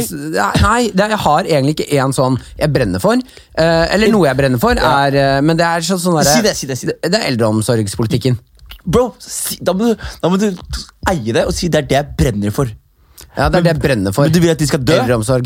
Nei, 0.63 0.81
det, 0.95 1.09
jeg 1.15 1.21
har 1.25 1.49
egentlig 1.51 1.75
ikke 1.75 1.89
én 1.99 2.15
sånn 2.15 2.39
jeg 2.59 2.71
brenner 2.75 3.03
for. 3.03 3.19
Eh, 3.59 3.85
eller 3.95 4.13
noe 4.13 4.29
jeg 4.29 4.39
brenner 4.39 4.61
for, 4.61 4.79
er 4.79 5.19
eh, 5.19 5.39
Men 5.43 5.59
det 5.59 5.67
er 5.67 5.83
sånn, 5.89 5.99
sånn 6.05 6.19
der, 6.21 6.29
Si 6.31 6.45
det, 6.45 6.55
si 6.55 6.69
det, 6.69 6.79
si 6.79 6.87
det. 6.91 6.95
Det 7.03 7.19
er 7.19 7.27
eldreomsorgspolitikken. 7.33 8.39
Bro, 8.89 9.09
da, 9.59 9.73
må 9.75 9.91
du, 9.91 10.07
da 10.23 10.29
må 10.31 10.39
du 10.39 10.47
eie 11.11 11.33
det 11.35 11.43
og 11.49 11.51
si 11.53 11.67
det 11.67 11.83
er 11.83 11.89
det 11.89 11.97
jeg 11.99 12.15
brenner 12.21 12.55
for. 12.55 12.71
Ja, 13.38 13.47
det 13.47 13.59
er 13.59 13.65
det 13.67 13.73
jeg 13.75 13.82
brenner 13.84 14.15
for. 14.15 14.27
Men 14.27 14.36
du 14.36 14.41
vil 14.43 14.51
at 14.51 14.59
de 14.59 14.67
skal 14.67 14.84
dø 14.84 14.99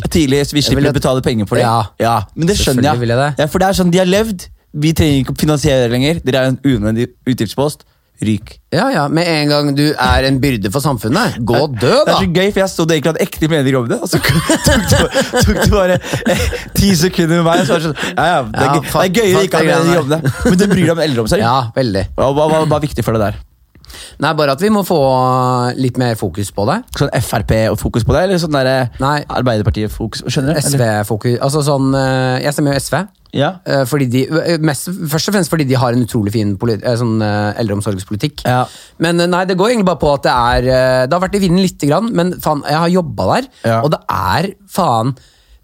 tidlig, 0.09 0.43
så 0.47 0.57
vi 0.57 0.63
slipper 0.65 0.89
å 0.89 0.95
betale 0.95 1.23
penger 1.25 1.49
for 1.49 1.59
det? 1.59 1.67
Ja. 2.01 2.15
men 2.36 2.49
det 2.49 2.57
skjønner 2.59 2.89
jeg. 2.89 3.07
Jeg 3.09 3.17
det. 3.19 3.31
Ja, 3.43 3.47
for 3.51 3.63
det 3.63 3.69
er 3.69 3.79
sånn 3.79 3.93
de 3.93 4.01
har 4.01 4.09
levd. 4.09 4.47
Vi 4.73 4.93
trenger 4.97 5.21
ikke 5.21 5.36
å 5.36 5.41
finansiere 5.41 5.86
det 5.86 5.91
lenger. 5.93 6.21
Dere 6.25 6.45
er 6.45 6.53
en 6.53 6.61
unødvendig 6.63 7.11
utgiftspost. 7.29 7.86
Ryk. 8.23 8.51
Ja, 8.71 8.86
ja, 8.93 9.07
Med 9.09 9.27
en 9.27 9.49
gang 9.49 9.69
du 9.75 9.84
er 9.91 10.25
en 10.27 10.38
byrde 10.41 10.69
for 10.71 10.86
samfunnet, 10.86 11.39
gå 11.43 11.57
og 11.57 11.73
dø, 11.81 11.91
Det 12.05 12.13
er 12.13 12.19
så 12.21 12.27
gøy, 12.29 12.51
for 12.53 12.61
jeg 12.61 12.69
så 12.71 12.86
det 12.88 12.97
egentlig 12.97 13.11
hadde 13.11 13.25
ekte 13.25 13.49
meninger 13.51 13.77
om 13.79 13.88
det, 13.89 13.97
og 14.05 14.11
så 14.11 14.19
tok 14.23 15.47
du, 15.49 15.53
du 15.65 15.73
bare 15.73 15.97
eh, 16.29 16.43
ti 16.77 16.93
sekunder 16.99 17.41
med 17.41 17.47
meg. 17.49 17.63
Og 17.63 17.67
så 17.67 17.73
var 17.73 17.81
det 17.81 17.89
sånn, 17.89 18.13
ja, 18.13 18.27
ja, 18.29 18.43
det, 18.45 18.61
er, 18.61 18.69
Ja, 18.69 18.84
det 18.84 19.01
er 19.01 19.17
gøyere 19.17 19.47
ikke 19.47 19.57
å 19.57 19.63
ha 19.63 19.71
meninger 19.71 20.03
om 20.05 20.13
det. 20.13 20.21
Men 20.45 20.61
du 20.61 20.67
bryr 20.69 20.84
deg 20.84 20.93
om 20.93 21.03
eldreomsorg? 21.07 21.43
Ja, 21.43 21.57
veldig. 21.75 22.05
Hva, 22.19 22.29
hva, 22.38 22.47
hva 22.53 22.77
er 22.77 22.86
viktig 22.86 23.05
for 23.05 23.17
deg 23.17 23.25
der? 23.25 23.41
Nei, 24.23 24.34
bare 24.38 24.53
at 24.55 24.61
vi 24.63 24.69
må 24.73 24.81
få 24.88 24.99
litt 25.77 25.97
mer 26.01 26.15
fokus 26.19 26.51
på 26.55 26.65
det. 26.69 26.79
Sånn 26.97 27.11
Frp 27.23 27.51
og 27.71 27.79
fokus 27.81 28.05
på 28.07 28.15
det, 28.15 28.23
eller 28.27 28.41
sånn 28.41 28.55
der 28.55 28.89
Arbeiderpartiet-fokus? 28.99 30.23
Skjønner 30.31 30.57
du? 30.57 30.61
SV-fokus 30.63 31.39
Altså 31.43 31.63
sånn 31.65 31.93
eh, 31.97 32.43
Jeg 32.45 32.55
stemmer 32.55 32.75
jo 32.77 32.84
SV. 32.84 32.97
Ja. 33.34 33.47
eh, 33.65 33.81
Fordi 33.89 34.05
de, 34.13 34.23
eh, 34.29 34.57
mest, 34.61 34.89
først 35.09 35.29
og 35.31 35.34
fremst 35.38 35.49
fordi 35.53 35.65
de 35.69 35.77
har 35.81 35.95
en 35.95 36.03
utrolig 36.05 36.34
fin 36.36 36.53
eh, 36.53 36.95
sånn, 36.99 37.15
eh, 37.25 37.59
eldreomsorgspolitikk. 37.63 38.43
Ja. 38.45 38.63
Men 39.01 39.19
eh, 39.23 39.29
nei, 39.31 39.43
det 39.49 39.57
går 39.57 39.71
egentlig 39.73 39.89
bare 39.89 40.01
på 40.03 40.11
at 40.13 40.27
det 40.27 40.34
er 40.34 40.69
eh, 40.69 41.03
Det 41.07 41.17
har 41.17 41.23
vært 41.25 41.38
i 41.39 41.43
vinden 41.47 41.63
lite 41.63 41.89
grann, 41.89 42.11
men 42.13 42.36
faen, 42.43 42.61
jeg 42.69 42.77
har 42.86 42.93
jobba 42.93 43.29
der, 43.36 43.49
Ja. 43.65 43.79
og 43.81 43.91
det 43.95 44.01
er 44.09 44.51
faen 44.69 45.15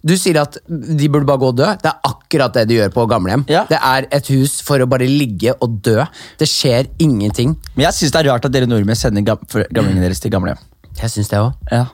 Du 0.06 0.14
sier 0.16 0.38
at 0.40 0.56
de 0.70 1.10
burde 1.12 1.28
bare 1.28 1.42
gå 1.42 1.50
og 1.52 1.58
dø. 1.60 1.68
Det 1.82 1.90
er 1.90 2.08
akkurat 2.08 2.56
det 2.56 2.66
de 2.70 2.78
gjør 2.78 2.94
på 2.96 3.06
gamlehjem. 3.12 3.44
Ja. 3.52 3.66
Det 3.70 3.80
er 3.84 4.08
et 4.16 4.32
hus 4.32 4.60
for 4.66 4.80
å 4.80 4.88
bare 4.90 5.08
ligge 5.10 5.56
og 5.60 5.80
dø. 5.84 6.06
Det 6.40 6.48
skjer 6.48 6.88
ingenting. 7.04 7.58
Men 7.76 7.90
jeg 7.90 7.98
syns 7.98 8.16
det 8.16 8.22
er 8.24 8.32
rart 8.32 8.48
at 8.48 8.56
dere 8.56 8.70
nordmenn 8.70 9.00
sender 9.00 9.26
gam 9.28 9.44
gamlingene 9.52 10.06
deres 10.08 10.24
til 10.24 10.32
gamlehjem. 10.32 10.62
Jeg 11.02 11.12
synes 11.16 11.32
det 11.32 11.42
også. 11.42 11.76
Ja. 11.76 11.86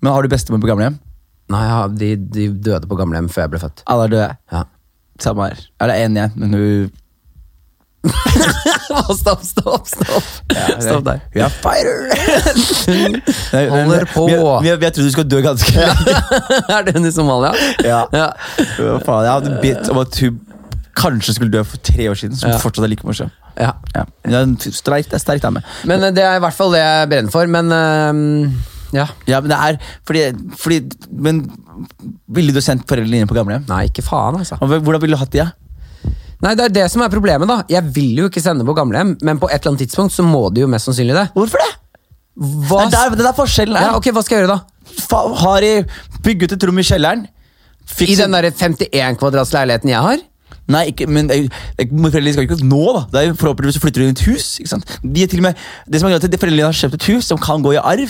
Men 0.00 0.14
har 0.14 0.24
du 0.24 0.32
bestemor 0.32 0.62
på 0.62 0.70
gamlehjem? 0.72 0.96
Nei, 1.50 1.64
ja, 1.66 1.80
de, 1.90 2.14
de 2.16 2.48
døde 2.62 2.88
på 2.88 2.96
gamlehjem 2.98 3.28
før 3.32 3.44
jeg 3.44 3.52
ble 3.54 3.62
født. 3.64 3.84
Alle 3.90 4.06
er 4.06 4.14
døde. 4.14 4.30
Ja. 4.54 4.64
Samme 5.20 5.50
her. 5.50 5.62
Eller 5.82 6.06
én 6.06 6.16
igjen, 6.16 6.36
men 6.40 6.56
hun 6.56 6.92
stopp, 9.20 9.42
stopp, 9.44 9.86
stopp! 9.86 10.22
Stopp 10.80 11.04
der. 11.04 11.20
We 11.34 11.42
er 11.44 11.52
fighter! 11.60 12.06
Holder 13.74 14.06
på. 14.08 14.24
Vi, 14.30 14.36
vi, 14.62 14.70
jeg 14.70 14.94
trodde 14.96 15.08
du 15.08 15.12
skulle 15.12 15.28
dø 15.30 15.42
ganske 15.44 15.74
lenge. 15.76 16.14
er 16.76 16.86
det 16.86 16.94
hun 16.96 17.08
i 17.08 17.12
Somalia? 17.12 17.52
Ja. 17.84 18.00
ja. 18.16 18.30
Faen, 19.04 19.26
jeg 19.26 19.34
hadde 19.34 19.58
bedt 19.60 19.92
om 19.92 20.00
at 20.00 20.16
hun 20.24 20.40
kanskje 21.00 21.36
skulle 21.36 21.52
dø 21.52 21.62
for 21.64 21.82
tre 21.84 22.08
år 22.10 22.18
siden, 22.18 22.40
som 22.40 22.50
Ja. 22.50 22.58
fortsatt 22.62 22.88
er 22.88 22.92
like 22.94 23.06
morsom. 23.06 23.30
ja. 23.60 23.74
Ja. 23.94 24.06
Det 24.24 24.40
er 24.40 24.72
sterkt 24.72 25.14
er 25.14 25.20
sterk. 25.22 25.44
Men 25.84 26.02
eh, 26.02 26.10
det 26.16 26.24
er 26.24 26.40
i 26.40 26.44
hvert 26.44 26.56
fall 26.56 26.72
det 26.72 26.80
jeg 26.80 27.08
brenner 27.12 27.30
for. 27.36 27.46
Men 27.52 27.72
eh, 27.72 28.58
ja. 28.96 29.06
Ja, 29.28 29.38
men 29.40 29.52
det 29.52 29.58
er 29.58 29.76
fordi, 30.06 30.22
fordi 30.58 30.80
Men 31.12 31.44
ville 32.28 32.52
du 32.52 32.60
sendt 32.64 32.88
foreldrene 32.88 33.20
dine 33.20 33.30
på 33.30 33.36
gamlehjem? 33.36 33.68
Nei, 33.68 33.84
ikke 33.90 34.02
faen, 34.02 34.40
altså. 34.40 34.58
Hvordan 34.60 35.02
ville 35.04 35.16
du 35.16 35.20
hatt 35.20 35.32
de? 35.32 35.44
Ja? 35.44 35.50
Nei, 36.42 36.54
Det 36.56 36.64
er 36.64 36.68
det 36.72 36.90
som 36.90 37.02
er 37.02 37.08
problemet. 37.12 37.46
da 37.48 37.62
Jeg 37.68 37.82
vil 37.94 38.16
jo 38.16 38.28
ikke 38.30 38.40
sende 38.40 38.64
på 38.64 38.74
gamlehjem, 38.74 39.16
men 39.22 39.38
på 39.38 39.48
et 39.50 39.60
eller 39.60 39.74
annet 39.74 39.88
tidspunkt 39.88 40.12
så 40.14 40.22
må 40.24 40.52
du 40.54 40.62
jo 40.62 40.66
mest 40.66 40.86
sannsynlig 40.88 41.14
det. 41.14 41.26
Hvorfor 41.34 41.58
det? 41.60 41.72
Hva, 42.40 42.86
Det 42.88 42.94
er 42.96 43.10
der, 43.10 43.16
det 43.16 43.26
er 43.26 43.32
forskjellen 43.36 43.76
her. 43.76 43.86
ja, 43.90 43.96
ok, 43.96 44.04
hva 44.16 44.22
skal 44.24 44.38
jeg 44.38 44.46
gjøre 44.46 44.56
da? 44.56 44.60
Fa 45.10 45.20
har 45.42 45.60
de 45.60 45.84
bygget 46.24 46.52
et 46.52 46.64
rom 46.64 46.78
i 46.78 46.82
kjelleren? 46.82 47.26
I 48.00 48.14
den 48.16 48.32
der 48.32 48.50
51 48.50 49.16
kvadrats 49.18 49.52
leiligheten 49.52 49.90
jeg 49.90 50.00
har? 50.00 50.18
Nei, 50.70 50.84
ikke, 50.92 51.06
men 51.08 51.26
jo- 51.28 51.48
det 51.48 51.50
er- 51.78 52.10
foreldrene 52.10 52.32
skal 52.32 52.44
ikke 52.46 52.62
nå, 52.62 52.92
da. 52.94 53.00
Det 53.10 53.18
er 53.20 53.26
jo 53.28 53.34
Forhåpentligvis 53.34 53.80
flytter 53.82 54.00
de 54.00 54.08
inn 54.08 54.14
i 54.16 54.20
et 54.20 54.26
hus. 54.28 54.58
ikke 54.60 54.68
sant? 54.68 54.84
De 55.02 55.22
er 55.22 55.26
til 55.26 55.40
og 55.40 55.42
med, 55.42 55.56
det 55.90 56.00
som 56.00 56.08
er 56.08 56.18
greit, 56.18 56.30
de 56.30 56.38
Foreldrene 56.38 56.64
har 56.70 56.72
kjøpt 56.72 56.94
et 56.94 57.06
hus 57.10 57.26
som 57.26 57.38
kan 57.38 57.62
gå 57.62 57.72
i 57.74 57.76
arv. 57.82 58.08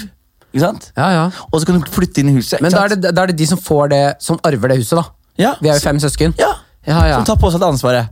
ikke 0.54 0.60
sant? 0.60 0.92
Ja, 0.96 1.08
ja 1.10 1.30
Og 1.52 1.60
så 1.60 1.66
kan 1.66 1.80
du 1.80 1.86
flytte 1.90 2.18
inn 2.18 2.28
i 2.28 2.34
huset. 2.36 2.60
Men 2.60 2.70
da 2.70 2.84
er, 2.84 2.88
det, 2.88 3.14
da 3.14 3.22
er 3.22 3.26
det 3.28 3.36
de 3.38 3.46
som 3.46 3.58
får 3.58 3.88
det 3.90 4.14
Som 4.20 4.38
arver 4.44 4.68
det 4.68 4.76
huset, 4.78 4.96
da. 4.98 5.04
Ja. 5.38 5.54
Vi 5.62 5.68
er 5.68 5.74
jo 5.74 5.80
fem 5.80 5.96
søsken. 5.98 6.34
Ja. 6.38 6.52
Ja, 6.86 7.06
ja. 7.06 7.16
Som 7.16 7.24
tar 7.24 7.36
på 7.36 7.50
seg 7.50 7.60
det 7.60 7.68
ansvaret. 7.68 8.08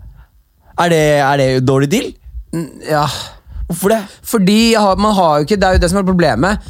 Er 0.79 0.89
det, 0.93 1.03
er 1.25 1.37
det 1.43 1.49
dårlig 1.67 1.91
deal? 1.91 2.13
ja. 2.89 3.07
Hvorfor 3.69 3.91
det? 3.93 3.99
Fordi 4.25 4.73
man 4.97 5.13
har 5.15 5.33
jo 5.39 5.45
ikke, 5.45 5.57
Det 5.61 5.67
er 5.69 5.73
jo 5.77 5.81
det 5.83 5.91
som 5.93 5.99
er 6.01 6.07
problemet. 6.09 6.69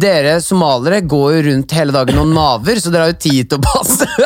Dere 0.00 0.38
somaliere 0.40 1.02
går 1.04 1.34
jo 1.34 1.42
rundt 1.50 1.74
hele 1.76 1.92
dagen 1.92 2.18
og 2.22 2.30
naver, 2.32 2.80
så 2.80 2.88
dere 2.94 3.04
har 3.04 3.12
jo 3.12 3.18
tid 3.20 3.50
til 3.50 3.58
å 3.58 3.66
passe 3.66 4.08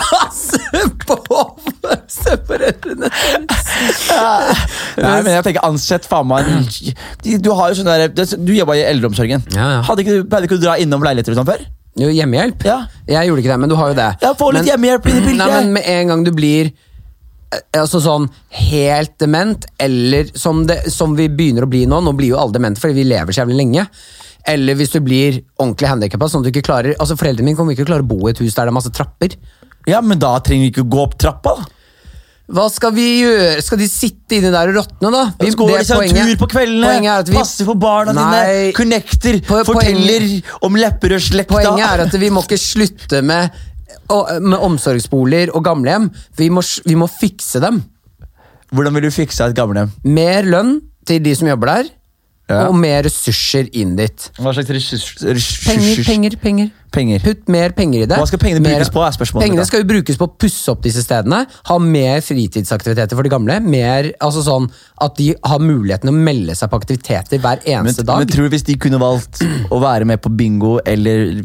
Passe 0.00 0.58
på 1.06 1.16
foreldrene 2.48 3.08
Nei, 5.00 5.16
men 5.22 5.30
jeg 5.36 5.44
tenker 5.46 5.64
ansett 5.66 6.06
faen 6.10 6.26
meg 6.30 6.48
Du 7.22 7.50
har 7.54 7.70
jo 7.70 7.78
sånn 7.78 7.88
der 7.90 8.08
Du 8.42 8.52
jobba 8.54 8.76
i 8.78 8.82
eldreomsorgen. 8.90 9.44
Ja, 9.54 9.68
ja. 9.76 9.82
Hadde 9.86 10.02
ikke, 10.04 10.18
du- 10.20 10.26
Pleide 10.30 10.48
ikke 10.50 10.58
du 10.60 10.64
dra 10.66 10.74
innom 10.82 11.04
leiligheter 11.06 11.34
og 11.36 11.40
sånn 11.42 11.50
før? 11.52 11.62
Jo, 11.98 12.08
hjemmehjelp? 12.14 12.62
Ja. 12.64 12.84
Jeg 13.08 13.28
gjorde 13.28 13.42
ikke 13.42 13.50
det, 13.52 13.58
men 13.64 13.68
du 13.72 13.74
har 13.76 13.90
jo 13.90 13.96
det. 13.98 14.08
Ja, 14.22 14.30
få 14.38 14.52
litt 14.52 14.62
Men- 14.62 14.70
hjemmehjelp 14.70 15.06
i 15.06 15.12
det 15.16 15.22
bildet. 15.24 15.38
Nei, 15.42 15.48
men 15.60 15.72
Med 15.72 15.82
en 15.88 16.08
gang 16.08 16.24
du 16.24 16.30
blir 16.32 16.70
eh, 17.52 17.60
altså 17.80 18.00
sånn 18.00 18.28
helt 18.50 19.18
dement, 19.18 19.66
eller 19.78 20.30
som, 20.38 20.64
det, 20.66 20.92
som 20.92 21.16
vi 21.16 21.28
begynner 21.28 21.66
å 21.66 21.70
bli 21.70 21.84
nå 21.86 21.98
Nå 22.00 22.12
blir 22.16 22.30
jo 22.30 22.38
alle 22.38 22.52
demente 22.52 22.80
fordi 22.80 22.94
vi 22.94 23.04
lever 23.10 23.32
så 23.32 23.42
jævlig 23.42 23.58
lenge. 23.58 23.86
Eller 24.48 24.74
hvis 24.78 24.94
du 24.94 25.00
blir 25.00 25.42
ordentlig 25.58 25.88
handikappa, 25.90 26.28
sånn 26.30 26.40
at 26.40 26.48
du 26.48 26.54
ikke 26.54 26.64
klarer 26.70 26.94
Altså 26.96 27.16
Foreldrene 27.18 27.44
mine 27.50 27.56
kommer 27.58 27.74
ikke 27.74 27.84
å 27.84 27.90
klare 27.90 28.06
å 28.06 28.08
bo 28.08 28.26
i 28.26 28.30
et 28.30 28.38
hus 28.40 28.54
der 28.54 28.64
det 28.64 28.72
er 28.72 28.78
masse 28.78 28.92
trapper. 28.94 29.34
Ja, 29.86 30.00
men 30.00 30.18
da 30.18 30.38
trenger 30.40 30.64
vi 30.68 30.70
ikke 30.72 30.86
å 30.86 30.90
gå 30.94 31.02
opp 31.02 31.18
trappa. 31.18 31.56
da 31.58 31.66
Hva 32.50 32.64
skal 32.72 32.90
vi 32.96 33.04
gjøre? 33.22 33.60
Skal 33.62 33.78
de 33.78 33.86
sitte 33.88 34.34
inni 34.40 34.50
der 34.50 34.72
og 34.72 34.78
råtne, 34.80 35.10
da? 35.14 35.22
Vi, 35.38 35.50
går 35.54 35.68
det 35.70 35.78
de 35.78 35.84
seg 35.86 35.96
en 35.96 36.02
poenget- 36.02 36.30
tur 36.32 36.40
på 36.42 36.48
kveldene, 36.50 36.86
poenget 36.88 37.10
er 37.12 37.18
at 37.24 37.28
vi, 37.30 37.36
passer 37.36 37.64
for 37.68 37.78
barna 37.78 38.12
Nei. 38.16 38.24
dine, 38.24 38.72
connecter, 38.74 39.38
Po- 39.46 39.60
forteller 39.68 40.26
om 40.66 40.74
Lepperød-slekta. 40.74 41.54
Poenget 41.54 41.86
er 41.86 42.00
at 42.08 42.18
vi 42.20 42.30
må 42.34 42.42
ikke 42.42 42.58
slutte 42.58 43.22
med, 43.22 43.50
med 44.42 44.58
omsorgsboliger 44.58 45.52
og 45.54 45.62
gamlehjem. 45.64 46.10
Vi 46.36 46.48
må, 46.50 46.62
vi 46.86 46.94
må 46.98 47.06
fikse 47.06 47.60
dem. 47.62 47.82
Hvordan 48.74 48.94
vil 48.94 49.02
du 49.08 49.10
fikse 49.14 49.46
et 49.46 49.54
gamlehjem? 49.54 49.90
Mer 50.04 50.42
lønn 50.42 50.80
til 51.06 51.22
de 51.22 51.34
som 51.38 51.48
jobber 51.48 51.66
der, 51.76 51.88
Ja. 52.50 52.64
og 52.66 52.74
mer 52.74 53.04
ressurser 53.06 53.68
inn 53.78 53.94
dit. 53.96 54.26
Hva 54.40 54.50
slags 54.56 54.70
ressurs- 54.74 55.22
ressurs- 55.22 55.64
Penger, 55.70 56.04
penger, 56.04 56.36
penger. 56.42 56.70
Penger. 56.90 57.20
Putt 57.22 57.46
mer 57.54 57.70
penger 57.70 58.02
i 58.02 58.06
det. 58.10 58.16
Hva 58.18 58.26
skal 58.26 58.40
pengene 58.42 58.58
Mer- 58.64 58.80
brukes 58.80 58.88
på, 58.90 59.02
er 59.06 59.12
spørsmålet. 59.14 59.44
Pengene 59.46 59.64
skal 59.68 59.84
jo 59.84 59.86
brukes 59.92 60.16
på 60.18 60.26
å 60.26 60.32
pusse 60.42 60.72
opp 60.72 60.80
disse 60.82 61.04
stedene. 61.04 61.44
Ha 61.68 61.76
mer 61.78 62.18
fritidsaktiviteter 62.26 63.14
for 63.14 63.22
de 63.22 63.30
gamle. 63.30 63.60
Mer, 63.62 64.08
altså 64.20 64.42
sånn 64.42 64.66
At 65.00 65.14
de 65.16 65.28
har 65.46 65.60
muligheten 65.62 66.10
å 66.10 66.12
melde 66.16 66.56
seg 66.58 66.68
på 66.72 66.80
aktiviteter 66.80 67.38
hver 67.38 67.62
Men, 67.64 67.86
eneste 67.86 68.04
dag. 68.04 68.18
men 68.18 68.26
tror 68.26 68.48
du 68.50 68.56
hvis 68.56 68.64
de 68.66 68.74
kunne 68.74 68.98
valgt 68.98 69.38
å 69.70 69.78
være 69.80 70.04
med 70.04 70.20
på 70.20 70.34
bingo 70.36 70.80
eller 70.84 71.44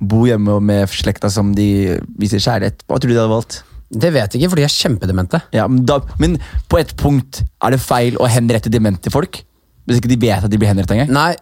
bo 0.00 0.26
hjemme 0.28 0.60
med 0.60 0.88
slekta 0.92 1.30
som 1.32 1.54
de 1.56 1.98
viser 2.20 2.38
kjærlighet, 2.38 2.84
hva 2.86 3.00
tror 3.00 3.08
du 3.08 3.14
de 3.16 3.20
hadde 3.22 3.32
valgt? 3.32 3.62
Det 3.90 4.12
vet 4.12 4.32
jeg 4.34 4.42
ikke, 4.42 4.50
for 4.50 4.56
de 4.56 4.64
er 4.66 4.74
kjempedemente. 4.76 5.40
Ja, 5.54 5.66
men, 5.70 5.84
da, 5.86 6.00
men 6.18 6.38
på 6.68 6.78
et 6.80 6.94
punkt 6.98 7.44
er 7.62 7.70
det 7.70 7.80
feil 7.80 8.16
å 8.18 8.28
henrette 8.28 8.68
demente 8.68 9.10
folk? 9.14 9.42
Hvis 9.86 10.00
ikke 10.00 10.10
de 10.12 10.18
vet 10.26 10.44
at 10.46 10.50
de 10.52 10.58
blir 10.58 10.70
henrettet 10.72 10.96
engang? 10.96 11.12
Nei. 11.14 11.34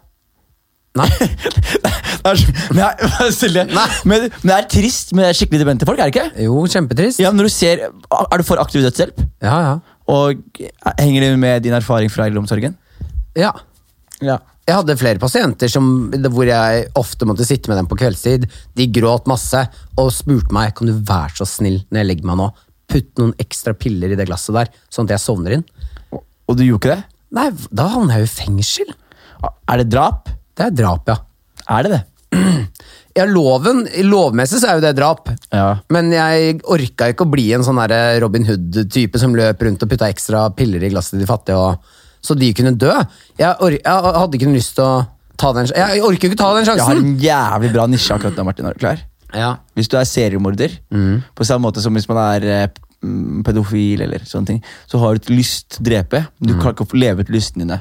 Nei. 0.94 1.08
Men, 2.74 3.32
Silje, 3.34 3.64
Nei. 3.76 3.86
men, 4.08 4.28
men 4.30 4.48
det 4.48 4.54
er 4.56 4.68
trist 4.70 5.10
med 5.16 5.34
skikkelig 5.36 5.60
demente 5.64 5.84
folk, 5.88 5.98
er 6.00 6.08
det 6.08 6.14
ikke? 6.14 6.44
Jo, 6.46 6.62
kjempetrist. 6.70 7.20
Ja, 7.20 7.32
når 7.34 7.48
du 7.50 7.52
ser, 7.52 7.82
Er 7.90 8.40
du 8.40 8.44
for 8.46 8.60
aktiv 8.62 8.84
dødshjelp? 8.86 9.20
ja. 9.44 9.56
ja. 9.70 9.74
Og 10.04 10.36
henger 11.00 11.22
det 11.24 11.28
med 11.40 11.62
din 11.64 11.72
erfaring 11.72 12.10
fra 12.12 12.26
eldreomsorgen? 12.28 12.74
ja. 13.40 13.52
Ja. 14.24 14.38
Jeg 14.64 14.78
hadde 14.78 14.94
flere 14.96 15.20
pasienter 15.20 15.68
som, 15.68 15.86
hvor 16.32 16.48
jeg 16.48 16.86
ofte 16.96 17.26
måtte 17.28 17.44
sitte 17.44 17.68
med 17.68 17.76
dem 17.76 17.88
på 17.90 17.98
kveldstid. 18.00 18.46
De 18.78 18.86
gråt 18.96 19.26
masse 19.28 19.60
og 20.00 20.08
spurte 20.16 20.54
meg 20.56 20.70
kan 20.78 20.88
du 20.88 20.94
være 21.04 21.34
så 21.36 21.44
snill 21.48 21.82
når 21.90 22.00
jeg 22.00 22.08
legger 22.08 22.28
meg 22.30 22.38
nå. 22.40 22.46
Putt 22.88 23.10
noen 23.20 23.34
ekstra 23.44 23.74
piller 23.76 24.14
i 24.14 24.16
det 24.16 24.24
glasset 24.30 24.56
der, 24.56 24.70
sånn 24.88 25.04
at 25.10 25.18
jeg 25.18 25.24
sovner 25.26 25.58
inn. 25.58 25.66
Og, 26.16 26.22
og 26.48 26.56
du 26.56 26.64
gjorde 26.64 26.80
ikke 26.80 26.94
det? 26.94 27.04
Nei, 27.34 27.48
da 27.74 27.88
havner 27.94 28.18
jeg 28.18 28.24
jo 28.24 28.30
i 28.30 28.34
fengsel. 28.34 28.92
Er 29.70 29.80
det 29.82 29.88
drap? 29.92 30.28
Det 30.54 30.68
er 30.68 30.76
drap, 30.76 31.08
ja. 31.10 31.18
Er 31.74 31.86
det 31.86 31.96
det? 31.96 32.04
Ja, 33.14 33.28
loven, 33.30 33.84
Lovmessig 34.08 34.58
så 34.58 34.72
er 34.72 34.78
jo 34.80 34.82
det 34.82 34.96
drap. 34.98 35.28
Ja. 35.54 35.76
Men 35.94 36.08
jeg 36.10 36.56
orka 36.66 37.06
ikke 37.12 37.22
å 37.22 37.30
bli 37.30 37.44
en 37.54 37.62
sånn 37.62 37.78
Robin 38.24 38.42
Hood-type 38.48 39.20
som 39.22 39.36
løp 39.38 39.62
rundt 39.62 39.84
og 39.86 39.92
putta 39.92 40.08
ekstra 40.10 40.48
piller 40.58 40.82
i 40.82 40.90
glasset 40.90 41.14
til 41.14 41.22
de 41.22 41.28
fattige, 41.30 41.60
og, 41.62 42.02
så 42.24 42.34
de 42.34 42.48
kunne 42.58 42.72
dø. 42.74 42.90
Jeg, 43.38 43.54
jeg 43.78 44.02
hadde 44.18 44.40
ikke 44.40 44.50
lyst 44.50 44.74
til 44.80 44.88
å 44.88 45.04
ta 45.38 45.52
den 45.54 45.70
Jeg 45.70 46.02
orker 46.02 46.30
ikke 46.30 46.40
ta 46.40 46.50
den 46.56 46.66
sjansen! 46.66 46.82
Jeg 46.82 46.88
har 46.90 47.04
en 47.04 47.14
jævlig 47.22 47.70
bra 47.76 47.86
nisje 47.92 48.18
akkurat 48.18 48.34
nå, 48.34 48.48
Martin. 48.50 48.66
Er 48.66 48.74
du 48.74 48.82
klar? 48.82 49.06
Ja. 49.34 49.52
Hvis 49.78 49.90
du 49.90 49.96
er 50.00 50.10
seriemorder, 50.10 50.74
på 51.38 51.46
samme 51.46 51.68
måte 51.68 51.82
som 51.86 51.94
hvis 51.94 52.10
man 52.10 52.18
er 52.24 52.48
eh, 52.50 52.66
mm, 52.66 52.83
pedofil, 53.46 54.02
eller 54.06 54.24
sånne 54.28 54.46
ting, 54.52 54.62
så 54.90 54.98
har 55.02 55.14
du 55.14 55.22
et 55.22 55.30
lyst 55.34 55.78
drepe. 55.84 56.24
Du 56.40 56.54
klarer 56.54 56.74
ikke 56.76 56.86
å 56.86 56.90
få 56.92 57.00
leve 57.00 57.24
ut 57.24 57.32
lystene 57.34 57.64
dine. 57.66 57.80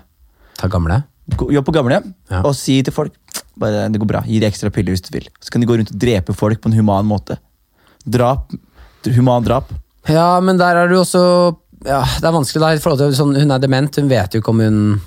Ta 0.59 0.67
gamle. 0.71 1.03
Jobb 1.39 1.65
på 1.65 1.73
gamle 1.75 2.01
Ja. 2.29 2.41
og 2.43 2.53
si 2.55 2.81
til 2.83 2.93
folk 2.93 3.13
bare, 3.57 3.87
det 3.91 3.99
går 4.01 4.07
bra, 4.09 4.21
gi 4.27 4.39
deg 4.41 4.51
ekstra 4.51 4.69
piller 4.73 4.91
hvis 4.95 5.05
du 5.05 5.11
vil. 5.17 5.27
Så 5.39 5.51
kan 5.51 5.61
de 5.61 5.67
gå 5.67 5.77
rundt 5.77 5.91
og 5.93 5.99
drepe 5.99 6.33
folk 6.35 6.59
på 6.61 6.67
en 6.71 6.77
human 6.77 7.05
måte. 7.05 7.37
Drap. 8.05 8.51
Human 9.05 9.43
drap. 9.43 9.71
Ja, 10.09 10.39
men 10.43 10.57
der 10.57 10.75
er 10.75 10.87
du 10.87 10.95
også 10.99 11.57
Ja, 11.85 12.01
det 12.03 12.23
er 12.27 12.31
vanskelig 12.31 12.61
da 12.63 12.69
i 12.75 12.79
forhold 12.79 12.99
til 12.99 13.15
sånn, 13.15 13.35
Hun 13.39 13.51
er 13.51 13.59
dement, 13.59 13.95
hun 13.95 14.07
vet 14.07 14.31
jo 14.33 14.39
ikke 14.41 14.49
om 14.53 14.59
hun 14.59 15.01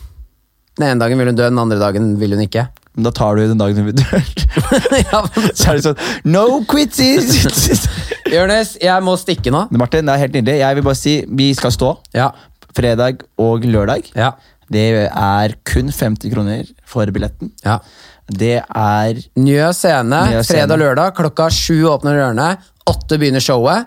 Den 0.76 0.86
ene 0.90 1.00
dagen 1.00 1.16
vil 1.18 1.26
hun 1.30 1.36
dø, 1.36 1.46
den 1.48 1.58
andre 1.58 1.78
dagen 1.80 2.18
vil 2.20 2.30
hun 2.36 2.42
ikke. 2.44 2.66
Men 2.96 3.04
da 3.04 3.10
tar 3.12 3.36
du 3.36 3.42
den 3.46 3.58
dagen 3.60 3.84
vi 3.86 3.92
dør. 3.92 4.24
ja, 5.12 5.20
men, 5.26 5.48
Så 5.58 5.68
er 5.70 5.78
det 5.78 5.84
sånn 5.84 6.32
No 6.32 6.62
quitsies! 6.68 7.84
Jonis, 8.32 8.74
jeg 8.88 9.04
må 9.04 9.14
stikke 9.20 9.52
nå. 9.52 9.66
Martin, 9.76 10.08
det 10.08 10.14
er 10.16 10.22
helt 10.24 10.36
nydelig. 10.38 10.58
Jeg 10.64 10.78
vil 10.80 10.86
bare 10.88 10.98
si 10.98 11.16
vi 11.28 11.50
skal 11.58 11.74
stå 11.76 11.90
Ja. 12.16 12.30
fredag 12.76 13.22
og 13.40 13.64
lørdag. 13.68 14.08
Ja. 14.16 14.32
Det 14.72 14.86
er 15.06 15.54
kun 15.68 15.92
50 15.94 16.32
kroner 16.34 16.66
for 16.88 17.06
billetten. 17.14 17.52
ja. 17.64 17.78
Det 18.26 18.56
er 18.58 19.20
Njø 19.38 19.68
scene, 19.76 20.18
fredag 20.42 20.72
og 20.74 20.80
lørdag. 20.82 21.12
Klokka 21.14 21.44
sju 21.54 21.84
åpner 21.92 22.16
dørene. 22.18 22.48
Åtte 22.90 23.20
begynner 23.22 23.38
showet. 23.44 23.86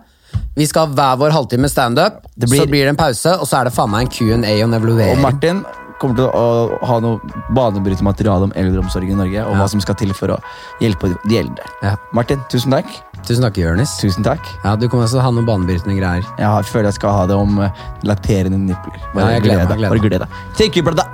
Vi 0.55 0.63
skal 0.69 0.87
ha 0.87 0.93
hver 0.95 1.17
vår 1.19 1.33
halvtime 1.35 1.67
standup. 1.67 2.21
Blir- 2.39 2.61
Så 2.61 2.69
blir 2.71 2.85
det 2.87 2.93
en 2.93 2.95
pause, 3.01 3.33
og 3.35 3.43
så 3.49 3.59
er 3.59 3.67
det 3.67 3.73
faen 3.75 3.91
meg 3.91 4.07
en 4.07 4.13
Q&A 4.15 4.53
og 4.63 4.69
en 4.69 4.73
Og. 4.79 5.17
Martin 5.19 5.59
kommer 6.01 6.19
til 6.19 6.27
å 6.27 6.79
ha 6.89 6.97
noe 7.03 7.43
banebrytende 7.55 8.07
materiale 8.07 8.49
om 8.49 8.55
eldreomsorg 8.57 9.11
i 9.11 9.17
Norge, 9.17 9.45
og 9.45 9.59
hva 9.59 9.67
som 9.71 9.83
skal 9.83 9.97
til 9.99 10.13
for 10.17 10.35
å 10.35 10.39
hjelpe 10.83 11.13
de 11.27 11.39
eldre. 11.41 11.69
Ja. 11.85 11.95
Martin, 12.15 12.41
tusen 12.51 12.73
takk. 12.75 12.91
Tusen 13.27 13.45
takk, 13.45 13.59
Jonis. 13.59 13.97
Tusen 14.01 14.25
takk. 14.25 14.43
Ja, 14.63 14.75
du 14.79 14.87
kommer 14.87 15.07
også 15.07 15.23
ha 15.23 15.31
noen 15.33 15.47
banebrytende 15.49 15.97
greier. 15.99 16.27
Jeg 16.39 16.69
føler 16.71 16.89
jeg 16.89 16.99
skal 17.01 17.17
ha 17.17 17.25
det 17.29 17.37
om 17.37 17.59
eh, 17.65 17.87
lakterende 18.07 18.61
nipler. 18.69 19.01
Gled 19.13 19.25
deg, 19.27 19.49
gleder 19.49 19.73
Bare 19.75 19.99
ja, 19.99 20.05
gled 20.07 20.21
deg. 20.25 20.39
Take 20.59 20.79
you, 20.79 20.87
brother. 20.87 21.09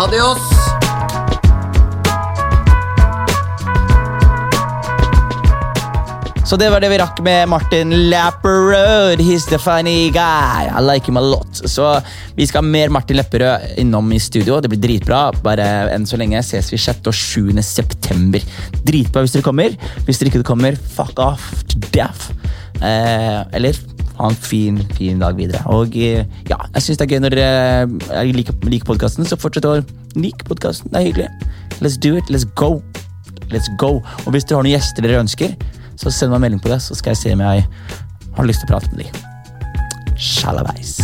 Adios! 0.00 0.89
Så 6.50 6.56
det 6.58 6.66
var 6.72 6.82
det 6.82 6.88
vi 6.90 6.96
rakk 6.98 7.20
med 7.22 7.46
Martin 7.46 7.92
Lepperød. 8.10 9.20
He's 9.22 9.44
the 9.46 9.58
funny 9.62 10.08
guy. 10.10 10.66
I 10.66 10.80
like 10.82 11.06
him 11.06 11.16
a 11.16 11.22
lot. 11.22 11.60
Så 11.70 11.92
vi 12.34 12.42
skal 12.46 12.64
ha 12.64 12.66
mer 12.66 12.90
Martin 12.90 13.20
Lepperød 13.20 13.78
innom 13.78 14.10
i 14.10 14.18
studio. 14.18 14.58
Det 14.58 14.72
blir 14.72 14.80
dritbra. 14.82 15.20
Bare 15.44 15.68
enn 15.94 16.08
så 16.10 16.18
lenge 16.18 16.42
ses 16.42 16.72
vi 16.74 16.80
6. 16.82 17.06
og 17.06 17.14
7. 17.14 17.62
september. 17.62 18.42
Dritbra 18.82 19.22
hvis 19.22 19.36
dere 19.36 19.46
kommer. 19.46 19.78
Hvis 20.08 20.18
dere 20.18 20.34
ikke 20.34 20.42
kommer, 20.50 20.74
fuck 20.74 21.22
off 21.22 21.62
to 21.70 21.78
death. 21.94 22.34
Eh, 22.82 23.38
eller 23.54 23.78
ha 24.18 24.34
en 24.34 24.42
fin, 24.50 24.82
fin 24.98 25.22
dag 25.22 25.38
videre. 25.38 25.62
Og 25.70 25.94
eh, 25.94 26.26
ja, 26.50 26.58
jeg 26.74 26.82
syns 26.82 26.98
det 26.98 27.06
er 27.06 27.14
gøy 27.14 27.26
når 27.28 27.38
dere 27.38 27.50
eh, 28.10 28.34
liker, 28.34 28.58
liker 28.66 28.90
podkasten, 28.90 29.22
så 29.22 29.38
fortsett 29.38 29.70
å 29.70 29.78
like 30.18 30.50
podkasten. 30.50 30.90
Det 30.90 30.98
er 30.98 31.12
hyggelig. 31.12 31.30
Let's 31.78 31.94
do 31.94 32.16
it. 32.18 32.26
Let's 32.26 32.50
go. 32.58 32.80
Let's 33.54 33.70
go. 33.78 34.00
Og 34.24 34.34
hvis 34.34 34.50
dere 34.50 34.58
har 34.58 34.66
noen 34.66 34.80
gjester 34.80 35.06
dere 35.06 35.22
ønsker, 35.22 35.54
så 36.00 36.12
send 36.12 36.32
meg 36.32 36.40
en 36.40 36.46
melding 36.46 36.62
på 36.64 36.72
det, 36.72 36.80
så 36.82 36.96
skal 36.96 37.14
jeg 37.14 37.22
se 37.22 37.34
om 37.36 37.44
jeg 37.44 37.66
har 38.38 38.48
lyst 38.48 38.64
til 38.64 38.70
å 38.70 38.72
prate 38.72 38.94
med 38.94 39.04
dem. 39.04 40.16
Shalabais. 40.16 40.98